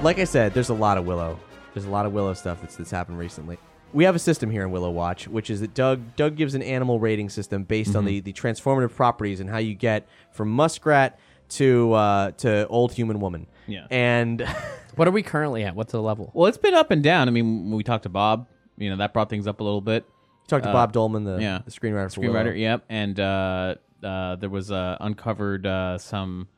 Like 0.00 0.18
I 0.18 0.24
said, 0.24 0.54
there's 0.54 0.70
a 0.70 0.74
lot 0.74 0.96
of 0.96 1.04
Willow. 1.04 1.38
There's 1.74 1.84
a 1.84 1.90
lot 1.90 2.06
of 2.06 2.14
Willow 2.14 2.32
stuff 2.32 2.62
that's 2.62 2.76
that's 2.76 2.90
happened 2.90 3.18
recently. 3.18 3.58
We 3.96 4.04
have 4.04 4.14
a 4.14 4.18
system 4.20 4.50
here 4.50 4.62
in 4.62 4.70
Willow 4.70 4.90
Watch, 4.90 5.26
which 5.26 5.50
is 5.50 5.60
that 5.60 5.74
Doug 5.74 6.16
Doug 6.16 6.36
gives 6.36 6.54
an 6.54 6.62
animal 6.62 7.00
rating 7.00 7.30
system 7.30 7.64
based 7.64 7.96
on 7.96 8.04
the, 8.04 8.20
the 8.20 8.32
transformative 8.32 8.94
properties 8.94 9.40
and 9.40 9.48
how 9.48 9.58
you 9.58 9.74
get 9.74 10.06
from 10.32 10.50
muskrat 10.50 11.18
to 11.50 11.92
uh, 11.92 12.30
to 12.32 12.66
old 12.68 12.92
human 12.92 13.20
woman. 13.20 13.46
Yeah. 13.66 13.86
And 13.90 14.46
What 14.96 15.06
are 15.06 15.10
we 15.10 15.22
currently 15.22 15.62
at? 15.62 15.76
What's 15.76 15.92
the 15.92 16.00
level? 16.00 16.30
Well, 16.32 16.46
it's 16.46 16.56
been 16.56 16.72
up 16.74 16.90
and 16.90 17.02
down. 17.02 17.28
I 17.28 17.30
mean, 17.30 17.64
when 17.68 17.76
we 17.76 17.84
talked 17.84 18.04
to 18.04 18.08
Bob, 18.08 18.46
you 18.78 18.88
know, 18.88 18.96
that 18.96 19.12
brought 19.12 19.28
things 19.28 19.46
up 19.46 19.60
a 19.60 19.62
little 19.62 19.82
bit. 19.82 20.06
talk 20.48 20.62
to 20.62 20.70
Uh, 20.70 20.72
Bob 20.72 20.92
Dolman, 20.92 21.24
the, 21.24 21.36
yeah. 21.36 21.60
the 21.64 21.70
screenwriter 21.70 22.12
for 22.12 22.22
Willow. 22.22 22.32
Screenwriter, 22.32 22.58
yep. 22.58 22.84
And 22.88 23.20
uh, 23.20 23.74
uh, 24.02 24.36
there 24.36 24.48
was 24.48 24.72
uh, 24.72 24.96
uncovered 25.00 25.66
uh, 25.66 25.98
some 25.98 26.48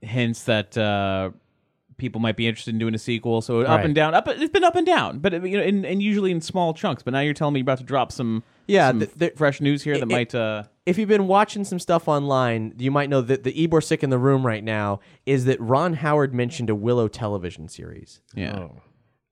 hints 0.00 0.42
that 0.44 0.76
uh, 0.76 1.30
people 2.00 2.20
might 2.20 2.36
be 2.36 2.48
interested 2.48 2.74
in 2.74 2.78
doing 2.80 2.94
a 2.94 2.98
sequel. 2.98 3.40
So 3.42 3.60
up 3.60 3.68
Right. 3.68 3.84
and 3.86 3.94
down. 3.94 4.14
Up, 4.14 4.26
it's 4.26 4.50
been 4.50 4.64
up 4.64 4.74
and 4.74 4.84
down, 4.86 5.20
but 5.20 5.32
you 5.46 5.56
know, 5.56 5.62
and, 5.62 5.86
and 5.86 6.02
usually 6.02 6.32
in 6.32 6.40
small 6.40 6.74
chunks. 6.74 7.04
But 7.04 7.12
now 7.12 7.20
you're 7.20 7.34
telling 7.34 7.54
me 7.54 7.60
you're 7.60 7.64
about 7.64 7.78
to 7.78 7.84
drop 7.84 8.10
some 8.10 8.42
Yeah, 8.66 8.88
some 8.88 8.98
th- 9.00 9.10
there- 9.14 9.32
fresh 9.36 9.60
news 9.60 9.84
here 9.84 9.94
that 9.94 10.02
it- 10.02 10.08
might. 10.08 10.34
Uh, 10.34 10.64
if 10.86 10.98
you've 10.98 11.08
been 11.08 11.28
watching 11.28 11.62
some 11.62 11.78
stuff 11.78 12.08
online, 12.08 12.74
you 12.78 12.90
might 12.90 13.08
know 13.08 13.20
that 13.20 13.44
the 13.44 13.52
Eborsisk 13.52 14.02
in 14.02 14.10
the 14.10 14.18
room 14.18 14.44
right 14.44 14.64
now 14.64 14.98
is 15.26 15.44
that 15.44 15.60
Ron 15.60 15.92
Howard 15.94 16.34
mentioned 16.34 16.68
a 16.70 16.74
Willow 16.74 17.06
television 17.06 17.68
series. 17.68 18.20
yeah. 18.34 18.66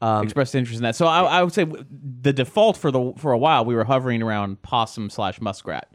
Um, 0.01 0.23
Expressed 0.23 0.55
interest 0.55 0.79
in 0.79 0.85
that. 0.85 0.95
So 0.95 1.07
I, 1.09 1.23
I 1.23 1.43
would 1.43 1.53
say 1.53 1.65
the 1.91 2.33
default 2.33 2.77
for 2.77 2.93
the 2.93 3.13
for 3.17 3.33
a 3.33 3.39
while 3.39 3.65
we 3.65 3.75
were 3.75 3.83
hovering 3.83 4.23
around 4.23 4.63
possum 4.63 5.11
slash 5.11 5.41
muskrat. 5.41 5.91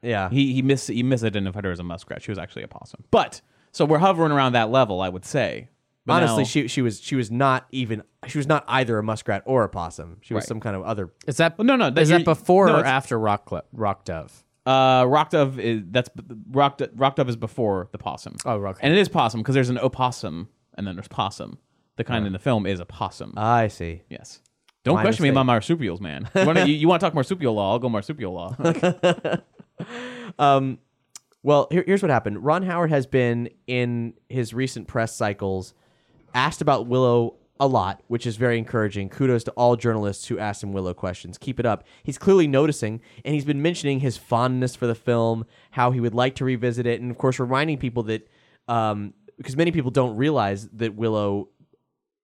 yeah, 0.00 0.30
He 0.30 0.52
he 0.52 0.62
miss 0.62 0.86
he 0.86 1.02
misidentified 1.02 1.64
her 1.64 1.72
as 1.72 1.80
a 1.80 1.82
muskrat. 1.82 2.22
She 2.22 2.30
was 2.30 2.38
actually 2.38 2.62
a 2.62 2.68
possum. 2.68 3.02
But 3.10 3.40
so 3.72 3.84
we're 3.84 3.98
hovering 3.98 4.30
around 4.30 4.52
that 4.52 4.70
level, 4.70 5.00
I 5.00 5.08
would 5.08 5.24
say. 5.24 5.70
But 6.08 6.22
honestly, 6.24 6.42
now- 6.42 6.48
she 6.48 6.68
she 6.68 6.82
was 6.82 7.00
she 7.00 7.14
was 7.14 7.30
not 7.30 7.66
even 7.70 8.02
she 8.26 8.38
was 8.38 8.46
not 8.48 8.64
either 8.66 8.98
a 8.98 9.02
muskrat 9.02 9.42
or 9.46 9.62
a 9.62 9.68
possum. 9.68 10.16
She 10.22 10.34
was 10.34 10.42
Right. 10.42 10.48
some 10.48 10.58
kind 10.60 10.74
of 10.74 10.82
other. 10.82 11.10
Is 11.26 11.36
that 11.36 11.58
no, 11.58 11.76
no, 11.76 11.90
that 11.90 12.00
Is 12.02 12.08
that 12.08 12.14
you're- 12.16 12.24
before 12.24 12.66
no, 12.66 12.74
or 12.74 12.78
it's- 12.80 12.90
after 12.92 13.18
Rock 13.18 13.48
Cl- 13.48 13.62
Rock 13.72 14.04
Dove? 14.04 14.44
Uh, 14.66 15.04
rock 15.08 15.30
dove 15.30 15.58
is 15.58 15.80
that's 15.90 16.10
rock 16.50 16.76
Do- 16.76 16.88
rock 16.94 17.16
dove 17.16 17.28
is 17.30 17.36
before 17.36 17.88
the 17.92 17.96
possum. 17.98 18.36
Oh, 18.44 18.52
okay. 18.66 18.80
And 18.82 18.92
it 18.92 18.98
is 18.98 19.08
possum 19.08 19.40
because 19.40 19.54
there's 19.54 19.70
an 19.70 19.78
opossum 19.78 20.48
and 20.74 20.86
then 20.86 20.94
there's 20.94 21.08
possum. 21.08 21.56
The 21.96 22.04
kind 22.04 22.26
in 22.26 22.32
the 22.34 22.38
film 22.38 22.66
is 22.66 22.78
a 22.78 22.84
possum. 22.84 23.32
I 23.36 23.68
see. 23.68 24.02
yes. 24.10 24.40
Don't 24.84 24.96
my 24.96 25.02
question 25.02 25.22
me 25.22 25.30
mistake. 25.30 25.36
about 25.36 25.46
marsupials, 25.46 26.00
man. 26.00 26.28
You 26.34 26.44
want 26.46 26.58
to 26.58 26.68
you, 26.68 26.74
you 26.74 26.86
want 26.88 27.00
to 27.00 27.06
talk 27.06 27.14
marsupial 27.14 27.54
law? 27.54 27.72
I'll 27.72 27.78
go 27.78 27.88
marsupial 27.88 28.32
law. 28.34 28.54
Well, 31.44 31.68
here, 31.70 31.84
here's 31.86 32.02
what 32.02 32.10
happened. 32.10 32.44
Ron 32.44 32.64
Howard 32.64 32.90
has 32.90 33.06
been 33.06 33.48
in 33.68 34.14
his 34.28 34.52
recent 34.52 34.88
press 34.88 35.14
cycles 35.14 35.72
asked 36.34 36.60
about 36.60 36.86
Willow 36.86 37.36
a 37.60 37.66
lot, 37.66 38.02
which 38.06 38.26
is 38.26 38.36
very 38.36 38.56
encouraging. 38.58 39.08
Kudos 39.08 39.44
to 39.44 39.50
all 39.52 39.76
journalists 39.76 40.26
who 40.26 40.38
asked 40.38 40.62
him 40.62 40.72
Willow 40.72 40.94
questions. 40.94 41.38
Keep 41.38 41.58
it 41.58 41.66
up. 41.66 41.84
He's 42.04 42.18
clearly 42.18 42.46
noticing, 42.46 43.00
and 43.24 43.34
he's 43.34 43.44
been 43.44 43.62
mentioning 43.62 44.00
his 44.00 44.16
fondness 44.16 44.76
for 44.76 44.86
the 44.86 44.94
film, 44.94 45.44
how 45.72 45.90
he 45.90 46.00
would 46.00 46.14
like 46.14 46.36
to 46.36 46.44
revisit 46.44 46.86
it, 46.86 47.00
and 47.00 47.10
of 47.10 47.18
course, 47.18 47.38
reminding 47.38 47.78
people 47.78 48.04
that 48.04 48.28
um, 48.68 49.14
because 49.36 49.56
many 49.56 49.70
people 49.70 49.90
don't 49.90 50.16
realize 50.16 50.68
that 50.70 50.94
Willow 50.94 51.48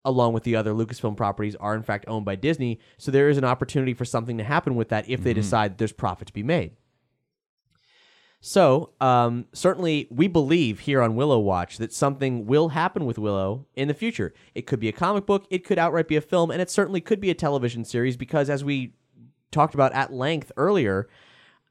along 0.05 0.35
with 0.35 0.43
the 0.43 0.57
other 0.57 0.73
Lucasfilm 0.73 1.17
properties, 1.17 1.57
are 1.57 1.75
in 1.75 1.83
fact 1.83 2.05
owned 2.09 2.25
by 2.25 2.37
Disney. 2.37 2.79
So 2.99 3.11
there 3.11 3.31
is 3.31 3.39
an 3.39 3.45
opportunity 3.45 3.95
for 3.95 4.05
something 4.05 4.39
to 4.39 4.45
happen 4.45 4.75
with 4.75 4.91
that 4.91 5.09
if 5.09 5.25
they 5.25 5.33
decide 5.33 5.79
there's 5.79 5.93
profit 5.93 6.27
to 6.27 6.33
be 6.35 6.43
made. 6.43 6.73
So, 8.47 8.91
um, 9.01 9.47
certainly, 9.55 10.07
we 10.11 10.29
believe 10.29 10.81
here 10.81 11.01
on 11.01 11.17
Willow 11.17 11.39
Watch 11.39 11.79
that 11.79 11.95
something 11.95 12.45
will 12.45 12.69
happen 12.69 13.07
with 13.07 13.17
Willow 13.17 13.65
in 13.75 13.89
the 13.89 13.95
future. 13.95 14.35
It 14.55 14.67
could 14.67 14.79
be 14.79 14.89
a 14.91 14.93
comic 14.93 15.25
book, 15.25 15.47
it 15.49 15.65
could 15.65 15.79
outright 15.79 16.09
be 16.09 16.17
a 16.17 16.21
film, 16.21 16.51
and 16.51 16.61
it 16.61 16.69
certainly 16.69 17.01
could 17.01 17.23
be 17.23 17.31
a 17.31 17.35
television 17.35 17.87
series 17.87 18.19
because, 18.19 18.51
as 18.51 18.63
we 18.63 18.93
talked 19.51 19.73
about 19.73 19.95
at 19.95 20.13
length 20.13 20.53
earlier, 20.59 21.09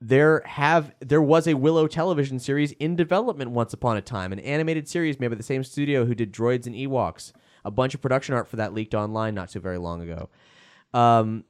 there 0.02 0.42
have 0.48 0.96
there 1.00 1.22
was 1.22 1.48
a 1.48 1.54
Willow 1.54 1.86
television 1.86 2.40
series 2.40 2.72
in 2.72 2.96
development 2.96 3.52
once 3.52 3.72
upon 3.72 3.96
a 3.96 4.02
time, 4.02 4.34
an 4.34 4.40
animated 4.40 4.88
series 4.88 5.20
made 5.20 5.28
by 5.28 5.36
the 5.36 5.44
same 5.44 5.64
studio 5.64 6.06
who 6.06 6.16
did 6.16 6.34
Droids 6.34 6.66
and 6.66 6.74
Ewoks. 6.74 7.34
A 7.64 7.70
bunch 7.70 7.94
of 7.94 8.02
production 8.02 8.34
art 8.34 8.48
for 8.48 8.56
that 8.56 8.74
leaked 8.74 8.96
online 8.96 9.36
not 9.36 9.52
so 9.52 9.60
very 9.60 9.78
long 9.78 10.02
ago. 10.02 10.28
Um, 10.92 11.44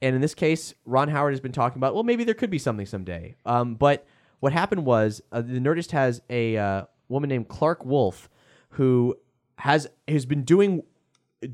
and 0.00 0.14
in 0.14 0.20
this 0.20 0.36
case, 0.36 0.72
Ron 0.84 1.08
Howard 1.08 1.32
has 1.32 1.40
been 1.40 1.50
talking 1.50 1.80
about, 1.80 1.94
well, 1.94 2.04
maybe 2.04 2.22
there 2.22 2.32
could 2.32 2.48
be 2.48 2.60
something 2.60 2.86
someday. 2.86 3.34
Um, 3.44 3.74
but 3.74 4.06
what 4.40 4.52
happened 4.52 4.84
was 4.84 5.20
uh, 5.32 5.40
the 5.40 5.58
Nerdist 5.60 5.90
has 5.92 6.20
a 6.30 6.56
uh, 6.56 6.84
woman 7.08 7.28
named 7.28 7.48
Clarke 7.48 7.84
Wolfe 7.84 8.28
who 8.70 9.16
has 9.58 9.86
has 10.06 10.26
been 10.26 10.42
doing 10.42 10.82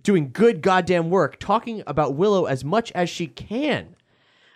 doing 0.02 0.30
good 0.32 0.62
goddamn 0.62 1.10
work 1.10 1.38
talking 1.38 1.82
about 1.86 2.14
Willow 2.14 2.46
as 2.46 2.64
much 2.64 2.92
as 2.92 3.08
she 3.08 3.26
can. 3.26 3.96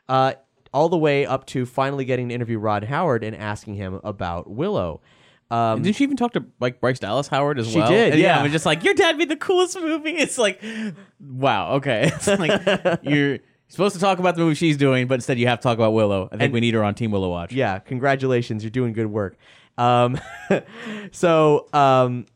Uh, 0.09 0.35
all 0.73 0.89
the 0.89 0.97
way 0.99 1.25
up 1.25 1.47
to 1.47 1.65
finally 1.65 2.05
getting 2.05 2.29
to 2.29 2.35
interview 2.35 2.59
Ron 2.59 2.83
Howard 2.83 3.25
and 3.25 3.35
asking 3.35 3.77
him 3.77 3.99
about 4.05 4.51
Willow. 4.51 5.01
Um, 5.51 5.83
Didn't 5.83 5.97
she 5.97 6.05
even 6.05 6.17
talk 6.17 6.33
to 6.33 6.45
like 6.61 6.81
Bryce 6.81 6.99
Dallas 6.99 7.29
Howard 7.29 7.59
as 7.59 7.71
She 7.71 7.79
well? 7.79 7.89
She 7.89 7.95
did, 7.95 8.13
And 8.15 8.21
yeah. 8.21 8.39
I 8.39 8.43
was 8.43 8.53
just 8.53 8.67
like, 8.67 8.85
your 8.85 8.95
dad 8.95 9.17
made 9.17 9.29
the 9.29 9.37
coolest 9.37 9.81
movie. 9.81 10.11
It's 10.19 10.39
like, 10.39 10.61
wow, 11.21 11.75
okay. 11.75 12.11
It's 12.15 12.27
like 12.27 13.01
you're 13.03 13.39
supposed 13.69 13.95
to 13.95 14.01
talk 14.01 14.19
about 14.19 14.37
the 14.37 14.43
movie 14.43 14.55
she's 14.55 14.77
doing, 14.77 15.07
but 15.07 15.15
instead 15.15 15.39
you 15.39 15.47
have 15.47 15.59
to 15.61 15.63
talk 15.63 15.77
about 15.79 15.93
Willow. 15.93 16.27
I 16.27 16.31
think 16.31 16.43
And- 16.43 16.53
we 16.53 16.61
need 16.61 16.75
her 16.75 16.85
on 16.85 16.95
Team 16.95 17.11
Willow 17.11 17.31
Watch. 17.31 17.53
Yeah, 17.53 17.79
congratulations, 17.79 18.63
you're 18.63 18.71
doing 18.71 18.93
good 18.93 19.07
work. 19.07 19.37
Um, 19.79 20.19
so 21.13 21.69
um, 21.73 22.27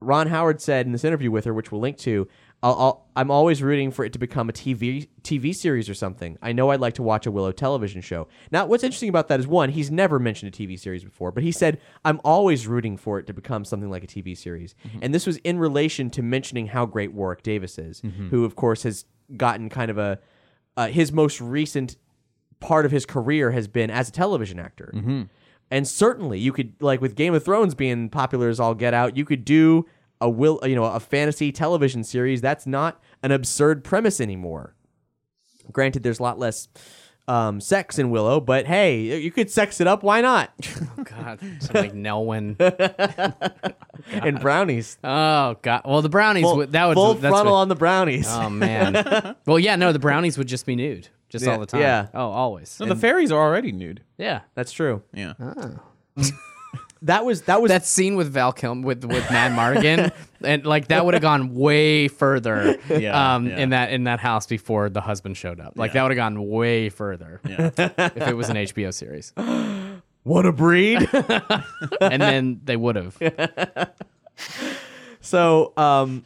Ron 0.00 0.26
Howard 0.28 0.60
said 0.60 0.86
in 0.86 0.92
this 0.92 1.04
interview 1.04 1.30
with 1.30 1.44
her, 1.44 1.54
which 1.54 1.70
we'll 1.70 1.80
link 1.80 1.98
to, 1.98 2.26
I'll, 2.62 2.74
I'll, 2.74 3.06
I'm 3.16 3.30
always 3.30 3.62
rooting 3.62 3.90
for 3.90 4.04
it 4.04 4.12
to 4.12 4.18
become 4.18 4.50
a 4.50 4.52
TV 4.52 5.08
TV 5.22 5.54
series 5.54 5.88
or 5.88 5.94
something. 5.94 6.36
I 6.42 6.52
know 6.52 6.70
I'd 6.70 6.80
like 6.80 6.94
to 6.94 7.02
watch 7.02 7.24
a 7.26 7.30
Willow 7.30 7.52
television 7.52 8.02
show. 8.02 8.28
Now, 8.50 8.66
what's 8.66 8.84
interesting 8.84 9.08
about 9.08 9.28
that 9.28 9.40
is 9.40 9.46
one, 9.46 9.70
he's 9.70 9.90
never 9.90 10.18
mentioned 10.18 10.54
a 10.54 10.56
TV 10.58 10.78
series 10.78 11.02
before, 11.02 11.32
but 11.32 11.42
he 11.42 11.52
said 11.52 11.80
I'm 12.04 12.20
always 12.22 12.66
rooting 12.66 12.98
for 12.98 13.18
it 13.18 13.26
to 13.28 13.32
become 13.32 13.64
something 13.64 13.88
like 13.88 14.04
a 14.04 14.06
TV 14.06 14.36
series. 14.36 14.74
And 15.00 15.14
this 15.14 15.26
was 15.26 15.38
in 15.38 15.58
relation 15.58 16.10
to 16.10 16.22
mentioning 16.22 16.66
how 16.66 16.84
great 16.84 17.12
Warwick 17.14 17.42
Davis 17.42 17.78
is, 17.78 18.02
who 18.30 18.44
of 18.44 18.56
course 18.56 18.82
has 18.82 19.06
gotten 19.36 19.68
kind 19.68 19.90
of 19.90 19.98
a 19.98 20.18
uh, 20.76 20.88
his 20.88 21.12
most 21.12 21.40
recent 21.40 21.96
part 22.60 22.84
of 22.84 22.92
his 22.92 23.04
career 23.06 23.50
has 23.50 23.68
been 23.68 23.90
as 23.90 24.08
a 24.08 24.12
television 24.12 24.58
actor. 24.58 24.90
And 25.70 25.86
certainly, 25.86 26.38
you 26.38 26.52
could 26.52 26.74
like 26.80 27.00
with 27.00 27.14
Game 27.14 27.32
of 27.34 27.44
Thrones 27.44 27.74
being 27.74 28.08
popular 28.08 28.48
as 28.48 28.58
all 28.58 28.74
get 28.74 28.92
out, 28.92 29.16
you 29.16 29.24
could 29.24 29.44
do 29.44 29.86
a 30.20 30.28
will 30.28 30.60
you 30.64 30.74
know 30.74 30.84
a 30.84 31.00
fantasy 31.00 31.52
television 31.52 32.04
series 32.04 32.40
that's 32.40 32.66
not 32.66 33.00
an 33.22 33.32
absurd 33.32 33.84
premise 33.84 34.20
anymore. 34.20 34.74
Granted, 35.72 36.02
there's 36.02 36.18
a 36.18 36.22
lot 36.22 36.38
less 36.38 36.68
um, 37.30 37.60
sex 37.60 37.98
in 37.98 38.10
Willow, 38.10 38.40
but 38.40 38.66
hey, 38.66 39.18
you 39.20 39.30
could 39.30 39.50
sex 39.50 39.80
it 39.80 39.86
up. 39.86 40.02
Why 40.02 40.20
not? 40.20 40.50
Oh, 40.98 41.04
God, 41.04 41.40
some 41.60 41.74
like 41.76 41.92
Nelwyn. 41.94 42.56
and 44.12 44.40
brownies. 44.40 44.98
Oh 45.02 45.56
God. 45.62 45.82
Well, 45.84 46.02
the 46.02 46.08
brownies 46.08 46.42
Full, 46.42 46.56
would 46.58 46.72
that 46.72 46.86
would 46.86 46.94
full 46.94 47.14
that's 47.14 47.32
frontal 47.32 47.54
what- 47.54 47.60
on 47.60 47.68
the 47.68 47.74
brownies. 47.74 48.26
Oh 48.28 48.50
man. 48.50 49.36
well, 49.46 49.58
yeah. 49.58 49.76
No, 49.76 49.92
the 49.92 49.98
brownies 49.98 50.36
would 50.36 50.46
just 50.48 50.66
be 50.66 50.76
nude, 50.76 51.08
just 51.28 51.44
Yeah, 51.46 51.52
all 51.52 51.60
the 51.60 51.66
time. 51.66 51.80
yeah. 51.80 52.08
Oh, 52.12 52.28
always. 52.30 52.78
No, 52.80 52.86
the 52.86 52.96
fairies 52.96 53.32
are 53.32 53.40
already 53.40 53.72
nude. 53.72 54.02
yeah. 54.18 54.40
That's 54.54 54.72
true. 54.72 55.02
Yeah. 55.14 55.34
That 57.02 57.24
was 57.24 57.42
that 57.42 57.62
was 57.62 57.70
That 57.70 57.86
scene 57.86 58.14
with 58.16 58.30
Val 58.32 58.52
Kilmer 58.52 58.86
with 58.86 59.04
with 59.04 59.24
Madmartigan, 59.24 60.12
and 60.44 60.66
like 60.66 60.88
that 60.88 61.04
would 61.04 61.14
have 61.14 61.22
gone 61.22 61.54
way 61.54 62.08
further. 62.08 62.76
Yeah, 62.90 63.34
um, 63.36 63.46
yeah. 63.46 63.56
in 63.58 63.70
that 63.70 63.90
in 63.92 64.04
that 64.04 64.20
house 64.20 64.46
before 64.46 64.90
the 64.90 65.00
husband 65.00 65.36
showed 65.38 65.60
up. 65.60 65.74
Like 65.76 65.90
Yeah. 65.90 65.94
that 65.94 66.02
would 66.02 66.10
have 66.10 66.16
gone 66.34 66.46
way 66.48 66.90
further 66.90 67.40
Yeah. 67.48 67.70
if 67.78 68.28
it 68.28 68.36
was 68.36 68.50
an 68.50 68.56
HBO 68.56 68.92
series, 68.92 69.32
What 70.24 70.44
a 70.44 70.52
breed. 70.52 71.08
and 72.02 72.20
then 72.20 72.60
they 72.64 72.76
would 72.76 72.96
have. 72.96 73.16
so 75.20 75.72
um, 75.76 76.24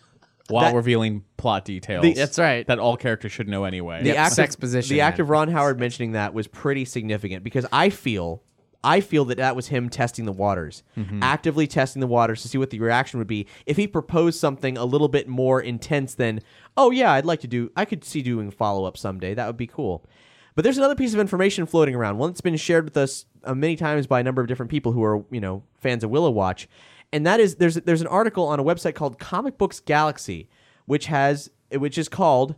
While 0.48 0.64
That- 0.70 0.74
revealing 0.76 1.24
plot 1.36 1.64
details. 1.64 2.02
The- 2.02 2.14
That's 2.14 2.38
right. 2.38 2.66
That 2.66 2.78
all 2.78 2.96
characters 2.96 3.32
should 3.32 3.48
know 3.48 3.64
anyway. 3.64 4.02
the 4.02 4.08
Yep, 4.10 4.16
act 4.18 4.38
of, 4.54 4.60
position, 4.60 4.94
The 4.94 5.00
act 5.02 5.18
of 5.20 5.30
Ron 5.30 5.48
Howard 5.48 5.78
mentioning 5.78 6.12
that 6.12 6.34
was 6.34 6.46
pretty 6.46 6.84
significant 6.84 7.44
because 7.44 7.66
I 7.72 7.90
feel 7.90 8.42
I 8.84 9.00
feel 9.00 9.24
that 9.26 9.38
that 9.38 9.56
was 9.56 9.68
him 9.68 9.88
testing 9.88 10.24
the 10.26 10.32
waters, 10.32 10.82
Mm-hmm. 10.96 11.22
actively 11.22 11.66
testing 11.66 12.00
the 12.00 12.06
waters 12.06 12.42
to 12.42 12.48
see 12.48 12.58
what 12.58 12.70
the 12.70 12.78
reaction 12.78 13.18
would 13.18 13.26
be 13.26 13.46
if 13.66 13.76
he 13.76 13.86
proposed 13.88 14.38
something 14.38 14.76
a 14.78 14.84
little 14.84 15.08
bit 15.08 15.26
more 15.26 15.60
intense 15.60 16.14
than, 16.14 16.40
oh 16.76 16.90
yeah, 16.90 17.10
I'd 17.12 17.24
like 17.24 17.40
to 17.40 17.48
do. 17.48 17.70
I 17.76 17.84
could 17.84 18.04
see 18.04 18.22
doing 18.22 18.50
follow 18.50 18.84
up 18.84 18.96
someday. 18.96 19.34
That 19.34 19.46
would 19.46 19.56
be 19.56 19.66
cool. 19.66 20.04
But 20.54 20.62
there's 20.62 20.78
another 20.78 20.94
piece 20.94 21.14
of 21.14 21.18
information 21.20 21.66
floating 21.66 21.96
around, 21.96 22.18
one 22.18 22.30
that's 22.30 22.40
been 22.40 22.56
shared 22.56 22.84
with 22.84 22.96
us 22.96 23.26
uh, 23.42 23.54
many 23.54 23.74
times 23.74 24.06
by 24.06 24.20
a 24.20 24.22
number 24.22 24.40
of 24.40 24.46
different 24.46 24.70
people 24.70 24.92
who 24.92 25.02
are, 25.02 25.24
you 25.30 25.40
know, 25.40 25.64
fans 25.80 26.04
of 26.04 26.10
Willow 26.10 26.30
Watch, 26.30 26.68
and 27.12 27.26
that 27.26 27.40
is 27.40 27.56
there's 27.56 27.74
there's 27.76 28.00
an 28.00 28.06
article 28.06 28.44
on 28.46 28.60
a 28.60 28.64
website 28.64 28.94
called 28.94 29.18
Comic 29.18 29.58
Books 29.58 29.80
Galaxy, 29.80 30.48
which 30.86 31.06
has 31.06 31.50
which 31.72 31.98
is 31.98 32.08
called 32.08 32.54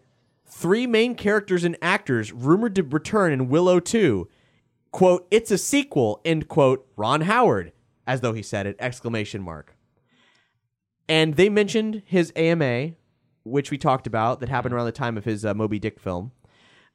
three 0.47 0.87
main 0.87 1.14
characters 1.14 1.64
and 1.64 1.77
actors 1.83 2.33
rumored 2.33 2.74
to 2.74 2.83
return 2.83 3.33
in 3.33 3.49
Willow 3.49 3.81
2. 3.81 4.29
Quote, 4.93 5.26
it's 5.30 5.51
a 5.51 5.59
sequel, 5.59 6.20
end 6.24 6.49
quote, 6.49 6.87
Ron 6.97 7.22
Howard, 7.22 7.72
as 8.07 8.20
though 8.20 8.32
he 8.32 8.43
said 8.43 8.66
it, 8.66 8.76
exclamation 8.78 9.43
mark. 9.43 9.76
And 11.09 11.37
they 11.37 11.49
mentioned 11.49 12.03
his 12.07 12.32
AMA, 12.34 12.93
which 13.45 13.70
we 13.70 13.78
talked 13.78 14.07
about, 14.07 14.41
that 14.41 14.49
happened 14.49 14.74
around 14.74 14.87
the 14.87 14.93
time 14.93 15.16
of 15.16 15.24
his 15.24 15.45
uh, 15.45 15.55
Moby 15.55 15.78
Dick 15.78 16.01
film. 16.01 16.32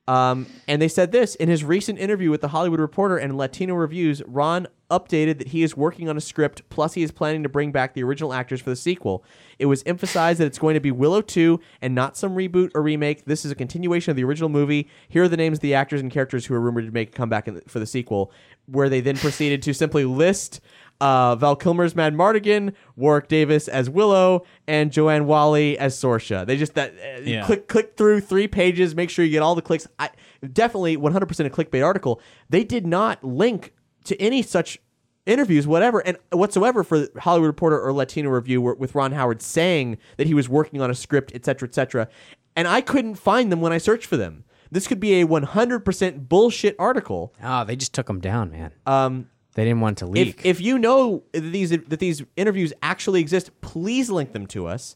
Um, 0.08 0.47
and 0.68 0.82
they 0.82 0.88
said 0.88 1.12
this 1.12 1.36
in 1.36 1.47
his 1.47 1.64
recent 1.64 1.99
interview 1.99 2.32
with 2.32 2.41
the 2.41 2.49
Hollywood 2.49 2.80
Reporter 2.80 3.18
and 3.18 3.38
Latino 3.38 3.76
Reviews. 3.76 4.22
Ron 4.26 4.68
updated 4.89 5.38
that 5.38 5.49
he 5.49 5.64
is 5.64 5.78
working 5.78 6.10
on 6.10 6.18
a 6.18 6.22
script, 6.22 6.68
plus 6.70 6.95
he 6.95 7.04
is 7.04 7.12
planning 7.12 7.43
to 7.43 7.49
bring 7.49 7.72
back 7.72 7.93
the 7.93 8.04
original 8.04 8.34
actors 8.34 8.60
for 8.60 8.72
the 8.72 8.76
sequel. 8.76 9.24
It 9.60 9.68
was 9.68 9.84
emphasized 9.86 10.39
that 10.39 10.47
it's 10.47 10.60
going 10.60 10.74
to 10.74 10.82
be 10.82 10.91
Willow 10.91 11.22
2 11.22 11.60
and 11.82 11.95
not 11.95 12.18
some 12.18 12.36
reboot 12.36 12.72
or 12.74 12.82
remake. 12.82 13.26
This 13.26 13.45
is 13.45 13.52
a 13.52 13.56
continuation 13.56 14.10
of 14.12 14.18
the 14.18 14.24
original 14.24 14.49
movie. 14.49 14.89
Here 15.08 15.24
are 15.24 15.30
the 15.30 15.38
names 15.38 15.60
of 15.60 15.62
the 15.62 15.76
actors 15.76 16.02
and 16.02 16.12
characters 16.12 16.45
who 16.45 16.56
are 16.56 16.62
rumored 16.62 16.88
to 16.88 16.91
make 16.91 17.10
a 17.10 17.14
comeback 17.14 17.45
the, 17.45 17.62
for 17.68 17.80
the 17.80 17.86
sequel. 17.86 18.32
Where 18.66 18.89
they 18.89 19.02
then 19.02 19.18
proceeded 19.18 19.62
to 19.64 19.74
simply 19.74 20.04
list 20.04 20.62
uh, 21.02 21.36
Val 21.36 21.56
Kilmer's 21.58 21.93
Madmartigan, 21.95 22.74
Warwick 22.95 23.28
Davis 23.28 23.68
as 23.68 23.89
Willow, 23.89 24.45
and 24.68 24.91
Joanne 24.91 25.26
Whalley 25.26 25.78
as 25.78 25.95
Sorsha. 25.97 26.45
They 26.45 26.56
just 26.56 26.76
that 26.76 26.93
uh, 26.93 27.22
Yeah. 27.24 27.45
click 27.45 27.68
click 27.68 27.97
through 27.97 28.22
three 28.22 28.47
pages, 28.47 28.95
make 28.95 29.10
sure 29.10 29.26
you 29.26 29.32
get 29.32 29.41
all 29.41 29.56
the 29.56 29.62
clicks. 29.62 29.88
I 29.99 30.10
definitely 30.54 30.95
100% 30.97 31.45
a 31.45 31.49
clickbait 31.49 31.84
article. 31.86 32.22
They 32.49 32.64
did 32.64 32.88
not 32.88 33.24
link 33.24 33.74
to 34.06 34.20
any 34.22 34.41
such 34.41 34.80
interviews, 35.26 35.68
whatever, 35.68 35.99
and 35.99 36.18
whatsoever 36.32 36.84
for 36.84 37.08
Hollywood 37.20 37.47
Reporter 37.47 37.80
or 37.82 37.91
Latino 37.93 38.30
Review 38.30 38.62
with 38.62 38.95
Ron 38.95 39.12
Howard 39.12 39.41
saying 39.41 39.97
that 40.18 40.28
he 40.28 40.34
was 40.34 40.47
working 40.49 40.82
on 40.82 40.89
a 40.89 40.95
script, 40.95 41.32
etc., 41.36 41.68
etc. 41.68 42.08
And 42.56 42.68
I 42.68 42.82
couldn't 42.82 43.16
find 43.16 43.52
them 43.52 43.60
when 43.62 43.72
I 43.74 43.78
searched 43.78 44.06
for 44.06 44.18
them. 44.18 44.43
This 44.72 44.88
could 44.88 44.99
be 44.99 45.20
a 45.22 45.28
100% 45.28 46.30
bullshit 46.30 46.76
article. 46.80 47.34
Oh, 47.43 47.66
they 47.66 47.76
just 47.76 47.93
took 47.93 48.08
them 48.08 48.20
down, 48.20 48.52
man. 48.52 48.72
Um, 48.86 49.30
They 49.54 49.66
didn't 49.66 49.82
want 49.82 49.97
to 49.99 50.06
leak. 50.06 50.39
if, 50.39 50.45
if 50.45 50.62
you 50.62 50.80
know 50.80 51.24
that 51.34 51.41
these 51.41 51.72
that 51.72 51.99
these 51.99 52.24
interviews 52.36 52.74
actually 52.82 53.20
exist, 53.20 53.52
please 53.62 54.10
link 54.10 54.32
them 54.32 54.47
to 54.47 54.68
us. 54.68 54.95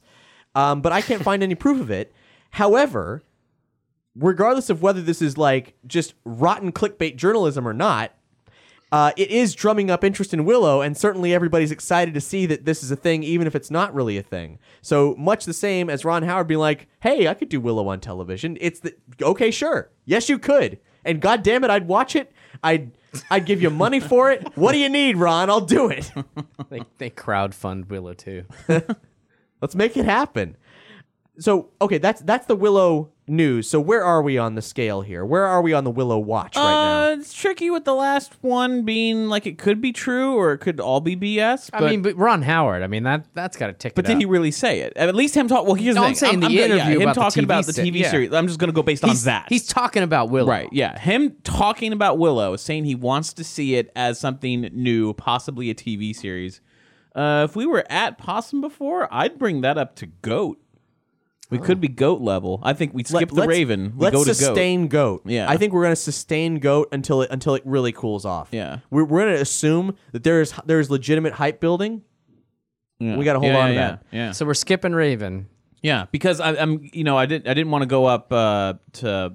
Um, 0.53 0.81
but 0.81 0.93
I 0.93 1.01
can't 1.01 1.21
find 1.21 1.43
any 1.43 1.55
proof 1.55 1.81
of 1.81 1.91
it. 1.91 2.13
However, 2.51 3.23
regardless 4.15 4.69
of 4.69 4.81
whether 4.81 5.01
this 5.01 5.21
is 5.21 5.37
like 5.37 5.75
just 5.85 6.13
rotten 6.23 6.71
clickbait 6.71 7.17
journalism 7.17 7.67
or 7.67 7.73
not, 7.73 8.13
uh, 8.91 9.11
it 9.17 9.29
is 9.29 9.53
drumming 9.53 9.91
up 9.91 10.05
interest 10.05 10.33
in 10.33 10.45
Willow, 10.45 10.81
and 10.81 10.95
certainly 10.95 11.33
everybody's 11.33 11.71
excited 11.71 12.13
to 12.13 12.21
see 12.21 12.45
that 12.45 12.63
this 12.63 12.81
is 12.81 12.91
a 12.91 12.95
thing, 12.95 13.23
even 13.23 13.45
if 13.47 13.55
it's 13.55 13.69
not 13.69 13.93
really 13.93 14.17
a 14.17 14.23
thing. 14.23 14.57
So 14.81 15.15
much 15.17 15.43
the 15.43 15.53
same 15.53 15.89
as 15.89 16.05
Ron 16.05 16.23
Howard 16.23 16.47
being 16.47 16.61
like, 16.61 16.87
"Hey, 17.01 17.27
I 17.27 17.33
could 17.33 17.49
do 17.49 17.59
Willow 17.59 17.89
on 17.89 17.99
television." 17.99 18.57
It's 18.61 18.79
the 18.79 18.95
okay, 19.21 19.51
sure, 19.51 19.91
yes, 20.05 20.29
you 20.29 20.39
could, 20.39 20.79
and 21.03 21.19
God 21.19 21.43
damn 21.43 21.65
it, 21.65 21.69
I'd 21.69 21.87
watch 21.87 22.15
it. 22.15 22.31
I'd 22.63 22.91
I'd 23.29 23.45
give 23.45 23.61
you 23.61 23.69
money 23.69 23.99
for 23.99 24.31
it. 24.31 24.55
What 24.55 24.71
do 24.71 24.77
you 24.77 24.89
need, 24.89 25.17
Ron? 25.17 25.49
I'll 25.49 25.61
do 25.61 25.89
it. 25.89 26.11
they 26.69 26.81
they 26.97 27.09
crowdfund 27.09 27.87
Willow 27.89 28.13
too. 28.13 28.43
Let's 29.61 29.75
make 29.75 29.97
it 29.97 30.05
happen. 30.05 30.57
So 31.39 31.69
okay, 31.81 31.97
that's 31.97 32.21
that's 32.21 32.45
the 32.45 32.55
Willow 32.55 33.09
news. 33.27 33.69
So 33.69 33.79
where 33.79 34.03
are 34.03 34.21
we 34.21 34.37
on 34.37 34.55
the 34.55 34.61
scale 34.61 35.01
here? 35.01 35.25
Where 35.25 35.45
are 35.45 35.61
we 35.61 35.73
on 35.73 35.83
the 35.83 35.91
Willow 35.91 36.17
watch 36.17 36.55
right 36.55 36.61
now? 36.63 37.01
Uh, 37.11 37.15
it's 37.19 37.33
tricky 37.33 37.69
with 37.69 37.83
the 37.85 37.93
last 37.93 38.33
one 38.41 38.83
being 38.83 39.27
like 39.27 39.45
it 39.45 39.57
could 39.57 39.81
be 39.81 39.91
true 39.91 40.35
or 40.35 40.53
it 40.53 40.59
could 40.59 40.79
all 40.79 41.01
be 41.01 41.15
BS. 41.15 41.69
I 41.73 41.79
but- 41.79 41.89
mean, 41.91 42.01
but 42.01 42.15
Ron 42.17 42.41
Howard. 42.43 42.83
I 42.83 42.87
mean 42.87 43.03
that 43.03 43.25
that's 43.33 43.57
got 43.57 43.67
to 43.67 43.73
tick. 43.73 43.95
But 43.95 44.05
it 44.05 44.07
did 44.09 44.13
up. 44.15 44.19
he 44.21 44.25
really 44.25 44.51
say 44.51 44.79
it? 44.81 44.93
At 44.95 45.13
least 45.15 45.35
him 45.35 45.47
talk. 45.47 45.65
Well, 45.65 45.75
here's 45.75 45.95
No, 45.95 46.01
the 46.01 46.07
I'm 46.07 46.13
thing. 46.13 46.29
saying 46.29 46.39
the 46.41 46.51
yeah, 46.51 46.65
interview 46.65 46.95
him 46.97 47.01
about 47.03 47.15
the 47.15 47.21
talking 47.21 47.41
TV 47.43 47.45
about 47.45 47.65
the 47.65 47.71
TV 47.73 47.99
yeah. 47.99 48.11
series. 48.11 48.33
I'm 48.33 48.47
just 48.47 48.59
gonna 48.59 48.71
go 48.71 48.83
based 48.83 49.03
on 49.03 49.15
that. 49.25 49.47
he's 49.49 49.67
talking 49.67 50.03
about 50.03 50.29
Willow. 50.29 50.49
Right, 50.49 50.69
yeah. 50.71 50.97
Him 50.97 51.35
talking 51.43 51.91
about 51.93 52.17
Willow, 52.17 52.55
saying 52.55 52.85
he 52.85 52.95
wants 52.95 53.33
to 53.33 53.43
see 53.43 53.75
it 53.75 53.91
as 53.95 54.19
something 54.19 54.69
new, 54.71 55.13
possibly 55.13 55.69
a 55.69 55.75
TV 55.75 56.15
series. 56.15 56.61
Uh, 57.15 57.47
if 57.49 57.55
we 57.55 57.65
were 57.65 57.85
at 57.89 58.17
Possum 58.17 58.59
before, 58.59 59.07
I'd 59.09 59.39
bring 59.39 59.61
that 59.61 59.77
up 59.77 59.95
to 59.95 60.05
Goat. 60.05 60.59
We 61.49 61.59
could 61.59 61.79
be 61.79 61.87
Goat 61.87 62.21
level. 62.21 62.59
I 62.63 62.73
think 62.73 62.93
we'd 62.93 63.07
skip 63.07 63.19
Let- 63.21 63.29
the 63.29 63.35
let's- 63.35 63.47
Raven. 63.49 63.93
We 63.95 64.03
let's 64.05 64.15
go 64.15 64.23
to 64.23 64.33
sustain 64.33 64.87
goat. 64.87 65.21
Yeah. 65.25 65.49
I 65.49 65.57
think 65.57 65.73
we're 65.73 65.83
gonna 65.83 65.95
sustain 65.95 66.59
goat 66.59 66.89
until 66.91 67.21
it 67.21 67.29
until 67.31 67.55
it 67.55 67.61
really 67.65 67.91
cools 67.91 68.25
off. 68.25 68.49
Yeah. 68.51 68.79
we're, 68.89 69.03
we're 69.05 69.19
gonna 69.25 69.41
assume 69.41 69.95
that 70.11 70.23
there 70.23 70.41
is 70.41 70.53
there 70.65 70.79
is 70.79 70.89
legitimate 70.89 71.33
hype 71.33 71.59
building. 71.59 72.01
Yeah. 72.99 73.17
We 73.17 73.25
gotta 73.25 73.39
hold 73.39 73.51
Yeah, 73.51 73.59
on 73.59 73.67
to 73.69 73.73
yeah, 73.73 73.87
that. 73.87 74.03
Yeah, 74.11 74.31
So 74.31 74.45
we're 74.45 74.53
skipping 74.55 74.93
Raven. 74.93 75.47
yeah. 75.81 76.05
Because 76.11 76.39
I, 76.39 76.55
I'm, 76.55 76.89
you 76.93 77.03
know, 77.03 77.17
I 77.17 77.25
didn't, 77.25 77.47
I 77.47 77.53
didn't 77.53 77.71
want 77.71 77.83
to 77.83 77.87
go 77.87 78.05
up 78.05 78.31
uh, 78.33 78.75
to 78.93 79.33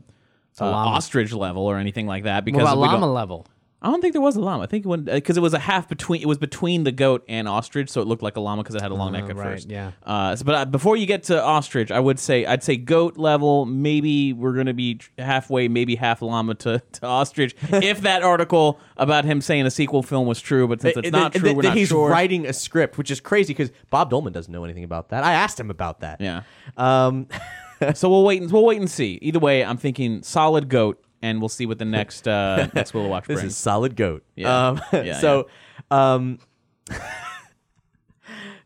uh, 0.60 0.64
ostrich 0.64 1.32
level 1.32 1.62
or 1.64 1.76
anything 1.78 2.06
like 2.06 2.24
that. 2.24 2.36
What 2.36 2.44
Because 2.46 2.62
about 2.62 2.78
we 2.78 2.88
don't- 2.88 3.00
llama 3.02 3.12
level? 3.12 3.46
I 3.82 3.90
don't 3.90 4.02
think 4.02 4.12
there 4.12 4.20
was 4.20 4.36
a 4.36 4.40
llama. 4.40 4.64
I 4.64 4.66
think 4.66 4.84
it 4.84 4.88
went 4.88 5.06
because 5.06 5.38
it 5.38 5.40
was 5.40 5.54
a 5.54 5.58
half 5.58 5.88
between. 5.88 6.20
It 6.20 6.26
was 6.26 6.36
between 6.36 6.84
the 6.84 6.92
goat 6.92 7.24
and 7.28 7.48
ostrich, 7.48 7.88
so 7.88 8.02
it 8.02 8.06
looked 8.06 8.22
like 8.22 8.36
a 8.36 8.40
llama 8.40 8.62
because 8.62 8.74
it 8.74 8.82
had 8.82 8.90
a 8.90 8.94
long 8.94 9.12
neck 9.12 9.24
at 9.24 9.30
Oh, 9.30 9.34
right, 9.34 9.44
first. 9.54 9.70
yeah. 9.70 9.92
Uh, 10.04 10.36
so, 10.36 10.44
but 10.44 10.54
uh, 10.54 10.64
before 10.66 10.98
you 10.98 11.06
get 11.06 11.22
to 11.24 11.42
ostrich, 11.42 11.90
I 11.90 11.98
would 11.98 12.18
say 12.18 12.44
I'd 12.44 12.62
say 12.62 12.76
goat 12.76 13.16
level. 13.16 13.64
Maybe 13.64 14.34
we're 14.34 14.52
gonna 14.52 14.74
be 14.74 14.96
tr- 14.96 15.08
halfway, 15.18 15.68
maybe 15.68 15.94
half 15.94 16.20
llama 16.20 16.54
to, 16.56 16.80
to 16.92 17.06
ostrich. 17.06 17.54
if 17.72 18.02
that 18.02 18.22
article 18.22 18.78
about 18.98 19.24
him 19.24 19.40
saying 19.40 19.64
a 19.64 19.70
sequel 19.70 20.02
film 20.02 20.26
was 20.26 20.40
true, 20.42 20.68
but 20.68 20.82
since 20.82 20.98
it's 20.98 21.10
That- 21.10 21.16
not 21.18 21.32
that- 21.32 21.38
true, 21.38 21.48
that- 21.48 21.56
we're 21.56 21.62
not 21.62 21.76
he's 21.76 21.88
sure. 21.88 22.10
writing 22.10 22.46
a 22.46 22.52
script, 22.52 22.98
which 22.98 23.10
is 23.10 23.18
crazy 23.20 23.54
because 23.54 23.70
Bob 23.88 24.10
Dolman 24.10 24.34
doesn't 24.34 24.52
know 24.52 24.64
anything 24.64 24.84
about 24.84 25.08
that. 25.08 25.24
I 25.24 25.32
asked 25.32 25.58
him 25.58 25.70
about 25.70 26.00
that. 26.00 26.20
Yeah. 26.20 26.42
Um, 26.76 27.28
so 27.94 28.10
we'll 28.10 28.24
wait. 28.24 28.42
and 28.42 28.52
We'll 28.52 28.66
wait 28.66 28.78
and 28.78 28.90
see. 28.90 29.18
Either 29.22 29.38
way, 29.38 29.64
I'm 29.64 29.78
thinking 29.78 30.22
solid 30.22 30.68
goat, 30.68 31.02
and 31.22 31.40
we'll 31.40 31.48
see 31.48 31.66
what 31.66 31.78
the 31.78 31.84
next 31.86 32.26
uh, 32.26 32.68
next 32.74 32.94
Willow 32.94 33.08
Watch 33.08 33.26
this 33.26 33.40
brings. 33.40 33.52
is 33.52 33.56
solid 33.56 33.96
goat. 33.96 34.24
Yeah. 34.36 34.68
Um, 34.68 34.80
Yeah, 34.92 35.18
so, 35.20 35.48
um, 35.90 36.38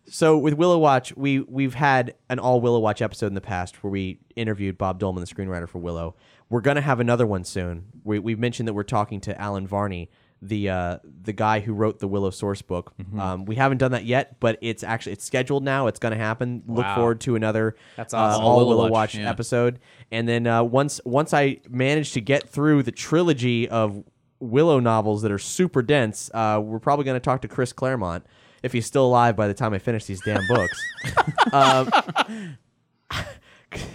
so 0.06 0.38
with 0.38 0.54
Willow 0.54 0.78
Watch, 0.78 1.16
we 1.16 1.40
we've 1.40 1.74
had 1.74 2.14
an 2.28 2.38
all 2.38 2.60
Willow 2.60 2.78
Watch 2.80 3.02
episode 3.02 3.26
in 3.26 3.34
the 3.34 3.40
past 3.40 3.82
where 3.82 3.90
we 3.90 4.18
interviewed 4.36 4.78
Bob 4.78 4.98
Dolman, 4.98 5.22
the 5.22 5.26
screenwriter 5.32 5.68
for 5.68 5.78
Willow. 5.78 6.14
We're 6.50 6.60
gonna 6.60 6.80
have 6.80 7.00
another 7.00 7.26
one 7.26 7.44
soon. 7.44 7.86
We 8.04 8.18
we've 8.18 8.38
mentioned 8.38 8.68
that 8.68 8.74
we're 8.74 8.82
talking 8.82 9.20
to 9.22 9.40
Allen 9.40 9.66
Varney, 9.66 10.10
the 10.46 10.68
uh, 10.70 10.98
the 11.22 11.32
guy 11.32 11.60
who 11.60 11.72
wrote 11.72 11.98
the 11.98 12.08
Willow 12.08 12.30
source 12.30 12.62
book. 12.62 12.92
Mm-hmm. 13.00 13.18
Um, 13.20 13.44
we 13.44 13.56
haven't 13.56 13.78
done 13.78 13.92
that 13.92 14.04
yet, 14.04 14.38
but 14.40 14.58
it's 14.60 14.82
actually 14.82 15.12
it's 15.12 15.24
scheduled 15.24 15.64
now. 15.64 15.86
It's 15.86 15.98
gonna 15.98 16.16
happen. 16.16 16.62
Look 16.66 16.84
Wow. 16.84 16.94
forward 16.96 17.20
to 17.22 17.36
another 17.36 17.76
That's 17.96 18.12
uh, 18.14 18.18
awesome. 18.18 18.42
all 18.44 18.50
All 18.50 18.56
Willow, 18.58 18.68
Willow 18.76 18.82
Watch, 18.84 19.14
Watch, 19.14 19.16
yeah. 19.16 19.30
episode. 19.30 19.78
And 20.10 20.28
then 20.28 20.46
uh, 20.46 20.62
once 20.62 21.00
once 21.04 21.32
I 21.34 21.60
manage 21.68 22.12
to 22.12 22.20
get 22.20 22.48
through 22.48 22.82
the 22.84 22.92
trilogy 22.92 23.68
of 23.68 24.04
Willow 24.40 24.78
novels 24.80 25.22
that 25.22 25.32
are 25.32 25.38
super 25.38 25.80
dense, 25.82 26.30
uh, 26.34 26.60
we're 26.62 26.78
probably 26.78 27.04
going 27.06 27.16
to 27.16 27.24
talk 27.24 27.40
to 27.42 27.48
Chris 27.48 27.72
Claremont 27.72 28.26
if 28.62 28.72
he's 28.72 28.84
still 28.86 29.06
alive 29.06 29.36
by 29.36 29.46
the 29.48 29.54
time 29.54 29.72
I 29.72 29.78
finish 29.78 30.04
these 30.04 30.20
damn 30.22 30.46
books. 30.48 30.82
um, 31.52 31.88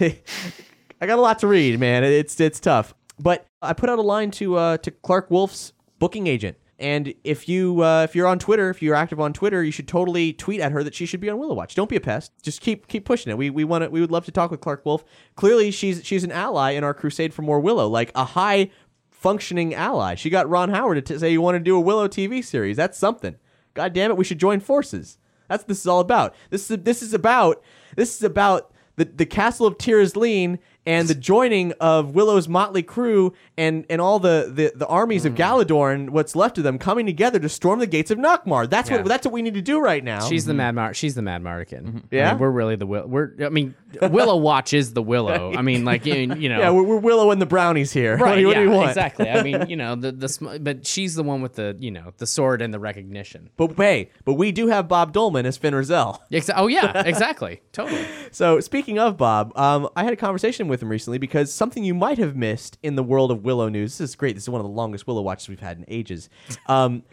I 1.02 1.06
got 1.06 1.18
a 1.20 1.22
lot 1.22 1.40
to 1.40 1.48
read, 1.48 1.80
man. 1.80 2.04
It's 2.04 2.40
it's 2.40 2.60
tough. 2.60 2.94
But 3.20 3.46
I 3.62 3.74
put 3.74 3.90
out 3.90 4.00
a 4.00 4.04
line 4.04 4.32
to 4.32 4.56
uh, 4.56 4.78
to 4.78 4.92
Clarke 4.92 5.30
Wolfe's 5.30 5.74
booking 6.00 6.28
agent. 6.28 6.58
And 6.80 7.14
if 7.26 7.50
you 7.50 7.84
uh, 7.84 8.04
if 8.04 8.16
you're 8.16 8.26
on 8.26 8.40
Twitter, 8.40 8.70
if 8.70 8.82
you're 8.82 8.96
active 8.96 9.20
on 9.20 9.34
Twitter, 9.34 9.62
you 9.64 9.72
should 9.72 9.88
totally 9.88 10.32
tweet 10.32 10.62
at 10.62 10.72
her 10.72 10.82
that 10.82 10.96
she 10.96 11.06
should 11.06 11.20
be 11.20 11.30
on 11.30 11.38
Willow 11.38 11.54
Watch. 11.54 11.76
Don't 11.76 11.90
be 11.90 11.98
a 11.98 12.02
pest. 12.02 12.32
Just 12.42 12.62
keep 12.62 12.88
keep 12.88 13.04
pushing 13.04 13.32
it. 13.32 13.38
We 13.38 13.50
we 13.50 13.66
want 13.66 13.84
to, 13.84 13.90
we 13.90 14.00
would 14.00 14.12
love 14.12 14.24
to 14.26 14.32
talk 14.32 14.50
with 14.50 14.62
Clarke 14.62 14.86
Wolfe. 14.86 15.04
Clearly, 15.36 15.72
she's 15.72 16.06
she's 16.06 16.24
an 16.24 16.32
ally 16.32 16.72
in 16.72 16.86
our 16.86 16.94
crusade 16.94 17.34
for 17.34 17.42
more 17.42 17.60
Willow, 17.60 17.90
like 17.90 18.12
a 18.16 18.24
high 18.24 18.72
functioning 19.12 19.76
ally. 19.76 20.16
She 20.16 20.30
got 20.30 20.50
Ron 20.50 20.70
Howard 20.70 21.06
to 21.06 21.14
t- 21.14 21.20
say 21.20 21.32
you 21.34 21.42
want 21.42 21.56
to 21.56 21.60
do 21.60 21.76
a 21.76 21.82
Willow 21.82 22.08
TV 22.08 22.42
series. 22.42 22.78
That's 22.78 22.98
something. 22.98 23.36
God 23.74 23.92
damn 23.92 24.12
it, 24.12 24.18
we 24.18 24.24
should 24.24 24.40
join 24.40 24.62
forces. 24.62 25.18
That's 25.50 25.64
what 25.64 25.68
this 25.68 25.80
is 25.80 25.88
all 25.88 26.00
about. 26.00 26.34
This 26.50 26.72
is 26.72 26.78
this 26.84 27.02
is 27.02 27.14
about 27.14 27.62
this 27.98 28.16
is 28.16 28.24
about 28.24 28.72
the 28.96 29.04
the 29.04 29.26
castle 29.26 29.68
of 29.68 29.78
Tir 29.78 30.04
Asleen 30.04 30.60
and 30.86 31.08
the 31.08 31.16
joining 31.16 31.72
of 31.74 32.16
Willow's 32.16 32.48
motley 32.48 32.84
crew 32.84 33.34
and 33.58 33.86
and 33.90 34.02
all 34.02 34.20
the 34.20 34.52
the, 34.54 34.72
the 34.76 34.88
armies 34.88 35.26
of 35.26 35.36
Galladoorn, 35.36 36.10
what's 36.10 36.36
left 36.36 36.58
of 36.58 36.64
them, 36.64 36.78
coming 36.80 37.06
together 37.06 37.38
to 37.40 37.50
storm 37.50 37.80
the 37.80 37.88
gates 37.88 38.10
of 38.12 38.18
Nockmaar. 38.18 38.70
That's 38.70 38.90
Yeah. 38.90 38.98
what 38.98 39.06
that's 39.06 39.26
what 39.26 39.34
we 39.34 39.42
need 39.42 39.54
to 39.56 39.62
do 39.62 39.80
right 39.80 40.04
now. 40.04 40.22
She's 40.28 40.46
the 40.46 40.54
Mad 40.54 40.76
Mar. 40.76 40.94
She's 40.94 41.16
the 41.16 41.22
Madmartigan. 41.22 41.80
I 41.80 41.90
Mm-hmm. 41.90 41.98
Yeah? 42.12 42.32
mean, 42.32 42.40
we're 42.40 42.50
really 42.52 42.76
the 42.76 42.86
will. 42.88 43.08
We're. 43.08 43.32
I 43.44 43.50
mean, 43.50 43.76
Willow 44.02 44.38
Watch 44.38 44.74
is 44.74 44.94
the 44.94 45.02
Willow. 45.04 45.54
I 45.58 45.62
mean, 45.62 45.86
like 45.86 46.06
you, 46.06 46.14
you 46.16 46.50
know. 46.50 46.60
yeah, 46.60 46.70
we're, 46.72 46.84
we're 46.84 47.00
Willow 47.00 47.32
and 47.32 47.42
the 47.42 47.46
brownies 47.46 47.92
here. 47.92 48.18
Right, 48.18 48.30
what 48.30 48.36
do 48.36 48.42
you, 48.42 48.48
what 48.48 48.54
do 48.56 48.60
yeah, 48.62 48.66
you 48.66 48.72
want? 48.72 48.90
exactly. 48.90 49.30
I 49.30 49.44
mean, 49.44 49.66
you 49.70 49.76
know, 49.76 49.96
the 49.96 50.12
the 50.12 50.30
sm- 50.30 50.58
but 50.62 50.88
she's 50.88 51.16
the 51.16 51.24
one 51.24 51.42
with 51.42 51.54
the 51.56 51.76
you 51.80 51.92
know 51.92 52.14
the 52.18 52.28
sword 52.28 52.62
and 52.62 52.74
the 52.74 52.80
recognition. 52.80 53.50
But 53.58 53.76
hey, 53.78 54.12
but 54.26 54.36
we 54.36 54.52
do 54.52 54.68
have 54.68 54.88
Bob 54.88 55.14
Dolman 55.14 55.46
as 55.46 55.58
Fin 55.58 55.74
Raziel. 55.74 56.20
Exa- 56.32 56.54
oh 56.56 56.68
yeah, 56.68 57.04
exactly, 57.06 57.62
totally. 57.74 58.06
So 58.32 58.60
speaking 58.60 59.00
of 59.00 59.18
Bob, 59.18 59.58
um, 59.58 59.90
I 59.96 60.04
had 60.04 60.14
a 60.14 60.16
conversation 60.16 60.68
with 60.70 60.82
him 60.82 60.90
recently 60.90 61.18
because 61.18 61.52
something 61.54 61.84
you 61.84 61.94
might 61.94 62.18
have 62.18 62.36
missed 62.36 62.78
in 62.82 62.96
the 62.96 63.04
world 63.04 63.32
of 63.32 63.44
Willow 63.44 63.70
news. 63.70 63.98
This 63.98 64.10
is 64.10 64.16
great. 64.16 64.36
This 64.36 64.44
is 64.44 64.50
one 64.50 64.62
of 64.62 64.66
the 64.66 64.74
longest 64.74 65.08
Willow 65.08 65.22
watches 65.22 65.50
we've 65.50 65.60
had 65.60 65.78
in 65.78 65.86
ages. 65.88 66.30
Um, 66.68 67.04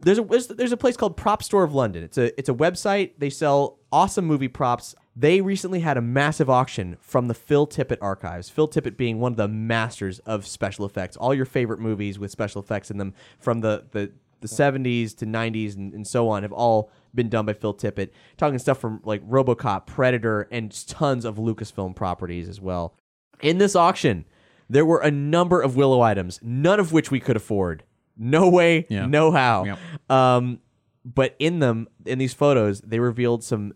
there's 0.00 0.18
a 0.18 0.22
there's, 0.22 0.46
there's 0.48 0.72
a 0.72 0.76
place 0.76 0.96
called 0.96 1.16
Prop 1.16 1.42
Store 1.42 1.62
of 1.62 1.74
London. 1.74 2.02
It's 2.02 2.18
a 2.18 2.36
it's 2.38 2.48
a 2.48 2.54
website. 2.54 3.12
They 3.18 3.30
sell 3.30 3.78
awesome 3.92 4.24
movie 4.24 4.48
props. 4.48 4.94
They 5.16 5.40
recently 5.40 5.80
had 5.80 5.96
a 5.96 6.00
massive 6.02 6.50
auction 6.50 6.96
from 7.00 7.28
the 7.28 7.34
Phil 7.34 7.66
Tippett 7.66 7.98
archives. 8.00 8.50
Phil 8.50 8.68
Tippett 8.68 8.96
being 8.96 9.20
one 9.20 9.32
of 9.32 9.36
the 9.36 9.48
masters 9.48 10.18
of 10.20 10.46
special 10.46 10.84
effects. 10.84 11.16
All 11.16 11.34
your 11.34 11.44
favorite 11.44 11.80
movies 11.80 12.18
with 12.18 12.30
special 12.30 12.62
effects 12.62 12.90
in 12.90 12.98
them 12.98 13.14
from 13.38 13.60
the 13.60 13.86
the 13.92 14.12
the 14.40 14.48
70s 14.48 15.16
to 15.16 15.24
90s 15.24 15.74
and, 15.74 15.94
and 15.94 16.06
so 16.06 16.28
on 16.28 16.42
have 16.42 16.52
all 16.52 16.90
been 17.14 17.28
done 17.28 17.46
by 17.46 17.52
Phil 17.52 17.74
Tippett. 17.74 18.10
Talking 18.36 18.58
stuff 18.58 18.78
from 18.78 19.00
like 19.04 19.26
RoboCop, 19.28 19.86
Predator, 19.86 20.48
and 20.50 20.70
tons 20.88 21.24
of 21.24 21.36
Lucasfilm 21.36 21.94
properties 21.94 22.48
as 22.48 22.60
well. 22.60 22.94
In 23.40 23.58
this 23.58 23.76
auction, 23.76 24.24
there 24.68 24.84
were 24.86 25.00
a 25.00 25.10
number 25.10 25.60
of 25.60 25.76
Willow 25.76 26.00
items, 26.00 26.40
none 26.42 26.80
of 26.80 26.92
which 26.92 27.10
we 27.10 27.20
could 27.20 27.36
afford. 27.36 27.84
No 28.16 28.48
way, 28.48 28.86
Yeah. 28.88 29.06
no 29.06 29.30
how. 29.32 29.64
Yep. 29.64 29.78
Um, 30.10 30.60
but 31.04 31.34
in 31.38 31.58
them, 31.58 31.88
in 32.06 32.18
these 32.18 32.32
photos, 32.32 32.80
they 32.80 32.98
revealed 32.98 33.44
some 33.44 33.74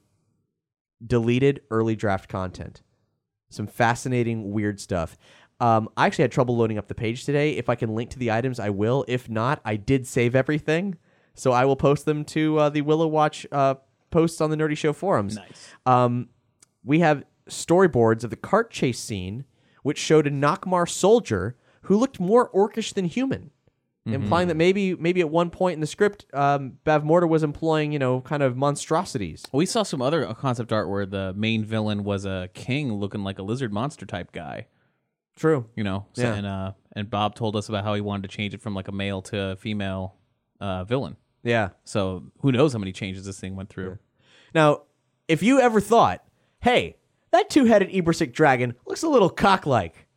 deleted 1.04 1.60
early 1.70 1.94
draft 1.96 2.28
content, 2.28 2.82
some 3.50 3.66
fascinating, 3.66 4.50
weird 4.50 4.80
stuff. 4.80 5.16
Um, 5.60 5.88
I 5.96 6.06
actually 6.06 6.22
had 6.22 6.32
trouble 6.32 6.56
loading 6.56 6.78
up 6.78 6.86
the 6.88 6.94
page 6.94 7.24
today. 7.24 7.52
If 7.52 7.68
I 7.68 7.74
can 7.74 7.94
link 7.94 8.10
to 8.10 8.18
the 8.18 8.30
items, 8.30 8.60
I 8.60 8.70
will. 8.70 9.04
If 9.08 9.28
not, 9.28 9.60
I 9.64 9.76
did 9.76 10.06
save 10.06 10.34
everything, 10.36 10.96
so 11.38 11.52
I 11.52 11.64
will 11.64 11.76
post 11.76 12.04
them 12.04 12.24
to 12.26 12.58
uh, 12.58 12.68
the 12.68 12.80
Willow 12.82 13.06
Watch 13.06 13.46
uh, 13.52 13.76
posts 14.10 14.40
on 14.40 14.50
the 14.50 14.56
Nerdy 14.56 14.76
Show 14.76 14.92
forums. 14.92 15.36
Nice. 15.36 15.68
Um, 15.86 16.28
we 16.84 17.00
have 17.00 17.24
storyboards 17.48 18.24
of 18.24 18.30
the 18.30 18.36
cart 18.36 18.70
chase 18.70 18.98
scene, 18.98 19.44
which 19.82 19.98
showed 19.98 20.26
a 20.26 20.30
Nockmaar 20.30 20.88
soldier 20.88 21.56
who 21.82 21.96
looked 21.96 22.20
more 22.20 22.50
orcish 22.50 22.92
than 22.94 23.04
human, 23.06 23.50
implying 24.06 24.48
that 24.48 24.56
maybe 24.56 24.94
maybe 24.94 25.20
at 25.20 25.28
one 25.30 25.50
point 25.50 25.74
in 25.74 25.80
the 25.80 25.86
script, 25.86 26.24
um, 26.32 26.78
Bavmorda 26.86 27.28
was 27.28 27.42
employing 27.42 27.92
you 27.92 27.98
know 27.98 28.20
kind 28.22 28.42
of 28.42 28.56
monstrosities. 28.56 29.44
We 29.52 29.66
saw 29.66 29.82
some 29.82 30.00
other 30.02 30.26
concept 30.34 30.72
art 30.72 30.88
where 30.88 31.04
the 31.06 31.34
main 31.34 31.64
villain 31.64 32.04
was 32.04 32.24
a 32.24 32.48
king 32.54 32.92
looking 32.94 33.22
like 33.22 33.38
a 33.38 33.42
lizard 33.42 33.72
monster 33.72 34.06
type 34.06 34.32
guy. 34.32 34.66
True. 35.36 35.66
You 35.76 35.84
know, 35.84 36.06
so, 36.14 36.22
Yeah. 36.22 36.34
and 36.34 36.46
uh, 36.46 36.72
and 36.92 37.10
Bob 37.10 37.34
told 37.34 37.54
us 37.54 37.68
about 37.68 37.84
how 37.84 37.94
he 37.94 38.00
wanted 38.00 38.28
to 38.28 38.36
change 38.36 38.54
it 38.54 38.60
from 38.62 38.74
like 38.74 38.88
a 38.88 38.92
male 38.92 39.20
to 39.22 39.38
a 39.52 39.56
female 39.56 40.16
uh, 40.60 40.84
villain. 40.84 41.16
Yeah. 41.42 41.70
So 41.84 42.24
who 42.40 42.52
knows 42.52 42.72
how 42.72 42.78
many 42.78 42.92
changes 42.92 43.24
this 43.24 43.40
thing 43.40 43.56
went 43.56 43.68
through? 43.68 43.98
Now, 44.54 44.82
if 45.28 45.42
you 45.42 45.60
ever 45.60 45.80
thought, 45.80 46.24
hey, 46.60 46.96
that 47.30 47.50
two-headed 47.50 47.90
Eborsisk 47.90 48.32
dragon 48.32 48.74
looks 48.86 49.02
a 49.02 49.08
little 49.08 49.30
cock-like, 49.30 50.08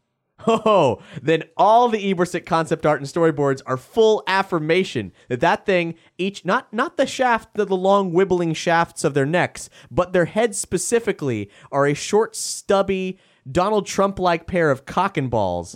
oh, 0.48 1.02
then 1.22 1.44
all 1.56 1.90
the 1.90 2.14
Eborsisk 2.14 2.46
concept 2.46 2.86
art 2.86 3.00
and 3.00 3.08
storyboards 3.08 3.62
are 3.66 3.78
full 3.78 4.24
affirmation 4.28 5.12
that 5.28 5.40
that 5.42 5.66
thing, 5.66 5.96
each 6.18 6.46
not 6.46 6.72
not 6.74 6.98
the 6.98 7.06
shaft, 7.06 7.54
the, 7.54 7.66
the 7.66 7.76
long 7.76 8.12
wibbling 8.12 8.56
shafts 8.56 9.04
of 9.04 9.14
their 9.14 9.26
necks, 9.26 9.70
but 9.90 10.14
their 10.14 10.26
heads 10.26 10.58
specifically 10.58 11.50
are 11.72 11.86
a 11.86 11.94
short, 11.94 12.36
stubby. 12.36 13.20
Donald 13.50 13.86
Trump 13.88 14.20
like 14.20 14.46
pair 14.48 14.70
of 14.72 14.86
cock 14.86 15.18
and 15.18 15.30
balls. 15.30 15.76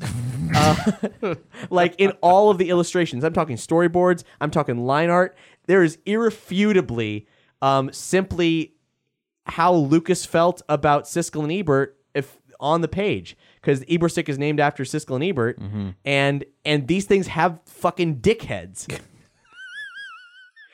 Uh, 0.56 1.36
like 1.70 1.96
in 1.98 2.12
all 2.22 2.50
of 2.50 2.58
the 2.58 2.70
illustrations. 2.70 3.24
I'm 3.24 3.34
talking 3.34 3.56
storyboards, 3.56 4.24
I'm 4.42 4.52
talking 4.52 4.86
line 4.86 5.10
art. 5.10 5.36
There 5.68 5.84
is 5.84 5.98
irrefutably 6.06 7.28
um, 7.62 7.92
simply 7.92 8.74
how 9.48 9.74
Lucas 9.74 10.26
felt 10.26 10.62
about 10.70 11.06
Siskel 11.06 11.44
and 11.44 11.52
Ebert 11.52 11.98
if 12.14 12.38
on 12.60 12.82
the 12.82 12.88
page 12.88 13.36
because 13.62 13.84
Eborsisk 13.86 14.30
is 14.30 14.38
named 14.38 14.60
after 14.60 14.84
Siskel 14.84 15.16
and 15.16 15.24
Ebert, 15.24 15.60
and 16.06 16.46
and 16.64 16.88
these 16.88 17.06
things 17.06 17.28
have 17.28 17.60
fucking 17.66 18.18
dickheads, 18.22 18.88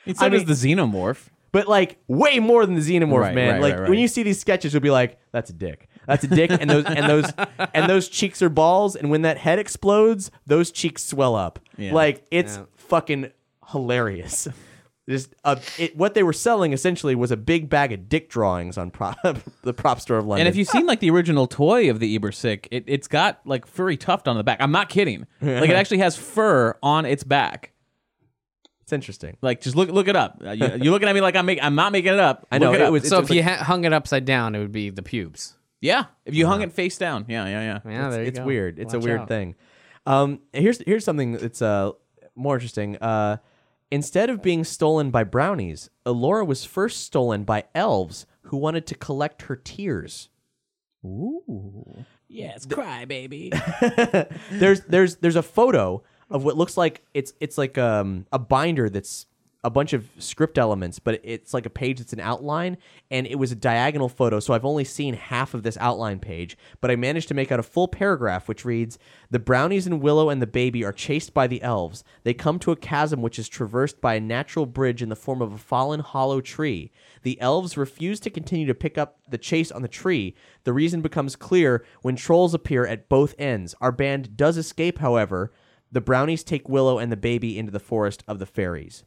It's 0.06 0.20
I 0.22 0.26
I 0.26 0.28
mean- 0.28 0.46
the 0.46 0.52
xenomorph. 0.52 1.28
but 1.52 1.66
like 1.68 1.98
way 2.06 2.38
more 2.38 2.64
than 2.66 2.74
the 2.74 2.80
xenomorph 2.82 3.20
Right, 3.20 3.34
man. 3.34 3.52
right, 3.54 3.62
like 3.62 3.80
right, 3.80 3.88
when 3.90 3.98
you 3.98 4.08
see 4.08 4.22
these 4.22 4.40
sketches, 4.40 4.72
you'll 4.72 4.80
be 4.82 4.90
like, 4.90 5.18
"That's 5.32 5.50
a 5.50 5.54
dick. 5.54 5.88
That's 6.06 6.24
a 6.24 6.28
dick," 6.28 6.50
and 6.50 6.68
those 6.68 6.84
and 6.84 7.06
those 7.08 7.30
and 7.74 7.88
those 7.88 8.08
cheeks 8.08 8.42
are 8.42 8.48
balls, 8.48 8.96
and 8.96 9.10
when 9.10 9.22
that 9.22 9.38
head 9.38 9.58
explodes, 9.58 10.30
those 10.46 10.70
cheeks 10.70 11.02
swell 11.04 11.34
up. 11.34 11.58
Yeah. 11.76 11.92
Like 11.94 12.24
it's 12.30 12.58
fucking 12.76 13.30
hilarious. 13.70 14.48
Just 15.08 15.34
uh, 15.44 15.56
it, 15.78 15.96
what 15.96 16.14
they 16.14 16.22
were 16.22 16.32
selling 16.32 16.72
essentially 16.72 17.16
was 17.16 17.32
a 17.32 17.36
big 17.36 17.68
bag 17.68 17.90
of 17.92 18.08
dick 18.08 18.30
drawings 18.30 18.78
on 18.78 18.92
prop, 18.92 19.16
the 19.62 19.74
prop 19.74 20.00
store 20.00 20.18
of 20.18 20.26
London. 20.26 20.46
And 20.46 20.48
if 20.48 20.56
you've 20.56 20.68
seen 20.68 20.86
like 20.86 21.00
the 21.00 21.10
original 21.10 21.48
toy 21.48 21.90
of 21.90 21.98
the 21.98 22.16
Eborsisk, 22.16 22.68
it, 22.70 22.84
it's 22.86 23.08
got 23.08 23.40
like 23.44 23.66
furry 23.66 23.96
tuft 23.96 24.28
on 24.28 24.36
the 24.36 24.44
back. 24.44 24.58
I'm 24.60 24.70
not 24.70 24.88
kidding. 24.88 25.26
Like 25.40 25.70
it 25.70 25.74
actually 25.76 25.98
has 25.98 26.16
fur 26.16 26.76
on 26.84 27.04
its 27.04 27.24
back. 27.24 27.72
it's 28.82 28.92
interesting. 28.92 29.36
Like 29.42 29.60
just 29.60 29.74
look 29.74 29.88
look 29.90 30.06
it 30.06 30.14
up. 30.14 30.40
Uh, 30.44 30.52
you, 30.52 30.66
you're 30.80 30.92
looking 30.92 31.08
at 31.08 31.14
me 31.16 31.20
like 31.20 31.34
I'm 31.34 31.46
make, 31.46 31.58
I'm 31.60 31.74
not 31.74 31.90
making 31.90 32.12
it 32.12 32.20
up. 32.20 32.46
I 32.52 32.58
know, 32.58 32.66
Look 32.70 32.76
it, 32.76 32.82
it 32.82 32.84
up. 32.84 32.92
was- 32.92 33.08
so 33.08 33.18
it's 33.18 33.28
if 33.30 33.34
you 33.36 33.42
ha- 33.42 33.56
hung 33.64 33.84
it 33.84 33.92
upside 33.92 34.24
down, 34.24 34.54
it 34.54 34.60
would 34.60 34.72
be 34.72 34.90
the 34.90 35.02
pubes. 35.02 35.56
Yeah. 35.82 36.04
If 36.24 36.34
you 36.34 36.46
hung 36.46 36.62
it 36.62 36.72
face 36.72 36.96
down, 36.96 37.26
yeah, 37.28 37.46
yeah, 37.46 37.60
yeah. 37.84 37.90
Yeah, 37.90 38.08
there 38.08 38.22
you 38.22 38.28
it's 38.28 38.38
go. 38.38 38.46
weird. 38.46 38.78
It's 38.78 38.94
a 38.94 38.98
weird 38.98 39.22
out. 39.22 39.28
thing. 39.28 39.56
Um, 40.06 40.40
here's 40.52 40.78
here's 40.86 41.04
something 41.04 41.32
that's 41.32 41.60
uh 41.60 41.92
more 42.34 42.54
interesting. 42.54 42.96
Uh, 42.96 43.36
instead 43.90 44.30
of 44.30 44.42
being 44.42 44.64
stolen 44.64 45.10
by 45.10 45.24
brownies, 45.24 45.90
Elora 46.06 46.46
was 46.46 46.64
first 46.64 47.04
stolen 47.04 47.44
by 47.44 47.64
elves 47.74 48.26
who 48.42 48.56
wanted 48.56 48.86
to 48.86 48.94
collect 48.94 49.42
her 49.42 49.56
tears. 49.56 50.28
Ooh. 51.04 52.04
Yes, 52.28 52.64
cry 52.64 53.04
baby. 53.04 53.52
there's 54.50 54.80
there's 54.82 55.16
there's 55.16 55.36
a 55.36 55.42
photo 55.42 56.02
of 56.30 56.44
what 56.44 56.56
looks 56.56 56.76
like 56.76 57.04
it's 57.12 57.34
it's 57.40 57.58
like 57.58 57.76
um 57.76 58.26
a 58.32 58.38
binder 58.38 58.88
that's 58.88 59.26
a 59.64 59.70
bunch 59.70 59.92
of 59.92 60.08
script 60.18 60.58
elements, 60.58 60.98
but 60.98 61.20
it's 61.22 61.54
like 61.54 61.66
a 61.66 61.70
page 61.70 61.98
that's 61.98 62.12
an 62.12 62.18
outline, 62.18 62.76
and 63.12 63.28
it 63.28 63.38
was 63.38 63.52
a 63.52 63.56
diagonal 63.56 64.08
photo. 64.08 64.40
So 64.40 64.54
I've 64.54 64.64
only 64.64 64.82
seen 64.82 65.14
half 65.14 65.54
of 65.54 65.62
this 65.62 65.78
outline 65.78 66.18
page, 66.18 66.56
but 66.80 66.90
I 66.90 66.96
managed 66.96 67.28
to 67.28 67.34
make 67.34 67.52
out 67.52 67.60
a 67.60 67.62
full 67.62 67.86
paragraph 67.86 68.48
which 68.48 68.64
reads: 68.64 68.98
"The 69.30 69.38
brownies 69.38 69.86
and 69.86 70.00
Willow 70.00 70.30
and 70.30 70.42
the 70.42 70.48
baby 70.48 70.84
are 70.84 70.92
chased 70.92 71.32
by 71.32 71.46
the 71.46 71.62
elves. 71.62 72.02
They 72.24 72.34
come 72.34 72.58
to 72.58 72.72
a 72.72 72.76
chasm 72.76 73.22
which 73.22 73.38
is 73.38 73.48
traversed 73.48 74.00
by 74.00 74.14
a 74.14 74.20
natural 74.20 74.66
bridge 74.66 75.00
in 75.00 75.10
the 75.10 75.16
form 75.16 75.40
of 75.40 75.52
a 75.52 75.58
fallen 75.58 76.00
hollow 76.00 76.40
tree. 76.40 76.90
The 77.22 77.40
elves 77.40 77.76
refuse 77.76 78.18
to 78.20 78.30
continue 78.30 78.66
to 78.66 78.74
pick 78.74 78.98
up 78.98 79.20
the 79.28 79.38
chase 79.38 79.70
on 79.70 79.82
the 79.82 79.88
tree. 79.88 80.34
The 80.64 80.72
reason 80.72 81.02
becomes 81.02 81.36
clear 81.36 81.84
when 82.02 82.16
trolls 82.16 82.52
appear 82.52 82.84
at 82.84 83.08
both 83.08 83.36
ends. 83.38 83.76
Our 83.80 83.92
band 83.92 84.36
does 84.36 84.56
escape, 84.56 84.98
however." 84.98 85.52
The 85.92 86.00
brownies 86.00 86.42
take 86.42 86.70
Willow 86.70 86.98
and 86.98 87.12
the 87.12 87.18
baby 87.18 87.58
into 87.58 87.70
the 87.70 87.78
forest 87.78 88.24
of 88.26 88.38
the 88.38 88.46
fairies. 88.46 89.04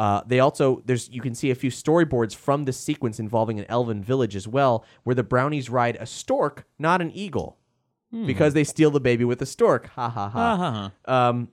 Uh, 0.00 0.22
they 0.26 0.40
also 0.40 0.82
there's 0.86 1.10
you 1.10 1.20
can 1.20 1.34
see 1.34 1.50
a 1.50 1.54
few 1.54 1.70
storyboards 1.70 2.34
from 2.34 2.64
this 2.64 2.78
sequence 2.78 3.20
involving 3.20 3.58
an 3.58 3.66
elven 3.68 4.02
village 4.02 4.34
as 4.34 4.48
well, 4.48 4.82
where 5.04 5.14
the 5.14 5.22
brownies 5.22 5.68
ride 5.68 5.96
a 6.00 6.06
stork, 6.06 6.64
not 6.78 7.02
an 7.02 7.10
eagle, 7.12 7.58
because 8.26 8.54
they 8.54 8.64
steal 8.64 8.90
the 8.90 8.98
baby 9.00 9.24
with 9.24 9.42
a 9.42 9.46
stork. 9.46 9.88
Ha 9.96 10.08
ha 10.08 10.28
ha. 10.30 10.92
Um, 11.28 11.48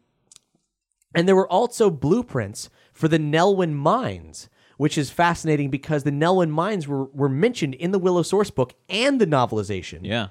and 1.14 1.28
there 1.28 1.36
were 1.36 1.52
also 1.52 1.90
blueprints 1.90 2.69
for 2.94 3.07
the 3.07 3.19
Nelwyn 3.19 3.74
mines, 3.74 4.49
which 4.78 4.98
is 4.98 5.10
fascinating 5.10 5.69
because 5.69 6.03
the 6.03 6.11
Nelwyn 6.11 6.49
mines 6.49 6.88
were 6.88 7.06
were 7.06 7.30
mentioned 7.30 7.76
in 7.76 7.91
the 7.91 7.99
Willow 7.99 8.24
source 8.24 8.49
book 8.49 8.74
and 8.88 9.19
the 9.19 9.28
novelization. 9.28 9.99
yeah. 10.03 10.28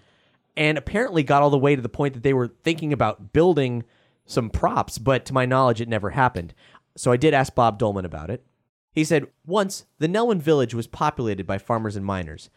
and 0.56 0.78
apparently 0.78 1.22
got 1.22 1.42
all 1.42 1.50
the 1.50 1.58
way 1.58 1.76
to 1.76 1.82
the 1.82 1.88
point 1.90 2.14
that 2.14 2.22
they 2.22 2.32
were 2.32 2.48
thinking 2.64 2.92
about 2.94 3.32
building 3.34 3.84
some 4.24 4.50
props, 4.50 4.98
but 4.98 5.24
to 5.26 5.32
my 5.32 5.46
knowledge, 5.46 5.80
it 5.80 5.88
never 5.88 6.10
happened. 6.10 6.52
So 6.96 7.12
I 7.12 7.16
did 7.16 7.34
ask 7.34 7.54
Bob 7.54 7.78
Dolman 7.78 8.04
about 8.04 8.30
it. 8.30 8.44
He 8.92 9.04
said, 9.04 9.26
Once, 9.44 9.84
the 9.98 10.08
Nelwyn 10.08 10.40
village 10.40 10.74
was 10.74 10.86
populated 10.86 11.46
by 11.46 11.58
farmers 11.58 11.96
and 11.96 12.04
miners, 12.04 12.48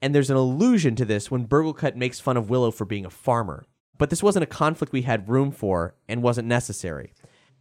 and 0.00 0.14
there's 0.14 0.30
an 0.30 0.36
allusion 0.36 0.94
to 0.96 1.04
this 1.04 1.30
when 1.30 1.48
Burglekutt 1.48 1.96
makes 1.96 2.20
fun 2.20 2.36
of 2.36 2.48
Willow 2.48 2.70
for 2.70 2.84
being 2.84 3.04
a 3.04 3.10
farmer. 3.10 3.66
But 3.98 4.10
this 4.10 4.22
wasn't 4.22 4.44
a 4.44 4.46
conflict 4.46 4.92
we 4.92 5.02
had 5.02 5.28
room 5.28 5.50
for 5.50 5.96
and 6.08 6.22
wasn't 6.22 6.46
necessary. 6.46 7.12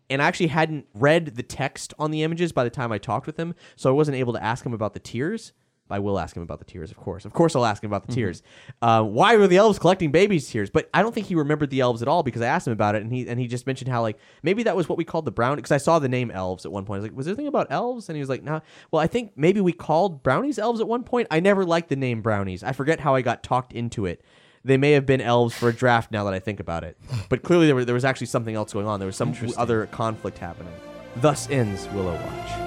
And 0.10 0.22
I 0.22 0.28
actually 0.28 0.48
hadn't 0.48 0.86
read 0.94 1.36
the 1.36 1.44
text 1.44 1.96
on 1.98 2.12
the 2.12 2.22
images 2.22 2.52
by 2.52 2.64
the 2.64 2.70
time 2.70 2.92
I 2.92 3.00
talked 3.00 3.26
with 3.26 3.38
him, 3.38 3.56
so 3.76 3.90
I 3.90 3.94
wasn't 3.94 4.18
able 4.18 4.34
to 4.34 4.44
ask 4.44 4.64
him 4.64 4.74
about 4.74 4.94
the 4.94 5.00
tears. 5.00 5.52
I 5.90 6.00
will 6.00 6.20
ask 6.20 6.36
him 6.36 6.44
about 6.44 6.60
the 6.60 6.66
tears, 6.66 6.92
of 6.92 6.98
course. 6.98 7.26
Of 7.26 7.34
course, 7.34 7.56
I'll 7.56 7.66
ask 7.66 7.84
him 7.84 7.90
about 7.90 8.08
the 8.08 8.14
tears. 8.14 8.44
Uh, 8.82 9.04
why 9.04 9.36
were 9.36 9.48
the 9.48 9.58
elves 9.58 9.80
collecting 9.80 10.12
babies' 10.12 10.50
tears? 10.50 10.70
But 10.70 10.90
I 10.94 11.02
don't 11.02 11.14
think 11.14 11.28
he 11.28 11.36
remembered 11.36 11.70
the 11.70 11.80
elves 11.80 12.02
at 12.02 12.08
all 12.08 12.24
because 12.24 12.42
I 12.42 12.48
asked 12.48 12.68
him 12.68 12.74
about 12.74 12.96
it, 12.96 13.02
and 13.02 13.12
he 13.12 13.28
and 13.28 13.40
he 13.40 13.48
just 13.48 13.66
mentioned 13.68 13.90
how 13.90 14.02
like 14.02 14.18
maybe 14.44 14.64
that 14.64 14.76
was 14.76 14.90
what 14.90 14.98
we 14.98 15.06
called 15.06 15.26
the 15.26 15.32
brown. 15.32 15.56
Because 15.56 15.72
I 15.72 15.78
saw 15.78 16.00
the 16.00 16.10
name 16.10 16.32
elves 16.32 16.66
at 16.66 16.72
one 16.72 16.86
point. 16.86 16.98
I 16.98 17.02
was 17.02 17.10
like, 17.10 17.18
was 17.18 17.26
there 17.26 17.34
anything 17.34 17.48
about 17.48 17.68
elves? 17.70 18.10
And 18.10 18.16
he 18.16 18.20
was 18.20 18.30
like, 18.30 18.44
no. 18.44 18.62
Well, 18.92 19.02
I 19.02 19.08
think 19.08 19.34
maybe 19.36 19.62
we 19.62 19.74
called 19.74 20.24
brownies 20.24 20.60
elves 20.60 20.82
at 20.82 20.88
one 20.88 21.04
point. 21.04 21.28
I 21.32 21.40
never 21.40 21.66
liked 21.66 21.90
the 21.90 21.96
name 21.96 22.22
brownies. 22.22 22.64
I 22.64 22.72
forget 22.72 23.00
how 23.00 23.16
I 23.16 23.22
got 23.22 23.44
talked 23.44 23.74
into 23.74 24.06
it. 24.06 24.22
They 24.64 24.78
may 24.78 24.92
have 24.92 25.06
been 25.06 25.22
elves 25.22 25.56
for 25.56 25.70
a 25.70 25.74
draft 25.74 26.12
now 26.12 26.26
that 26.26 26.34
I 26.34 26.40
think 26.40 26.60
about 26.60 26.84
it. 26.84 26.98
But 27.30 27.42
clearly 27.44 27.68
there, 27.68 27.76
were, 27.76 27.86
there 27.86 27.96
was 27.96 28.04
actually 28.04 28.28
something 28.28 28.56
else 28.56 28.74
going 28.74 28.88
on. 28.88 29.00
There 29.00 29.08
was 29.08 29.16
some 29.16 29.34
other 29.58 29.86
conflict 29.88 30.38
happening. 30.40 30.74
Thus 31.18 31.50
ends 31.50 31.88
Willow 31.94 32.14
Watch. 32.14 32.67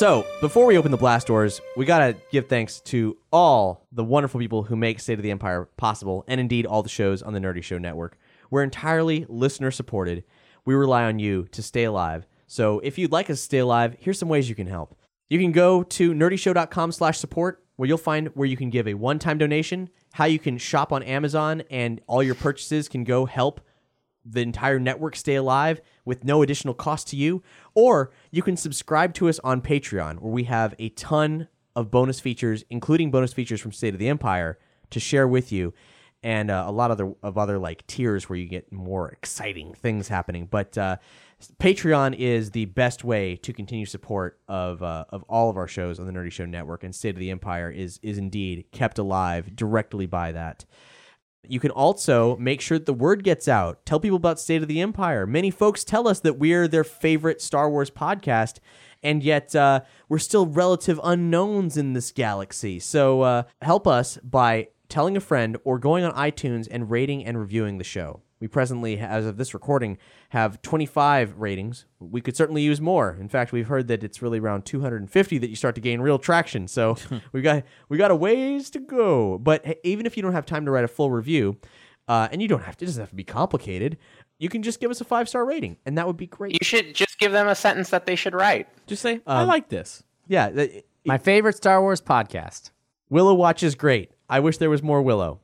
So, 0.00 0.24
before 0.40 0.64
we 0.64 0.78
open 0.78 0.92
the 0.92 0.96
blast 0.96 1.26
doors, 1.26 1.60
we 1.76 1.84
gotta 1.84 2.16
give 2.32 2.48
thanks 2.48 2.80
to 2.86 3.18
all 3.30 3.86
the 3.92 4.02
wonderful 4.02 4.40
people 4.40 4.62
who 4.62 4.74
make 4.74 4.98
State 4.98 5.18
of 5.18 5.22
the 5.22 5.30
Empire 5.30 5.68
possible, 5.76 6.24
and 6.26 6.40
indeed 6.40 6.64
all 6.64 6.82
the 6.82 6.88
shows 6.88 7.22
on 7.22 7.34
the 7.34 7.38
Nerdy 7.38 7.62
Show 7.62 7.76
Network. 7.76 8.16
We're 8.50 8.62
entirely 8.62 9.26
listener 9.28 9.70
supported. 9.70 10.24
We 10.64 10.74
rely 10.74 11.04
on 11.04 11.18
you 11.18 11.48
to 11.52 11.62
stay 11.62 11.84
alive. 11.84 12.26
So, 12.46 12.78
if 12.78 12.96
you'd 12.96 13.12
like 13.12 13.28
us 13.28 13.40
to 13.40 13.44
stay 13.44 13.58
alive, 13.58 13.94
here's 14.00 14.18
some 14.18 14.30
ways 14.30 14.48
you 14.48 14.54
can 14.54 14.68
help. 14.68 14.96
You 15.28 15.38
can 15.38 15.52
go 15.52 15.82
to 15.82 16.14
nerdyshow.com 16.14 16.92
slash 16.92 17.18
support, 17.18 17.62
where 17.76 17.86
you'll 17.86 17.98
find 17.98 18.28
where 18.28 18.48
you 18.48 18.56
can 18.56 18.70
give 18.70 18.88
a 18.88 18.94
one-time 18.94 19.36
donation, 19.36 19.90
how 20.14 20.24
you 20.24 20.38
can 20.38 20.56
shop 20.56 20.94
on 20.94 21.02
Amazon, 21.02 21.62
and 21.70 22.00
all 22.06 22.22
your 22.22 22.36
purchases 22.36 22.88
can 22.88 23.04
go 23.04 23.26
help 23.26 23.60
the 24.24 24.40
entire 24.40 24.78
network 24.78 25.16
stay 25.16 25.34
alive 25.34 25.80
with 26.04 26.24
no 26.24 26.42
additional 26.42 26.74
cost 26.74 27.08
to 27.08 27.16
you. 27.16 27.42
Or 27.74 28.10
you 28.30 28.42
can 28.42 28.56
subscribe 28.56 29.14
to 29.14 29.28
us 29.28 29.38
on 29.44 29.62
Patreon, 29.62 30.20
where 30.20 30.32
we 30.32 30.44
have 30.44 30.74
a 30.78 30.90
ton 30.90 31.48
of 31.76 31.90
bonus 31.90 32.20
features, 32.20 32.64
including 32.70 33.10
bonus 33.10 33.32
features 33.32 33.60
from 33.60 33.72
State 33.72 33.94
of 33.94 34.00
the 34.00 34.08
Empire, 34.08 34.58
to 34.90 35.00
share 35.00 35.28
with 35.28 35.52
you, 35.52 35.72
and 36.22 36.50
uh, 36.50 36.64
a 36.66 36.72
lot 36.72 36.90
of 36.90 37.00
other 37.00 37.14
of 37.22 37.38
other 37.38 37.58
like 37.58 37.86
tiers 37.86 38.28
where 38.28 38.38
you 38.38 38.46
get 38.46 38.70
more 38.72 39.08
exciting 39.08 39.72
things 39.72 40.08
happening. 40.08 40.46
But 40.50 40.76
uh, 40.76 40.96
Patreon 41.58 42.14
is 42.18 42.50
the 42.50 42.66
best 42.66 43.04
way 43.04 43.36
to 43.36 43.52
continue 43.52 43.86
support 43.86 44.38
of 44.48 44.82
uh, 44.82 45.06
of 45.10 45.22
all 45.28 45.48
of 45.48 45.56
our 45.56 45.68
shows 45.68 45.98
on 45.98 46.06
the 46.06 46.12
Nerdy 46.12 46.30
Show 46.30 46.44
Network, 46.44 46.84
and 46.84 46.94
State 46.94 47.10
of 47.14 47.20
the 47.20 47.30
Empire 47.30 47.70
is 47.70 47.98
is 48.02 48.18
indeed 48.18 48.66
kept 48.72 48.98
alive 48.98 49.56
directly 49.56 50.06
by 50.06 50.32
that. 50.32 50.64
You 51.48 51.58
can 51.58 51.70
also 51.70 52.36
make 52.36 52.60
sure 52.60 52.78
that 52.78 52.86
the 52.86 52.92
word 52.92 53.24
gets 53.24 53.48
out. 53.48 53.84
Tell 53.86 53.98
people 53.98 54.16
about 54.16 54.38
State 54.38 54.62
of 54.62 54.68
the 54.68 54.80
Empire. 54.80 55.26
Many 55.26 55.50
folks 55.50 55.84
tell 55.84 56.06
us 56.06 56.20
that 56.20 56.38
we're 56.38 56.68
their 56.68 56.84
favorite 56.84 57.40
Star 57.40 57.70
Wars 57.70 57.90
podcast, 57.90 58.58
and 59.02 59.22
yet 59.22 59.56
uh, 59.56 59.80
we're 60.08 60.18
still 60.18 60.46
relative 60.46 61.00
unknowns 61.02 61.76
in 61.76 61.94
this 61.94 62.12
galaxy. 62.12 62.78
So 62.78 63.22
uh, 63.22 63.42
help 63.62 63.86
us 63.86 64.18
by 64.18 64.68
telling 64.88 65.16
a 65.16 65.20
friend 65.20 65.56
or 65.64 65.78
going 65.78 66.04
on 66.04 66.12
iTunes 66.14 66.68
and 66.70 66.90
rating 66.90 67.24
and 67.24 67.38
reviewing 67.38 67.78
the 67.78 67.84
show. 67.84 68.20
We 68.40 68.48
presently, 68.48 68.98
as 68.98 69.26
of 69.26 69.36
this 69.36 69.52
recording, 69.52 69.98
have 70.30 70.62
25 70.62 71.38
ratings. 71.38 71.84
We 71.98 72.22
could 72.22 72.34
certainly 72.36 72.62
use 72.62 72.80
more. 72.80 73.16
In 73.20 73.28
fact, 73.28 73.52
we've 73.52 73.68
heard 73.68 73.86
that 73.88 74.02
it's 74.02 74.22
really 74.22 74.38
around 74.38 74.64
250 74.64 75.38
that 75.38 75.50
you 75.50 75.56
start 75.56 75.74
to 75.74 75.80
gain 75.82 76.00
real 76.00 76.18
traction. 76.18 76.66
So 76.66 76.96
we 77.32 77.42
got 77.42 77.64
we 77.90 77.98
got 77.98 78.10
a 78.10 78.16
ways 78.16 78.70
to 78.70 78.78
go. 78.80 79.36
But 79.38 79.78
even 79.84 80.06
if 80.06 80.16
you 80.16 80.22
don't 80.22 80.32
have 80.32 80.46
time 80.46 80.64
to 80.64 80.70
write 80.70 80.84
a 80.84 80.88
full 80.88 81.10
review, 81.10 81.58
uh, 82.08 82.28
and 82.32 82.40
you 82.40 82.48
don't 82.48 82.62
have 82.62 82.76
to, 82.78 82.84
it 82.84 82.86
doesn't 82.86 83.02
have 83.02 83.10
to 83.10 83.16
be 83.16 83.24
complicated. 83.24 83.98
You 84.38 84.48
can 84.48 84.62
just 84.62 84.80
give 84.80 84.90
us 84.90 85.02
a 85.02 85.04
five 85.04 85.28
star 85.28 85.44
rating, 85.44 85.76
and 85.84 85.98
that 85.98 86.06
would 86.06 86.16
be 86.16 86.26
great. 86.26 86.52
You 86.52 86.64
should 86.64 86.94
just 86.94 87.18
give 87.18 87.32
them 87.32 87.46
a 87.46 87.54
sentence 87.54 87.90
that 87.90 88.06
they 88.06 88.16
should 88.16 88.34
write. 88.34 88.68
Just 88.86 89.02
say, 89.02 89.20
I 89.26 89.42
like 89.44 89.68
this. 89.68 90.02
Yeah, 90.26 90.48
th- 90.48 90.84
My 91.04 91.18
favorite 91.18 91.56
Star 91.56 91.82
Wars 91.82 92.00
podcast. 92.00 92.70
Willow 93.10 93.34
Watch 93.34 93.62
is 93.62 93.74
great. 93.74 94.12
I 94.30 94.40
wish 94.40 94.56
there 94.56 94.70
was 94.70 94.82
more 94.82 95.02
Willow. 95.02 95.40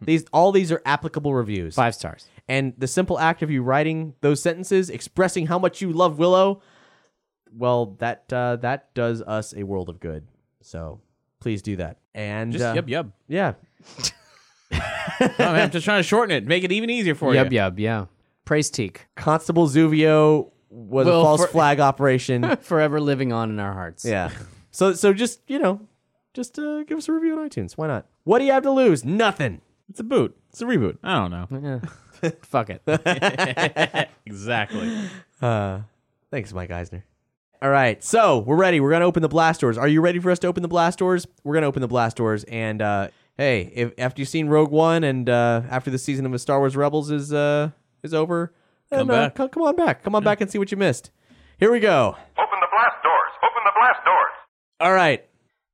These 0.00 0.24
all 0.32 0.52
these 0.52 0.70
are 0.72 0.82
applicable 0.84 1.34
reviews. 1.34 1.74
Five 1.74 1.94
stars. 1.94 2.28
And 2.48 2.74
the 2.78 2.86
simple 2.86 3.18
act 3.18 3.42
of 3.42 3.50
you 3.50 3.62
writing 3.62 4.14
those 4.20 4.40
sentences, 4.42 4.88
expressing 4.90 5.46
how 5.46 5.58
much 5.58 5.80
you 5.80 5.92
love 5.92 6.18
Willow, 6.18 6.62
well, 7.52 7.96
that 7.98 8.32
uh, 8.32 8.56
that 8.56 8.94
does 8.94 9.22
us 9.22 9.54
a 9.56 9.62
world 9.64 9.88
of 9.88 9.98
good. 10.00 10.26
So 10.62 11.00
please 11.40 11.62
do 11.62 11.76
that. 11.76 11.98
And 12.14 12.52
Just 12.52 12.64
uh, 12.64 12.74
yub 12.74 12.88
yub. 12.88 13.12
yeah, 13.28 13.54
Oh, 15.20 15.28
man, 15.38 15.56
I'm 15.56 15.70
just 15.70 15.84
trying 15.84 16.00
to 16.00 16.02
shorten 16.02 16.36
it, 16.36 16.46
make 16.46 16.64
it 16.64 16.72
even 16.72 16.90
easier 16.90 17.14
for 17.14 17.32
Yub 17.32 17.50
you. 17.52 17.58
yub, 17.58 17.78
yeah. 17.78 18.06
Praise 18.44 18.68
Teak. 18.70 19.06
Constable 19.16 19.66
Zuvio 19.68 20.50
was 20.70 21.06
Well, 21.06 21.20
a 21.20 21.24
false 21.24 21.40
for- 21.42 21.46
flag 21.48 21.80
operation. 21.80 22.56
Forever 22.60 23.00
living 23.00 23.32
on 23.32 23.50
in 23.50 23.58
our 23.60 23.72
hearts. 23.72 24.04
yeah. 24.04 24.30
So 24.70 24.92
so 24.92 25.12
just 25.14 25.40
you 25.48 25.58
know, 25.58 25.80
just 26.34 26.58
uh, 26.58 26.82
give 26.84 26.98
us 26.98 27.08
a 27.08 27.12
review 27.12 27.38
on 27.38 27.48
iTunes. 27.48 27.72
Why 27.72 27.86
not? 27.86 28.06
What 28.24 28.40
do 28.40 28.44
you 28.44 28.52
have 28.52 28.62
to 28.64 28.70
lose? 28.70 29.04
Nothing. 29.04 29.60
It's 29.88 30.00
a 30.00 30.04
boot. 30.04 30.36
It's 30.50 30.60
a 30.60 30.64
reboot. 30.64 30.98
I 31.02 31.14
don't 31.18 31.30
know. 31.30 31.80
Yeah. 32.22 32.30
Fuck 32.42 32.70
it. 32.70 32.80
exactly. 34.26 34.90
Uh, 35.42 35.80
thanks, 36.30 36.52
Mike 36.52 36.70
Eisner. 36.70 37.04
All 37.60 37.68
right, 37.70 38.02
so 38.02 38.38
we're 38.38 38.56
ready. 38.56 38.80
We're 38.80 38.90
gonna 38.90 39.04
open 39.06 39.20
the 39.22 39.28
blast 39.28 39.60
doors. 39.60 39.76
Are 39.76 39.88
you 39.88 40.00
ready 40.00 40.18
for 40.18 40.30
us 40.30 40.38
to 40.40 40.46
open 40.46 40.62
the 40.62 40.68
blast 40.68 40.98
doors? 40.98 41.26
We're 41.44 41.54
gonna 41.54 41.66
open 41.66 41.82
the 41.82 41.88
blast 41.88 42.16
doors, 42.16 42.44
and 42.44 42.80
uh, 42.80 43.08
hey, 43.36 43.70
if 43.74 43.92
after 43.98 44.20
you've 44.22 44.28
seen 44.30 44.48
Rogue 44.48 44.70
One 44.70 45.04
and 45.04 45.28
uh, 45.28 45.62
after 45.70 45.90
the 45.90 45.98
season 45.98 46.24
of 46.26 46.32
the 46.32 46.38
Star 46.38 46.58
Wars 46.58 46.74
Rebels 46.76 47.10
is 47.10 47.32
uh, 47.34 47.70
is 48.02 48.14
over, 48.14 48.52
Come 48.90 49.08
then, 49.08 49.10
uh, 49.16 49.22
back. 49.26 49.34
come, 49.34 49.48
come 49.50 49.62
on 49.64 49.76
back. 49.76 50.02
Come 50.02 50.14
on 50.14 50.24
back 50.24 50.40
and 50.40 50.50
see 50.50 50.58
what 50.58 50.70
you 50.70 50.76
missed. 50.78 51.10
Here 51.58 51.70
we 51.72 51.80
go. 51.80 52.08
Open 52.38 52.60
the 52.60 52.68
blast 52.72 53.02
doors! 53.02 53.32
Open 53.42 53.62
the 53.64 53.72
blast 53.78 54.04
doors! 54.04 54.32
All 54.80 54.92
right. 54.92 55.24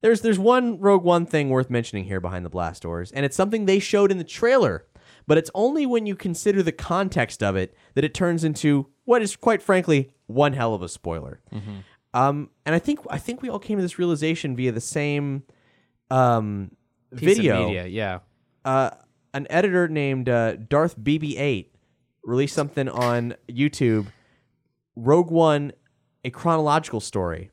There's 0.02 0.20
there's 0.20 0.38
one 0.38 0.78
Rogue 0.78 1.04
One 1.04 1.24
thing 1.26 1.48
worth 1.48 1.70
mentioning 1.70 2.04
here 2.04 2.20
behind 2.20 2.44
the 2.44 2.50
blast 2.50 2.82
doors, 2.82 3.10
and 3.12 3.24
it's 3.24 3.36
something 3.36 3.64
they 3.66 3.78
showed 3.78 4.10
in 4.10 4.18
the 4.18 4.24
trailer, 4.24 4.84
but 5.26 5.38
it's 5.38 5.50
only 5.54 5.86
when 5.86 6.06
you 6.06 6.16
consider 6.16 6.62
the 6.62 6.72
context 6.72 7.42
of 7.42 7.56
it 7.56 7.74
that 7.94 8.04
it 8.04 8.12
turns 8.12 8.44
into 8.44 8.88
what 9.04 9.22
is 9.22 9.36
quite 9.36 9.62
frankly 9.62 10.12
one 10.26 10.52
hell 10.52 10.74
of 10.74 10.82
a 10.82 10.88
spoiler. 10.88 11.40
Um, 12.14 12.50
and 12.66 12.74
I 12.74 12.78
think 12.78 12.98
I 13.08 13.18
think 13.18 13.42
we 13.42 13.48
all 13.48 13.60
came 13.60 13.78
to 13.78 13.82
this 13.82 13.98
realization 13.98 14.56
via 14.56 14.72
the 14.72 14.80
same 14.80 15.44
um, 16.10 16.72
Piece 17.16 17.36
video. 17.36 17.66
media, 17.66 17.86
yeah. 17.86 18.18
Uh, 18.64 18.90
an 19.34 19.46
editor 19.50 19.88
named 19.88 20.28
uh, 20.28 20.56
Darth 20.56 20.98
BB8 20.98 21.68
released 22.24 22.54
something 22.54 22.88
on 22.88 23.34
YouTube. 23.48 24.06
Rogue 24.96 25.30
One, 25.30 25.72
a 26.24 26.30
chronological 26.30 27.00
story, 27.00 27.50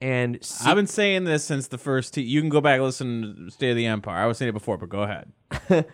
and 0.00 0.38
se- 0.44 0.68
I've 0.68 0.76
been 0.76 0.86
saying 0.86 1.24
this 1.24 1.44
since 1.44 1.68
the 1.68 1.78
first. 1.78 2.14
T- 2.14 2.22
you 2.22 2.40
can 2.40 2.48
go 2.50 2.60
back 2.60 2.76
and 2.76 2.84
listen 2.84 3.44
to 3.46 3.50
State 3.50 3.70
of 3.70 3.76
the 3.76 3.86
Empire. 3.86 4.16
I 4.22 4.26
was 4.26 4.38
saying 4.38 4.50
it 4.50 4.52
before, 4.52 4.76
but 4.76 4.88
go 4.88 5.02
ahead. 5.02 5.32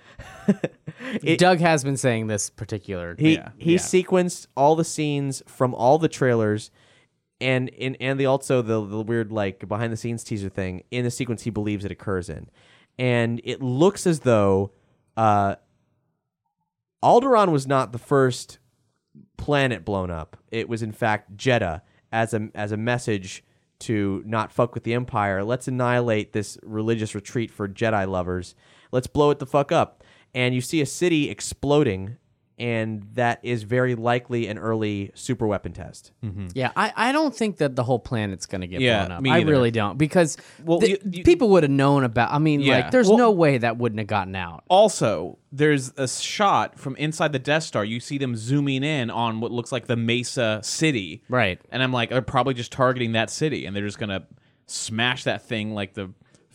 It- 1.23 1.39
Doug 1.39 1.59
has 1.61 1.85
been 1.85 1.97
saying 1.97 2.27
this 2.29 2.49
particular. 2.51 3.15
He 3.19 3.35
Yeah, 3.35 3.51
he 3.59 3.73
yeah. 3.73 3.79
sequenced 3.79 4.47
all 4.57 4.75
the 4.77 4.85
scenes 4.85 5.43
from 5.47 5.75
all 5.75 5.99
the 5.99 6.09
trailers, 6.09 6.71
and 7.41 7.69
in 7.71 7.97
and 7.97 8.19
the 8.19 8.27
also 8.27 8.63
the 8.63 8.85
the 8.85 9.03
weird 9.03 9.31
like 9.31 9.67
behind 9.69 9.93
the 9.93 9.97
scenes 9.97 10.25
teaser 10.25 10.49
thing 10.49 10.83
in 10.91 11.05
the 11.05 11.11
sequence 11.11 11.43
he 11.43 11.51
believes 11.51 11.85
it 11.85 11.91
occurs 11.93 12.29
in, 12.29 12.49
and 12.99 13.41
it 13.45 13.61
looks 13.63 14.07
as 14.07 14.21
though 14.21 14.73
uh, 15.17 15.57
Alderaan 17.03 17.51
was 17.53 17.67
not 17.67 17.93
the 17.93 17.99
first 17.99 18.59
planet 19.37 19.85
blown 19.85 20.11
up. 20.11 20.37
It 20.51 20.69
was 20.69 20.83
in 20.83 20.93
fact 20.93 21.37
Jedha 21.37 21.83
as 22.13 22.33
a 22.33 22.49
as 22.55 22.73
a 22.73 22.77
message 22.77 23.45
to 23.83 24.23
not 24.27 24.53
fuck 24.53 24.75
with 24.75 24.85
the 24.85 24.95
Empire. 24.95 25.45
Let's 25.45 25.69
annihilate 25.69 26.33
this 26.33 26.59
religious 26.63 27.15
retreat 27.15 27.51
for 27.51 27.69
Jedi 27.69 28.09
lovers. 28.09 28.55
Let's 28.91 29.07
blow 29.07 29.31
it 29.31 29.39
the 29.39 29.47
fuck 29.47 29.73
up. 29.73 30.03
And 30.35 30.55
you 30.55 30.61
see 30.61 30.81
a 30.81 30.87
city 30.87 31.29
exploding, 31.31 32.17
and 32.63 33.03
that 33.15 33.41
is 33.43 33.65
very 33.65 33.97
likely 33.97 34.47
an 34.47 34.57
early 34.57 35.11
super 35.15 35.47
weapon 35.49 35.73
test. 35.73 36.13
Mm-hmm. 36.25 36.49
Yeah, 36.55 36.71
I, 36.77 36.93
I 36.95 37.13
don't 37.13 37.35
think 37.35 37.57
that 37.57 37.75
the 37.75 37.83
whole 37.83 37.99
planet's 37.99 38.47
going 38.47 38.61
to 38.61 38.69
get 38.69 38.81
Yeah, 38.81 39.01
blown 39.07 39.17
up. 39.17 39.23
me 39.23 39.31
I 39.31 39.41
really 39.41 39.73
don't 39.73 39.99
because 39.99 40.37
Well, 40.65 40.79
the- 40.79 40.91
you- 40.91 40.99
you- 41.11 41.25
people 41.25 41.49
would 41.51 41.65
have 41.65 41.73
known 41.73 42.05
about. 42.05 42.31
I 42.33 42.39
mean, 42.39 42.61
Yeah. 42.61 42.77
like, 42.77 42.91
there's 42.93 43.09
Well- 43.09 43.19
no 43.19 43.31
way 43.33 43.59
that 43.59 43.79
wouldn't 43.79 43.99
have 43.99 44.07
gotten 44.07 44.37
out. 44.37 44.63
Also, 44.69 45.39
there's 45.51 45.93
a 45.97 46.07
shot 46.07 46.79
from 46.79 46.95
inside 46.97 47.33
the 47.33 47.39
Death 47.41 47.65
Star. 47.65 47.85
You 47.85 47.99
see 47.99 48.17
them 48.19 48.37
zooming 48.37 48.85
in 48.85 49.11
on 49.11 49.41
what 49.41 49.51
looks 49.51 49.73
like 49.73 49.87
the 49.89 49.97
Mesa 49.97 50.61
city. 50.63 51.23
Right. 51.29 51.61
And 51.73 51.83
I'm 51.83 51.93
like, 51.93 52.11
they're 52.11 52.23
probably 52.23 52.55
just 52.55 52.71
targeting 52.71 53.13
that 53.13 53.29
city, 53.29 53.67
and 53.67 53.75
they're 53.75 53.85
just 53.85 53.99
gonna 53.99 54.25
smash 54.67 55.25
that 55.25 55.43
thing 55.43 55.75
like 55.75 55.95
the 55.95 56.11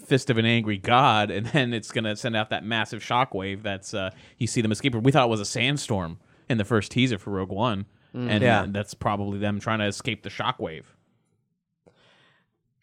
fist 0.08 0.30
of 0.30 0.38
an 0.38 0.46
angry 0.46 0.78
god, 0.78 1.30
and 1.32 1.46
then 1.48 1.74
it's 1.74 1.92
gonna 1.92 2.16
send 2.16 2.36
out 2.36 2.50
that 2.50 2.64
massive 2.64 3.02
shockwave. 3.04 3.62
That's 3.64 3.94
uh, 3.94 4.12
you 4.38 4.48
see 4.48 4.62
them 4.62 4.72
escape. 4.72 4.96
We 4.96 5.12
thought 5.12 5.26
it 5.26 5.30
was 5.30 5.40
a 5.42 5.46
sandstorm 5.46 6.20
in 6.50 6.58
the 6.58 6.66
first 6.66 6.92
teaser 6.92 7.18
for 7.18 7.32
Rogue 7.32 7.52
One, 7.52 7.86
and 8.14 8.42
Yeah. 8.42 8.62
uh, 8.62 8.66
that's 8.70 8.94
probably 8.94 9.38
them 9.40 9.60
trying 9.60 9.80
to 9.80 9.86
escape 9.86 10.24
the 10.24 10.30
shockwave. 10.30 10.84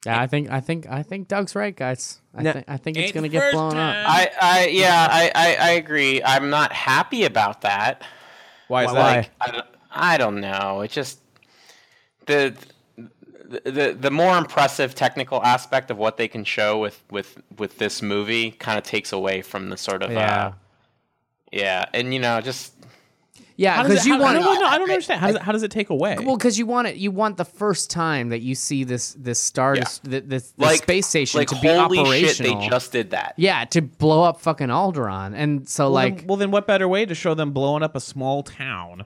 Yeah, 0.06 0.20
I 0.20 0.26
think 0.26 0.50
I 0.50 0.60
think 0.60 0.86
I 0.88 1.02
think 1.02 1.28
Doug's 1.28 1.54
right, 1.54 1.74
guys. 1.74 2.20
I 2.34 2.42
Now- 2.42 2.52
think 2.52 2.64
I 2.68 2.76
think 2.76 2.96
it's 2.98 3.12
gonna 3.12 3.28
get 3.28 3.40
first 3.40 3.54
blown 3.54 3.76
up. 3.78 3.96
I, 4.06 4.30
I 4.40 4.66
yeah, 4.66 5.08
I, 5.10 5.32
I, 5.34 5.54
I 5.54 5.70
agree. 5.72 6.22
I'm 6.22 6.50
not 6.50 6.72
happy 6.72 7.24
about 7.24 7.62
that. 7.62 8.02
Why 8.68 8.84
is 8.84 8.92
Why- 8.92 8.94
that? 8.94 9.16
Like, 9.16 9.30
I, 9.40 9.50
don't- 9.52 9.66
I 9.96 10.16
don't 10.18 10.40
know. 10.40 10.80
It 10.82 10.90
just 10.90 11.20
the, 12.26 12.54
the 13.64 13.70
the 13.70 13.96
the 13.98 14.10
more 14.10 14.36
impressive 14.38 14.94
technical 14.94 15.42
aspect 15.42 15.90
of 15.90 15.96
what 15.98 16.16
they 16.16 16.28
can 16.28 16.44
show 16.44 16.78
with 16.78 17.02
with 17.10 17.38
with 17.58 17.78
this 17.78 18.02
movie 18.02 18.50
kind 18.52 18.78
of 18.78 18.84
takes 18.84 19.12
away 19.12 19.42
from 19.42 19.68
the 19.70 19.76
sort 19.76 20.02
of 20.02 20.10
Yeah. 20.12 20.46
uh, 20.46 20.52
yeah, 21.52 21.84
and 21.94 22.12
you 22.12 22.20
know 22.20 22.40
just 22.40 22.72
Yeah, 23.56 23.74
How 23.76 23.82
does 23.84 23.90
because 23.92 24.06
it- 24.06 24.08
you 24.08 24.14
how- 24.16 24.20
want 24.22 24.34
no, 24.34 24.40
to. 24.40 24.54
no, 24.54 24.60
no, 24.62 24.66
I 24.66 24.78
don't 24.78 24.90
understand. 24.90 25.20
How 25.20 25.28
does, 25.28 25.36
it, 25.36 25.42
how 25.42 25.52
does 25.52 25.62
it 25.62 25.70
take 25.70 25.88
away? 25.90 26.16
Well, 26.20 26.36
because 26.36 26.58
you 26.58 26.66
want 26.66 26.88
it, 26.88 26.96
you 26.96 27.12
want 27.12 27.36
the 27.36 27.44
first 27.44 27.88
time 27.88 28.30
that 28.30 28.40
you 28.40 28.56
see 28.56 28.82
this 28.82 29.14
this 29.16 29.38
star, 29.38 29.76
Yeah. 29.76 29.84
this, 29.84 30.00
this, 30.02 30.22
this 30.26 30.52
like 30.58 30.82
space 30.82 31.06
station 31.06 31.38
like 31.38 31.48
to 31.50 31.60
be 31.60 31.68
holy 31.68 32.00
operational. 32.00 32.28
shit, 32.52 32.60
they 32.62 32.68
just 32.68 32.90
did 32.90 33.10
that. 33.10 33.34
yeah, 33.36 33.64
to 33.66 33.80
blow 33.82 34.24
up 34.24 34.40
fucking 34.40 34.68
Alderaan, 34.70 35.34
and 35.36 35.68
so 35.68 35.84
well, 35.84 35.92
like, 35.92 36.16
then, 36.18 36.26
well, 36.26 36.36
then 36.36 36.50
what 36.50 36.66
better 36.66 36.88
way 36.88 37.06
to 37.06 37.14
show 37.14 37.34
them 37.34 37.52
blowing 37.52 37.84
up 37.84 37.94
a 37.94 38.00
small 38.00 38.42
town? 38.42 39.04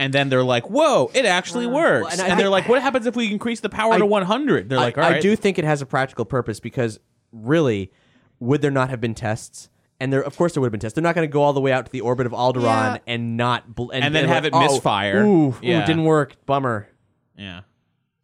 And 0.00 0.12
then 0.14 0.30
they're 0.30 0.42
like, 0.42 0.68
"Whoa, 0.70 1.10
it 1.14 1.26
actually 1.26 1.66
works!" 1.66 2.12
and 2.12 2.20
and, 2.22 2.32
I- 2.32 2.36
they're 2.36 2.48
like, 2.48 2.68
"What 2.68 2.80
happens 2.82 3.06
if 3.06 3.14
we 3.14 3.30
increase 3.30 3.60
the 3.60 3.68
power 3.68 3.92
I- 3.94 3.98
to 3.98 4.06
100?" 4.06 4.68
They're 4.68 4.78
like, 4.78 4.96
I, 4.98 5.02
"All 5.02 5.10
right." 5.10 5.16
I 5.18 5.20
do 5.20 5.36
think 5.36 5.58
it 5.58 5.64
has 5.64 5.82
a 5.82 5.86
practical 5.86 6.24
purpose 6.24 6.58
because 6.58 6.98
really, 7.32 7.92
would 8.40 8.62
there 8.62 8.70
not 8.70 8.88
have 8.90 9.00
been 9.00 9.14
tests? 9.14 9.68
And 10.00 10.10
there, 10.10 10.22
of 10.22 10.34
course, 10.38 10.54
there 10.54 10.62
would 10.62 10.68
have 10.68 10.72
been 10.72 10.80
tests. 10.80 10.94
They're 10.94 11.02
not 11.02 11.14
going 11.14 11.28
to 11.28 11.32
go 11.32 11.42
all 11.42 11.52
the 11.52 11.60
way 11.60 11.70
out 11.72 11.84
to 11.84 11.92
the 11.92 12.00
orbit 12.00 12.24
of 12.24 12.32
Alderaan 12.32 12.94
Yeah. 12.94 12.98
and 13.06 13.36
not 13.36 13.74
bl- 13.74 13.90
and, 13.90 14.02
And 14.02 14.14
then 14.14 14.24
like, 14.24 14.32
have 14.34 14.44
it 14.46 14.54
oh, 14.54 14.60
misfire. 14.60 15.22
Ooh, 15.22 15.54
Yeah. 15.60 15.82
ooh, 15.82 15.86
didn't 15.86 16.04
work. 16.04 16.36
Bummer. 16.46 16.88
yeah. 17.36 17.60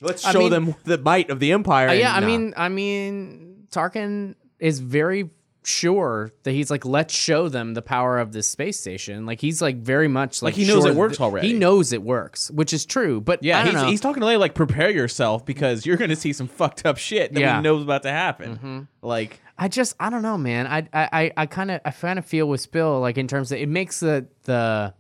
Let's 0.01 0.25
I 0.27 0.33
show 0.33 0.39
mean- 0.41 0.51
them 0.51 0.75
the 0.85 0.97
might 0.99 1.29
of 1.31 1.39
the 1.41 1.53
Empire. 1.53 1.89
uh, 1.89 1.93
yeah, 1.93 2.15
I 2.15 2.21
nah. 2.21 2.27
mean, 2.27 2.55
I 2.57 2.69
mean, 2.71 3.67
Tarkin 3.71 4.35
is 4.59 4.81
very 4.81 5.29
sure 5.67 6.31
that 6.45 6.53
he's 6.53 6.71
like, 6.71 6.85
let's 6.85 7.13
show 7.15 7.49
them 7.49 7.75
the 7.75 7.83
power 7.83 8.19
of 8.19 8.33
this 8.33 8.49
space 8.49 8.79
station. 8.79 9.27
Like 9.27 9.41
he's 9.41 9.61
like 9.61 9.77
very 9.79 10.09
much 10.09 10.41
like, 10.43 10.55
Like, 10.55 10.59
he 10.61 10.67
knows 10.67 10.85
sure 10.85 10.93
it 10.93 10.97
works 10.97 11.19
that- 11.19 11.25
already. 11.25 11.49
He 11.49 11.53
knows 11.55 11.93
it 11.93 12.03
works, 12.03 12.51
which 12.51 12.73
is 12.73 12.87
true. 12.87 13.21
But 13.21 13.43
Yeah, 13.43 13.65
he's, 13.67 13.81
he's 13.91 14.01
talking 14.01 14.21
to 14.21 14.27
Leia 14.27 14.39
like, 14.39 14.55
prepare 14.55 14.91
yourself 14.91 15.45
because 15.45 15.85
you're 15.85 15.97
going 15.97 16.11
to 16.11 16.17
see 16.17 16.33
some 16.33 16.47
fucked 16.49 16.87
up 16.87 16.99
shit 16.99 17.35
that 17.35 17.41
Yeah. 17.41 17.49
Mm-hmm. 17.55 17.59
we 17.59 17.63
know 17.65 17.77
is 17.79 17.83
about 17.83 18.03
to 18.05 18.11
happen. 18.11 18.89
Like, 19.03 19.41
I 19.59 19.69
just 19.69 19.97
I 19.99 20.11
don't 20.11 20.23
know, 20.23 20.39
man. 20.39 20.67
I 20.67 20.79
I 20.93 21.09
I- 21.13 21.33
I 21.37 21.47
kind 21.47 21.71
of 21.71 21.81
I 21.85 21.91
kind 21.91 22.19
of 22.19 22.25
feel 22.27 22.49
with 22.49 22.61
Spill 22.61 23.01
like 23.01 23.19
in 23.19 23.27
terms 23.27 23.51
of 23.51 23.59
it 23.59 23.69
makes 23.69 23.99
the 24.01 24.27
the 24.45 24.95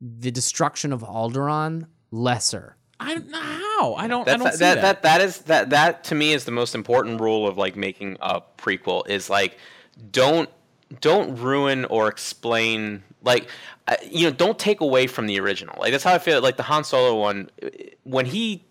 the 0.00 0.30
destruction 0.30 0.92
of 0.92 1.02
Alderaan 1.02 1.88
lesser. 2.10 2.76
I 3.00 3.14
don't 3.14 3.30
know 3.30 3.40
how. 3.40 3.94
I 3.94 4.08
don't. 4.08 4.28
I 4.28 4.36
don't 4.36 4.52
see 4.52 4.58
that, 4.58 4.74
that. 4.74 4.82
that 4.82 5.02
that 5.02 5.20
is 5.20 5.38
that 5.42 5.70
that 5.70 6.04
to 6.04 6.14
me 6.14 6.32
is 6.32 6.44
the 6.44 6.50
most 6.50 6.74
important 6.74 7.20
rule 7.20 7.46
of 7.46 7.56
like 7.56 7.76
making 7.76 8.16
a 8.20 8.42
prequel 8.56 9.08
is 9.08 9.30
like 9.30 9.56
don't 10.10 10.50
don't 11.00 11.36
ruin 11.36 11.84
or 11.84 12.08
explain 12.08 13.04
like 13.22 13.48
uh, 13.86 13.94
you 14.10 14.28
know 14.28 14.34
don't 14.34 14.58
take 14.58 14.80
away 14.80 15.06
from 15.06 15.26
the 15.26 15.38
original 15.38 15.76
like 15.78 15.92
that's 15.92 16.04
how 16.04 16.14
I 16.14 16.18
feel 16.18 16.40
like 16.40 16.56
the 16.56 16.62
Han 16.64 16.82
Solo 16.82 17.20
one 17.20 17.50
when 18.04 18.26
he 18.26 18.64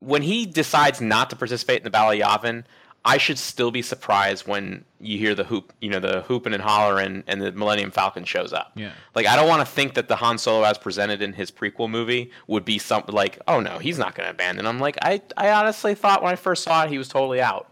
when 0.00 0.22
he 0.22 0.44
decides 0.46 1.00
not 1.00 1.30
to 1.30 1.36
participate 1.36 1.78
in 1.78 1.84
the 1.84 1.90
Battle 1.90 2.10
of 2.10 2.18
Yavin 2.18 2.64
I 3.04 3.18
should 3.18 3.38
still 3.38 3.72
be 3.72 3.82
surprised 3.82 4.46
when 4.46 4.84
you 5.00 5.18
hear 5.18 5.34
the 5.34 5.42
hoop 5.44 5.72
you 5.80 5.90
know 5.90 5.98
the 5.98 6.22
hooping 6.22 6.54
and 6.54 6.62
hollering 6.62 7.24
and 7.26 7.42
the 7.42 7.50
Millennium 7.52 7.90
Falcon 7.90 8.24
shows 8.24 8.52
up 8.52 8.70
Yeah. 8.76 8.92
like 9.16 9.26
I 9.26 9.34
don't 9.34 9.48
want 9.48 9.60
to 9.60 9.66
think 9.66 9.94
that 9.94 10.06
the 10.08 10.16
Han 10.16 10.38
Solo 10.38 10.64
as 10.64 10.78
presented 10.78 11.20
in 11.20 11.32
his 11.32 11.50
prequel 11.50 11.90
movie 11.90 12.30
would 12.46 12.64
be 12.64 12.78
something 12.78 13.14
like, 13.14 13.40
oh 13.48 13.58
no, 13.60 13.78
he's 13.78 13.98
not 13.98 14.14
going 14.14 14.26
to 14.26 14.30
abandon 14.30 14.66
I'm 14.66 14.78
Like 14.78 14.98
I, 15.02 15.20
I 15.36 15.50
honestly 15.50 15.94
thought 15.96 16.22
when 16.22 16.32
I 16.32 16.36
first 16.36 16.62
saw 16.62 16.84
it, 16.84 16.90
he 16.90 16.98
was 16.98 17.08
totally 17.08 17.40
out. 17.40 17.68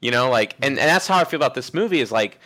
You 0.00 0.10
know, 0.10 0.28
like, 0.28 0.54
and, 0.60 0.78
and 0.78 0.88
that's 0.88 1.06
how 1.06 1.16
I 1.18 1.24
feel 1.24 1.38
about 1.38 1.54
this 1.54 1.72
movie. 1.72 2.00
Is 2.00 2.12
like, 2.12 2.38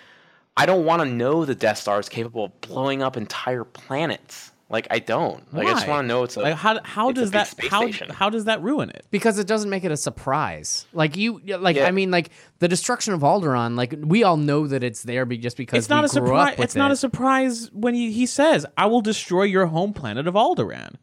I 0.57 0.65
don't 0.65 0.85
want 0.85 1.03
to 1.03 1.09
know 1.09 1.45
the 1.45 1.57
Death 1.57 1.79
Star 1.79 1.99
is 1.99 2.09
capable 2.09 2.45
of 2.45 2.61
blowing 2.61 3.03
up 3.03 3.17
entire 3.17 3.65
planets. 3.65 4.53
Like 4.71 4.87
I 4.91 4.99
don't. 4.99 5.43
Like 5.55 5.67
I 5.67 5.71
just 5.71 5.89
want 5.89 6.05
to 6.05 6.09
know 6.09 6.25
it's 6.25 6.37
a. 6.37 6.41
like 6.41 6.55
how 6.55 6.79
how 6.85 7.11
does 7.11 7.31
that 7.31 7.55
how 7.71 7.81
station. 7.83 8.11
how 8.11 8.29
does 8.29 8.45
that 8.45 8.63
ruin 8.63 8.91
it? 8.91 9.07
because 9.11 9.39
it 9.39 9.47
doesn't 9.47 9.71
make 9.71 9.83
it 9.83 9.91
a 9.91 9.97
surprise. 9.97 10.85
Like 10.93 11.17
you, 11.17 11.41
like 11.59 11.77
Yeah. 11.77 11.87
I 11.87 11.91
mean, 11.91 12.11
like 12.11 12.29
the 12.59 12.69
destruction 12.69 13.15
of 13.15 13.21
Alderaan. 13.23 13.77
Like 13.79 13.95
we 13.99 14.25
all 14.25 14.37
know 14.37 14.67
that 14.67 14.85
it's 14.85 15.03
there, 15.05 15.25
be 15.25 15.39
just 15.39 15.57
because 15.57 15.79
It's 15.79 15.89
not 15.89 16.03
we 16.03 16.07
a 16.07 16.21
grew 16.21 16.27
surprise. 16.29 16.53
up 16.53 16.59
with 16.59 16.65
It's 16.65 16.75
not 16.77 16.91
a 16.91 16.97
surprise 16.97 17.71
when 17.73 17.95
he, 17.95 18.13
he 18.13 18.27
says, 18.27 18.67
"I 18.77 18.85
will 18.87 19.01
destroy 19.01 19.45
your 19.45 19.67
home 19.69 19.95
planet 19.95 20.27
of 20.27 20.35
Alderaan." 20.35 20.97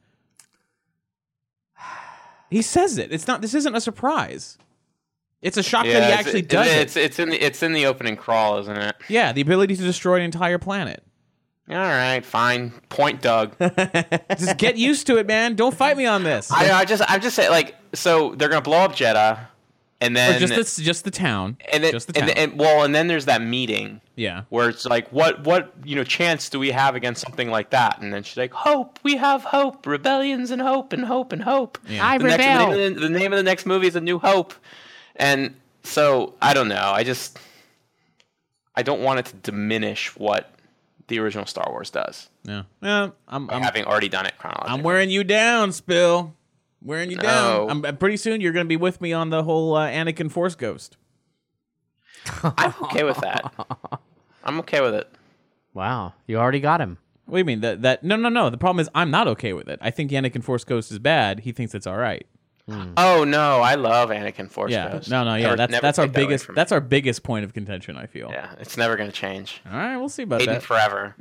He 2.52 2.62
says 2.62 2.98
it. 3.00 3.12
It's 3.12 3.28
not. 3.28 3.42
This 3.42 3.54
isn't 3.56 3.76
a 3.76 3.82
surprise. 3.82 4.58
It's 5.42 5.58
a 5.58 5.64
shock 5.64 5.86
that 5.86 6.04
he 6.08 6.12
actually 6.12 6.40
it- 6.40 6.50
does 6.50 6.68
it. 6.68 6.78
It's 6.78 6.96
it's 6.96 7.20
in 7.20 7.30
the 7.30 7.44
it's 7.44 7.64
in 7.64 7.74
the 7.74 7.88
opening 7.88 8.16
crawl, 8.16 8.60
isn't 8.60 8.78
it? 8.78 8.96
Yeah, 9.10 9.32
the 9.34 9.42
ability 9.42 9.76
to 9.76 9.82
destroy 9.84 10.18
an 10.18 10.22
entire 10.22 10.60
planet. 10.60 11.04
All 11.68 11.76
right, 11.78 12.24
fine. 12.24 12.72
Point, 12.90 13.22
Doug. 13.22 13.56
Just 14.38 14.58
get 14.58 14.78
used 14.78 15.08
to 15.08 15.18
it, 15.18 15.26
man. 15.26 15.56
Don't 15.56 15.76
fight 15.76 15.98
me 15.98 16.06
on 16.06 16.24
this. 16.24 16.52
I, 16.52 16.72
I 16.72 16.86
just 16.86 17.02
I'm 17.08 17.22
just 17.22 17.36
saying 17.36 17.50
like 17.50 17.76
so 17.94 18.36
they're 18.36 18.50
gonna 18.50 18.62
blow 18.62 18.78
up 18.78 18.92
Jedha, 18.92 19.48
and 20.02 20.16
then 20.16 20.36
or 20.36 20.40
just 20.40 20.78
the, 20.78 20.84
just 20.84 21.04
the 21.04 21.12
town. 21.12 21.58
and 21.72 21.84
then 21.84 21.92
just 21.92 22.08
the 22.08 22.14
town. 22.14 22.30
and, 22.30 22.38
and 22.38 22.60
well 22.60 22.84
and 22.84 22.94
then 22.94 23.08
there's 23.08 23.26
that 23.26 23.42
meeting 23.42 24.02
yeah. 24.16 24.44
where 24.50 24.70
it's 24.70 24.86
like 24.86 25.10
what 25.10 25.44
what 25.46 25.74
you 25.84 25.96
know 25.96 26.04
chance 26.04 26.50
do 26.50 26.60
we 26.60 26.72
have 26.72 26.96
against 26.96 27.22
something 27.22 27.50
like 27.50 27.70
that 27.72 28.02
and 28.02 28.14
then 28.14 28.24
she's 28.24 28.38
like 28.38 28.54
hope 28.54 29.00
we 29.04 29.18
have 29.18 29.44
hope 29.44 29.86
rebellions 29.88 30.52
and 30.52 30.62
hope 30.62 30.94
and 30.94 31.06
hope 31.06 31.32
and 31.32 31.44
hope 31.44 31.78
I 32.00 32.18
the, 32.18 32.26
next, 32.26 32.44
the, 32.44 32.50
rebel. 32.50 32.72
name 32.72 32.94
the, 32.94 33.00
the 33.00 33.10
name 33.10 33.34
of 33.34 33.38
the 33.38 33.44
next 33.44 33.66
movie 33.66 33.88
is 33.88 33.96
a 33.96 34.02
new 34.02 34.20
hope 34.20 34.54
and 35.16 35.56
so 35.84 36.34
i 36.42 36.54
don't 36.54 36.68
know 36.68 36.92
i 36.94 37.04
just 37.04 37.40
i 38.76 38.84
don't 38.84 39.02
want 39.02 39.20
it 39.20 39.26
to 39.28 39.36
diminish 39.38 40.16
what 40.18 40.52
the 41.08 41.20
original 41.20 41.46
star 41.46 41.68
wars 41.70 41.90
does 41.90 42.30
Yeah. 42.44 42.64
Yeah. 42.82 43.10
I'm. 43.28 43.50
I'm, 43.50 43.62
having 43.62 43.86
already 43.86 44.10
done 44.10 44.26
it 44.26 44.38
chronologically 44.38 44.74
I'm 44.78 44.84
wearing 44.84 45.10
you 45.10 45.24
down, 45.24 45.72
Spill. 45.72 46.34
Wearing 46.82 47.10
you 47.10 47.18
No. 47.18 47.68
down. 47.68 47.86
I'm, 47.86 47.98
pretty 47.98 48.18
soon 48.18 48.42
you're 48.42 48.54
going 48.54 48.66
to 48.66 48.70
be 48.70 48.78
with 48.78 49.02
me 49.02 49.12
on 49.14 49.30
the 49.30 49.44
whole 49.44 49.76
uh, 49.76 49.88
Anakin 49.90 50.32
Force 50.32 50.56
Ghost. 50.56 50.98
i'm 52.44 52.74
okay 52.82 53.04
with 53.04 53.18
that 53.18 53.54
i'm 54.44 54.58
okay 54.60 54.82
with 54.82 54.96
it 54.96 55.08
wow, 55.76 56.14
you 56.26 56.38
already 56.38 56.60
got 56.60 56.82
him. 56.82 56.98
What 57.26 57.36
do 57.36 57.40
you 57.40 57.46
mean 57.46 57.62
that 57.62 57.82
that? 57.84 58.04
No, 58.04 58.16
no, 58.16 58.30
no. 58.30 58.50
The 58.50 58.58
problem 58.58 58.80
is 58.80 58.90
I'm 58.96 59.12
not 59.12 59.28
okay 59.28 59.54
with 59.54 59.68
it. 59.68 59.78
I 59.82 59.92
think 59.92 60.10
Anakin 60.12 60.44
Force 60.44 60.64
Ghost 60.64 60.92
is 60.92 61.00
bad. 61.00 61.42
He 61.42 61.52
thinks 61.52 61.76
it's 61.76 61.86
all 61.86 61.98
right. 61.98 62.26
Oh 62.68 63.24
no 63.24 63.60
i 63.62 63.76
love 63.76 64.10
anakin 64.10 64.50
force 64.50 64.72
yeah. 64.72 64.92
Ghost. 64.94 65.10
No, 65.10 65.24
no. 65.24 65.36
Yeah. 65.36 65.44
Never- 65.44 65.56
that's 65.58 65.72
never 65.72 65.82
that's 65.82 66.00
our 66.00 66.06
take 66.06 66.14
that 66.14 66.20
biggest 66.22 66.48
that's 66.56 66.72
our 66.72 66.82
biggest 66.82 67.22
point 67.24 67.46
of 67.46 67.54
contention. 67.54 67.96
I 67.96 68.08
feel. 68.08 68.30
yeah 68.32 68.54
it's 68.60 68.76
never 68.76 68.96
gonna 68.96 69.12
change 69.12 69.62
All 69.72 69.78
right. 69.78 69.98
We'll 69.98 70.10
see 70.10 70.24
about 70.24 70.42
Aiden 70.42 70.46
that. 70.48 70.64
forever 70.64 71.16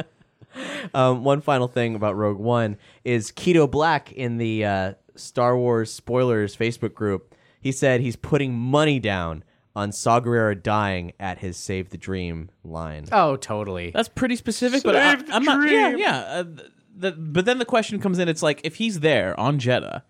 Um, 0.94 1.22
one 1.24 1.42
final 1.42 1.68
thing 1.68 1.94
about 1.94 2.16
Rogue 2.16 2.38
One 2.38 2.78
is 3.04 3.30
Keto 3.30 3.70
Black 3.70 4.10
in 4.12 4.38
the 4.38 4.64
uh, 4.64 4.94
Star 5.14 5.54
Wars 5.56 5.92
spoilers 5.92 6.56
Facebook 6.56 6.94
group. 6.94 7.34
He 7.60 7.72
said 7.72 8.00
he's 8.00 8.16
putting 8.16 8.54
money 8.54 8.98
down 8.98 9.44
on 9.74 9.92
Saw 9.92 10.18
Gerrera 10.20 10.60
dying 10.62 11.12
at 11.20 11.38
his 11.40 11.58
"Save 11.58 11.90
the 11.90 11.98
Dream" 11.98 12.48
line. 12.64 13.04
Oh, 13.12 13.36
totally. 13.36 13.90
That's 13.90 14.08
pretty 14.08 14.36
specific, 14.36 14.82
but 14.82 14.96
I, 14.96 15.16
Save 15.16 15.26
the 15.26 15.34
I'm 15.34 15.44
not. 15.44 15.68
Yeah, 15.70 15.88
dream. 15.90 15.98
yeah. 16.00 16.18
Uh, 16.20 16.44
th- 16.44 16.70
the, 16.96 17.12
but 17.12 17.44
then 17.44 17.58
the 17.58 17.64
question 17.64 18.00
comes 18.00 18.18
in. 18.18 18.28
It's 18.28 18.42
like 18.42 18.60
if 18.64 18.76
he's 18.76 19.00
there 19.00 19.38
on 19.38 19.58
Jedha, 19.58 20.02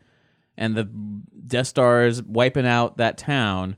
and 0.57 0.75
the 0.75 0.85
Death 0.85 1.67
Star 1.67 2.07
is 2.07 2.23
wiping 2.23 2.67
out 2.67 2.97
that 2.97 3.19
town, 3.19 3.77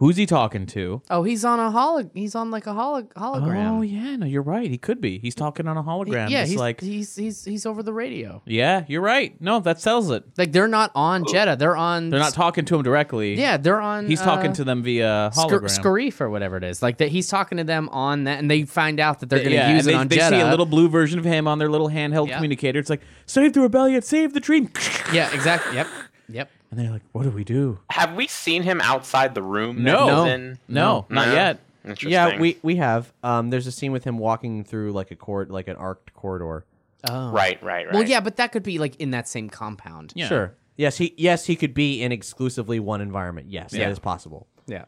who's 0.00 0.16
he 0.16 0.26
talking 0.26 0.66
to? 0.66 1.00
oh, 1.10 1.22
he's 1.22 1.44
on 1.44 1.60
a 1.60 1.70
holo. 1.70 2.10
He's 2.14 2.34
on 2.34 2.50
like 2.50 2.66
a 2.66 2.72
holo- 2.74 3.02
hologram. 3.16 3.78
Oh 3.78 3.82
yeah, 3.82 4.16
no, 4.16 4.26
you're 4.26 4.42
right. 4.42 4.68
He 4.68 4.76
could 4.78 5.00
be. 5.00 5.18
He's 5.18 5.34
talking 5.34 5.68
on 5.68 5.76
a 5.76 5.82
hologram. 5.82 6.28
yeah, 6.30 6.40
just 6.40 6.50
he's 6.52 6.58
like 6.60 6.80
he's 6.80 7.14
he's 7.14 7.44
he's 7.44 7.64
over 7.66 7.82
the 7.82 7.92
radio. 7.92 8.42
yeah, 8.46 8.84
you're 8.88 9.02
right. 9.02 9.40
No, 9.40 9.60
that 9.60 9.80
sells 9.80 10.10
it. 10.10 10.24
Like 10.36 10.50
they're 10.52 10.66
not 10.66 10.90
on 10.94 11.24
Jedha. 11.24 11.56
They're 11.58 11.76
on. 11.76 12.10
They're 12.10 12.18
not 12.18 12.32
talking 12.32 12.64
to 12.64 12.74
him 12.74 12.82
directly. 12.82 13.34
Yeah, 13.34 13.56
they're 13.56 13.80
on. 13.80 14.08
he's 14.08 14.20
talking 14.20 14.50
uh, 14.50 14.54
to 14.54 14.64
them 14.64 14.82
via 14.82 15.30
Scar- 15.32 15.46
hologram. 15.48 15.78
Scarif 15.78 16.20
or 16.20 16.30
whatever 16.30 16.56
it 16.56 16.64
is. 16.64 16.82
Like 16.82 16.96
that, 16.98 17.08
he's 17.10 17.28
talking 17.28 17.58
to 17.58 17.64
them 17.64 17.88
on 17.90 18.24
that, 18.24 18.38
and 18.40 18.50
they 18.50 18.64
find 18.64 18.98
out 18.98 19.20
that 19.20 19.28
they're 19.28 19.38
going 19.38 19.50
to 19.50 19.54
yeah, 19.56 19.74
use 19.74 19.86
and 19.86 19.88
it 19.88 19.92
they, 19.92 19.98
on 19.98 20.08
they 20.08 20.16
Jedha. 20.16 20.30
see 20.30 20.40
a 20.40 20.48
little 20.50 20.66
blue 20.66 20.88
version 20.88 21.18
of 21.18 21.24
him 21.24 21.46
on 21.46 21.58
their 21.58 21.68
little 21.70 21.88
handheld 21.90 22.28
Yeah. 22.28 22.36
communicator. 22.36 22.78
It's 22.78 22.90
like 22.90 23.02
save 23.26 23.52
the 23.52 23.60
rebellion, 23.60 24.00
save 24.02 24.32
the 24.32 24.40
dream. 24.40 24.70
Yeah, 25.12 25.32
exactly. 25.34 25.76
Yep, 25.76 25.86
yep. 26.30 26.50
And 26.70 26.78
they're 26.78 26.90
like, 26.90 27.02
what 27.12 27.24
do 27.24 27.30
we 27.30 27.42
do? 27.44 27.80
Have 27.90 28.14
we 28.14 28.26
seen 28.28 28.62
him 28.62 28.80
outside 28.80 29.34
the 29.34 29.42
room? 29.42 29.82
No. 29.82 30.04
he's 30.04 30.06
No. 30.08 30.24
in? 30.26 30.58
No, 30.68 31.06
not 31.08 31.28
No? 31.28 31.34
yet. 31.34 31.60
Interesting. 31.84 32.10
Yeah, 32.12 32.38
we 32.38 32.58
we 32.62 32.76
have. 32.76 33.12
Um, 33.22 33.50
there's 33.50 33.66
a 33.66 33.72
scene 33.72 33.90
with 33.90 34.04
him 34.04 34.18
walking 34.18 34.64
through 34.64 34.92
like 34.92 35.10
a 35.10 35.16
court, 35.16 35.50
like 35.50 35.66
an 35.66 35.76
arced 35.76 36.12
corridor. 36.14 36.64
Oh, 37.08 37.30
Right, 37.32 37.60
right, 37.62 37.86
right. 37.86 37.94
Well, 37.94 38.02
yeah, 38.04 38.20
but 38.20 38.36
that 38.36 38.52
could 38.52 38.62
be 38.62 38.78
like 38.78 38.96
in 38.96 39.12
that 39.12 39.26
same 39.26 39.48
compound. 39.48 40.12
Yeah. 40.14 40.28
Sure. 40.28 40.54
Yes, 40.76 40.98
he 40.98 41.14
yes 41.16 41.46
he 41.46 41.56
could 41.56 41.72
be 41.74 42.02
in 42.02 42.12
exclusively 42.12 42.78
one 42.80 43.00
environment. 43.00 43.48
Yes, 43.50 43.72
Yeah. 43.72 43.86
that 43.86 43.92
is 43.92 43.98
possible. 43.98 44.46
Yeah. 44.66 44.84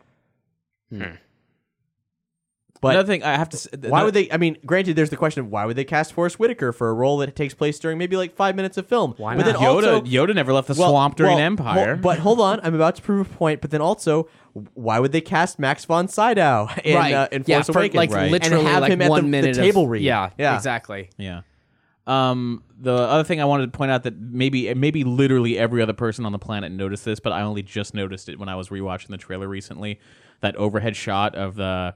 But 2.83 2.97
Another 2.97 3.07
thing 3.07 3.23
I 3.23 3.37
have 3.37 3.49
to. 3.51 3.57
s- 3.57 3.69
why 3.89 4.03
would 4.03 4.13
they? 4.13 4.29
I 4.31 4.37
mean, 4.39 4.59
granted, 4.67 4.97
there's 4.97 5.09
the 5.11 5.17
question 5.17 5.41
of 5.45 5.49
why 5.51 5.65
would 5.65 5.77
they 5.77 5.85
cast 5.85 6.13
Forest 6.13 6.39
Whitaker 6.41 6.73
for 6.73 6.91
a 6.91 6.93
role 6.93 7.17
that 7.19 7.35
takes 7.37 7.55
place 7.55 7.79
during 7.79 7.97
maybe 7.97 8.17
like 8.17 8.35
five 8.35 8.57
minutes 8.57 8.77
of 8.77 8.89
film? 8.89 9.15
Why 9.19 9.37
but 9.37 9.47
not? 9.47 9.53
Then 9.53 9.63
Yoda? 9.63 9.75
also, 9.75 10.01
Yoda 10.03 10.35
never 10.35 10.53
left 10.53 10.67
the 10.69 10.75
well- 10.77 10.91
swamp 10.91 11.15
during 11.15 11.37
well, 11.37 11.45
Empire. 11.45 11.95
hol- 11.95 12.03
but 12.03 12.19
hold 12.19 12.41
on, 12.41 12.59
I'm 12.65 12.75
about 12.75 12.97
to 12.97 13.03
prove 13.03 13.25
a 13.33 13.35
point. 13.37 13.61
But 13.61 13.71
then 13.71 13.81
also, 13.81 14.29
why 14.75 14.99
would 14.99 15.13
they 15.13 15.21
cast 15.21 15.61
Max 15.61 15.85
von 15.85 16.09
Sydow 16.09 16.69
in, 16.85 16.97
right. 16.97 17.15
uh, 17.15 17.29
in 17.31 17.45
yeah, 17.47 17.59
Force 17.59 17.67
for 17.69 17.79
Awakens 17.79 17.95
like 17.97 18.11
Right. 18.11 18.31
literally 18.33 18.65
and 18.65 18.69
have 18.73 18.83
like 18.83 18.91
him 18.93 19.01
at 19.03 19.11
one 19.11 19.23
the, 19.23 19.29
minute 19.29 19.55
the 19.55 19.61
of- 19.61 19.67
table 19.67 19.87
read? 19.87 20.03
Yeah, 20.03 20.31
yeah, 20.37 20.57
exactly. 20.57 21.09
Yeah. 21.17 21.43
Um, 22.05 22.65
the 22.81 22.93
other 22.95 23.23
thing 23.23 23.41
I 23.41 23.45
wanted 23.45 23.73
to 23.73 23.79
point 23.79 23.93
out 23.93 24.03
that 24.03 24.19
maybe 24.19 24.75
maybe 24.75 25.05
literally 25.05 25.57
every 25.57 25.81
other 25.83 25.93
person 25.93 26.27
on 26.27 26.33
the 26.33 26.39
planet 26.41 26.73
noticed 26.73 27.05
this, 27.05 27.21
but 27.21 27.33
I 27.33 27.43
only 27.43 27.63
just 27.63 27.95
noticed 27.95 28.29
it 28.29 28.41
when 28.41 28.49
I 28.49 28.57
was 28.57 28.71
rewatching 28.71 29.07
the 29.09 29.17
trailer 29.19 29.47
recently. 29.47 30.01
That 30.41 30.57
overhead 30.57 30.97
shot 30.97 31.37
of 31.37 31.55
the 31.55 31.95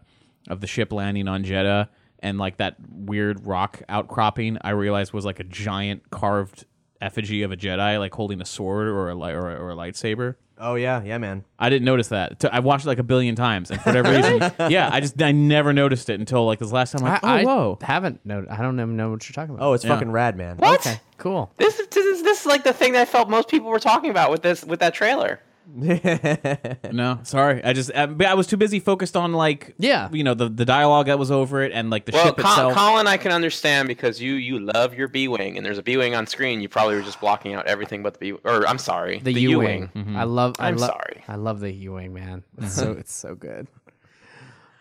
of 0.49 0.61
the 0.61 0.67
ship 0.67 0.93
landing 0.93 1.29
on 1.29 1.45
Jedha 1.45 1.89
and 2.21 2.39
like 2.39 2.57
that 2.59 2.77
weird 2.91 3.47
rock 3.47 3.83
outcropping, 3.89 4.59
I 4.63 4.71
realized 4.71 5.13
was 5.13 5.25
like 5.25 5.41
a 5.41 5.45
giant 5.45 6.11
carved 6.11 6.65
effigy 7.01 7.43
of 7.43 7.53
a 7.53 7.57
Jedi, 7.57 7.99
like 7.99 8.15
holding 8.15 8.41
a 8.41 8.45
sword 8.47 8.89
or 8.89 9.11
a 9.11 9.15
li- 9.15 9.33
or 9.33 9.51
a, 9.51 9.61
or 9.61 9.71
a 9.73 9.75
lightsaber. 9.75 10.37
Oh 10.59 10.75
yeah, 10.77 11.03
yeah, 11.03 11.19
man. 11.19 11.45
I 11.59 11.69
didn't 11.69 11.85
notice 11.85 12.09
that. 12.09 12.41
T- 12.41 12.49
I 12.51 12.61
watched 12.61 12.87
it 12.87 12.89
like 12.89 12.99
a 12.99 13.03
billion 13.03 13.35
times, 13.35 13.71
and 13.71 13.79
for 13.79 13.91
whatever 13.91 14.11
reason, 14.11 14.51
yeah, 14.71 14.89
I 14.91 15.01
just 15.01 15.21
I 15.21 15.31
never 15.33 15.75
noticed 15.75 16.09
it 16.09 16.19
until 16.19 16.47
like 16.47 16.59
this 16.59 16.73
last 16.73 16.93
time. 16.93 17.05
I'm 17.05 17.13
like, 17.13 17.25
I, 17.25 17.43
oh, 17.43 17.45
whoa, 17.45 17.79
haven't 17.83 18.25
know. 18.25 18.47
I 18.51 18.63
don't 18.63 18.81
even 18.81 18.97
know 18.97 19.11
what 19.11 19.29
you're 19.29 19.35
talking 19.35 19.55
about. 19.55 19.67
Oh, 19.67 19.75
it's 19.75 19.85
Yeah. 19.85 19.91
fucking 19.91 20.11
rad, 20.11 20.35
man. 20.39 20.57
What? 20.57 20.81
okay, 20.81 20.99
cool. 21.19 21.53
This 21.59 21.79
is, 21.79 21.87
this 21.89 22.07
is 22.07 22.23
this 22.23 22.41
is 22.41 22.47
like 22.47 22.65
the 22.65 22.73
thing 22.73 22.95
that 22.95 23.03
I 23.03 23.05
felt 23.05 23.29
most 23.29 23.49
people 23.51 23.69
were 23.69 23.79
talking 23.79 24.09
about 24.09 24.31
with 24.31 24.41
this 24.41 24.65
with 24.65 24.81
that 24.81 24.95
trailer. 24.95 25.41
No, 26.93 27.19
sorry. 27.25 27.63
I 27.65 27.73
just 27.73 27.91
but 27.93 28.25
I 28.27 28.35
was 28.35 28.47
too 28.47 28.57
busy 28.57 28.81
focused 28.81 29.17
on 29.17 29.33
like 29.33 29.75
Yeah. 29.79 30.09
you 30.13 30.23
know, 30.25 30.35
the 30.35 30.49
the 30.49 30.65
dialogue 30.65 31.07
that 31.07 31.19
was 31.19 31.31
over 31.31 31.63
it 31.63 31.73
and 31.73 31.91
like 31.91 32.05
the 32.07 32.13
Well, 32.13 32.27
ship 32.27 32.37
Col- 32.39 32.51
itself. 32.51 32.75
Colin, 32.75 33.07
I 33.07 33.17
can 33.17 33.33
understand 33.33 33.89
because 33.89 34.21
you 34.21 34.35
you 34.35 34.61
love 34.61 34.95
your 34.95 35.09
B 35.09 35.29
wing, 35.29 35.57
and 35.57 35.67
there's 35.67 35.79
a 35.79 35.83
B 35.83 35.97
wing 35.97 36.15
on 36.15 36.27
screen. 36.27 36.61
You 36.61 36.69
probably 36.69 36.95
were 36.97 37.03
just 37.03 37.21
blocking 37.21 37.55
out 37.55 37.67
everything 37.67 38.03
but 38.03 38.15
the 38.15 38.19
B. 38.33 38.39
Or 38.45 38.67
I'm 38.67 38.79
sorry, 38.79 39.19
The, 39.19 39.35
the 39.35 39.41
U 39.43 39.59
wing. 39.59 39.67
wing. 39.67 39.83
Mm-hmm. 39.89 40.01
Mm-hmm. 40.01 40.17
I 40.17 40.23
love. 40.25 40.55
I 40.59 40.69
I'm 40.69 40.77
love, 40.77 40.91
sorry. 40.91 41.25
I 41.29 41.37
love 41.37 41.61
the 41.61 41.73
U 41.73 41.93
wing, 41.95 42.15
man. 42.15 42.45
It's 42.59 42.75
so 42.75 42.87
mm-hmm. 42.91 43.01
it's 43.01 43.15
so 43.15 43.35
good. 43.35 43.67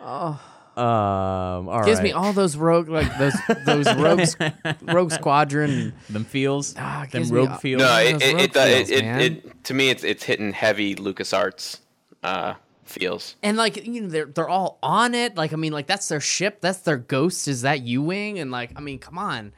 Oh. 0.08 0.40
Um, 0.78 1.70
all 1.70 1.84
Gives 1.86 2.00
right. 2.00 2.04
me 2.04 2.12
all 2.12 2.34
those 2.34 2.58
rogue 2.58 2.90
like 2.90 3.18
those 3.18 3.34
those 3.66 3.86
rogue 3.98 4.20
s- 4.22 4.36
rogue 4.82 5.12
squadron. 5.12 5.94
them 6.10 6.26
feels, 6.26 6.76
Ah, 6.78 7.06
them 7.12 7.30
rogue 7.30 7.50
a- 7.52 7.58
feels. 7.60 7.82
No, 7.82 7.98
it 8.00 8.22
it, 8.22 8.40
it, 8.42 8.58
uh, 8.58 8.66
feels, 8.66 8.90
it, 8.90 9.06
man. 9.06 9.22
it 9.22 9.64
to 9.66 9.74
me 9.74 9.90
it's 9.90 10.04
it's 10.04 10.24
hitting 10.24 10.52
heavy 10.52 10.96
LucasArts 10.96 11.80
uh, 12.24 12.56
feels. 12.84 13.36
And 13.42 13.56
like 13.56 13.86
you 13.88 14.02
know, 14.02 14.10
they're 14.10 14.26
they're 14.26 14.50
all 14.50 14.78
on 14.84 15.16
it. 15.16 15.38
Like 15.38 15.54
I 15.54 15.56
mean, 15.56 15.72
like 15.72 15.88
that's 15.88 16.10
their 16.10 16.20
ship. 16.20 16.60
That's 16.60 16.80
their 16.80 16.98
ghost. 16.98 17.48
Is 17.48 17.62
that 17.62 17.82
U 17.84 18.02
wing? 18.02 18.40
And 18.40 18.52
like 18.52 18.72
I 18.76 18.82
mean, 18.82 19.00
come 19.00 19.18
on. 19.18 19.54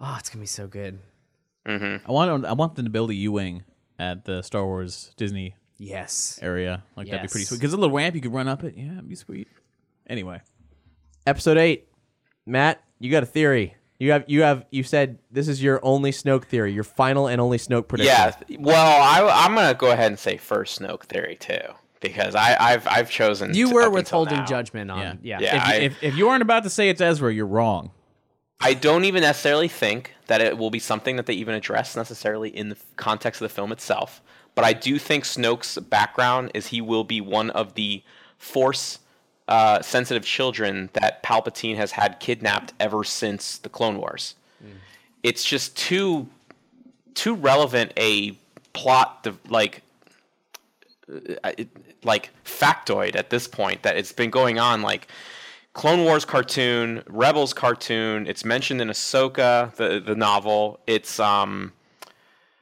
Oh, 0.00 0.16
it's 0.18 0.30
gonna 0.30 0.40
be 0.42 0.46
so 0.46 0.66
good. 0.66 0.98
I 1.64 2.00
want 2.08 2.44
I 2.44 2.52
want 2.54 2.74
them 2.74 2.84
to 2.86 2.90
build 2.90 3.10
a 3.10 3.14
U 3.14 3.32
wing 3.32 3.62
at 3.98 4.24
the 4.24 4.42
Star 4.42 4.64
Wars 4.64 5.12
Disney 5.16 5.54
Yes. 5.78 6.38
area. 6.42 6.82
Like 6.96 7.06
that'd 7.08 7.22
be 7.22 7.28
pretty 7.28 7.44
sweet. 7.46 7.58
Because 7.60 7.72
a 7.72 7.76
little 7.76 7.94
ramp, 7.94 8.14
you 8.14 8.20
could 8.20 8.32
run 8.32 8.48
up 8.48 8.64
it. 8.64 8.74
Yeah, 8.76 8.92
it'd 8.92 9.08
be 9.08 9.14
sweet. 9.14 9.48
Anyway, 10.08 10.40
Episode 11.26 11.58
eight, 11.58 11.88
Matt. 12.46 12.82
You 12.98 13.10
got 13.10 13.22
a 13.22 13.26
theory. 13.26 13.74
You 13.98 14.12
have 14.12 14.24
you 14.26 14.42
have 14.42 14.64
you 14.70 14.82
said 14.82 15.18
this 15.30 15.48
is 15.48 15.62
your 15.62 15.80
only 15.82 16.10
Snoke 16.12 16.44
theory, 16.44 16.72
your 16.72 16.84
final 16.84 17.26
and 17.28 17.40
only 17.40 17.58
Snoke 17.58 17.88
prediction. 17.88 18.14
Yeah. 18.48 18.56
Well, 18.60 19.02
I, 19.02 19.44
I'm 19.46 19.54
gonna 19.54 19.74
go 19.74 19.90
ahead 19.90 20.08
and 20.08 20.18
say 20.18 20.36
first 20.36 20.78
Snoke 20.80 21.04
theory 21.04 21.36
too 21.40 21.60
because 22.00 22.34
I, 22.34 22.56
I've 22.60 22.86
I've 22.86 23.10
chosen. 23.10 23.54
You 23.54 23.70
were 23.70 23.88
withholding 23.90 24.44
judgment 24.46 24.90
on. 24.90 24.98
yeah, 25.00 25.14
Yeah. 25.22 25.38
Yeah. 25.40 25.56
If, 25.56 25.62
I- 25.62 25.74
if 25.76 26.02
if 26.02 26.16
you 26.16 26.28
aren't 26.28 26.42
about 26.42 26.62
to 26.64 26.70
say 26.70 26.88
it's 26.90 27.00
Ezra, 27.00 27.32
you're 27.32 27.46
wrong. 27.46 27.90
I 28.60 28.72
don't 28.74 29.04
even 29.04 29.20
necessarily 29.22 29.68
think 29.68 30.14
that 30.28 30.40
it 30.40 30.56
will 30.56 30.70
be 30.70 30.78
something 30.78 31.16
that 31.16 31.26
they 31.26 31.34
even 31.34 31.54
address 31.54 31.94
necessarily 31.96 32.48
in 32.48 32.70
the 32.70 32.76
context 32.96 33.40
of 33.42 33.48
the 33.48 33.54
film 33.54 33.70
itself. 33.72 34.22
But 34.54 34.64
I 34.64 34.72
do 34.72 34.98
think 34.98 35.24
Snoke's 35.24 35.76
background 35.78 36.52
is 36.54 36.68
he 36.68 36.80
will 36.80 37.04
be 37.04 37.20
one 37.20 37.50
of 37.50 37.74
the 37.74 38.02
Force 38.38 38.98
uh, 39.48 39.80
sensitive 39.82 40.24
children 40.24 40.90
that 40.94 41.22
Palpatine 41.22 41.76
has 41.76 41.92
had 41.92 42.18
kidnapped 42.20 42.72
ever 42.80 43.04
since 43.04 43.58
the 43.58 43.68
Clone 43.68 43.98
Wars. 43.98 44.34
It's 45.22 45.44
just 45.44 45.76
too 45.76 46.28
too 47.14 47.34
relevant 47.34 47.92
a 47.96 48.32
plot 48.74 49.24
to, 49.24 49.34
like 49.48 49.82
uh, 51.10 51.52
it, 51.58 51.68
like 52.04 52.30
factoid 52.44 53.16
at 53.16 53.30
this 53.30 53.48
point 53.48 53.82
that 53.82 53.96
it's 53.96 54.12
been 54.12 54.30
going 54.30 54.58
on 54.58 54.82
like 54.82 55.08
Clone 55.72 56.04
Wars 56.04 56.24
cartoon, 56.24 57.02
Rebels 57.08 57.52
cartoon. 57.52 58.26
It's 58.26 58.44
mentioned 58.44 58.80
in 58.80 58.88
Ahsoka, 58.88 59.74
the 59.76 60.00
the 60.00 60.14
novel. 60.14 60.80
It's 60.86 61.18
um 61.20 61.72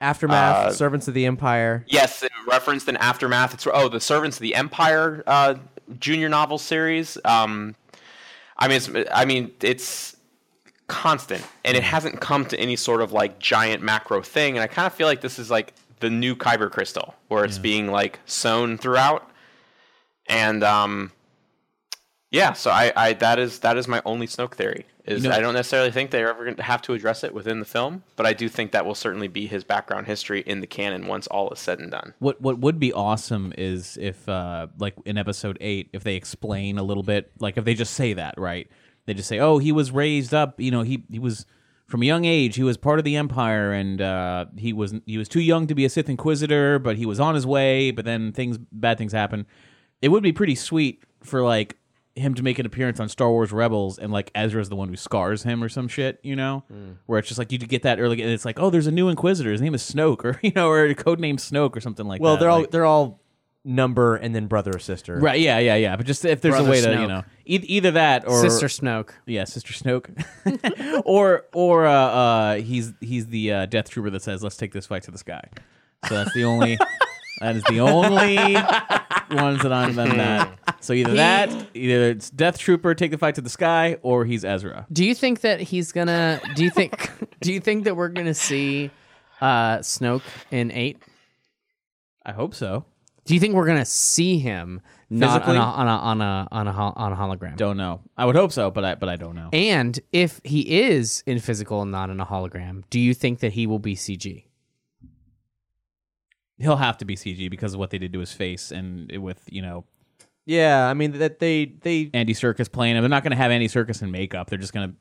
Aftermath, 0.01 0.57
Uh, 0.67 0.73
Servants 0.73 1.09
of 1.09 1.15
the 1.15 1.25
Empire. 1.27 1.85
yes, 1.89 2.25
referenced 2.49 2.89
in 2.89 2.97
Aftermath. 2.97 3.55
It's 3.55 3.67
oh 3.73 3.89
the 3.89 4.01
Servants 4.01 4.37
of 4.39 4.43
the 4.43 4.55
Empire 4.55 5.23
uh, 5.27 5.55
junior 5.99 6.29
novel 6.29 6.59
series. 6.59 7.19
Um, 7.25 7.75
I 8.57 8.69
mean, 8.69 8.77
it's, 8.77 8.91
I 9.13 9.25
mean 9.25 9.53
it's 9.61 10.17
constant, 10.87 11.45
and 11.65 11.77
it 11.77 11.83
hasn't 11.83 12.21
come 12.21 12.45
to 12.47 12.59
any 12.59 12.77
sort 12.77 13.01
of 13.01 13.13
like 13.13 13.39
giant 13.39 13.83
macro 13.83 14.23
thing. 14.23 14.57
And 14.57 14.63
I 14.63 14.67
kind 14.67 14.87
of 14.87 14.95
feel 14.95 15.07
like 15.07 15.21
this 15.21 15.39
is 15.39 15.51
like 15.51 15.75
the 16.01 16.11
new 16.11 16.37
Kyber 16.37 16.71
crystal, 16.71 17.15
where 17.29 17.45
it's 17.45 17.59
being 17.59 17.91
like 17.91 18.19
sown 18.27 18.79
throughout. 18.79 19.31
And 20.27 20.63
um, 20.65 21.13
yeah, 22.35 22.53
so 22.53 22.71
I, 22.71 22.93
I 22.97 23.13
that 23.15 23.39
is 23.39 23.61
that 23.61 23.77
is 23.77 23.87
my 23.89 24.03
only 24.05 24.27
Snoke 24.27 24.55
theory. 24.55 24.87
Is 25.07 25.23
You 25.23 25.31
know- 25.31 25.37
I 25.37 25.41
don't 25.41 25.55
necessarily 25.55 25.91
think 25.91 26.11
they're 26.11 26.31
ever 26.31 26.45
going 26.45 26.57
to 26.57 26.63
have 26.63 26.81
to 26.83 26.95
address 26.95 27.25
it 27.25 27.35
within 27.35 27.59
the 27.61 27.65
film, 27.67 28.03
but 28.17 28.25
I 28.27 28.33
do 28.33 28.49
think 28.49 28.73
that 28.73 28.87
will 28.87 28.95
certainly 28.95 29.29
be 29.29 29.47
his 29.47 29.63
background 29.63 30.07
history 30.07 30.41
in 30.41 30.61
the 30.61 30.67
canon 30.67 31.07
once 31.07 31.27
all 31.27 31.51
is 31.51 31.59
said 31.59 31.79
and 31.79 31.91
done. 31.91 32.15
What 32.19 32.41
what 32.41 32.59
would 32.59 32.79
be 32.81 32.93
awesome 32.93 33.53
is 33.57 33.97
if 34.01 34.29
uh 34.29 34.67
like 34.79 34.95
in 35.05 35.17
episode 35.19 35.59
8 35.61 35.91
if 35.93 36.03
they 36.05 36.17
explain 36.17 36.79
a 36.79 36.83
little 36.83 37.03
bit 37.03 37.31
like 37.39 37.57
if 37.57 37.65
they 37.65 37.75
just 37.75 37.95
say 37.95 38.15
that, 38.15 38.35
right? 38.39 38.69
They 39.07 39.13
just 39.15 39.29
say, 39.29 39.39
"Oh, 39.39 39.59
he 39.59 39.71
was 39.73 39.91
raised 39.93 40.33
up, 40.33 40.59
you 40.61 40.71
know, 40.71 40.83
he 40.83 41.05
he 41.11 41.19
was 41.19 41.45
from 41.87 42.03
a 42.03 42.07
young 42.07 42.25
age, 42.25 42.57
he 42.57 42.63
was 42.63 42.79
part 42.79 42.99
of 42.99 43.05
the 43.05 43.17
empire 43.17 43.73
and 43.73 44.01
uh 44.01 44.47
he 44.57 44.73
was 44.73 44.95
he 45.05 45.19
was 45.19 45.29
too 45.29 45.41
young 45.43 45.67
to 45.67 45.75
be 45.75 45.85
a 45.85 45.91
Sith 45.91 46.09
inquisitor, 46.09 46.79
but 46.79 46.97
he 46.97 47.05
was 47.07 47.21
on 47.21 47.35
his 47.35 47.47
way, 47.47 47.91
but 47.91 48.05
then 48.07 48.33
things 48.33 48.59
bad 48.73 48.97
things 48.99 49.13
happen." 49.13 49.47
It 50.01 50.09
would 50.09 50.23
be 50.23 50.33
pretty 50.33 50.55
sweet 50.55 51.03
for 51.23 51.43
like 51.43 51.77
him 52.17 52.35
to 52.35 52.43
make 52.43 52.59
an 52.59 52.67
appearance 52.67 53.01
on 53.01 53.09
Star 53.09 53.29
Wars 53.31 53.51
Rebels 53.53 53.99
and 53.99 54.13
like 54.13 54.31
Ezra's 54.35 54.69
the 54.69 54.77
one 54.77 54.89
who 54.89 54.97
scars 54.97 55.43
him 55.43 55.63
or 55.65 55.69
some 55.69 55.89
shit, 55.89 56.21
you 56.23 56.37
know? 56.37 56.63
Where 57.07 57.19
it's 57.19 57.29
just 57.29 57.39
like 57.39 57.51
you 57.51 57.59
get 57.59 57.83
that 57.83 57.99
early 57.99 58.23
and 58.23 58.31
it's 58.31 58.45
like, 58.45 58.59
"Oh, 58.61 58.71
there's 58.71 58.87
a 58.87 58.93
new 58.93 59.09
inquisitor. 59.09 59.51
His 59.51 59.61
name 59.61 59.75
is 59.75 59.83
Snoke," 59.83 60.25
or 60.25 60.39
you 60.43 60.53
know, 60.55 60.69
or 60.69 60.85
a 60.85 60.95
code 60.95 61.19
name 61.21 61.37
Snoke 61.39 61.77
or 61.77 61.81
something 61.81 62.07
like 62.07 62.21
Well, 62.21 62.35
that. 62.35 62.41
they're 62.41 62.51
all 62.51 62.61
Like- 62.61 62.71
they're 62.71 62.85
all 62.87 63.21
number 63.67 64.15
and 64.17 64.35
then 64.35 64.47
brother 64.47 64.73
or 64.75 64.79
sister. 64.79 65.19
Right, 65.19 65.41
yeah, 65.41 65.59
yeah, 65.59 65.75
yeah. 65.77 65.97
But 65.97 66.05
just 66.05 66.25
if 66.27 66.43
there's 66.43 66.53
Brother 66.55 66.69
a 66.69 66.71
way 66.71 66.81
to, 66.83 67.01
you 67.01 67.07
know, 67.09 67.25
e- 67.47 67.65
either 67.65 67.93
that 67.93 68.29
or 68.29 68.39
Sister 68.43 68.67
Snoke. 68.67 69.11
yeah, 69.27 69.45
Sister 69.45 69.73
Snoke, 69.73 71.03
or 71.07 71.47
or 71.55 71.87
uh, 71.87 71.93
uh, 71.93 72.55
he's 72.57 72.93
he's 73.01 73.27
the 73.29 73.53
uh, 73.53 73.67
Death 73.67 73.89
Trooper 73.91 74.11
that 74.11 74.23
says, 74.23 74.43
"Let's 74.43 74.57
take 74.59 74.73
this 74.73 74.87
fight 74.87 75.03
to 75.05 75.11
the 75.11 75.19
sky." 75.19 75.43
So 76.09 76.15
that's 76.15 76.35
the 76.35 76.45
only 76.45 76.79
that 77.45 77.57
is 77.57 77.63
the 77.65 77.81
only 77.81 78.37
ones 79.43 79.63
that 79.63 79.71
I'm 79.71 79.95
done 79.95 80.17
that. 80.17 80.59
So 80.81 80.95
either 80.95 81.13
that, 81.15 81.51
either 81.75 82.11
it's 82.11 82.31
Death 82.31 82.57
Trooper, 82.59 82.95
take 82.95 83.11
the 83.11 83.19
fight 83.19 83.35
to 83.35 83.43
the 83.43 83.51
sky, 83.51 83.99
or 84.01 84.25
he's 84.25 84.47
Ezra. 84.47 84.87
Do 84.91 85.05
you 85.05 85.15
think 85.15 85.43
that 85.43 85.61
he's 85.61 85.93
gonna? 85.93 86.41
Do 86.55 86.65
you 86.65 86.71
think? 86.71 87.11
do 87.41 87.53
you 87.53 87.61
think 87.61 87.85
that 87.85 87.97
we're 87.97 88.09
gonna 88.09 88.33
see 88.33 88.91
uh, 89.43 89.79
Snoke 89.79 90.23
in 90.51 90.73
eight? 90.73 91.03
I 92.25 92.33
hope 92.33 92.55
so. 92.55 92.87
Do 93.27 93.35
you 93.35 93.41
think 93.41 93.55
we're 93.55 93.67
gonna 93.67 93.85
see 93.85 94.39
him 94.39 94.81
not 95.11 95.29
on 95.31 95.41
Physically? 95.41 95.57
a 95.59 95.61
on 95.61 95.87
a 95.87 95.91
on 95.91 96.21
a 96.23 96.49
on 96.51 96.69
a, 96.69 96.73
hol- 96.73 96.93
on 96.97 97.13
a 97.13 97.17
hologram? 97.17 97.57
Don't 97.59 97.77
know. 97.77 98.01
I 98.17 98.25
would 98.25 98.37
hope 98.37 98.53
so, 98.53 98.71
but 98.71 98.87
I 98.87 98.95
but 98.95 99.11
I 99.11 99.17
don't 99.17 99.35
know. 99.35 99.51
And 99.53 100.01
if 100.13 100.41
he 100.45 100.81
is 100.81 101.23
in 101.27 101.41
physical 101.41 101.83
and 101.83 101.91
not 101.91 102.09
in 102.09 102.21
a 102.21 102.27
hologram, 102.27 102.85
do 102.89 102.99
you 102.99 103.13
think 103.13 103.41
that 103.41 103.53
he 103.53 103.67
will 103.67 103.79
be 103.79 103.97
CG? 103.97 104.45
He'll 106.59 106.77
have 106.77 106.99
to 106.99 107.05
be 107.05 107.17
CG 107.17 107.51
because 107.51 107.75
of 107.75 107.81
what 107.81 107.91
they 107.91 107.99
did 107.99 108.13
to 108.13 108.21
his 108.21 108.33
face 108.33 108.71
and 108.71 109.11
with 109.23 109.43
you 109.51 109.61
know 109.63 109.85
Yeah, 110.47 110.87
I 110.89 110.95
mean 110.95 111.13
that 111.19 111.39
they 111.41 111.65
they 111.67 112.11
Andy 112.15 112.35
Serkis 112.35 112.71
playing 112.71 112.97
him. 112.97 113.03
They're 113.03 113.09
not 113.09 113.23
going 113.23 113.33
to 113.33 113.37
have 113.37 113.51
Andy 113.51 113.69
Serkis 113.69 114.03
in 114.03 114.11
makeup. 114.11 114.51
They're 114.51 114.59
just 114.59 114.73
going 114.73 114.91
to, 114.91 114.97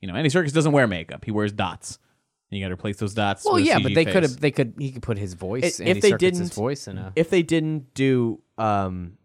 you 0.00 0.08
know, 0.08 0.14
Andy 0.14 0.30
Serkis 0.30 0.52
doesn't 0.52 0.72
wear 0.72 0.86
makeup. 0.86 1.24
He 1.24 1.30
wears 1.30 1.52
dots. 1.52 1.98
And 2.50 2.58
you 2.58 2.64
got 2.64 2.68
to 2.68 2.74
replace 2.74 2.96
those 2.96 3.12
dots. 3.12 3.44
Well, 3.44 3.54
with 3.54 3.64
a 3.64 3.66
yeah, 3.66 3.78
CG 3.78 3.82
but 3.82 3.94
they 3.94 4.04
face. 4.06 4.12
could 4.14 4.22
have. 4.22 4.40
They 4.40 4.50
could. 4.50 4.74
He 4.78 4.90
could 4.90 5.02
put 5.02 5.18
his 5.18 5.34
voice. 5.34 5.78
If 5.80 5.86
Andy 5.86 6.00
they 6.00 6.10
Serkis's 6.12 6.18
didn't- 6.38 6.54
voice 6.54 6.88
in 6.88 6.96
a. 6.98 7.12
if 7.14 7.28
they 7.30 7.42
didn't 7.42 7.92
do 7.94 8.40
um 8.56 9.18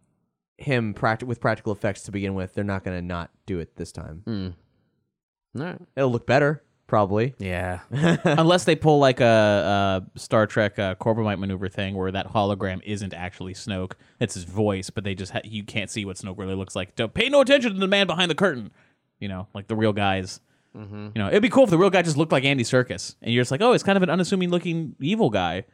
him 0.57 0.93
practi- 0.93 1.23
with 1.23 1.39
practical 1.39 1.71
effects 1.73 2.03
to 2.03 2.11
begin 2.11 2.35
with, 2.35 2.53
they're 2.53 2.63
not 2.65 2.83
going 2.83 2.97
to 2.97 3.01
not 3.05 3.31
do 3.45 3.59
it 3.59 3.75
this 3.77 3.91
time. 3.91 4.23
All 5.57 5.63
right. 5.63 5.77
It'll 5.95 6.11
look 6.11 6.27
better 6.27 6.63
probably. 6.93 7.33
Yeah. 7.39 7.79
Unless 8.23 8.65
they 8.65 8.75
pull 8.75 8.99
like 8.99 9.19
a, 9.19 10.05
a 10.15 10.19
Star 10.19 10.45
Trek 10.45 10.77
uh, 10.77 10.93
Corbomite 10.93 11.39
maneuver 11.39 11.67
thing 11.67 11.95
where 11.95 12.11
that 12.11 12.31
hologram 12.31 12.81
isn't 12.83 13.15
actually 13.15 13.55
Snoke. 13.55 13.93
It's 14.19 14.35
his 14.35 14.43
voice, 14.43 14.91
but 14.91 15.03
they 15.03 15.15
just 15.15 15.31
ha- 15.31 15.41
you 15.43 15.63
can't 15.63 15.89
see 15.89 16.05
what 16.05 16.17
Snoke 16.17 16.37
really 16.37 16.53
looks 16.53 16.75
like. 16.75 16.95
Don't 16.95 17.11
pay 17.11 17.29
no 17.29 17.41
attention 17.41 17.73
to 17.73 17.79
the 17.79 17.87
man 17.87 18.05
behind 18.05 18.29
the 18.29 18.35
curtain. 18.35 18.69
You 19.19 19.27
know, 19.27 19.47
like 19.55 19.65
the 19.65 19.75
real 19.75 19.91
guys. 19.91 20.39
Mm-hmm. 20.77 21.07
You 21.15 21.19
know, 21.23 21.29
it'd 21.29 21.41
be 21.41 21.49
cool 21.49 21.63
if 21.63 21.71
the 21.71 21.79
real 21.79 21.89
guy 21.89 22.03
just 22.03 22.15
looked 22.15 22.31
like 22.31 22.43
Andy 22.43 22.63
Serkis, 22.63 23.15
and 23.23 23.33
you're 23.33 23.41
just 23.41 23.49
like, 23.49 23.61
oh, 23.61 23.71
it's 23.71 23.83
kind 23.83 23.97
of 23.97 24.03
an 24.03 24.11
unassuming 24.11 24.51
looking 24.51 24.95
evil 24.99 25.31
guy. 25.31 25.65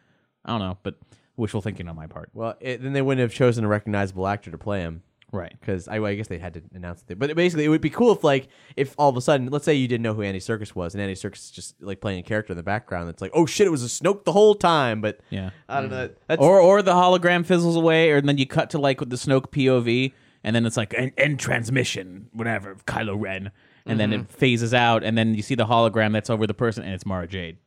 I 0.46 0.52
don't 0.52 0.62
know, 0.62 0.78
but 0.84 0.96
wishful 1.36 1.62
thinking 1.62 1.90
on 1.90 1.98
my 1.98 2.08
part. 2.08 2.30
Well, 2.34 2.56
it, 2.62 2.82
then 2.82 2.94
they 2.94 3.02
wouldn't 3.02 3.20
have 3.20 3.34
chosen 3.34 3.66
a 3.66 3.68
recognizable 3.68 4.26
actor 4.26 4.52
to 4.52 4.58
play 4.58 4.80
him. 4.80 5.04
Right. 5.32 5.56
Because 5.60 5.88
I, 5.88 6.00
I 6.00 6.16
guess 6.16 6.28
they 6.28 6.40
had 6.40 6.54
to 6.56 6.62
announce 6.74 7.04
it. 7.08 7.20
But 7.20 7.36
basically, 7.36 7.66
it 7.66 7.70
would 7.70 7.82
be 7.82 7.90
cool 7.90 8.12
if, 8.12 8.24
like, 8.24 8.48
if 8.76 8.96
all 8.98 9.10
of 9.10 9.18
a 9.18 9.22
sudden, 9.22 9.48
let's 9.48 9.66
say 9.66 9.74
you 9.74 9.88
didn't 9.88 10.04
know 10.04 10.14
who 10.14 10.22
Andy 10.22 10.40
Serkis 10.40 10.74
was, 10.74 10.94
and 10.94 11.02
Andy 11.02 11.16
Serkis 11.16 11.36
is 11.38 11.52
just 11.52 11.82
like 11.82 12.02
playing 12.02 12.20
a 12.20 12.24
character 12.24 12.54
in 12.54 12.58
the 12.58 12.64
background. 12.64 13.08
That's 13.08 13.22
like, 13.22 13.32
oh 13.34 13.46
shit, 13.46 13.68
it 13.68 13.70
was 13.70 13.84
a 13.84 13.88
Snoke 13.88 14.26
the 14.26 14.32
whole 14.32 14.56
time. 14.56 15.02
But 15.02 15.20
Yeah. 15.30 15.52
I 15.68 15.82
don't 15.82 15.92
know. 15.92 16.08
Mm. 16.08 16.16
That's, 16.28 16.42
or 16.42 16.60
or 16.60 16.82
the 16.82 16.94
hologram 16.94 17.46
fizzles 17.46 17.76
away, 17.76 18.12
or 18.12 18.22
then 18.22 18.38
you 18.38 18.48
cut 18.48 18.72
to 18.72 18.78
like 18.80 19.00
with 19.00 19.10
the 19.10 19.18
Snoke 19.18 19.52
POV, 19.52 20.14
and 20.44 20.56
then 20.56 20.66
it's 20.66 20.78
like 20.78 20.94
end, 20.94 21.12
end 21.18 21.40
transmission, 21.40 22.28
whatever, 22.34 22.76
Kylo 22.88 23.20
Ren, 23.20 23.52
and 23.86 24.00
then 24.00 24.12
mm-hmm. 24.12 24.22
it 24.22 24.32
phases 24.32 24.74
out, 24.74 25.04
and 25.04 25.18
then 25.18 25.36
you 25.36 25.42
see 25.42 25.56
the 25.56 25.66
hologram 25.66 26.14
that's 26.14 26.30
over 26.30 26.48
the 26.48 26.54
person, 26.54 26.84
and 26.84 26.94
it's 26.94 27.06
Mara 27.06 27.28
Jade. 27.28 27.58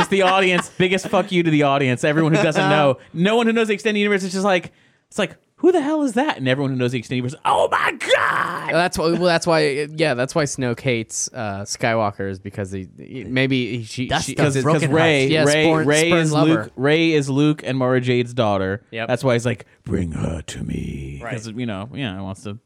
Just 0.00 0.10
the 0.10 0.22
audience, 0.22 0.68
biggest 0.78 1.08
fuck 1.08 1.30
you 1.32 1.42
to 1.42 1.50
the 1.50 1.62
audience. 1.64 2.04
Everyone 2.04 2.34
who 2.34 2.42
doesn't 2.42 2.68
know, 2.70 2.98
no 3.12 3.36
one 3.36 3.46
who 3.46 3.52
knows 3.52 3.68
the 3.68 3.74
extended 3.74 4.00
universe 4.00 4.22
is 4.24 4.32
just 4.32 4.44
like, 4.44 4.72
it's 5.08 5.18
like, 5.18 5.36
who 5.56 5.72
the 5.72 5.80
hell 5.82 6.02
is 6.04 6.14
that? 6.14 6.38
And 6.38 6.48
everyone 6.48 6.70
who 6.70 6.76
knows 6.78 6.92
the 6.92 6.98
extended 6.98 7.18
universe, 7.18 7.38
oh 7.44 7.68
my 7.70 7.92
god! 7.92 8.72
That's 8.72 8.96
why. 8.96 9.10
Well, 9.12 9.22
that's 9.24 9.46
why. 9.46 9.86
Yeah, 9.94 10.14
that's 10.14 10.34
why 10.34 10.44
Snoke 10.44 10.80
hates 10.80 11.28
uh, 11.34 11.62
Skywalker 11.64 12.30
is 12.30 12.38
because 12.38 12.72
he, 12.72 12.88
he- 12.96 13.24
maybe 13.24 13.76
he, 13.78 13.84
she, 13.84 14.08
That's 14.08 14.24
she 14.24 14.32
because 14.32 14.54
Because 14.54 14.62
Broken 14.64 14.90
Ray, 14.90 15.26
Yes, 15.26 15.46
Rey, 15.46 15.64
born- 15.66 15.86
Rey 15.86 16.08
spurned 16.08 16.22
is 16.22 16.32
lover. 16.32 16.48
Luke. 16.64 16.72
Rey 16.76 17.12
is 17.12 17.28
Luke 17.28 17.60
and 17.62 17.76
Mara 17.76 18.00
Jade's 18.00 18.32
daughter. 18.32 18.82
Yep. 18.90 19.08
That's 19.08 19.22
why 19.22 19.34
he's 19.34 19.44
like, 19.44 19.66
bring 19.84 20.12
her 20.12 20.40
to 20.40 20.64
me. 20.64 21.20
Right. 21.22 21.32
Because 21.32 21.48
you 21.48 21.66
know, 21.66 21.90
yeah, 21.92 22.14
he 22.16 22.22
wants 22.22 22.42
to, 22.44 22.58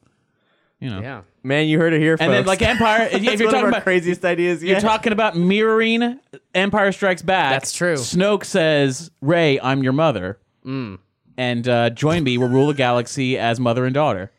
you 0.85 0.90
know. 0.90 1.01
yeah. 1.01 1.23
man, 1.43 1.66
you 1.66 1.78
heard 1.78 1.93
it 1.94 2.01
here, 2.01 2.16
And 2.20 2.32
then 2.32 2.44
like 2.47 2.62
Empire, 2.62 3.09
if 3.11 3.23
you're 3.23 3.32
one 3.32 3.43
of 3.47 3.51
talking 3.51 3.62
our 3.65 3.69
about 3.70 3.82
craziest 3.82 4.24
ideas. 4.24 4.62
you're 4.62 4.74
yet. 4.74 4.82
talking 4.82 5.12
about 5.12 5.36
mirroring 5.36 6.20
Empire 6.55 6.93
Strikes 6.93 7.23
Back. 7.23 7.51
That's 7.52 7.73
true. 7.73 7.94
Snoke 7.94 8.44
says, 8.44 9.11
"Rey, 9.20 9.59
I'm 9.61 9.82
your 9.82 9.93
mother." 9.93 10.39
Mm. 10.65 10.98
And 11.36 11.69
uh, 11.69 11.90
join 11.90 12.23
me. 12.23 12.39
We'll 12.39 12.48
rule 12.48 12.69
the 12.69 12.74
galaxy 12.74 13.36
as 13.39 13.59
mother 13.59 13.85
and 13.86 13.94
daughter. 13.94 14.31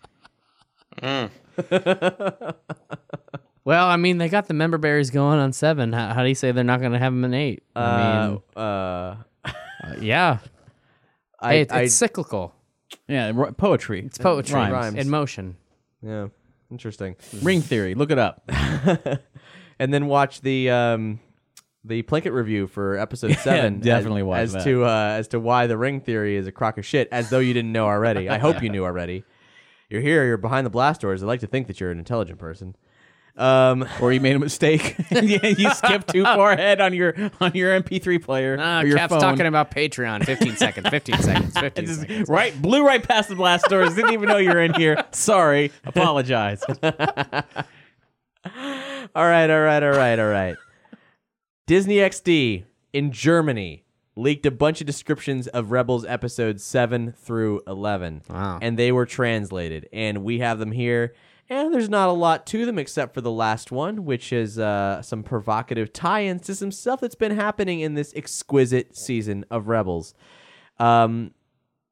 Well, 3.66 3.88
I 3.88 3.96
mean, 3.98 4.20
they 4.20 4.30
got 4.30 4.48
the 4.48 4.54
member 4.54 4.78
berries 4.78 5.10
going 5.10 5.40
on 5.40 5.52
seven. 5.52 5.92
How, 5.92 6.14
how 6.14 6.22
do 6.22 6.30
you 6.30 6.36
say 6.36 6.52
they're 6.52 6.64
not 6.64 6.82
going 6.82 6.92
to 6.92 7.00
have 7.00 7.12
them 7.12 7.26
in 7.26 7.34
eight? 7.34 7.64
I 7.76 8.28
mean, 8.28 8.42
Uh, 8.56 8.60
uh, 8.60 9.16
yeah. 10.00 10.38
I, 11.40 11.54
hey, 11.54 11.62
it's, 11.62 11.74
I, 11.74 11.82
it's 11.82 11.96
cyclical. 11.96 12.54
Yeah, 13.08 13.32
ro- 13.34 13.52
poetry. 13.54 14.04
It's 14.06 14.20
poetry 14.20 14.54
Rhymes. 14.54 14.72
Rhymes. 14.74 14.98
in 14.98 15.10
motion. 15.10 15.58
Yeah, 16.06 16.28
interesting. 16.72 17.16
Ring 17.42 17.62
theory. 17.62 17.96
Look 17.96 18.12
it 18.12 18.20
up. 18.20 18.44
and 19.80 19.94
then 19.94 20.08
watch 20.08 20.42
the 20.42 20.70
um, 20.70 21.20
the 21.84 22.04
Plinkett 22.04 22.34
review 22.34 22.68
for 22.68 22.98
episode 22.98 23.36
seven. 23.40 23.80
definitely 23.80 24.22
as, 24.22 24.28
watch 24.28 24.40
as 24.40 24.54
that. 24.54 24.64
to 24.66 24.86
uh, 24.86 25.16
as 25.18 25.28
to 25.30 25.40
why 25.40 25.68
the 25.68 25.78
ring 25.78 26.02
theory 26.02 26.36
is 26.36 26.48
a 26.48 26.52
crock 26.52 26.78
of 26.78 26.86
shit, 26.86 27.08
as 27.12 27.30
though 27.30 27.40
you 27.40 27.54
didn't 27.54 27.72
know 27.72 27.86
already. 27.86 28.30
I 28.30 28.38
hope 28.38 28.62
you 28.62 28.70
knew 28.70 28.84
already. 28.84 29.24
You're 29.90 30.02
here. 30.02 30.26
You're 30.26 30.38
behind 30.38 30.66
the 30.66 30.72
blast 30.72 31.02
doors. 31.02 31.22
I'd 31.22 31.28
like 31.28 31.42
to 31.42 31.48
think 31.48 31.68
that 31.68 31.80
you're 31.80 31.92
an 31.92 32.00
intelligent 32.00 32.40
person. 32.40 32.76
Um, 33.38 33.86
or 34.00 34.14
you 34.14 34.22
made 34.22 34.36
a 34.36 34.40
mistake. 34.40 34.96
yeah, 35.12 35.48
you 35.48 35.70
skipped 35.72 36.10
too 36.14 36.24
far 36.24 36.54
ahead 36.54 36.80
on 36.80 36.94
your 36.94 37.14
on 37.42 37.52
your 37.54 37.78
MP3 37.82 38.24
player 38.24 38.54
or 38.54 38.86
your 38.86 38.98
Cap's 38.98 39.12
phone. 39.12 39.20
talking 39.20 39.46
about 39.46 39.72
Patreon. 39.72 40.26
15 40.26 40.56
seconds, 40.56 40.88
15 40.90 41.18
seconds, 41.20 41.54
15 41.60 41.86
Just 41.86 42.00
seconds. 42.02 42.30
right, 42.30 42.60
blew 42.62 42.86
right 42.86 43.04
past 43.04 43.28
the 43.30 43.36
blast 43.36 43.66
doors. 43.66 43.94
Didn't 43.96 44.14
even 44.14 44.30
know 44.30 44.38
you 44.38 44.50
were 44.50 44.62
in 44.62 44.74
here. 44.76 45.04
Sorry, 45.12 45.72
apologize. 45.84 46.64
all 46.64 46.82
right, 49.16 49.50
all 49.50 49.62
right, 49.62 49.84
all 49.84 49.92
right, 49.92 50.20
all 50.20 50.30
right. 50.30 50.56
Disney 51.68 51.96
XD 51.96 52.64
in 52.94 53.12
Germany 53.12 53.84
leaked 54.16 54.46
a 54.46 54.52
bunch 54.52 54.80
of 54.82 54.88
descriptions 54.88 55.48
of 55.48 55.72
Rebels 55.72 56.06
episodes 56.06 56.64
7 56.64 57.12
through 57.12 57.62
11. 57.68 58.22
Wow. 58.30 58.60
And 58.62 58.78
they 58.80 58.92
were 58.92 59.06
translated. 59.06 59.90
And 59.92 60.24
we 60.24 60.40
have 60.40 60.60
them 60.60 60.72
here. 60.72 61.14
And 61.50 61.74
there's 61.74 61.90
not 61.90 62.10
a 62.10 62.14
lot 62.14 62.48
to 62.48 62.66
them 62.66 62.80
except 62.80 63.14
for 63.14 63.22
the 63.22 63.32
last 63.32 63.72
one, 63.72 64.04
which 64.04 64.34
is 64.34 64.58
uh, 64.58 65.02
some 65.04 65.22
provocative 65.22 65.94
tie 65.94 66.26
ins 66.26 66.42
to 66.44 66.56
some 66.56 66.72
stuff 66.72 67.02
that's 67.02 67.16
been 67.16 67.36
happening 67.36 67.82
in 67.82 67.94
this 67.94 68.14
exquisite 68.16 68.98
season 68.98 69.46
of 69.52 69.68
Rebels. 69.68 70.16
Um, 70.80 71.32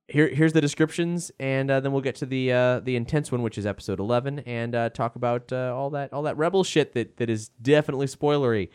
here, 0.08 0.28
here's 0.28 0.54
the 0.54 0.62
descriptions, 0.62 1.32
and 1.40 1.72
uh, 1.72 1.80
then 1.80 1.92
we'll 1.92 2.02
get 2.02 2.16
to 2.16 2.26
the 2.26 2.52
uh, 2.52 2.80
the 2.82 2.96
intense 2.96 3.32
one, 3.32 3.42
which 3.42 3.58
is 3.58 3.66
episode 3.66 4.00
11, 4.00 4.40
and 4.40 4.76
uh, 4.76 4.90
talk 4.90 5.16
about 5.16 5.54
uh, 5.54 5.74
all 5.76 5.90
that 5.92 6.12
all 6.12 6.24
that 6.24 6.38
rebel 6.38 6.64
shit 6.64 6.94
that 6.94 7.18
that 7.18 7.30
is 7.30 7.50
definitely 7.50 8.08
spoilery. 8.08 8.70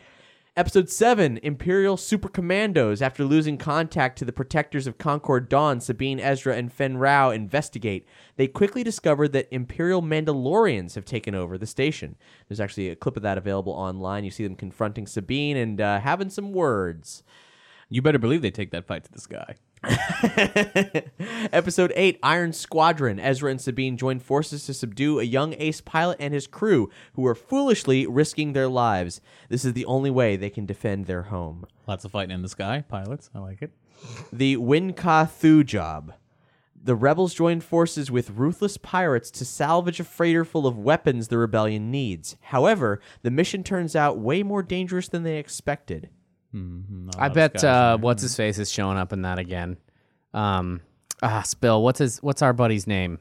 Episode 0.57 0.89
7 0.89 1.37
Imperial 1.43 1.95
Super 1.95 2.27
Commandos. 2.27 3.01
After 3.01 3.23
losing 3.23 3.57
contact 3.57 4.17
to 4.17 4.25
the 4.25 4.33
protectors 4.33 4.87
of 4.87 4.97
Concord 4.97 5.47
Dawn, 5.47 5.79
Sabine, 5.79 6.19
Ezra, 6.19 6.55
and 6.55 6.73
Fenn 6.73 6.97
Rau 6.97 7.29
investigate. 7.29 8.07
They 8.35 8.47
quickly 8.47 8.83
discover 8.83 9.27
that 9.27 9.47
Imperial 9.51 10.01
Mandalorians 10.01 10.95
have 10.95 11.05
taken 11.05 11.35
over 11.35 11.57
the 11.57 11.67
station. 11.67 12.15
There's 12.47 12.59
actually 12.59 12.89
a 12.89 12.95
clip 12.95 13.15
of 13.15 13.23
that 13.23 13.37
available 13.37 13.73
online. 13.73 14.23
You 14.23 14.31
see 14.31 14.43
them 14.43 14.55
confronting 14.55 15.05
Sabine 15.05 15.55
and 15.55 15.79
uh, 15.79 15.99
having 15.99 16.29
some 16.29 16.51
words. 16.51 17.23
You 17.87 18.01
better 18.01 18.19
believe 18.19 18.41
they 18.41 18.51
take 18.51 18.71
that 18.71 18.87
fight 18.87 19.03
to 19.03 19.11
the 19.11 19.21
sky. 19.21 19.55
Episode 21.53 21.93
8 21.95 22.19
Iron 22.21 22.51
Squadron. 22.51 23.19
Ezra 23.19 23.49
and 23.49 23.61
Sabine 23.61 23.97
join 23.97 24.19
forces 24.19 24.65
to 24.65 24.73
subdue 24.73 25.19
a 25.19 25.23
young 25.23 25.53
ace 25.57 25.79
pilot 25.79 26.17
and 26.19 26.33
his 26.33 26.47
crew 26.47 26.89
who 27.13 27.25
are 27.25 27.35
foolishly 27.35 28.05
risking 28.05 28.53
their 28.53 28.67
lives. 28.67 29.21
This 29.47 29.63
is 29.63 29.73
the 29.73 29.85
only 29.85 30.11
way 30.11 30.35
they 30.35 30.49
can 30.49 30.65
defend 30.65 31.05
their 31.05 31.23
home. 31.23 31.65
Lots 31.87 32.03
of 32.03 32.11
fighting 32.11 32.35
in 32.35 32.41
the 32.41 32.49
sky. 32.49 32.83
Pilots, 32.87 33.29
I 33.33 33.39
like 33.39 33.61
it. 33.61 33.71
The 34.33 34.57
Wynkahthu 34.57 35.65
job. 35.65 36.13
The 36.81 36.95
rebels 36.95 37.33
join 37.33 37.59
forces 37.59 38.09
with 38.09 38.31
ruthless 38.31 38.77
pirates 38.77 39.29
to 39.31 39.45
salvage 39.45 39.99
a 39.99 40.05
freighter 40.05 40.45
full 40.45 40.65
of 40.65 40.77
weapons 40.77 41.27
the 41.27 41.37
rebellion 41.37 41.91
needs. 41.91 42.37
However, 42.41 43.01
the 43.21 43.31
mission 43.31 43.63
turns 43.63 43.95
out 43.95 44.17
way 44.17 44.43
more 44.43 44.63
dangerous 44.63 45.09
than 45.09 45.23
they 45.23 45.37
expected. 45.37 46.09
I 47.17 47.29
bet 47.29 47.63
uh, 47.63 47.97
what's 47.97 48.21
his 48.21 48.35
face 48.35 48.57
is 48.57 48.71
showing 48.71 48.97
up 48.97 49.13
in 49.13 49.21
that 49.23 49.39
again. 49.39 49.77
Um, 50.33 50.81
ah, 51.21 51.41
Spill. 51.43 51.83
What's 51.83 51.99
his? 51.99 52.17
What's 52.23 52.41
our 52.41 52.53
buddy's 52.53 52.87
name? 52.87 53.19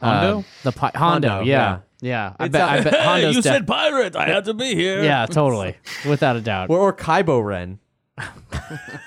Hondo? 0.00 0.40
Uh, 0.40 0.42
the 0.62 0.72
pi- 0.72 0.92
Hondo. 0.94 1.28
Hondo, 1.28 1.44
yeah, 1.44 1.78
yeah. 2.00 2.34
I 2.38 2.48
bet. 2.48 2.60
not- 2.60 2.70
I 2.70 2.80
bet 2.90 3.04
Hondo's 3.04 3.36
you 3.36 3.42
def- 3.42 3.52
said 3.52 3.66
pirate. 3.66 4.16
I 4.16 4.26
had 4.28 4.44
to 4.46 4.54
be 4.54 4.74
here. 4.74 5.02
Yeah, 5.02 5.26
totally, 5.26 5.76
without 6.08 6.36
a 6.36 6.40
doubt. 6.40 6.70
Or, 6.70 6.78
or 6.78 6.92
Kybo 6.94 7.44
Ren. 7.44 7.78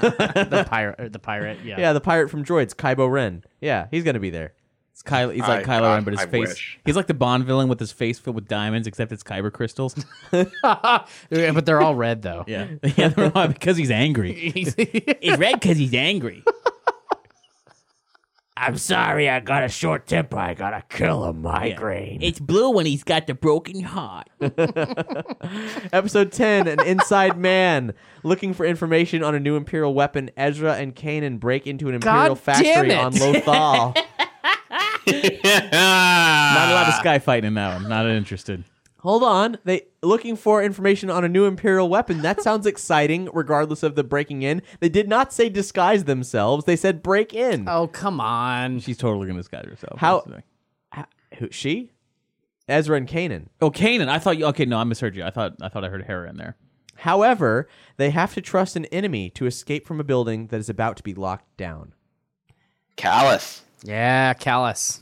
the 0.02 0.66
pirate. 0.70 1.12
The 1.14 1.20
pirate. 1.20 1.60
Yeah. 1.64 1.80
Yeah, 1.80 1.94
the 1.94 2.02
pirate 2.02 2.30
from 2.30 2.44
Droids, 2.44 2.76
Kybo 2.76 3.10
Ren. 3.12 3.44
Yeah, 3.62 3.88
he's 3.92 4.04
going 4.04 4.14
to 4.16 4.20
be 4.20 4.30
there. 4.30 4.54
It's 5.02 5.10
Kylo, 5.10 5.32
he's 5.32 5.42
like 5.42 5.66
I- 5.68 5.80
Kylo 5.80 5.94
Ren, 5.96 6.04
but 6.04 6.12
his 6.14 6.22
I 6.22 6.26
face. 6.26 6.50
wish. 6.50 6.80
He's 6.86 6.96
like 6.98 7.08
the 7.08 7.14
Bond 7.14 7.46
villain 7.46 7.70
with 7.70 7.80
his 7.80 7.92
face 7.94 8.20
filled 8.20 8.36
with 8.36 8.50
diamonds, 8.50 8.86
except 8.86 9.12
it's 9.14 9.24
kyber 9.24 9.52
crystals. 9.52 9.96
Yeah, 10.34 11.52
but 11.54 11.66
they're 11.66 11.82
all 11.82 11.96
red 11.96 12.22
though. 12.22 12.44
yeah, 12.48 12.68
yeah, 12.98 13.08
they're 13.10 13.32
all- 13.36 13.48
because 13.48 13.78
he's 13.78 13.92
angry. 13.92 14.34
He's- 14.52 14.76
He's 15.22 15.38
red 15.38 15.54
because 15.60 15.78
he's 15.78 15.94
angry. 15.94 16.44
I'm 18.58 18.78
sorry, 18.78 19.30
I 19.30 19.40
got 19.40 19.64
a 19.64 19.70
short 19.70 20.06
temper. 20.06 20.38
I 20.38 20.54
got 20.54 20.72
to 20.72 20.84
kill 20.98 21.24
a 21.24 21.32
migraine. 21.32 22.22
It's 22.22 22.42
blue 22.42 22.72
when 22.72 22.86
he's 22.86 23.06
got 23.06 23.26
the 23.26 23.34
broken 23.34 23.82
heart. 23.84 24.28
Episode 25.94 26.34
10 26.34 26.68
An 26.68 26.86
Inside 26.86 27.38
Man. 27.38 27.94
Looking 28.24 28.54
for 28.54 28.66
information 28.66 29.24
on 29.24 29.34
a 29.34 29.40
new 29.40 29.56
Imperial 29.56 29.94
weapon, 29.94 30.30
Ezra 30.36 30.74
and 30.76 30.94
Kanan 30.94 31.40
break 31.40 31.68
into 31.68 31.88
an 31.88 31.96
Imperial 31.96 32.36
God 32.36 32.42
damn 32.46 32.64
factory 32.64 32.92
it. 32.92 32.98
on 32.98 33.14
Lothal. 33.14 33.98
Not 35.44 36.70
a 36.70 36.74
lot 36.74 36.88
of 36.88 36.94
sky 37.00 37.20
fighting 37.20 37.48
in 37.50 37.54
that 37.56 37.82
one. 37.82 37.90
Not 37.90 38.06
interested. 38.08 38.64
Hold 39.00 39.24
on. 39.24 39.58
They 39.64 39.84
looking 40.04 40.36
for 40.36 40.62
information 40.62 41.10
on 41.10 41.24
a 41.24 41.30
new 41.30 41.46
Imperial 41.46 41.88
weapon. 41.88 42.22
That 42.22 42.42
sounds 42.44 42.66
exciting, 42.66 43.30
regardless 43.34 43.82
of 43.84 43.96
the 43.96 44.04
breaking 44.04 44.42
in. 44.42 44.62
They 44.82 44.90
did 44.90 45.08
not 45.08 45.32
say 45.32 45.48
disguise 45.50 46.04
themselves. 46.04 46.66
They 46.66 46.76
said 46.76 47.02
break 47.02 47.34
in. 47.34 47.68
oh 47.70 47.88
come 47.88 48.20
on. 48.20 48.80
She's 48.80 48.98
totally 48.98 49.28
gonna 49.28 49.40
disguise 49.40 49.66
herself. 49.66 50.00
How- 50.00 50.16
That's 50.18 50.26
the 50.28 50.34
thing. 50.34 50.44
Ha- 50.94 51.06
Who, 51.38 51.48
she? 51.52 51.92
Ezra 52.68 52.98
and 52.98 53.08
Kanan. 53.08 53.48
Oh, 53.62 53.72
Kanan. 53.72 54.10
I 54.10 54.20
thought 54.20 54.38
you. 54.38 54.46
Okay, 54.48 54.66
no, 54.66 54.78
I 54.78 54.84
misheard 54.84 55.16
you. 55.16 55.24
I 55.24 55.30
thought 55.32 55.54
I 55.62 55.70
thought 55.70 55.84
I 55.86 55.90
heard 55.90 56.04
Hera 56.06 56.30
in 56.30 56.38
there. 56.38 56.56
However, 56.98 57.68
they 57.96 58.10
have 58.10 58.34
to 58.34 58.42
trust 58.42 58.76
an 58.76 58.84
enemy 58.88 59.30
to 59.32 59.46
escape 59.46 59.88
from 59.88 60.02
a 60.02 60.04
building 60.04 60.48
that 60.48 60.58
is 60.60 60.70
about 60.70 60.98
to 60.98 61.04
be 61.04 61.14
locked 61.14 61.56
down. 61.56 61.94
Kallus. 62.98 63.62
Yeah, 63.84 64.34
Kallus. 64.34 65.02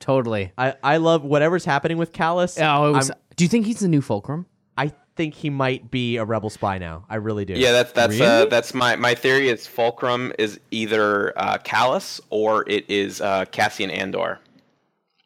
Totally. 0.00 0.52
I, 0.56 0.74
I 0.82 0.96
love 0.98 1.24
whatever's 1.24 1.64
happening 1.64 1.98
with 1.98 2.12
Kallus. 2.12 2.58
Oh, 2.60 2.90
it 2.90 2.92
was 2.92 3.10
I'm- 3.10 3.18
Do 3.36 3.44
you 3.44 3.48
think 3.48 3.66
he's 3.66 3.80
the 3.80 3.88
new 3.88 4.00
Fulcrum? 4.00 4.46
I 4.76 4.92
think 5.16 5.34
he 5.34 5.50
might 5.50 5.90
be 5.90 6.16
a 6.16 6.24
rebel 6.24 6.50
spy 6.50 6.78
now. 6.78 7.04
I 7.10 7.16
really 7.16 7.44
do. 7.44 7.54
Yeah, 7.54 7.72
that's 7.72 7.92
that's 7.92 8.20
uh, 8.20 8.46
that's 8.46 8.72
my 8.74 8.94
my 8.96 9.14
theory. 9.16 9.48
Is 9.48 9.66
Fulcrum 9.66 10.32
is 10.38 10.60
either 10.70 11.36
uh, 11.36 11.58
Kallus 11.58 12.20
or 12.30 12.64
it 12.68 12.88
is 12.88 13.20
uh, 13.20 13.44
Cassian 13.46 13.90
Andor. 13.90 14.38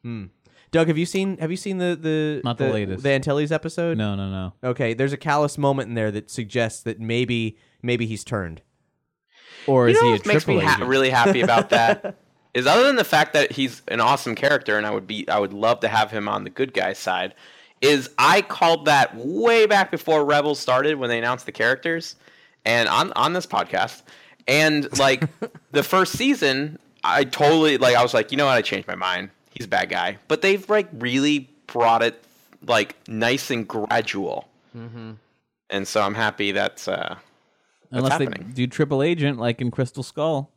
Hmm. 0.02 0.26
Doug, 0.70 0.88
have 0.88 0.96
you 0.96 1.04
seen 1.04 1.36
have 1.36 1.50
you 1.50 1.56
seen 1.58 1.76
the 1.76 1.98
the 2.00 2.40
Not 2.44 2.56
the 2.56 2.70
latest. 2.70 3.02
the 3.02 3.10
Antilles 3.10 3.52
episode? 3.52 3.98
No, 3.98 4.14
no, 4.14 4.30
no. 4.30 4.54
Okay, 4.70 4.94
there's 4.94 5.12
a 5.12 5.18
Kallus 5.18 5.58
moment 5.58 5.90
in 5.90 5.94
there 5.94 6.10
that 6.10 6.30
suggests 6.30 6.82
that 6.84 6.98
maybe 6.98 7.58
maybe 7.82 8.06
he's 8.06 8.24
turned. 8.24 8.62
Or 9.66 9.88
You 9.90 9.94
is 9.94 10.00
know 10.00 10.06
he 10.08 10.08
a 10.08 10.16
what 10.16 10.26
makes 10.26 10.46
me 10.48 10.54
triple 10.54 10.68
ha- 10.68 10.74
agent? 10.76 10.88
really 10.88 11.10
happy 11.10 11.40
about 11.42 11.68
that 11.70 12.16
is 12.54 12.66
other 12.66 12.84
than 12.84 12.96
the 12.96 13.04
fact 13.04 13.32
that 13.32 13.52
he's 13.52 13.82
an 13.88 14.00
awesome 14.00 14.34
character 14.34 14.76
and 14.76 14.86
I 14.86 14.90
would 14.90 15.06
be 15.06 15.28
I 15.28 15.38
would 15.38 15.52
love 15.52 15.80
to 15.80 15.88
have 15.88 16.10
him 16.10 16.28
on 16.28 16.44
the 16.44 16.50
good 16.50 16.74
guy 16.74 16.92
side. 16.92 17.34
Is 17.80 18.10
I 18.16 18.42
called 18.42 18.84
that 18.84 19.16
way 19.16 19.66
back 19.66 19.90
before 19.90 20.24
Rebels 20.24 20.60
started 20.60 20.96
when 20.96 21.08
they 21.08 21.18
announced 21.18 21.46
the 21.46 21.52
characters, 21.52 22.14
and 22.64 22.88
on 22.88 23.12
on 23.14 23.32
this 23.32 23.46
podcast, 23.46 24.02
and 24.46 24.86
like 24.98 25.24
the 25.72 25.82
first 25.82 26.12
season, 26.12 26.78
I 27.02 27.24
totally 27.24 27.78
like 27.78 27.96
I 27.96 28.02
was 28.02 28.14
like, 28.14 28.30
you 28.30 28.38
know 28.38 28.46
what, 28.46 28.56
I 28.56 28.62
changed 28.62 28.86
my 28.86 28.94
mind. 28.94 29.30
He's 29.50 29.66
a 29.66 29.68
bad 29.68 29.88
guy, 29.88 30.18
but 30.28 30.42
they've 30.42 30.68
like 30.70 30.88
really 30.92 31.50
brought 31.66 32.02
it 32.02 32.22
like 32.64 32.96
nice 33.08 33.50
and 33.50 33.66
gradual, 33.66 34.48
and 35.70 35.88
so 35.88 36.02
I'm 36.02 36.14
happy 36.14 36.52
that's 36.52 36.86
uh, 36.86 37.16
that's 37.90 38.04
Unless 38.04 38.18
they 38.18 38.26
do 38.54 38.68
triple 38.68 39.02
agent 39.02 39.40
like 39.40 39.60
in 39.60 39.72
Crystal 39.72 40.04
Skull 40.04 40.51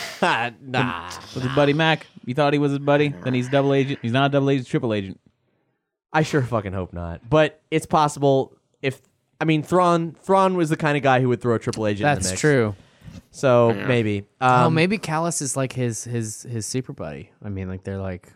nah. 0.22 1.10
with 1.34 1.44
his 1.44 1.54
buddy 1.54 1.72
Mac. 1.72 2.06
You 2.24 2.34
thought 2.34 2.52
he 2.52 2.58
was 2.58 2.72
his 2.72 2.78
buddy, 2.78 3.08
then 3.08 3.34
he's 3.34 3.48
double 3.48 3.74
agent. 3.74 3.98
He's 4.02 4.12
not 4.12 4.26
a 4.26 4.28
double 4.30 4.50
agent, 4.50 4.68
triple 4.68 4.94
agent. 4.94 5.20
I 6.12 6.22
sure 6.22 6.42
fucking 6.42 6.72
hope 6.72 6.92
not. 6.92 7.28
But 7.28 7.60
it's 7.70 7.86
possible 7.86 8.54
if 8.82 9.00
I 9.40 9.44
mean 9.44 9.62
Thrawn 9.62 10.16
Thrawn 10.20 10.56
was 10.56 10.68
the 10.68 10.76
kind 10.76 10.96
of 10.96 11.02
guy 11.02 11.20
who 11.20 11.28
would 11.28 11.40
throw 11.40 11.54
a 11.54 11.58
triple 11.58 11.86
agent 11.86 12.08
in 12.08 12.14
the 12.14 12.20
That's 12.20 12.30
mix. 12.30 12.40
true. 12.40 12.74
So 13.30 13.72
maybe. 13.86 14.24
Um, 14.40 14.66
oh, 14.66 14.70
maybe 14.70 14.98
Kallus 14.98 15.42
is 15.42 15.56
like 15.56 15.72
his 15.72 16.04
his 16.04 16.42
his 16.42 16.66
super 16.66 16.92
buddy. 16.92 17.30
I 17.42 17.48
mean, 17.48 17.68
like 17.68 17.84
they're 17.84 17.98
like 17.98 18.32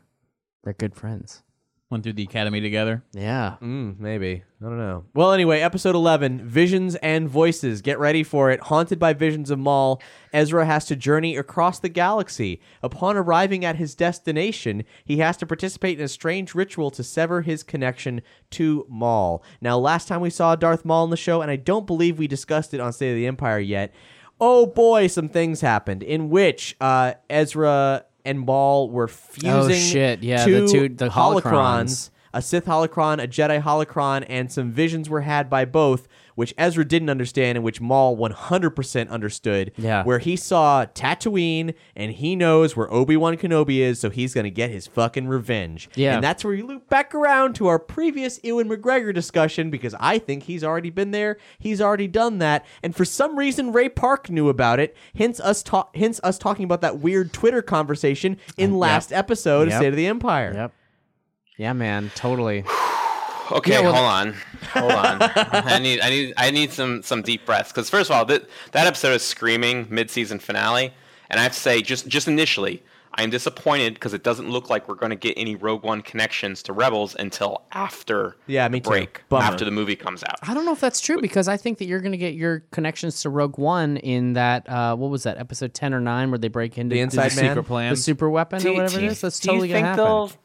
they're 0.64 0.72
good 0.72 0.94
friends. 0.94 1.42
Went 1.88 2.02
through 2.02 2.14
the 2.14 2.24
academy 2.24 2.60
together. 2.60 3.04
Yeah. 3.12 3.54
Mm, 3.62 4.00
maybe. 4.00 4.42
I 4.60 4.64
don't 4.64 4.76
know. 4.76 5.04
Well, 5.14 5.30
anyway, 5.30 5.60
episode 5.60 5.94
11 5.94 6.44
Visions 6.44 6.96
and 6.96 7.28
Voices. 7.28 7.80
Get 7.80 8.00
ready 8.00 8.24
for 8.24 8.50
it. 8.50 8.58
Haunted 8.58 8.98
by 8.98 9.12
visions 9.12 9.50
of 9.52 9.60
Maul, 9.60 10.02
Ezra 10.32 10.66
has 10.66 10.86
to 10.86 10.96
journey 10.96 11.36
across 11.36 11.78
the 11.78 11.88
galaxy. 11.88 12.60
Upon 12.82 13.16
arriving 13.16 13.64
at 13.64 13.76
his 13.76 13.94
destination, 13.94 14.82
he 15.04 15.18
has 15.18 15.36
to 15.36 15.46
participate 15.46 16.00
in 16.00 16.04
a 16.04 16.08
strange 16.08 16.56
ritual 16.56 16.90
to 16.90 17.04
sever 17.04 17.42
his 17.42 17.62
connection 17.62 18.20
to 18.50 18.84
Maul. 18.88 19.44
Now, 19.60 19.78
last 19.78 20.08
time 20.08 20.20
we 20.20 20.30
saw 20.30 20.56
Darth 20.56 20.84
Maul 20.84 21.04
in 21.04 21.10
the 21.10 21.16
show, 21.16 21.40
and 21.40 21.52
I 21.52 21.56
don't 21.56 21.86
believe 21.86 22.18
we 22.18 22.26
discussed 22.26 22.74
it 22.74 22.80
on 22.80 22.92
State 22.92 23.10
of 23.10 23.16
the 23.16 23.28
Empire 23.28 23.60
yet. 23.60 23.94
Oh 24.40 24.66
boy, 24.66 25.06
some 25.06 25.28
things 25.28 25.60
happened 25.60 26.02
in 26.02 26.30
which 26.30 26.76
uh, 26.80 27.14
Ezra 27.30 28.06
and 28.26 28.40
Maul 28.40 28.90
were 28.90 29.04
oh, 29.04 29.06
fusing 29.06 29.50
Oh, 29.52 29.70
shit. 29.70 30.22
Yeah, 30.22 30.44
the 30.44 30.66
two, 30.66 30.68
two- 30.68 30.88
the 30.94 31.08
holocrons. 31.08 31.42
holocrons 31.42 32.10
a 32.36 32.42
Sith 32.42 32.66
holocron, 32.66 33.22
a 33.22 33.26
Jedi 33.26 33.62
holocron, 33.62 34.26
and 34.28 34.52
some 34.52 34.70
visions 34.70 35.08
were 35.08 35.22
had 35.22 35.48
by 35.48 35.64
both, 35.64 36.06
which 36.36 36.54
Ezra 36.56 36.84
didn't 36.84 37.10
understand 37.10 37.58
and 37.58 37.64
which 37.64 37.80
Maul 37.80 38.16
100% 38.16 39.08
understood. 39.08 39.72
Yeah. 39.76 40.04
Where 40.04 40.20
he 40.20 40.36
saw 40.36 40.86
Tatooine 40.86 41.74
and 41.96 42.12
he 42.12 42.36
knows 42.36 42.76
where 42.76 42.92
Obi 42.92 43.16
Wan 43.16 43.36
Kenobi 43.36 43.78
is, 43.78 43.98
so 43.98 44.10
he's 44.10 44.32
going 44.32 44.44
to 44.44 44.50
get 44.50 44.70
his 44.70 44.86
fucking 44.86 45.26
revenge. 45.26 45.90
Yeah. 45.96 46.14
And 46.14 46.22
that's 46.24 46.44
where 46.44 46.54
we 46.54 46.62
loop 46.62 46.88
back 46.88 47.14
around 47.14 47.54
to 47.56 47.66
our 47.66 47.78
previous 47.78 48.38
Ewan 48.44 48.68
McGregor 48.68 49.12
discussion 49.12 49.70
because 49.70 49.94
I 49.98 50.18
think 50.18 50.44
he's 50.44 50.62
already 50.62 50.90
been 50.90 51.10
there. 51.10 51.38
He's 51.58 51.80
already 51.80 52.06
done 52.06 52.38
that. 52.38 52.64
And 52.82 52.94
for 52.94 53.04
some 53.04 53.36
reason, 53.36 53.72
Ray 53.72 53.88
Park 53.88 54.30
knew 54.30 54.48
about 54.48 54.78
it, 54.78 54.94
hence 55.16 55.40
us, 55.40 55.62
ta- 55.62 55.88
hence 55.94 56.20
us 56.22 56.38
talking 56.38 56.64
about 56.64 56.82
that 56.82 56.98
weird 56.98 57.32
Twitter 57.32 57.62
conversation 57.62 58.36
in 58.56 58.72
uh, 58.74 58.76
last 58.76 59.12
episode 59.12 59.68
of 59.68 59.74
State 59.74 59.88
of 59.88 59.96
the 59.96 60.06
Empire. 60.06 60.52
Yep. 60.54 60.72
Yeah, 61.56 61.72
man. 61.72 62.10
Totally. 62.14 62.64
Okay, 63.52 63.72
Yeah, 63.72 63.80
well- 63.80 63.94
hold 63.94 64.06
on, 64.06 64.34
hold 64.72 64.92
on. 64.92 65.18
I 65.66 65.78
need, 65.78 66.00
I 66.00 66.10
need, 66.10 66.34
I 66.36 66.50
need 66.50 66.72
some 66.72 67.02
some 67.02 67.22
deep 67.22 67.46
breaths 67.46 67.70
because 67.72 67.88
first 67.90 68.10
of 68.10 68.16
all, 68.16 68.24
that 68.26 68.44
that 68.72 68.86
episode 68.86 69.12
is 69.14 69.22
screaming 69.22 69.86
mid-season 69.90 70.38
finale, 70.38 70.92
and 71.30 71.38
I 71.40 71.42
have 71.44 71.52
to 71.52 71.58
say, 71.58 71.82
just 71.82 72.08
just 72.08 72.26
initially, 72.28 72.82
I 73.14 73.22
am 73.22 73.30
disappointed 73.30 73.94
because 73.94 74.12
it 74.14 74.22
doesn't 74.24 74.50
look 74.50 74.68
like 74.68 74.88
we're 74.88 74.94
going 74.96 75.10
to 75.10 75.16
get 75.16 75.34
any 75.38 75.54
Rogue 75.56 75.84
One 75.84 76.02
connections 76.02 76.62
to 76.64 76.72
Rebels 76.72 77.14
until 77.18 77.62
after 77.72 78.36
Yeah, 78.46 78.66
me 78.68 78.80
the 78.80 78.84
too. 78.84 78.90
break, 78.90 79.22
Bummer. 79.28 79.44
after 79.44 79.64
the 79.64 79.70
movie 79.70 79.96
comes 79.96 80.22
out. 80.24 80.36
I 80.42 80.52
don't 80.52 80.64
know 80.66 80.72
if 80.72 80.80
that's 80.80 81.00
true 81.00 81.20
because 81.20 81.46
I 81.48 81.56
think 81.56 81.78
that 81.78 81.86
you're 81.86 82.00
going 82.00 82.12
to 82.12 82.18
get 82.18 82.34
your 82.34 82.60
connections 82.72 83.22
to 83.22 83.30
Rogue 83.30 83.58
One 83.58 83.96
in 83.98 84.32
that 84.34 84.68
uh, 84.68 84.96
what 84.96 85.10
was 85.10 85.22
that 85.22 85.38
episode 85.38 85.72
ten 85.72 85.94
or 85.94 86.00
nine 86.00 86.30
where 86.30 86.38
they 86.38 86.48
break 86.48 86.76
into 86.78 86.94
The 86.94 87.00
Inside 87.00 87.30
the, 87.30 87.42
Man? 87.42 87.50
Secret 87.52 87.62
plan. 87.64 87.90
the 87.92 87.96
super 87.96 88.28
weapon 88.28 88.60
Do 88.60 88.70
or 88.70 88.74
whatever 88.74 88.94
do 88.94 88.98
it 88.98 89.04
you- 89.04 89.10
is. 89.10 89.20
That's 89.20 89.38
do 89.40 89.48
totally 89.48 89.68
going 89.68 89.84
to 89.84 89.88
think 89.90 89.98
happen. 89.98 90.36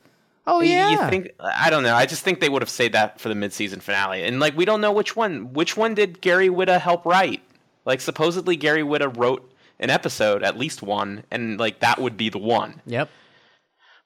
Oh 0.47 0.61
yeah. 0.61 0.89
You 0.89 1.09
think 1.09 1.31
I 1.39 1.69
don't 1.69 1.83
know. 1.83 1.95
I 1.95 2.05
just 2.05 2.23
think 2.23 2.39
they 2.39 2.49
would 2.49 2.61
have 2.61 2.69
saved 2.69 2.93
that 2.93 3.19
for 3.19 3.29
the 3.29 3.35
mid-season 3.35 3.79
finale, 3.79 4.23
and 4.23 4.39
like 4.39 4.55
we 4.57 4.65
don't 4.65 4.81
know 4.81 4.91
which 4.91 5.15
one. 5.15 5.53
Which 5.53 5.77
one 5.77 5.93
did 5.93 6.21
Gary 6.21 6.49
Whitta 6.49 6.79
help 6.79 7.05
write? 7.05 7.41
Like 7.85 8.01
supposedly 8.01 8.55
Gary 8.55 8.83
Whitta 8.83 9.15
wrote 9.17 9.51
an 9.79 9.89
episode, 9.89 10.43
at 10.43 10.57
least 10.57 10.81
one, 10.81 11.23
and 11.31 11.59
like 11.59 11.79
that 11.79 11.99
would 11.99 12.17
be 12.17 12.29
the 12.29 12.37
one. 12.37 12.81
Yep. 12.85 13.09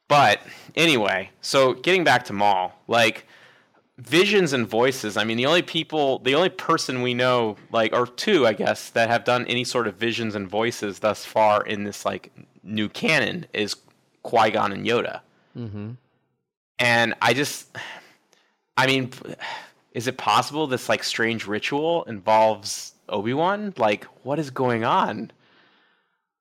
But 0.07 0.41
anyway, 0.75 1.31
so 1.41 1.73
getting 1.73 2.03
back 2.03 2.25
to 2.25 2.33
Maul, 2.33 2.73
like 2.87 3.25
visions 3.97 4.53
and 4.53 4.67
voices. 4.67 5.17
I 5.17 5.23
mean, 5.23 5.37
the 5.37 5.45
only 5.45 5.61
people, 5.61 6.19
the 6.19 6.35
only 6.35 6.49
person 6.49 7.01
we 7.01 7.13
know, 7.13 7.55
like 7.71 7.93
or 7.93 8.05
two, 8.05 8.45
I 8.45 8.53
guess, 8.53 8.89
that 8.91 9.09
have 9.09 9.23
done 9.23 9.45
any 9.47 9.63
sort 9.63 9.87
of 9.87 9.95
visions 9.95 10.35
and 10.35 10.47
voices 10.47 10.99
thus 10.99 11.25
far 11.25 11.65
in 11.65 11.85
this 11.85 12.05
like 12.05 12.31
new 12.63 12.89
canon 12.89 13.45
is 13.53 13.75
Qui 14.23 14.51
Gon 14.51 14.71
and 14.71 14.85
Yoda. 14.85 15.21
Mm-hmm. 15.57 15.91
And 16.79 17.13
I 17.21 17.33
just, 17.33 17.67
I 18.77 18.85
mean, 18.87 19.11
is 19.93 20.07
it 20.07 20.17
possible 20.17 20.67
this 20.67 20.89
like 20.89 21.03
strange 21.03 21.47
ritual 21.47 22.03
involves 22.03 22.93
Obi 23.09 23.33
Wan? 23.33 23.73
Like, 23.77 24.05
what 24.23 24.39
is 24.39 24.49
going 24.49 24.83
on? 24.83 25.31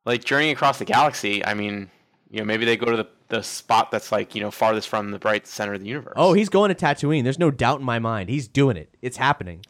Like 0.04 0.24
journeying 0.24 0.52
across 0.52 0.78
the 0.78 0.84
galaxy. 0.84 1.44
I 1.44 1.54
mean, 1.54 1.90
you 2.30 2.40
know, 2.40 2.44
maybe 2.44 2.64
they 2.64 2.76
go 2.76 2.86
to 2.90 2.96
the 2.96 3.08
the 3.28 3.42
spot 3.42 3.90
that's 3.90 4.12
like 4.12 4.34
you 4.34 4.40
know 4.42 4.50
farthest 4.50 4.88
from 4.88 5.10
the 5.10 5.18
bright 5.18 5.46
center 5.46 5.72
of 5.74 5.80
the 5.80 5.86
universe. 5.86 6.12
Oh, 6.16 6.34
he's 6.34 6.48
going 6.50 6.68
to 6.68 6.74
Tatooine. 6.74 7.22
There's 7.24 7.38
no 7.38 7.50
doubt 7.50 7.80
in 7.80 7.86
my 7.86 7.98
mind. 7.98 8.28
He's 8.28 8.46
doing 8.48 8.76
it. 8.76 8.94
It's 9.00 9.16
happening. 9.16 9.64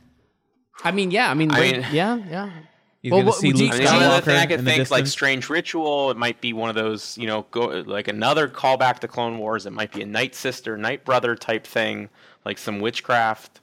I 0.83 0.91
mean, 0.91 1.13
yeah. 1.13 1.31
I 1.31 1.35
mean, 1.35 1.53
I 1.53 1.61
mean- 1.61 1.87
yeah, 1.93 2.17
yeah. 2.29 2.51
He's 3.05 3.11
Well, 3.13 3.21
gonna 3.21 3.31
what 3.33 3.39
see 3.39 3.49
would 3.49 3.59
you- 3.59 3.65
Luke 3.67 3.75
I 3.75 3.79
mean, 3.79 3.85
the 3.85 3.91
other 3.93 4.07
Skywalker 4.23 4.25
thing 4.25 4.37
I 4.39 4.47
could 4.47 4.59
in 4.61 4.65
the 4.65 4.71
think 4.71 4.91
like 4.91 5.07
strange 5.07 5.51
ritual. 5.51 6.11
It 6.11 6.17
might 6.17 6.41
be 6.41 6.55
one 6.55 6.71
of 6.71 6.75
those, 6.75 7.19
you 7.19 7.27
know, 7.27 7.45
go 7.51 7.67
like 7.87 8.09
another 8.09 8.49
callback 8.49 9.01
to 9.01 9.09
Clone 9.09 9.37
Wars. 9.37 9.67
It 9.67 9.75
might 9.75 9.93
be 9.93 10.01
a 10.01 10.07
night 10.07 10.35
sister, 10.35 10.79
night 10.79 11.05
brother 11.05 11.37
type 11.37 11.67
thing, 11.67 12.09
like 12.47 12.57
some 12.57 12.81
witchcraft. 12.81 13.61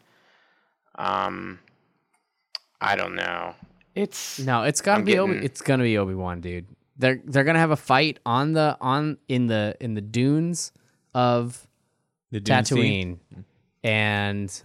Um, 0.94 1.58
I 2.80 2.96
don't 2.96 3.16
know. 3.16 3.56
It's 3.96 4.38
No, 4.40 4.62
it's 4.62 4.80
got 4.80 4.94
to 4.94 5.00
I'm 5.00 5.06
be 5.06 5.18
Obi. 5.18 5.38
It's 5.44 5.62
gonna 5.62 5.84
be 5.86 5.98
Obi 5.98 6.14
Wan, 6.14 6.40
dude. 6.40 6.68
They're 6.98 7.20
they're 7.26 7.44
gonna 7.44 7.58
have 7.58 7.72
a 7.72 7.76
fight 7.76 8.20
on 8.28 8.54
the 8.54 8.78
on 8.80 9.18
in 9.28 9.48
the 9.48 9.76
in 9.80 9.96
the 9.96 10.02
dunes 10.02 10.72
of 11.16 11.68
The 12.32 12.40
Dune 12.40 12.64
Sea. 12.66 12.76
Tatooine, 12.76 13.18
and 13.84 14.62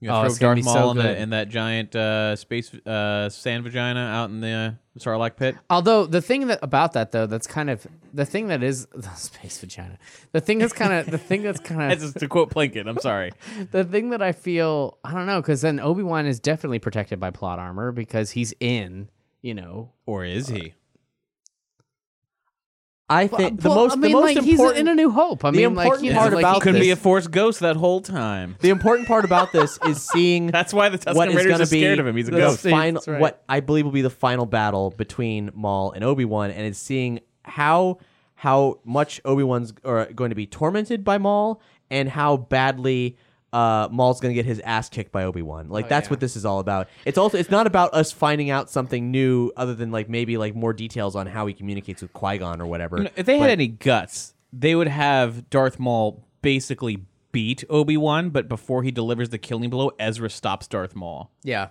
You 0.00 0.08
gonna 0.08 0.18
Oh, 0.18 0.22
throw 0.22 0.30
it's 0.30 0.38
Darth 0.38 0.64
Maul 0.64 0.74
so 0.74 0.90
in, 0.92 0.96
the, 0.98 1.20
in 1.22 1.30
that 1.30 1.48
giant 1.48 1.96
uh, 1.96 2.36
space 2.36 2.72
uh, 2.72 3.28
sand 3.28 3.64
vagina 3.64 4.00
out 4.00 4.30
in 4.30 4.40
the 4.40 4.76
Sarlacc 4.98 5.36
pit. 5.36 5.56
Although 5.70 6.06
the 6.06 6.22
thing 6.22 6.46
that 6.46 6.60
about 6.62 6.92
that 6.92 7.10
though, 7.10 7.26
that's 7.26 7.46
kind 7.48 7.68
of 7.68 7.84
the 8.14 8.24
thing 8.24 8.46
that 8.48 8.62
is 8.62 8.86
the 8.94 9.12
space 9.14 9.58
vagina. 9.58 9.98
The 10.32 10.40
thing 10.40 10.58
that's 10.58 10.72
kind 10.72 10.92
of 10.92 11.10
the 11.10 11.18
thing 11.18 11.42
that's 11.42 11.60
kind 11.60 11.92
of 11.92 12.14
to 12.20 12.28
quote 12.28 12.50
Plinkett. 12.50 12.88
I'm 12.88 12.98
sorry. 12.98 13.32
the 13.72 13.84
thing 13.84 14.10
that 14.10 14.22
I 14.22 14.32
feel 14.32 14.98
I 15.02 15.12
don't 15.12 15.26
know 15.26 15.40
because 15.40 15.62
then 15.62 15.80
Obi 15.80 16.02
Wan 16.04 16.26
is 16.26 16.38
definitely 16.38 16.78
protected 16.78 17.18
by 17.18 17.30
plot 17.30 17.58
armor 17.58 17.90
because 17.90 18.30
he's 18.32 18.54
in 18.60 19.08
you 19.42 19.54
know 19.54 19.90
Or 20.06 20.24
is 20.24 20.48
he? 20.48 20.74
I 23.10 23.26
think 23.26 23.60
uh, 23.60 23.68
the 23.68 23.74
most 23.74 23.92
I 23.92 23.96
mean 23.96 24.12
the 24.12 24.18
most 24.20 24.36
like 24.36 24.44
he's 24.44 24.60
in 24.60 24.86
a 24.86 24.94
New 24.94 25.10
Hope. 25.10 25.44
I 25.44 25.50
the 25.50 25.56
mean 25.58 25.74
like 25.74 25.86
important 25.86 26.04
you 26.04 26.12
know, 26.12 26.18
part 26.18 26.32
like, 26.34 26.42
about 26.42 26.54
he 26.56 26.60
Could 26.60 26.74
this- 26.74 26.82
be 26.82 26.90
a 26.90 26.96
Force 26.96 27.26
ghost 27.26 27.60
that 27.60 27.76
whole 27.76 28.00
time. 28.00 28.56
the 28.60 28.68
important 28.68 29.08
part 29.08 29.24
about 29.24 29.50
this 29.52 29.78
is 29.86 30.02
seeing 30.12 30.48
That's 30.48 30.74
why 30.74 30.88
the 30.90 30.98
Tusken 30.98 31.14
what 31.14 31.28
is 31.28 31.34
Raiders 31.36 31.50
going 31.50 31.60
are 31.62 31.64
to 31.64 31.70
be 31.70 31.80
scared 31.80 31.98
of 32.00 32.06
him. 32.06 32.16
He's 32.16 32.28
a 32.28 32.32
the 32.32 32.36
ghost. 32.38 32.62
final 32.62 33.02
right. 33.06 33.20
what 33.20 33.42
I 33.48 33.60
believe 33.60 33.84
will 33.86 33.92
be 33.92 34.02
the 34.02 34.10
final 34.10 34.44
battle 34.46 34.90
between 34.90 35.50
Maul 35.54 35.92
and 35.92 36.04
Obi 36.04 36.24
Wan, 36.26 36.50
and 36.50 36.66
it's 36.66 36.78
seeing 36.78 37.20
how 37.44 37.98
how 38.34 38.78
much 38.84 39.20
Obi 39.24 39.42
Wan's 39.42 39.72
going 39.72 40.28
to 40.30 40.36
be 40.36 40.46
tormented 40.46 41.02
by 41.02 41.18
Maul, 41.18 41.60
and 41.90 42.08
how 42.08 42.36
badly. 42.36 43.16
Uh, 43.52 43.88
Maul's 43.90 44.20
gonna 44.20 44.34
get 44.34 44.44
his 44.44 44.60
ass 44.60 44.88
kicked 44.90 45.10
by 45.10 45.24
Obi 45.24 45.40
Wan. 45.42 45.68
Like 45.70 45.88
that's 45.88 46.10
what 46.10 46.20
this 46.20 46.36
is 46.36 46.44
all 46.44 46.58
about. 46.58 46.88
It's 47.06 47.16
also 47.16 47.38
it's 47.38 47.50
not 47.50 47.66
about 47.66 47.94
us 47.94 48.12
finding 48.12 48.50
out 48.50 48.68
something 48.68 49.10
new, 49.10 49.50
other 49.56 49.74
than 49.74 49.90
like 49.90 50.08
maybe 50.08 50.36
like 50.36 50.54
more 50.54 50.72
details 50.74 51.16
on 51.16 51.26
how 51.26 51.46
he 51.46 51.54
communicates 51.54 52.02
with 52.02 52.12
Qui 52.12 52.38
Gon 52.38 52.60
or 52.60 52.66
whatever. 52.66 52.98
You 52.98 53.04
know, 53.04 53.10
if 53.16 53.24
they 53.26 53.38
But- 53.38 53.42
had 53.44 53.50
any 53.50 53.68
guts, 53.68 54.34
they 54.52 54.74
would 54.74 54.88
have 54.88 55.48
Darth 55.48 55.78
Maul 55.78 56.24
basically 56.42 57.04
beat 57.32 57.64
Obi 57.70 57.96
Wan, 57.96 58.30
but 58.30 58.48
before 58.48 58.82
he 58.82 58.90
delivers 58.90 59.30
the 59.30 59.38
killing 59.38 59.70
blow, 59.70 59.92
Ezra 59.98 60.28
stops 60.30 60.66
Darth 60.66 60.94
Maul. 60.94 61.30
Yeah. 61.42 61.68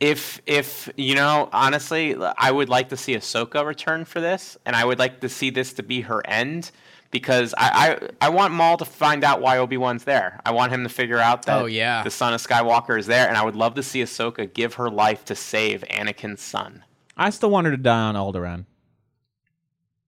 If 0.00 0.40
if 0.46 0.88
you 0.96 1.14
know, 1.14 1.48
honestly, 1.52 2.16
I 2.36 2.50
would 2.50 2.68
like 2.68 2.88
to 2.88 2.96
see 2.96 3.14
Ahsoka 3.14 3.64
return 3.64 4.04
for 4.04 4.20
this, 4.20 4.56
and 4.66 4.74
I 4.74 4.84
would 4.84 4.98
like 4.98 5.20
to 5.20 5.28
see 5.28 5.50
this 5.50 5.72
to 5.74 5.82
be 5.84 6.00
her 6.02 6.26
end 6.26 6.72
because 7.12 7.54
I 7.56 7.98
I, 8.20 8.26
I 8.26 8.28
want 8.30 8.52
Maul 8.52 8.76
to 8.78 8.84
find 8.84 9.22
out 9.22 9.40
why 9.40 9.58
Obi 9.58 9.76
Wan's 9.76 10.02
there. 10.02 10.40
I 10.44 10.50
want 10.50 10.72
him 10.72 10.82
to 10.82 10.88
figure 10.88 11.18
out 11.18 11.46
that 11.46 11.62
Oh, 11.62 11.66
yeah. 11.66 12.02
the 12.02 12.10
son 12.10 12.34
of 12.34 12.42
Skywalker 12.44 12.98
is 12.98 13.06
there, 13.06 13.28
and 13.28 13.36
I 13.36 13.44
would 13.44 13.54
love 13.54 13.74
to 13.74 13.82
see 13.84 14.02
Ahsoka 14.02 14.52
give 14.52 14.74
her 14.74 14.90
life 14.90 15.24
to 15.26 15.36
save 15.36 15.84
Anakin's 15.90 16.40
son. 16.42 16.82
I 17.16 17.30
still 17.30 17.50
want 17.50 17.66
her 17.66 17.70
to 17.70 17.76
die 17.76 18.00
on 18.08 18.16
Alderaan. 18.16 18.64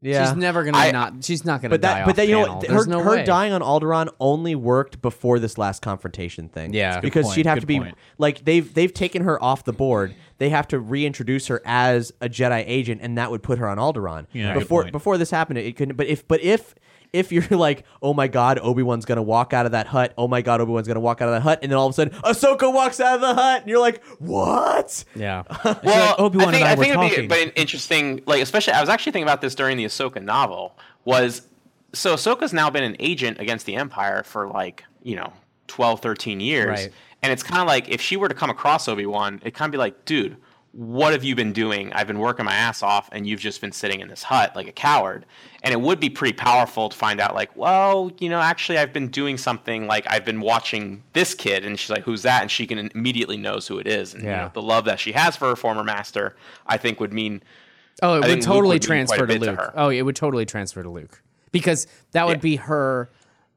Yeah. 0.01 0.27
She's 0.27 0.37
never 0.37 0.65
gonna 0.65 0.77
I- 0.77 0.91
not. 0.91 1.25
She's 1.25 1.47
not 1.47 1.63
gonna 1.63 1.71
but 1.71 1.81
that, 1.81 2.01
off 2.03 2.07
but 2.07 2.17
that 2.17 2.27
you 2.29 2.35
know, 2.35 2.41
panel. 2.43 2.57
what, 2.59 2.69
There's 2.69 2.85
her, 2.85 2.91
no 2.91 3.01
her 3.03 3.11
way. 3.13 3.25
dying 3.25 3.55
on 3.55 3.63
Alderaan 3.63 4.09
only 4.21 4.55
worked 4.55 5.01
before 5.01 5.39
this 5.39 5.57
last 5.57 5.81
confrontation 5.81 6.51
thing. 6.51 6.75
Yeah. 6.75 6.97
Good 6.97 7.03
because 7.03 7.25
point, 7.27 7.35
she'd 7.37 7.47
have 7.47 7.57
good 7.57 7.61
to 7.63 7.67
be 7.67 7.79
point. 7.79 7.95
like 8.19 8.45
they've 8.45 8.73
they've 8.75 8.93
taken 8.93 9.23
her 9.23 9.43
off 9.43 9.65
the 9.65 9.73
board. 9.73 10.15
They 10.37 10.51
have 10.51 10.69
to 10.69 10.79
reintroduce 10.79 11.47
her 11.47 11.63
as 11.65 12.13
a 12.21 12.29
Jedi 12.29 12.65
agent, 12.67 13.01
and 13.03 13.17
that 13.17 13.31
would 13.31 13.43
put 13.43 13.59
her 13.59 13.67
on 13.67 13.79
Alderaan. 13.79 14.27
Yeah, 14.35 14.53
good 14.53 14.61
before 14.61 14.83
point. 14.83 14.93
before 14.93 15.17
this 15.17 15.31
happened, 15.31 15.59
it 15.61 15.75
couldn't. 15.75 15.97
But 15.97 16.07
if 16.09 16.29
but 16.29 16.43
if 16.43 16.75
if 17.15 17.33
you're 17.33 17.47
like, 17.51 17.85
oh 18.03 18.13
my 18.13 18.29
god, 18.29 18.59
Obi 18.61 18.83
Wan's 18.83 19.07
gonna 19.07 19.23
walk 19.23 19.53
out 19.55 19.65
of 19.65 19.73
that 19.73 19.87
hut. 19.87 20.13
Oh 20.19 20.29
my 20.29 20.43
god, 20.43 20.61
Obi 20.61 20.73
Wan's 20.73 20.87
gonna 20.89 21.01
walk 21.01 21.23
out 21.23 21.29
of 21.29 21.35
that 21.35 21.41
hut, 21.43 21.61
and 21.63 21.73
then 21.73 21.79
all 21.79 21.87
of 21.87 21.93
a 21.93 21.95
sudden, 21.95 22.13
Ahsoka 22.21 22.73
walks 22.73 23.01
out 23.01 23.15
of 23.15 23.21
the 23.23 23.35
hut, 23.35 23.63
and 23.63 23.71
you're 23.71 23.81
like, 23.81 24.05
what? 24.19 25.05
Yeah. 25.15 25.45
Well, 25.83 26.15
Obi-Wan 26.19 26.49
I 26.49 26.51
think, 26.53 26.63
and 26.63 26.69
I 26.69 26.73
I 26.73 26.75
were 26.75 26.83
think 26.83 26.95
it'd 26.95 27.11
talking. 27.11 27.23
be 27.23 27.27
but 27.29 27.39
an 27.39 27.51
interesting, 27.57 28.23
like 28.27 28.43
especially 28.43 28.73
I 28.75 28.81
was 28.81 28.89
actually 28.91 29.13
thinking 29.13 29.27
about 29.29 29.41
this 29.41 29.55
during 29.55 29.77
the 29.77 29.85
Ahsoka 29.85 30.23
novel. 30.23 30.77
Was 31.05 31.43
so 31.93 32.15
Ahsoka's 32.15 32.53
now 32.53 32.69
been 32.71 32.85
an 32.85 32.97
agent 32.99 33.39
against 33.41 33.67
the 33.67 33.77
Empire 33.77 34.23
for 34.25 34.49
like 34.49 34.85
you 35.03 35.17
know 35.17 35.33
12, 35.69 36.01
13 36.01 36.41
years, 36.41 36.67
Right. 36.69 36.93
and 37.23 37.33
it's 37.33 37.43
kind 37.43 37.61
of 37.61 37.67
like 37.69 37.89
if 37.89 38.01
she 38.01 38.17
were 38.17 38.29
to 38.29 38.35
come 38.35 38.51
across 38.51 38.89
Obi 38.89 39.07
Wan, 39.07 39.41
it 39.45 39.55
kind 39.55 39.69
of 39.69 39.73
be 39.73 39.79
like, 39.79 40.05
dude. 40.05 40.37
What 40.77 41.13
have 41.13 41.23
you 41.23 41.37
been 41.37 41.53
doing? 41.53 41.93
I've 41.93 42.09
been 42.09 42.19
working 42.19 42.45
my 42.45 42.55
ass 42.55 42.83
off, 42.83 43.09
and 43.13 43.27
you've 43.29 43.39
just 43.39 43.61
been 43.61 43.71
sitting 43.71 44.01
in 44.01 44.09
this 44.09 44.25
hut 44.25 44.57
like 44.57 44.67
a 44.67 44.73
coward. 44.73 45.25
And 45.63 45.73
it 45.73 45.81
would 45.81 46.01
be 46.01 46.11
pretty 46.11 46.33
powerful 46.37 46.89
to 46.89 46.97
find 46.97 47.21
out, 47.21 47.33
like, 47.33 47.55
well, 47.57 48.11
you 48.19 48.29
know, 48.29 48.41
actually, 48.41 48.79
I've 48.79 48.93
been 48.93 49.07
doing 49.09 49.39
something. 49.39 49.87
Like, 49.87 50.05
I've 50.11 50.25
been 50.25 50.41
watching 50.41 51.05
this 51.13 51.33
kid, 51.33 51.65
and 51.65 51.79
she's 51.79 51.91
like, 51.91 52.03
"Who's 52.03 52.23
that?" 52.23 52.43
And 52.43 52.51
she 52.51 52.67
can 52.67 52.91
immediately 52.93 53.37
knows 53.37 53.69
who 53.69 53.79
it 53.79 53.87
is. 53.87 54.15
And 54.15 54.25
you 54.25 54.31
Yeah. 54.31 54.41
know, 54.43 54.51
the 54.53 54.63
love 54.63 54.85
that 54.87 54.99
she 54.99 55.13
has 55.13 55.37
for 55.37 55.49
her 55.51 55.57
former 55.57 55.85
master, 55.85 56.35
I 56.67 56.77
think 56.77 56.99
would 56.99 57.13
mean 57.13 57.43
Oh, 58.03 58.19
it 58.19 58.25
I 58.25 58.29
would 58.31 58.43
totally 58.43 58.75
would 58.77 58.89
mean 58.91 59.07
quite 59.07 59.21
a 59.21 59.23
transfer 59.23 59.27
to 59.29 59.33
bit 59.39 59.43
to 59.45 59.51
Luke. 59.53 59.73
oh, 59.77 59.89
it 59.91 60.03
would 60.03 60.17
totally 60.17 60.45
transfer 60.45 60.83
to 60.83 60.91
Luke 60.91 61.23
because 61.53 61.87
that 62.11 62.27
would 62.27 62.39
Yeah. 62.39 62.43
be 62.43 62.57
her. 62.57 63.11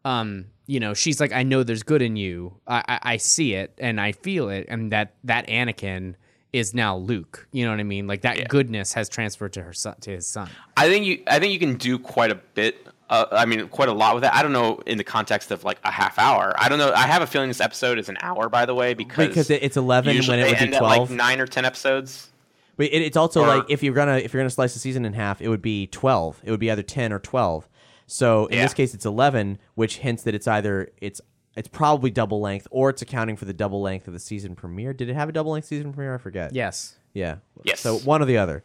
Um, 0.05 0.45
you 0.67 0.79
know, 0.79 0.93
she's 0.93 1.19
like, 1.19 1.31
I 1.33 1.41
know 1.43 1.63
there's 1.63 1.81
good 1.83 2.03
in 2.03 2.15
you. 2.15 2.53
I, 2.67 2.83
I, 2.87 2.99
I 3.13 3.17
see 3.17 3.55
it 3.55 3.73
and 3.79 3.99
I 3.99 4.11
feel 4.11 4.49
it, 4.49 4.67
and 4.69 4.91
that 4.91 5.15
that 5.23 5.47
Anakin 5.47 6.13
is 6.53 6.73
now 6.73 6.97
Luke. 6.97 7.47
You 7.51 7.65
know 7.65 7.71
what 7.71 7.79
I 7.79 7.83
mean? 7.83 8.07
Like 8.07 8.21
that 8.21 8.47
goodness 8.49 8.93
has 8.93 9.09
transferred 9.09 9.53
to 9.53 9.61
her 9.63 9.73
son, 9.73 9.95
to 10.01 10.11
his 10.11 10.27
son. 10.27 10.49
I 10.75 10.87
think 10.89 11.05
you 11.05 11.23
I 11.27 11.39
think 11.39 11.53
you 11.53 11.59
can 11.59 11.75
do 11.75 11.99
quite 11.99 12.31
a 12.31 12.35
bit. 12.35 12.87
Uh, 13.09 13.25
I 13.31 13.45
mean, 13.45 13.69
quite 13.69 13.87
a 13.87 13.93
lot 13.93 14.15
with 14.15 14.23
that. 14.23 14.33
I 14.35 14.43
don't 14.43 14.51
know 14.51 14.81
in 14.85 14.97
the 14.97 15.03
context 15.03 15.51
of 15.51 15.63
like 15.63 15.79
a 15.85 15.91
half 15.91 16.19
hour. 16.19 16.53
I 16.57 16.67
don't 16.67 16.77
know. 16.77 16.91
I 16.93 17.07
have 17.07 17.21
a 17.21 17.27
feeling 17.27 17.47
this 17.47 17.61
episode 17.61 17.99
is 17.99 18.09
an 18.09 18.17
hour, 18.21 18.49
by 18.49 18.65
the 18.65 18.75
way, 18.75 18.93
because 18.93 19.27
Because 19.29 19.49
it's 19.49 19.77
11 19.77 20.13
usually 20.15 20.37
when 20.37 20.45
it 20.47 20.57
they 20.59 20.65
would 20.65 20.71
be 20.71 20.77
12. 20.77 21.09
like 21.09 21.17
nine 21.17 21.39
or 21.39 21.47
ten 21.47 21.63
episodes. 21.63 22.29
But 22.75 22.87
it, 22.87 23.01
it's 23.01 23.15
also 23.17 23.43
Or- 23.43 23.47
like 23.47 23.65
if 23.69 23.81
you're 23.81 23.93
gonna 23.93 24.17
if 24.17 24.33
you're 24.33 24.41
gonna 24.41 24.49
slice 24.49 24.73
the 24.73 24.79
season 24.79 25.05
in 25.05 25.13
half, 25.13 25.41
it 25.41 25.47
would 25.47 25.61
be 25.61 25.87
twelve. 25.87 26.41
It 26.43 26.51
would 26.51 26.59
be 26.59 26.69
either 26.69 26.83
ten 26.83 27.13
or 27.13 27.19
twelve. 27.19 27.67
So 28.07 28.45
in 28.47 28.57
Yeah. 28.57 28.63
this 28.63 28.73
case, 28.73 28.93
it's 28.93 29.05
eleven, 29.05 29.57
which 29.75 29.97
hints 29.97 30.23
that 30.23 30.35
it's 30.35 30.47
either 30.47 30.89
it's 31.01 31.19
it's 31.57 31.67
probably 31.67 32.11
double 32.11 32.39
length 32.39 32.67
or 32.71 32.89
it's 32.89 33.01
accounting 33.01 33.35
for 33.35 33.45
the 33.45 33.53
double 33.53 33.81
length 33.81 34.07
of 34.07 34.13
the 34.13 34.19
season 34.19 34.55
premiere. 34.55 34.93
Did 34.93 35.09
it 35.09 35.15
have 35.15 35.27
a 35.27 35.31
double 35.31 35.51
length 35.51 35.67
season 35.67 35.91
premiere? 35.91 36.15
I 36.15 36.17
forget. 36.19 36.53
Yes. 36.53 36.95
Yeah. 37.13 37.37
Yes. 37.63 37.79
So 37.81 37.97
one 37.99 38.21
or 38.21 38.25
the 38.25 38.37
other. 38.37 38.63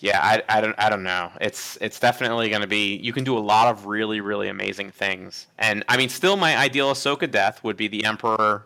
Yeah, 0.00 0.20
I, 0.22 0.58
I 0.58 0.60
don't 0.60 0.74
I 0.78 0.90
don't 0.90 1.02
know. 1.02 1.32
It's 1.40 1.76
it's 1.80 1.98
definitely 1.98 2.50
going 2.50 2.60
to 2.60 2.68
be. 2.68 2.96
You 2.96 3.12
can 3.12 3.24
do 3.24 3.36
a 3.36 3.40
lot 3.40 3.66
of 3.68 3.86
really 3.86 4.20
really 4.20 4.48
amazing 4.48 4.92
things, 4.92 5.48
and 5.58 5.84
I 5.88 5.96
mean, 5.96 6.08
still 6.08 6.36
my 6.36 6.56
ideal 6.56 6.92
Ahsoka 6.92 7.28
death 7.28 7.64
would 7.64 7.76
be 7.76 7.88
the 7.88 8.04
Emperor 8.04 8.64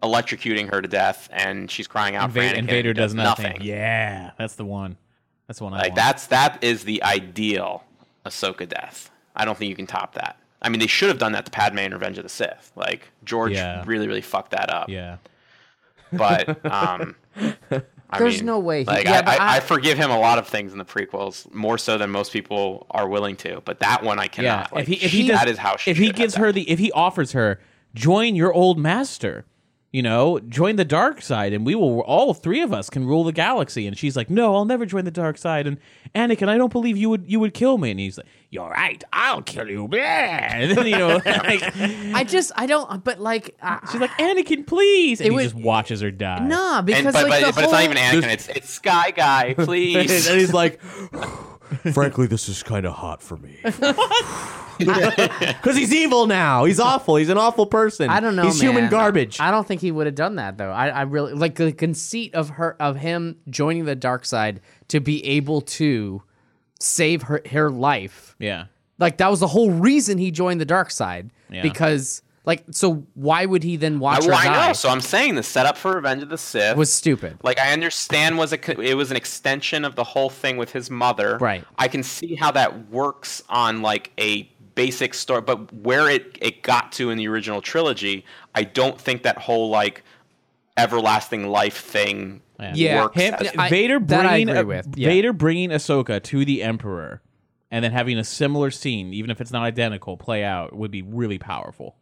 electrocuting 0.00 0.70
her 0.70 0.80
to 0.80 0.86
death, 0.86 1.28
and 1.32 1.68
she's 1.68 1.88
crying 1.88 2.14
out 2.14 2.24
And, 2.26 2.32
for 2.32 2.38
Anakin. 2.38 2.58
and 2.58 2.68
he 2.70 2.76
Vader 2.76 2.94
does 2.94 3.14
nothing. 3.14 3.56
Yeah. 3.62 3.74
Yeah, 3.74 4.30
that's 4.38 4.54
the 4.54 4.64
one. 4.64 4.96
That's 5.48 5.58
the 5.58 5.64
one 5.64 5.74
I 5.74 5.78
Like 5.78 5.86
want. 5.88 5.96
that's 5.96 6.26
that 6.28 6.62
is 6.62 6.84
the 6.84 7.02
ideal 7.02 7.82
Ahsoka 8.24 8.68
death. 8.68 9.10
I 9.34 9.44
don't 9.44 9.58
think 9.58 9.70
you 9.70 9.74
can 9.76 9.88
top 9.88 10.14
that. 10.14 10.38
I 10.60 10.68
mean, 10.68 10.80
they 10.80 10.86
should 10.86 11.08
have 11.08 11.18
done 11.18 11.32
that 11.32 11.44
to 11.44 11.50
Padme 11.50 11.78
in 11.78 11.92
Revenge 11.92 12.18
of 12.18 12.24
the 12.24 12.28
Sith. 12.28 12.72
Like 12.76 13.08
George 13.24 13.52
Yeah. 13.52 13.84
really, 13.86 14.08
really 14.08 14.20
fucked 14.22 14.50
that 14.52 14.70
up. 14.70 14.88
Yeah. 14.88 15.18
But 16.12 16.64
um, 16.72 17.14
I 18.10 18.18
There's 18.18 18.38
mean, 18.38 18.46
no 18.46 18.58
way 18.58 18.80
he- 18.80 18.86
Like 18.86 19.04
yeah, 19.04 19.22
I, 19.26 19.36
I, 19.36 19.36
I- 19.36 19.56
I 19.56 19.60
forgive 19.60 19.98
him 19.98 20.10
a 20.10 20.18
lot 20.18 20.38
of 20.38 20.48
things 20.48 20.72
in 20.72 20.78
the 20.78 20.84
prequels, 20.84 21.52
more 21.52 21.78
so 21.78 21.98
than 21.98 22.10
most 22.10 22.32
people 22.32 22.86
are 22.90 23.06
willing 23.08 23.36
to. 23.36 23.60
But 23.64 23.80
that 23.80 24.02
one 24.02 24.18
I 24.18 24.24
Yeah. 24.24 24.28
cannot. 24.28 24.72
Like, 24.72 24.82
if 24.82 24.88
he 24.88 24.94
if 25.04 25.10
he 25.12 25.28
does, 25.28 25.44
is 25.46 25.58
how 25.58 25.76
she 25.76 25.90
if 25.90 25.96
he 25.98 26.10
gives 26.12 26.34
her 26.36 26.50
the 26.52 26.68
if 26.70 26.78
he 26.78 26.90
offers 26.92 27.32
her 27.32 27.60
join 27.94 28.34
your 28.34 28.52
old 28.52 28.78
master, 28.78 29.44
you 29.90 30.02
know, 30.02 30.38
join 30.40 30.76
the 30.76 30.84
dark 30.84 31.22
side, 31.22 31.52
and 31.54 31.64
we 31.64 31.74
will 31.74 32.00
all 32.02 32.34
three 32.34 32.60
of 32.60 32.72
us 32.74 32.90
can 32.90 33.06
rule 33.06 33.24
the 33.24 33.32
galaxy. 33.32 33.86
And 33.86 33.96
she's 33.96 34.16
like, 34.16 34.28
no, 34.28 34.54
I'll 34.54 34.66
never 34.66 34.84
join 34.84 35.04
the 35.06 35.10
dark 35.10 35.38
side. 35.38 35.66
And 35.66 35.78
Anakin, 36.14 36.48
I 36.48 36.58
don't 36.58 36.70
believe 36.72 36.96
you 36.98 37.08
would 37.10 37.24
you 37.30 37.40
would 37.40 37.54
kill 37.54 37.78
me. 37.78 37.90
And 37.92 37.98
he's 37.98 38.18
like, 38.18 38.26
you're 38.50 38.68
right, 38.68 39.02
I'll 39.12 39.40
kill 39.42 39.68
you. 39.68 39.88
Blah. 39.88 39.98
And 40.58 40.76
then 40.76 40.86
you 40.86 40.98
know, 40.98 41.16
like, 41.24 41.62
I 42.14 42.24
just 42.24 42.52
I 42.56 42.66
don't. 42.66 43.02
But 43.02 43.18
like, 43.20 43.56
I, 43.62 43.78
she's 43.90 44.00
like, 44.00 44.10
Anakin, 44.12 44.66
please. 44.66 45.20
And 45.20 45.26
It 45.28 45.30
he 45.30 45.36
would- 45.36 45.42
just 45.44 45.54
watches 45.54 46.00
her 46.02 46.10
die. 46.10 46.40
nah, 46.46 46.82
because 46.82 47.06
And, 47.06 47.12
but 47.14 47.28
like 47.28 47.42
but, 47.42 47.46
the 47.46 47.52
but 47.54 47.64
it's 47.64 47.72
not 47.72 47.82
even 47.84 47.96
Anakin. 47.96 48.32
It's 48.32 48.48
it's 48.48 48.68
Sky 48.70 49.10
Guy. 49.10 49.54
Please. 49.58 50.28
and 50.28 50.38
he's 50.38 50.52
like, 50.52 50.80
frankly, 51.92 52.26
this 52.26 52.48
is 52.48 52.62
kind 52.62 52.86
of 52.86 52.94
hot 52.94 53.22
for 53.22 53.36
me. 53.36 53.58
Because 54.78 55.76
he's 55.76 55.92
evil 55.92 56.26
now. 56.26 56.64
He's 56.64 56.80
awful. 56.80 57.16
He's 57.16 57.28
an 57.28 57.38
awful 57.38 57.66
person. 57.66 58.08
I 58.10 58.20
don't 58.20 58.36
know. 58.36 58.44
He's 58.44 58.60
human 58.60 58.88
garbage. 58.88 59.40
I 59.40 59.50
don't 59.50 59.66
think 59.66 59.80
he 59.80 59.90
would 59.90 60.06
have 60.06 60.14
done 60.14 60.36
that 60.36 60.56
though. 60.56 60.70
I, 60.70 60.88
I 60.88 61.02
really 61.02 61.32
like 61.32 61.56
the 61.56 61.72
conceit 61.72 62.34
of 62.34 62.50
her 62.50 62.76
of 62.80 62.96
him 62.96 63.36
joining 63.50 63.84
the 63.84 63.96
dark 63.96 64.24
side 64.24 64.60
to 64.88 65.00
be 65.00 65.24
able 65.24 65.62
to 65.62 66.22
save 66.80 67.22
her 67.22 67.42
her 67.50 67.70
life. 67.70 68.36
Yeah. 68.38 68.66
Like 68.98 69.18
that 69.18 69.30
was 69.30 69.40
the 69.40 69.48
whole 69.48 69.70
reason 69.70 70.18
he 70.18 70.30
joined 70.30 70.60
the 70.60 70.64
dark 70.64 70.90
side. 70.90 71.30
Yeah. 71.50 71.62
Because 71.62 72.22
like 72.48 72.64
so 72.72 73.04
why 73.14 73.44
would 73.46 73.62
he 73.62 73.76
then 73.76 74.00
watch 74.00 74.22
I, 74.22 74.24
her 74.24 74.30
well, 74.30 74.38
I 74.40 74.44
die? 74.46 74.66
know. 74.68 74.72
So 74.72 74.88
I'm 74.88 75.00
saying 75.02 75.36
the 75.36 75.42
setup 75.44 75.76
for 75.76 75.92
Revenge 75.92 76.22
of 76.24 76.30
the 76.30 76.38
Sith 76.38 76.76
was 76.76 76.92
stupid. 76.92 77.38
Like 77.44 77.60
I 77.60 77.72
understand 77.72 78.38
was 78.38 78.52
a 78.52 78.80
it 78.80 78.94
was 78.94 79.12
an 79.12 79.16
extension 79.16 79.84
of 79.84 79.94
the 79.94 80.02
whole 80.02 80.30
thing 80.30 80.56
with 80.56 80.72
his 80.72 80.90
mother. 80.90 81.38
Right. 81.38 81.62
I 81.78 81.86
can 81.86 82.02
see 82.02 82.34
how 82.34 82.50
that 82.52 82.88
works 82.90 83.42
on 83.50 83.82
like 83.82 84.10
a 84.18 84.50
basic 84.74 85.12
story, 85.14 85.42
but 85.42 85.72
where 85.72 86.08
it 86.10 86.38
it 86.40 86.62
got 86.62 86.90
to 86.92 87.10
in 87.10 87.18
the 87.18 87.28
original 87.28 87.60
trilogy, 87.60 88.24
I 88.54 88.64
don't 88.64 89.00
think 89.00 89.22
that 89.24 89.38
whole 89.38 89.68
like 89.68 90.02
everlasting 90.76 91.48
life 91.48 91.76
thing 91.76 92.40
Yeah. 92.74 93.02
works. 93.02 93.16
Him, 93.20 93.34
as- 93.34 93.52
I- 93.58 93.68
Vader 93.68 93.98
that 94.00 94.24
I 94.24 94.28
bringing 94.30 94.48
agree 94.48 94.60
a- 94.60 94.64
with, 94.64 94.88
yeah. 94.96 95.08
Vader 95.08 95.32
bringing 95.32 95.70
Ahsoka 95.70 96.22
to 96.22 96.44
the 96.44 96.62
Emperor, 96.62 97.20
and 97.70 97.84
then 97.84 97.92
having 97.92 98.16
a 98.18 98.24
similar 98.24 98.70
scene, 98.70 99.12
even 99.12 99.30
if 99.30 99.40
it's 99.40 99.52
not 99.52 99.64
identical, 99.64 100.16
play 100.16 100.44
out 100.44 100.74
would 100.74 100.90
be 100.90 101.02
really 101.02 101.38
powerful. 101.38 101.96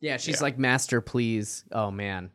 Yeah, 0.00 0.16
she's 0.18 0.42
like 0.42 0.58
master, 0.58 1.00
please. 1.00 1.64
Oh 1.72 1.90
man. 1.90 2.30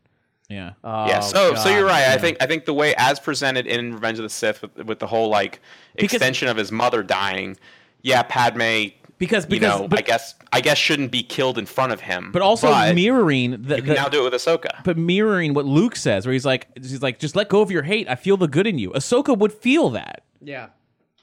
Yeah. 0.50 0.74
Oh, 0.84 1.08
yeah, 1.08 1.22
so 1.22 1.56
so 1.56 1.70
you're 1.70 1.86
right. 1.86 2.08
I 2.10 2.18
think 2.18 2.38
I 2.42 2.46
think 2.46 2.66
the 2.66 2.74
way 2.74 2.94
as 2.98 3.20
presented 3.20 3.68
in 3.68 3.94
Revenge 3.94 4.20
of 4.20 4.24
the 4.24 4.30
Sith 4.30 4.62
with, 4.62 4.78
with 4.86 5.00
the 5.00 5.08
whole 5.08 5.30
like 5.30 5.62
Because- 5.96 6.16
extension 6.16 6.48
of 6.50 6.58
his 6.58 6.72
mother 6.72 7.04
dying, 7.04 7.56
yeah, 8.02 8.24
Padme 8.24 8.88
Because- 9.18 9.46
you 9.50 9.60
know, 9.62 9.88
but- 9.88 10.00
I 10.00 10.02
guess 10.02 10.36
I 10.52 10.60
guess 10.60 10.78
shouldn't 10.78 11.12
be 11.12 11.24
killed 11.24 11.58
in 11.58 11.66
front 11.66 11.94
of 11.94 12.02
him. 12.02 12.32
But 12.34 12.42
also 12.42 12.68
mirroring 12.94 13.62
the, 13.62 13.78
you 13.78 13.82
can 13.84 13.90
the- 13.90 13.96
now 13.96 14.10
do 14.10 14.26
it 14.28 14.32
with 14.32 14.42
Ahsoka. 14.42 14.84
but 14.84 14.98
mirroring 14.98 15.54
what 15.54 15.66
Luke 15.66 15.96
says, 15.96 16.26
where 16.26 16.34
he's 16.34 16.46
like, 16.46 16.68
he's 16.76 17.02
like, 17.02 17.20
just 17.20 17.36
let 17.38 17.48
go 17.48 17.62
of 17.62 17.72
your 17.72 17.84
hate. 17.84 18.10
I 18.10 18.16
feel 18.16 18.36
the 18.36 18.50
good 18.50 18.68
in 18.68 18.78
you. 18.78 18.90
Ahsoka 18.90 19.38
would 19.38 19.54
feel 19.54 19.90
that. 19.92 20.24
Yeah. 20.42 20.68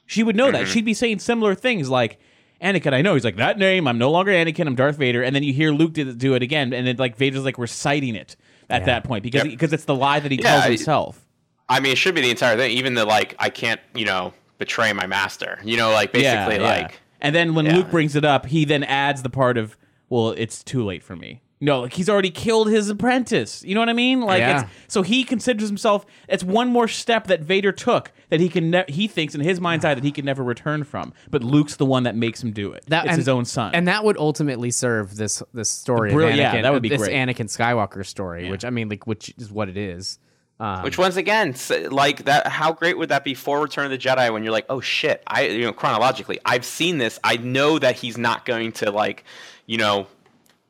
She 0.07 0.23
would 0.23 0.35
know 0.35 0.49
that. 0.51 0.63
Mm-hmm. 0.63 0.71
She'd 0.71 0.85
be 0.85 0.95
saying 0.95 1.19
similar 1.19 1.53
things 1.53 1.87
like, 1.87 2.19
Anakin, 2.61 2.93
I 2.93 3.01
know. 3.01 3.13
He's 3.13 3.23
like, 3.23 3.37
that 3.37 3.57
name, 3.57 3.87
I'm 3.87 3.97
no 3.97 4.11
longer 4.11 4.31
Anakin, 4.31 4.67
I'm 4.67 4.75
Darth 4.75 4.97
Vader. 4.97 5.23
And 5.23 5.35
then 5.35 5.43
you 5.43 5.53
hear 5.53 5.71
Luke 5.71 5.93
do 5.93 6.11
do 6.13 6.33
it 6.33 6.43
again, 6.43 6.73
and 6.73 6.85
then 6.85 6.97
like 6.97 7.15
Vader's 7.15 7.43
like 7.45 7.57
reciting 7.57 8.15
it 8.15 8.35
at 8.69 8.85
that 8.85 9.03
point 9.03 9.23
because 9.23 9.43
Yep. 9.45 9.51
because 9.51 9.73
it's 9.73 9.85
the 9.85 9.95
lie 9.95 10.19
that 10.19 10.31
he 10.31 10.37
Yeah, 10.37 10.51
tells 10.51 10.65
himself. 10.65 11.25
I 11.67 11.79
mean, 11.79 11.91
it 11.93 11.97
should 11.97 12.15
be 12.15 12.21
the 12.21 12.29
entire 12.31 12.57
thing. 12.57 12.71
Even 12.71 12.93
the 12.95 13.05
like, 13.05 13.35
I 13.39 13.49
can't, 13.49 13.79
you 13.95 14.05
know, 14.05 14.33
betray 14.57 14.91
my 14.93 15.05
master. 15.07 15.59
You 15.63 15.77
know, 15.77 15.91
like 15.91 16.11
basically, 16.11 16.55
Yeah, 16.55 16.61
yeah. 16.61 16.81
like 16.83 16.99
And 17.21 17.33
then 17.35 17.53
when 17.55 17.65
Yeah. 17.65 17.75
Luke 17.77 17.91
brings 17.91 18.15
it 18.15 18.25
up, 18.25 18.47
he 18.47 18.65
then 18.65 18.83
adds 18.83 19.21
the 19.23 19.29
part 19.29 19.57
of, 19.57 19.77
well, 20.09 20.31
it's 20.31 20.63
too 20.63 20.83
late 20.83 21.03
for 21.03 21.15
me. 21.15 21.41
No, 21.61 21.81
like 21.81 21.93
he's 21.93 22.07
already 22.07 22.31
killed 22.31 22.69
his 22.69 22.89
apprentice. 22.89 23.63
You 23.65 23.75
know 23.75 23.81
what 23.81 23.89
I 23.89 23.93
mean? 23.93 24.21
Like, 24.21 24.39
Yeah. 24.39 24.61
it's, 24.61 24.71
so 24.87 25.01
he 25.01 25.25
considers 25.25 25.67
himself. 25.67 26.05
It's 26.29 26.43
one 26.43 26.69
more 26.69 26.87
step 26.87 27.27
that 27.27 27.41
Vader 27.41 27.73
took 27.73 28.13
that 28.29 28.39
he 28.39 28.47
can. 28.47 28.69
Ne- 28.71 28.85
he 28.87 29.09
thinks 29.09 29.35
in 29.35 29.41
his 29.41 29.59
mind's 29.59 29.83
eye 29.83 29.93
that 29.93 30.03
he 30.03 30.11
can 30.11 30.23
never 30.23 30.41
return 30.41 30.85
from. 30.85 31.11
But 31.29 31.43
Luke's 31.43 31.75
the 31.75 31.85
one 31.85 32.03
that 32.03 32.15
makes 32.15 32.41
him 32.41 32.51
do 32.51 32.71
it. 32.71 32.85
That, 32.87 33.03
it's 33.03 33.09
and- 33.11 33.17
his 33.17 33.27
own 33.27 33.43
son. 33.43 33.75
and 33.75 33.87
that 33.89 34.05
would 34.05 34.15
ultimately 34.17 34.71
serve 34.71 35.17
this 35.17 35.43
this 35.53 35.69
story. 35.69 36.13
Brill- 36.13 36.29
of 36.29 36.33
Anakin, 36.35 36.37
yeah, 36.37 36.61
that 36.61 36.71
would 36.71 36.81
be 36.81 36.89
this 36.89 37.01
great. 37.01 37.11
Anakin 37.13 37.47
Skywalker 37.49 38.05
story, 38.05 38.49
which 38.49 38.63
I 38.63 38.69
mean, 38.69 38.87
like, 38.87 39.05
which 39.05 39.33
is 39.37 39.51
what 39.51 39.67
it 39.67 39.75
is. 39.77 40.17
Um, 40.61 40.83
Which 40.83 40.97
once 40.97 41.15
again, 41.15 41.49
s- 41.51 41.71
like 41.89 42.25
that, 42.25 42.45
how 42.47 42.73
great 42.73 42.97
would 42.97 43.07
that 43.09 43.23
be 43.23 43.33
for 43.33 43.61
Return 43.61 43.85
of 43.85 43.91
the 43.91 43.97
Jedi 43.97 44.31
when 44.31 44.43
you're 44.43 44.51
like, 44.51 44.65
oh 44.69 44.81
shit, 44.81 45.23
I 45.25 45.43
you 45.47 45.61
know 45.63 45.71
chronologically, 45.71 46.37
I've 46.45 46.65
seen 46.65 46.97
this. 46.97 47.17
I 47.23 47.37
know 47.37 47.79
that 47.79 47.95
he's 47.95 48.17
not 48.17 48.45
going 48.45 48.73
to 48.73 48.91
like, 48.91 49.23
you 49.67 49.77
know, 49.77 50.07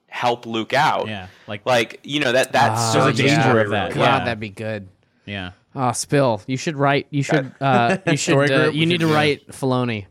help 0.10 0.46
Luke 0.46 0.74
out. 0.74 1.08
Yeah, 1.08 1.28
like- 1.48 1.66
like 1.66 2.00
you 2.04 2.20
know 2.20 2.32
that 2.32 2.52
that's 2.52 2.80
Ah, 2.80 2.94
There's 3.06 3.20
a 3.20 3.24
danger 3.24 3.42
story 3.42 3.64
of 3.64 3.70
that, 3.72 3.94
God, 3.94 4.00
yeah. 4.00 4.24
that'd 4.26 4.40
be 4.40 4.50
good. 4.50 4.88
yeah. 5.26 5.52
Oh, 5.76 5.92
Spill, 5.92 6.42
you 6.48 6.58
should 6.58 6.76
write. 6.76 7.08
You 7.12 7.22
should. 7.24 7.54
Uh, 7.62 7.98
you 8.08 8.18
should. 8.18 8.52
Uh, 8.52 8.72
you 8.72 8.86
need 8.88 9.02
to 9.02 9.08
write 9.08 9.48
Filoni. 9.50 10.08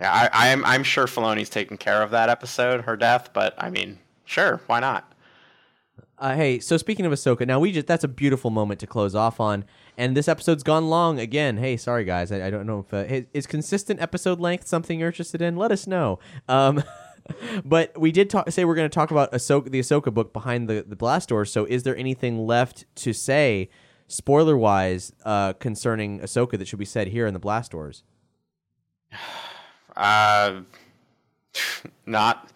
Yeah, 0.00 0.12
I, 0.32 0.50
I'm 0.52 0.64
I'm 0.64 0.82
sure 0.84 1.06
Filoni's 1.06 1.48
taking 1.50 1.76
care 1.78 2.02
of 2.02 2.10
that 2.12 2.28
episode, 2.28 2.82
her 2.82 2.96
death, 2.96 3.30
but 3.32 3.54
I 3.58 3.70
mean, 3.70 3.98
sure, 4.24 4.60
why 4.66 4.80
not? 4.80 5.12
Uh, 6.18 6.34
hey, 6.34 6.58
so 6.60 6.76
speaking 6.76 7.04
of 7.06 7.12
Ahsoka, 7.12 7.46
now 7.46 7.58
we 7.60 7.72
just 7.72 7.86
that's 7.86 8.04
a 8.04 8.08
beautiful 8.08 8.50
moment 8.50 8.78
to 8.80 8.86
close 8.86 9.14
off 9.14 9.40
on, 9.40 9.64
and 9.98 10.16
this 10.16 10.28
episode's 10.28 10.62
gone 10.62 10.88
long 10.88 11.18
again. 11.18 11.56
Hey, 11.56 11.76
sorry 11.76 12.04
guys, 12.04 12.30
I, 12.30 12.46
I 12.46 12.50
don't 12.50 12.66
know 12.66 12.80
if 12.86 12.94
uh, 12.94 12.98
is, 12.98 13.24
is 13.34 13.46
consistent 13.46 14.00
episode 14.00 14.38
length 14.40 14.66
something 14.68 14.98
you're 15.00 15.08
interested 15.08 15.42
in. 15.42 15.56
Let 15.56 15.72
us 15.72 15.86
know. 15.86 16.18
Um, 16.48 16.82
but 17.64 17.98
we 17.98 18.12
did 18.12 18.30
talk, 18.30 18.50
say 18.50 18.64
we're 18.64 18.74
going 18.74 18.88
to 18.88 18.94
talk 18.94 19.10
about 19.10 19.32
Ahsoka, 19.32 19.70
the 19.70 19.80
Ahsoka 19.80 20.12
book 20.12 20.32
behind 20.32 20.68
the 20.68 20.84
the 20.86 20.96
blast 20.96 21.28
door. 21.28 21.44
So, 21.44 21.64
is 21.64 21.82
there 21.82 21.96
anything 21.96 22.46
left 22.46 22.84
to 22.96 23.12
say, 23.12 23.68
spoiler 24.08 24.56
wise, 24.56 25.12
uh, 25.24 25.54
concerning 25.54 26.20
Ahsoka 26.20 26.58
that 26.58 26.68
should 26.68 26.78
be 26.78 26.84
said 26.84 27.08
here 27.08 27.26
in 27.26 27.34
the 27.34 27.40
blast 27.40 27.72
doors? 27.72 28.02
Uh, 29.96 30.60
not 32.04 32.50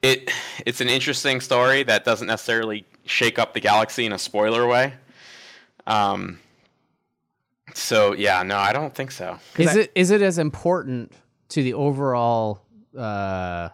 it. 0.00 0.30
It's 0.64 0.80
an 0.80 0.88
interesting 0.88 1.42
story 1.42 1.82
that 1.82 2.02
doesn't 2.02 2.26
necessarily 2.26 2.86
shake 3.04 3.38
up 3.38 3.52
the 3.52 3.60
galaxy 3.60 4.06
in 4.06 4.12
a 4.12 4.18
spoiler 4.18 4.66
way. 4.66 4.94
Um. 5.86 6.38
So 7.74 8.14
yeah, 8.14 8.42
no, 8.42 8.56
I 8.56 8.72
don't 8.72 8.94
think 8.94 9.10
so. 9.10 9.38
Is 9.58 9.76
it 9.76 9.92
is 9.94 10.10
it 10.10 10.22
as 10.22 10.38
important 10.38 11.12
to 11.50 11.62
the 11.62 11.74
overall 11.74 12.62
uh 12.96 13.70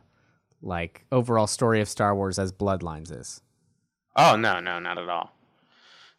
like 0.61 1.05
overall 1.11 1.47
story 1.47 1.81
of 1.81 1.89
Star 1.89 2.15
Wars 2.15 2.39
as 2.39 2.53
Bloodlines 2.53 3.17
is? 3.17 3.41
Oh 4.17 4.37
no, 4.37 4.61
no, 4.61 4.79
not 4.79 4.99
at 4.99 5.09
all. 5.09 5.33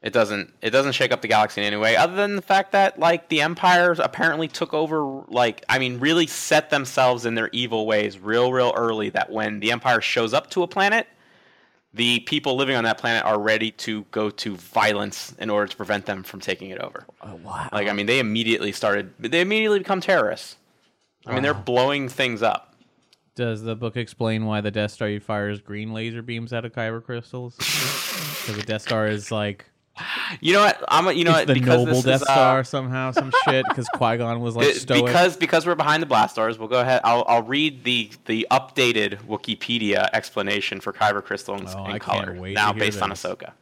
It 0.03 0.11
doesn't. 0.11 0.53
It 0.61 0.71
doesn't 0.71 0.91
shake 0.91 1.13
up 1.13 1.21
the 1.21 1.29
galaxy 1.29 1.61
in 1.61 1.67
any 1.67 1.77
way, 1.77 1.95
other 1.95 2.15
than 2.15 2.35
the 2.35 2.41
fact 2.41 2.73
that 2.73 2.99
like 2.99 3.29
the 3.29 3.39
empires 3.39 3.99
apparently 3.99 4.49
took 4.49 4.73
over. 4.73 5.23
Like, 5.29 5.63
I 5.69 5.79
mean, 5.79 5.99
really 5.99 6.27
set 6.27 6.69
themselves 6.69 7.25
in 7.25 7.35
their 7.35 7.49
evil 7.53 7.87
ways 7.87 8.19
real, 8.19 8.51
real 8.51 8.73
early. 8.75 9.09
That 9.11 9.31
when 9.31 9.61
the 9.61 9.71
empire 9.71 10.01
shows 10.01 10.33
up 10.33 10.49
to 10.51 10.63
a 10.63 10.67
planet, 10.67 11.07
the 11.93 12.19
people 12.19 12.57
living 12.57 12.75
on 12.75 12.83
that 12.83 12.97
planet 12.97 13.23
are 13.23 13.39
ready 13.39 13.71
to 13.71 14.05
go 14.11 14.29
to 14.29 14.57
violence 14.57 15.33
in 15.39 15.49
order 15.49 15.67
to 15.67 15.77
prevent 15.77 16.05
them 16.05 16.23
from 16.23 16.41
taking 16.41 16.69
it 16.69 16.79
over. 16.79 17.05
Oh, 17.21 17.35
wow. 17.35 17.69
Like, 17.71 17.87
I 17.87 17.93
mean, 17.93 18.05
they 18.05 18.19
immediately 18.19 18.73
started. 18.73 19.13
They 19.19 19.39
immediately 19.39 19.79
become 19.79 20.01
terrorists. 20.01 20.57
I 21.25 21.33
mean, 21.33 21.43
they're 21.43 21.53
blowing 21.53 22.09
things 22.09 22.43
up. 22.43 22.72
Does 23.35 23.63
the 23.63 23.75
book 23.75 23.97
explain 23.97 24.45
why 24.45 24.61
the 24.61 24.69
Death 24.71 24.91
Star 24.91 25.19
fires 25.19 25.59
green 25.59 25.91
laser 25.93 26.21
beams 26.21 26.53
out 26.53 26.65
of 26.65 26.71
kyber 26.73 27.03
crystals? 27.03 27.55
Because 28.43 28.57
the 28.57 28.63
Death 28.63 28.81
Star 28.81 29.07
is 29.07 29.31
like 29.31 29.65
You 30.41 30.51
know 30.53 30.59
what? 30.59 30.83
I'm. 30.89 31.07
a- 31.07 31.13
You 31.13 31.23
know 31.23 31.31
it's 31.31 31.39
what? 31.41 31.47
the 31.47 31.53
because 31.53 31.85
noble 31.85 32.01
Death 32.01 32.21
is, 32.23 32.27
uh, 32.27 32.33
Star 32.33 32.63
somehow, 32.65 33.11
some 33.11 33.31
shit. 33.45 33.65
Because 33.69 33.87
Qui 33.95 34.17
Gon 34.17 34.41
was 34.41 34.55
like 34.57 34.73
stoic. 34.75 35.05
because 35.05 35.37
because 35.37 35.65
we're 35.65 35.75
behind 35.75 36.03
the 36.03 36.07
blast 36.07 36.35
doors, 36.35 36.59
we'll 36.59 36.67
go 36.67 36.81
ahead. 36.81 36.99
I'll 37.05 37.23
I'll 37.27 37.43
read 37.43 37.85
the 37.85 38.11
the 38.25 38.45
updated 38.51 39.19
Wikipedia 39.27 40.09
explanation 40.11 40.81
for 40.81 40.91
kyber 40.91 41.23
crystals 41.23 41.73
Oh, 41.75 41.85
in 41.85 41.91
I 41.93 41.99
color 41.99 42.33
now 42.33 42.73
based 42.73 43.01
on 43.01 43.11
this. 43.11 43.23
Ahsoka. 43.23 43.53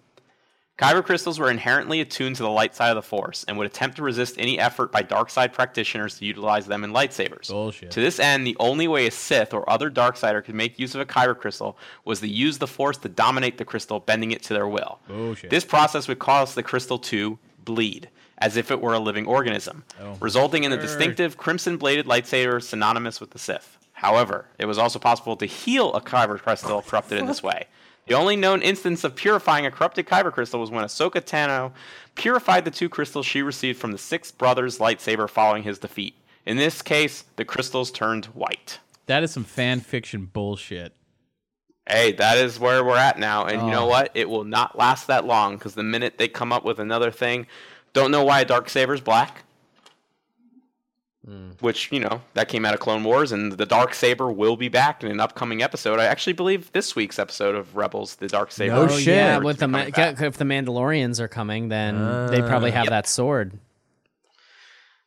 Kyber 0.81 1.05
crystals 1.05 1.37
were 1.37 1.51
inherently 1.51 2.01
attuned 2.01 2.37
to 2.37 2.43
the 2.43 2.49
light 2.49 2.73
side 2.73 2.89
of 2.89 2.95
the 2.95 3.03
Force 3.03 3.45
and 3.47 3.55
would 3.57 3.67
attempt 3.67 3.97
to 3.97 4.03
resist 4.03 4.35
any 4.39 4.57
effort 4.57 4.91
by 4.91 5.03
dark 5.03 5.29
side 5.29 5.53
practitioners 5.53 6.17
to 6.17 6.25
utilize 6.25 6.65
them 6.65 6.83
in 6.83 6.91
lightsabers. 6.91 7.49
Bullshit. 7.49 7.91
To 7.91 8.01
this 8.01 8.19
end, 8.19 8.47
the 8.47 8.57
only 8.59 8.87
way 8.87 9.05
a 9.05 9.11
Sith 9.11 9.53
or 9.53 9.69
other 9.69 9.91
Darksider 9.91 10.43
could 10.43 10.55
make 10.55 10.79
use 10.79 10.95
of 10.95 11.01
a 11.01 11.05
Kyber 11.05 11.37
crystal 11.37 11.77
was 12.03 12.19
to 12.21 12.27
use 12.27 12.57
the 12.57 12.65
Force 12.65 12.97
to 12.97 13.09
dominate 13.09 13.59
the 13.59 13.65
crystal, 13.65 13.99
bending 13.99 14.31
it 14.31 14.41
to 14.43 14.55
their 14.55 14.67
will. 14.67 14.99
Bullshit. 15.07 15.51
This 15.51 15.63
process 15.65 16.07
would 16.07 16.17
cause 16.17 16.55
the 16.55 16.63
crystal 16.63 16.97
to 16.97 17.37
bleed, 17.63 18.09
as 18.39 18.57
if 18.57 18.71
it 18.71 18.81
were 18.81 18.93
a 18.93 18.99
living 18.99 19.27
organism, 19.27 19.83
oh 20.01 20.17
resulting 20.19 20.63
in 20.63 20.71
the 20.71 20.77
distinctive 20.77 21.37
crimson 21.37 21.77
bladed 21.77 22.07
lightsaber 22.07 22.61
synonymous 22.61 23.21
with 23.21 23.29
the 23.29 23.39
Sith. 23.39 23.77
However, 23.93 24.47
it 24.57 24.65
was 24.65 24.79
also 24.79 24.97
possible 24.97 25.35
to 25.37 25.45
heal 25.45 25.93
a 25.93 26.01
Kyber 26.01 26.39
crystal 26.39 26.81
corrupted 26.81 27.19
in 27.19 27.27
this 27.27 27.43
way. 27.51 27.67
The 28.07 28.15
only 28.15 28.35
known 28.35 28.61
instance 28.61 29.03
of 29.03 29.15
purifying 29.15 29.65
a 29.65 29.71
corrupted 29.71 30.05
Kyber 30.07 30.31
crystal 30.33 30.59
was 30.59 30.71
when 30.71 30.83
Ahsoka 30.83 31.21
Tano 31.21 31.71
purified 32.15 32.65
the 32.65 32.71
two 32.71 32.89
crystals 32.89 33.25
she 33.25 33.41
received 33.41 33.79
from 33.79 33.91
the 33.91 33.97
Sixth 33.97 34.37
Brother's 34.37 34.79
lightsaber 34.79 35.29
following 35.29 35.63
his 35.63 35.79
defeat. 35.79 36.15
In 36.45 36.57
this 36.57 36.81
case, 36.81 37.23
the 37.35 37.45
crystals 37.45 37.91
turned 37.91 38.25
white. 38.27 38.79
that 39.05 39.23
is 39.23 39.31
some 39.31 39.43
fan 39.43 39.79
fiction 39.81 40.25
bullshit. 40.25 40.93
Hey, 41.87 42.11
that 42.13 42.37
is 42.37 42.59
where 42.59 42.83
we're 42.83 42.95
at 42.97 43.19
now. 43.19 43.45
And 43.45 43.61
you 43.63 43.71
know 43.71 43.83
Oh. 43.85 43.87
what? 43.87 44.11
It 44.13 44.29
will 44.29 44.43
not 44.45 44.77
last 44.77 45.07
that 45.07 45.25
long 45.25 45.57
because 45.57 45.75
the 45.75 45.83
minute 45.83 46.17
they 46.17 46.27
come 46.27 46.51
up 46.53 46.63
with 46.63 46.79
another 46.79 47.11
thing, 47.11 47.45
don't 47.93 48.11
know 48.11 48.23
why 48.23 48.41
a 48.41 48.45
dark 48.45 48.69
saber's 48.69 49.01
black. 49.01 49.43
Which, 51.59 51.91
you 51.91 51.99
know, 51.99 52.21
that 52.33 52.47
came 52.47 52.65
out 52.65 52.73
of 52.73 52.79
Clone 52.79 53.03
Wars, 53.03 53.31
and 53.31 53.51
the 53.51 53.65
dark 53.65 53.93
saber 53.93 54.31
will 54.31 54.57
be 54.57 54.69
back 54.69 55.03
in 55.03 55.11
an 55.11 55.19
upcoming 55.19 55.61
episode. 55.61 55.99
I 55.99 56.05
actually 56.05 56.33
believe 56.33 56.71
this 56.71 56.95
week's 56.95 57.19
episode 57.19 57.53
of 57.53 57.75
Rebels, 57.75 58.15
the 58.15 58.27
dark 58.27 58.51
saber. 58.51 58.73
No 58.73 58.81
Oh, 58.83 58.87
shit. 58.87 59.07
Yeah, 59.15 59.37
with 59.37 59.59
the 59.59 59.67
ma- 59.67 59.85
if 59.95 60.37
the 60.37 60.45
Mandalorians 60.45 61.19
are 61.19 61.27
coming, 61.27 61.69
then 61.69 62.27
they 62.31 62.41
probably 62.41 62.71
have 62.71 62.87
that 62.89 63.07
sword. 63.07 63.51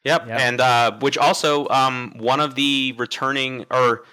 Yep, 0.04 0.28
and 0.28 0.60
uh, 0.60 0.98
which 1.00 1.18
also 1.18 1.66
um, 1.68 2.14
one 2.18 2.38
of 2.38 2.54
the 2.54 2.94
returning 2.98 3.64
or 3.70 4.04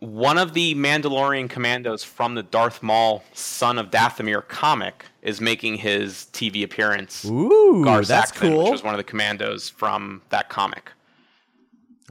one 0.00 0.38
of 0.38 0.54
the 0.54 0.74
Mandalorian 0.74 1.48
commandos 1.48 2.02
from 2.02 2.34
the 2.34 2.42
Darth 2.42 2.82
Maul 2.82 3.22
Son 3.32 3.78
of 3.78 3.90
Dathomir 3.90 4.46
comic 4.48 5.04
is 5.22 5.40
making 5.40 5.76
his 5.76 6.26
TV 6.32 6.64
appearance. 6.64 7.24
Ooh, 7.26 7.84
Gar 7.84 8.02
that's 8.02 8.30
Saxon, 8.30 8.52
cool. 8.52 8.64
Which 8.64 8.72
was 8.72 8.82
one 8.82 8.94
of 8.94 8.98
the 8.98 9.04
commandos 9.04 9.68
from 9.68 10.22
that 10.30 10.48
comic. 10.48 10.90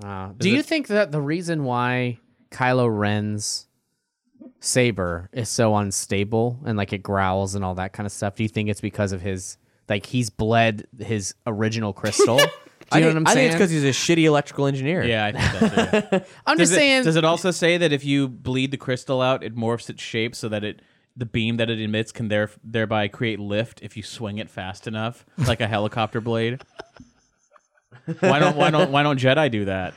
Uh, 0.02 0.30
do 0.38 0.49
you 0.49 0.64
think 0.64 0.88
that 0.88 1.11
the 1.11 1.22
reason 1.22 1.64
why 1.64 2.20
Kylo 2.52 2.88
Ren's 2.95 3.68
saber 4.60 5.30
is 5.34 5.49
so 5.49 5.76
unstable 5.76 6.60
and 6.65 6.78
like 6.78 6.94
it 6.94 7.03
growls 7.03 7.53
and 7.53 7.64
all 7.64 7.76
that 7.76 7.94
kind 7.94 8.06
of 8.06 8.11
stuff? 8.11 8.36
Do 8.36 8.44
you 8.44 8.49
think 8.49 8.70
it's 8.70 8.82
because 8.82 9.11
of 9.11 9.22
his 9.22 9.57
like 9.90 10.06
he's 10.06 10.30
bled 10.30 10.88
his 10.99 11.36
original 11.45 11.94
crystal? 12.02 12.38
Do 12.38 12.44
you 12.44 12.49
I 12.91 12.99
know 12.99 13.14
think, 13.14 13.14
what 13.14 13.18
I'm 13.18 13.26
saying? 13.26 13.28
I 13.28 13.34
think 13.34 13.45
it's 13.48 13.56
because 13.56 13.72
he's 13.72 13.84
a 13.84 14.15
shitty 14.15 14.24
electrical 14.24 14.65
engineer. 14.65 15.03
Yeah, 15.03 15.26
I 15.26 15.32
think 15.32 15.74
that's 15.74 16.14
it. 16.14 16.28
I'm 16.45 16.57
does 16.57 16.70
just 16.70 16.74
it, 16.74 16.76
saying. 16.76 17.03
Does 17.03 17.15
it 17.15 17.24
also 17.24 17.52
say 17.52 17.78
that 17.78 17.91
if 17.94 18.03
you 18.03 18.28
bleed 18.28 18.72
the 18.72 18.78
crystal 18.78 19.22
out, 19.22 19.44
it 19.44 19.56
morphs 19.56 19.90
its 19.90 20.02
shape 20.02 20.36
so 20.36 20.49
that 20.49 20.64
it 20.64 20.82
the 21.15 21.26
beam 21.26 21.57
that 21.57 21.70
it 21.70 21.80
emits 21.80 22.11
can 22.11 22.28
there, 22.28 22.49
thereby 22.64 23.07
create 23.07 23.40
lift 23.40 23.82
if 23.84 23.95
you 23.95 24.02
swing 24.02 24.40
it 24.40 24.49
fast 24.49 24.88
enough, 24.88 25.26
like 25.48 25.61
a 25.61 25.68
helicopter 25.68 26.20
blade? 26.20 26.61
Why 28.20 28.40
don't 28.40 28.56
why 28.56 28.70
don't 28.72 28.91
why 28.91 29.03
don't 29.03 29.20
Jedi 29.20 29.49
do 29.52 29.65
that? 29.65 29.94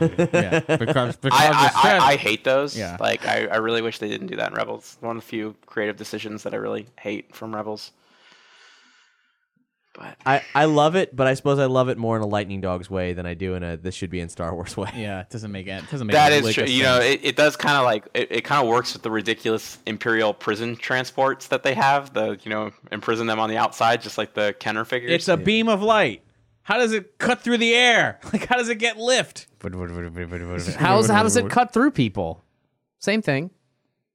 yeah, 0.32 0.60
because, 0.60 1.16
because 1.16 1.38
I, 1.38 1.70
I, 1.84 1.88
I, 1.90 1.98
I 2.12 2.16
hate 2.16 2.44
those. 2.44 2.76
Yeah. 2.76 2.96
Like 2.98 3.26
I, 3.26 3.46
I 3.46 3.56
really 3.56 3.82
wish 3.82 3.98
they 3.98 4.08
didn't 4.08 4.28
do 4.28 4.36
that 4.36 4.52
in 4.52 4.56
Rebels. 4.56 4.96
One 5.00 5.18
of 5.18 5.22
the 5.22 5.28
few 5.28 5.54
creative 5.66 5.96
decisions 5.98 6.44
that 6.44 6.54
I 6.54 6.56
really 6.56 6.86
hate 6.98 7.34
from 7.34 7.54
Rebels. 7.54 7.92
But 9.94 10.16
I, 10.26 10.42
I 10.56 10.64
love 10.64 10.96
it, 10.96 11.14
but 11.14 11.28
I 11.28 11.34
suppose 11.34 11.60
I 11.60 11.66
love 11.66 11.88
it 11.88 11.96
more 11.96 12.16
in 12.16 12.22
a 12.22 12.26
lightning 12.26 12.60
dog's 12.60 12.90
way 12.90 13.12
than 13.12 13.26
I 13.26 13.34
do 13.34 13.54
in 13.54 13.62
a 13.62 13.76
this 13.76 13.94
should 13.94 14.10
be 14.10 14.18
in 14.18 14.28
Star 14.28 14.52
Wars 14.52 14.76
way. 14.76 14.90
yeah, 14.96 15.20
it 15.20 15.30
doesn't 15.30 15.52
make 15.52 15.68
it 15.68 15.84
doesn't 15.88 16.08
make 16.08 16.14
that 16.14 16.32
a 16.32 16.36
is 16.36 16.44
lick 16.44 16.54
true. 16.56 16.64
You 16.64 16.82
know, 16.82 16.98
sense. 17.00 17.22
it, 17.22 17.28
it 17.28 17.36
does 17.36 17.56
kind 17.56 17.76
of 17.76 17.84
like 17.84 18.08
it, 18.12 18.30
it 18.30 18.40
kind 18.42 18.60
of 18.62 18.68
works 18.68 18.92
with 18.92 19.02
the 19.02 19.10
ridiculous 19.10 19.78
Imperial 19.86 20.34
prison 20.34 20.74
transports 20.76 21.46
that 21.48 21.62
they 21.62 21.74
have. 21.74 22.12
The 22.12 22.38
you 22.42 22.50
know 22.50 22.72
imprison 22.90 23.26
them 23.28 23.38
on 23.38 23.48
the 23.48 23.56
outside, 23.56 24.02
just 24.02 24.18
like 24.18 24.34
the 24.34 24.54
Kenner 24.58 24.84
figures. 24.84 25.12
it's 25.12 25.28
a 25.28 25.36
beam 25.36 25.68
of 25.68 25.80
light. 25.80 26.22
How 26.62 26.78
does 26.78 26.92
it 26.92 27.18
cut 27.18 27.42
through 27.42 27.58
the 27.58 27.74
air? 27.74 28.18
Like 28.32 28.46
how 28.46 28.56
does 28.56 28.68
it 28.68 28.78
get 28.78 28.96
lift? 28.98 29.46
How's 30.76 31.08
how 31.08 31.22
does 31.22 31.36
it 31.36 31.48
cut 31.50 31.72
through 31.72 31.92
people? 31.92 32.42
Same 32.98 33.22
thing. 33.22 33.50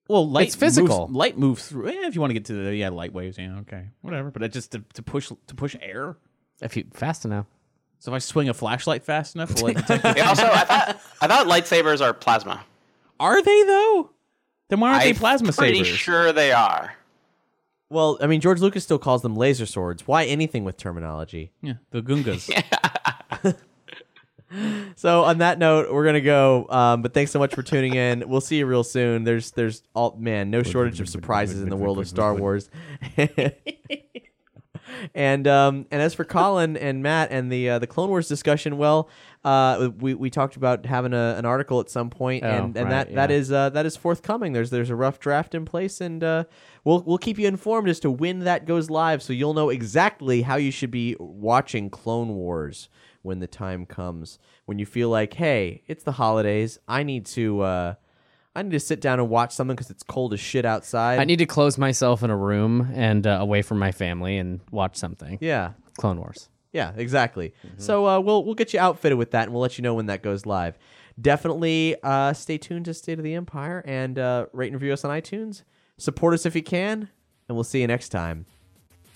Well, 0.09 0.27
light 0.27 0.47
It's 0.47 0.55
physical. 0.55 1.07
Moves, 1.07 1.15
light 1.15 1.37
moves 1.37 1.67
through. 1.69 1.87
Eh, 1.89 2.07
if 2.07 2.15
you 2.15 2.21
want 2.21 2.31
to 2.31 2.33
get 2.33 2.45
to 2.45 2.65
the 2.65 2.75
yeah 2.75 2.89
light 2.89 3.13
waves, 3.13 3.37
yeah, 3.37 3.59
okay, 3.59 3.89
whatever. 4.01 4.31
But 4.31 4.41
it 4.41 4.51
just 4.51 4.71
to, 4.71 4.83
to 4.95 5.03
push 5.03 5.27
to 5.47 5.55
push 5.55 5.75
air. 5.79 6.17
If 6.61 6.75
you 6.75 6.85
fast 6.93 7.25
enough. 7.25 7.45
So 7.99 8.11
if 8.11 8.15
I 8.15 8.19
swing 8.19 8.49
a 8.49 8.53
flashlight 8.55 9.03
fast 9.03 9.35
enough, 9.35 9.53
will 9.61 9.67
it 9.67 9.77
detect 9.87 10.03
it? 10.17 10.25
Also, 10.25 10.45
I 10.47 10.63
thought 10.63 10.99
I 11.21 11.27
thought 11.27 11.45
lightsabers 11.47 12.01
are 12.01 12.13
plasma. 12.13 12.65
Are 13.19 13.41
they 13.41 13.63
though? 13.63 14.09
Then 14.69 14.79
why 14.79 14.89
aren't 14.91 15.03
they 15.03 15.09
I'm 15.09 15.15
plasma 15.15 15.53
pretty 15.53 15.83
sabers? 15.83 15.99
sure 15.99 16.33
they 16.33 16.51
are. 16.53 16.95
Well, 17.91 18.17
I 18.21 18.27
mean, 18.27 18.41
George 18.41 18.61
Lucas 18.61 18.83
still 18.83 18.99
calls 18.99 19.21
them 19.21 19.35
laser 19.35 19.65
swords. 19.65 20.07
Why 20.07 20.25
anything 20.25 20.63
with 20.63 20.77
terminology? 20.77 21.51
Yeah, 21.61 21.73
the 21.91 22.01
Gungas. 22.01 22.49
So 24.95 25.23
on 25.23 25.37
that 25.39 25.59
note, 25.59 25.91
we're 25.91 26.05
gonna 26.05 26.21
go. 26.21 26.67
Um, 26.69 27.01
but 27.01 27.13
thanks 27.13 27.31
so 27.31 27.39
much 27.39 27.53
for 27.53 27.61
tuning 27.63 27.95
in. 27.95 28.27
We'll 28.27 28.41
see 28.41 28.57
you 28.57 28.65
real 28.65 28.83
soon. 28.83 29.23
There's 29.23 29.51
there's 29.51 29.83
all 29.93 30.15
man, 30.19 30.49
no 30.49 30.63
shortage 30.63 30.99
of 30.99 31.07
surprises 31.09 31.61
in 31.61 31.69
the 31.69 31.77
world 31.77 31.99
of 31.99 32.07
Star 32.07 32.33
Wars. 32.33 32.69
and 35.13 35.47
um, 35.47 35.85
and 35.91 36.01
as 36.01 36.13
for 36.13 36.23
Colin 36.23 36.77
and 36.77 37.03
Matt 37.03 37.31
and 37.31 37.51
the 37.51 37.69
uh, 37.69 37.79
the 37.79 37.87
Clone 37.87 38.09
Wars 38.09 38.27
discussion, 38.27 38.77
well, 38.77 39.09
uh, 39.43 39.89
we, 39.97 40.13
we 40.13 40.29
talked 40.29 40.55
about 40.55 40.85
having 40.85 41.13
a, 41.13 41.35
an 41.37 41.45
article 41.45 41.79
at 41.79 41.89
some 41.89 42.09
point, 42.09 42.43
Oh, 42.43 42.49
and, 42.49 42.77
and 42.77 42.89
right, 42.89 43.07
that 43.07 43.15
that 43.15 43.29
yeah. 43.29 43.35
is 43.35 43.51
uh, 43.51 43.69
that 43.69 43.85
is 43.85 43.95
forthcoming. 43.95 44.53
There's 44.53 44.69
there's 44.69 44.89
a 44.89 44.95
rough 44.95 45.19
draft 45.19 45.55
in 45.55 45.65
place, 45.65 46.01
and 46.01 46.23
uh, 46.23 46.43
we'll 46.83 47.01
we'll 47.03 47.17
keep 47.17 47.37
you 47.37 47.47
informed 47.47 47.89
as 47.89 47.99
to 48.01 48.11
when 48.11 48.39
that 48.39 48.65
goes 48.65 48.89
live, 48.89 49.21
so 49.21 49.33
you'll 49.33 49.53
know 49.53 49.69
exactly 49.69 50.41
how 50.41 50.55
you 50.55 50.71
should 50.71 50.91
be 50.91 51.15
watching 51.19 51.89
Clone 51.89 52.29
Wars 52.29 52.89
when 53.21 53.39
the 53.39 53.47
time 53.47 53.85
comes. 53.85 54.39
When 54.65 54.79
you 54.79 54.85
feel 54.85 55.09
like, 55.09 55.33
hey, 55.33 55.83
it's 55.87 56.03
the 56.03 56.13
holidays, 56.13 56.79
I 56.87 57.03
need 57.03 57.25
to 57.27 57.61
uh, 57.61 57.93
I 58.55 58.61
need 58.63 58.71
to 58.71 58.79
sit 58.79 59.01
down 59.01 59.19
and 59.19 59.29
watch 59.29 59.53
something 59.53 59.75
because 59.75 59.89
it's 59.89 60.03
cold 60.03 60.33
as 60.33 60.39
shit 60.39 60.65
outside. 60.65 61.19
I 61.19 61.23
need 61.25 61.39
to 61.39 61.45
close 61.45 61.77
myself 61.77 62.23
in 62.23 62.29
a 62.29 62.37
room 62.37 62.89
and 62.93 63.25
uh, 63.25 63.37
away 63.39 63.61
from 63.61 63.79
my 63.79 63.91
family 63.91 64.37
and 64.37 64.59
watch 64.71 64.95
something. 64.95 65.37
yeah. 65.41 65.73
Clone 65.97 66.17
Wars. 66.17 66.49
Yeah, 66.71 66.93
exactly. 66.95 67.53
So 67.77 68.07
uh, 68.07 68.19
we'll 68.19 68.45
we'll 68.45 68.53
get 68.55 68.73
you 68.73 68.79
outfitted 68.79 69.17
with 69.17 69.31
that, 69.31 69.43
and 69.43 69.53
we'll 69.53 69.61
let 69.61 69.77
you 69.77 69.81
know 69.81 69.95
when 69.95 70.05
that 70.05 70.21
goes 70.21 70.45
live. 70.45 70.77
Definitely 71.19 71.95
uh, 72.03 72.31
stay 72.33 72.57
tuned 72.57 72.85
to 72.85 72.93
State 72.93 73.17
of 73.17 73.23
the 73.23 73.33
Empire 73.33 73.83
and 73.85 74.17
uh, 74.17 74.45
rate 74.53 74.67
and 74.71 74.75
review 74.75 74.93
us 74.93 75.03
on 75.03 75.11
iTunes. 75.11 75.63
Support 75.97 76.35
us 76.35 76.45
if 76.45 76.55
you 76.55 76.63
can, 76.63 77.09
and 77.47 77.57
we'll 77.57 77.63
see 77.65 77.81
you 77.81 77.87
next 77.87 78.09
time. 78.09 78.45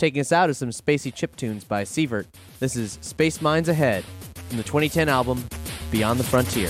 Taking 0.04 0.20
us 0.20 0.34
out 0.34 0.50
is 0.50 0.58
some 0.58 0.72
spacey 0.72 1.16
chip 1.16 1.34
tunes 1.38 1.64
by 1.64 1.84
Sievert. 1.86 2.26
This 2.60 2.76
is 2.76 3.00
Space 3.00 3.42
Minds 3.42 3.70
Ahead 3.70 4.04
from 4.50 4.58
the 4.58 4.64
2010 4.64 5.08
album 5.08 5.46
Beyond 5.92 6.20
the 6.20 6.26
Frontier. 6.26 6.68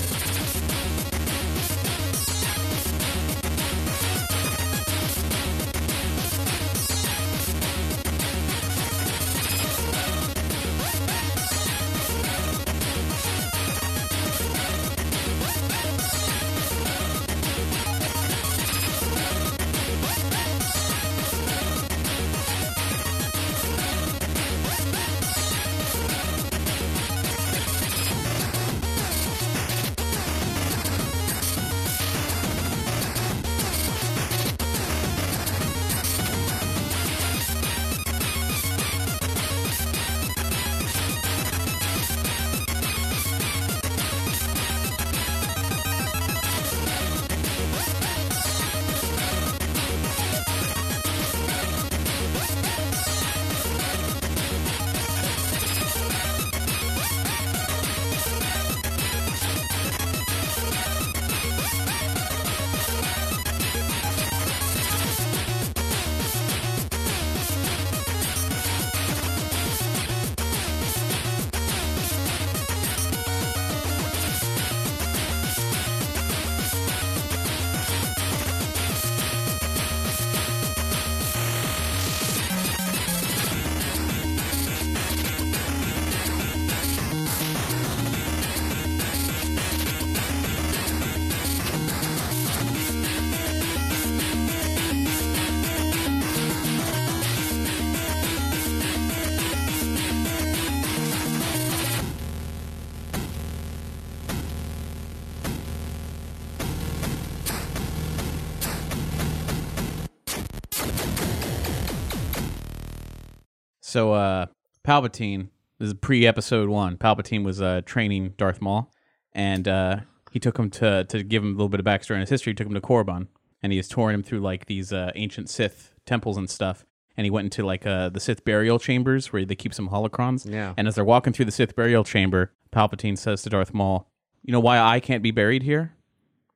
So, 113.93 114.11
uh, 114.11 114.47
Palpatine, 114.83 115.49
this 115.77 115.89
is 115.89 115.93
pre 115.93 116.25
episode 116.25 116.67
one. 116.67 116.97
Palpatine 116.97 117.43
was 117.43 117.61
uh, 117.61 117.81
training 117.85 118.33
Darth 118.37 118.59
Maul, 118.59 118.91
and 119.33 119.67
uh, 119.67 119.97
he 120.31 120.39
took 120.39 120.57
him 120.57 120.71
to, 120.71 121.03
to 121.03 121.21
give 121.21 121.43
him 121.43 121.49
a 121.49 121.51
little 121.51 121.69
bit 121.69 121.79
of 121.79 121.85
backstory 121.85 122.15
in 122.15 122.21
his 122.21 122.31
history. 122.31 122.53
He 122.53 122.55
took 122.55 122.65
him 122.65 122.73
to 122.73 122.81
Korriban, 122.81 123.27
and 123.61 123.71
he 123.71 123.77
was 123.77 123.87
touring 123.87 124.15
him 124.15 124.23
through 124.23 124.39
like 124.39 124.65
these 124.65 124.91
uh, 124.91 125.11
ancient 125.13 125.47
Sith 125.47 125.93
temples 126.07 126.37
and 126.37 126.49
stuff. 126.49 126.87
And 127.17 127.25
he 127.25 127.29
went 127.29 127.45
into 127.45 127.63
like 127.63 127.85
uh, 127.85 128.09
the 128.09 128.19
Sith 128.19 128.43
burial 128.43 128.79
chambers 128.79 129.31
where 129.31 129.45
they 129.45 129.53
keep 129.53 129.75
some 129.75 129.89
holocrons. 129.89 130.51
Yeah. 130.51 130.73
And 130.75 130.87
as 130.87 130.95
they're 130.95 131.05
walking 131.05 131.31
through 131.31 131.45
the 131.45 131.51
Sith 131.51 131.75
burial 131.75 132.03
chamber, 132.03 132.51
Palpatine 132.71 133.15
says 133.15 133.43
to 133.43 133.51
Darth 133.51 133.75
Maul, 133.75 134.09
"You 134.41 134.53
know 134.53 134.59
why 134.59 134.79
I 134.79 135.01
can't 135.01 135.21
be 135.21 135.29
buried 135.29 135.61
here?" 135.61 135.93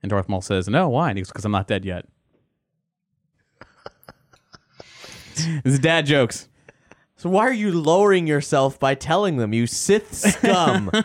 And 0.01 0.09
Darth 0.09 0.27
Maul 0.27 0.41
says, 0.41 0.68
"No, 0.68 0.89
why?" 0.89 1.09
And 1.09 1.19
he 1.19 1.22
goes, 1.22 1.27
"Because 1.30 1.45
I'm 1.45 1.51
not 1.51 1.68
dead 1.68 1.85
yet." 1.85 2.07
this 5.35 5.73
is 5.73 5.77
dad 5.77 6.07
jokes. 6.07 6.49
So 7.18 7.31
why 7.31 7.48
are 7.48 7.53
you 7.53 7.72
lowering 7.72 8.27
yourself 8.27 8.80
by 8.80 8.94
telling 8.94 9.38
them, 9.38 9.52
you 9.52 9.65
Sith 9.65 10.14
scum? 10.14 10.91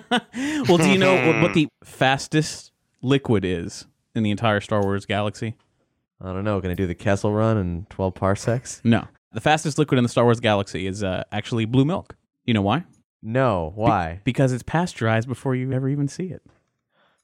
Well, 0.69 0.79
do 0.79 0.91
you 0.91 0.99
know 0.99 1.15
what, 1.27 1.43
what 1.43 1.55
the 1.55 1.69
fastest 1.83 2.71
liquid 3.01 3.45
is 3.45 3.87
in 4.15 4.23
the 4.23 4.31
entire 4.31 4.61
Star 4.61 4.83
Wars 4.83 5.07
galaxy? 5.07 5.57
I 6.21 6.33
don't 6.33 6.45
know. 6.45 6.61
Gonna 6.61 6.77
do 6.77 6.87
the 6.87 6.95
Kessel 6.95 7.33
Run 7.33 7.57
in 7.57 7.87
12 7.91 8.15
parsecs? 8.15 8.81
No. 8.85 9.09
The 9.33 9.41
fastest 9.41 9.79
liquid 9.79 9.99
in 9.99 10.05
the 10.05 10.09
Star 10.09 10.25
Wars 10.25 10.39
galaxy 10.41 10.87
is 10.87 11.03
uh, 11.03 11.25
actually 11.33 11.65
blue 11.65 11.85
milk. 11.85 12.15
You 12.45 12.55
know 12.55 12.63
why? 12.63 12.85
No. 13.23 13.73
Why? 13.75 14.21
Because 14.25 14.53
it's 14.53 14.63
pasteurized 14.63 15.29
before 15.29 15.55
you 15.55 15.73
ever 15.73 15.89
even 15.89 16.09
see 16.09 16.27
it. 16.27 16.43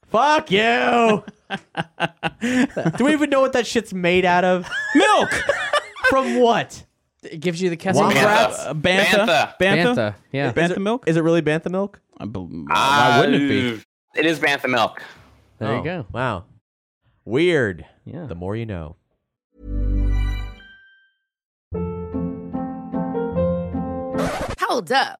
Fuck 0.07 0.49
you! 0.49 1.23
do 2.97 3.05
we 3.05 3.13
even 3.13 3.29
know 3.29 3.41
what 3.41 3.53
that 3.53 3.67
shit's 3.67 3.93
made 3.93 4.25
out 4.25 4.43
of? 4.43 4.67
Milk! 4.95 5.29
From 6.09 6.39
what? 6.39 6.83
It 7.23 7.39
gives 7.41 7.61
you 7.61 7.69
the 7.69 7.75
Kessel 7.77 8.03
Womp 8.03 8.15
Run. 8.15 8.23
rats? 8.25 8.59
Uh, 8.59 8.73
bantha. 8.73 9.25
Bantha. 9.25 9.57
Bantha. 9.59 9.85
Bantha, 9.95 10.15
yeah. 10.31 10.51
Bantha 10.53 10.63
Is 10.65 10.71
it- 10.71 10.79
milk? 10.79 11.07
Is 11.07 11.17
it 11.17 11.21
really 11.21 11.41
bantha 11.41 11.69
milk? 11.69 11.99
I 12.17 12.25
bel- 12.25 12.47
why 12.47 13.17
wouldn't 13.19 13.43
it 13.43 13.47
be? 13.49 13.73
Uh, 13.75 13.79
It 14.19 14.25
is 14.25 14.39
bantha 14.39 14.69
milk. 14.69 15.01
There 15.59 15.69
Oh, 15.69 15.77
you 15.77 15.83
go. 15.83 16.05
Wow. 16.13 16.45
Weird. 17.25 17.85
Yeah. 18.05 18.25
The 18.25 18.35
more 18.35 18.55
you 18.55 18.65
know. 18.65 18.95
Hold 24.61 24.91
up. 24.91 25.19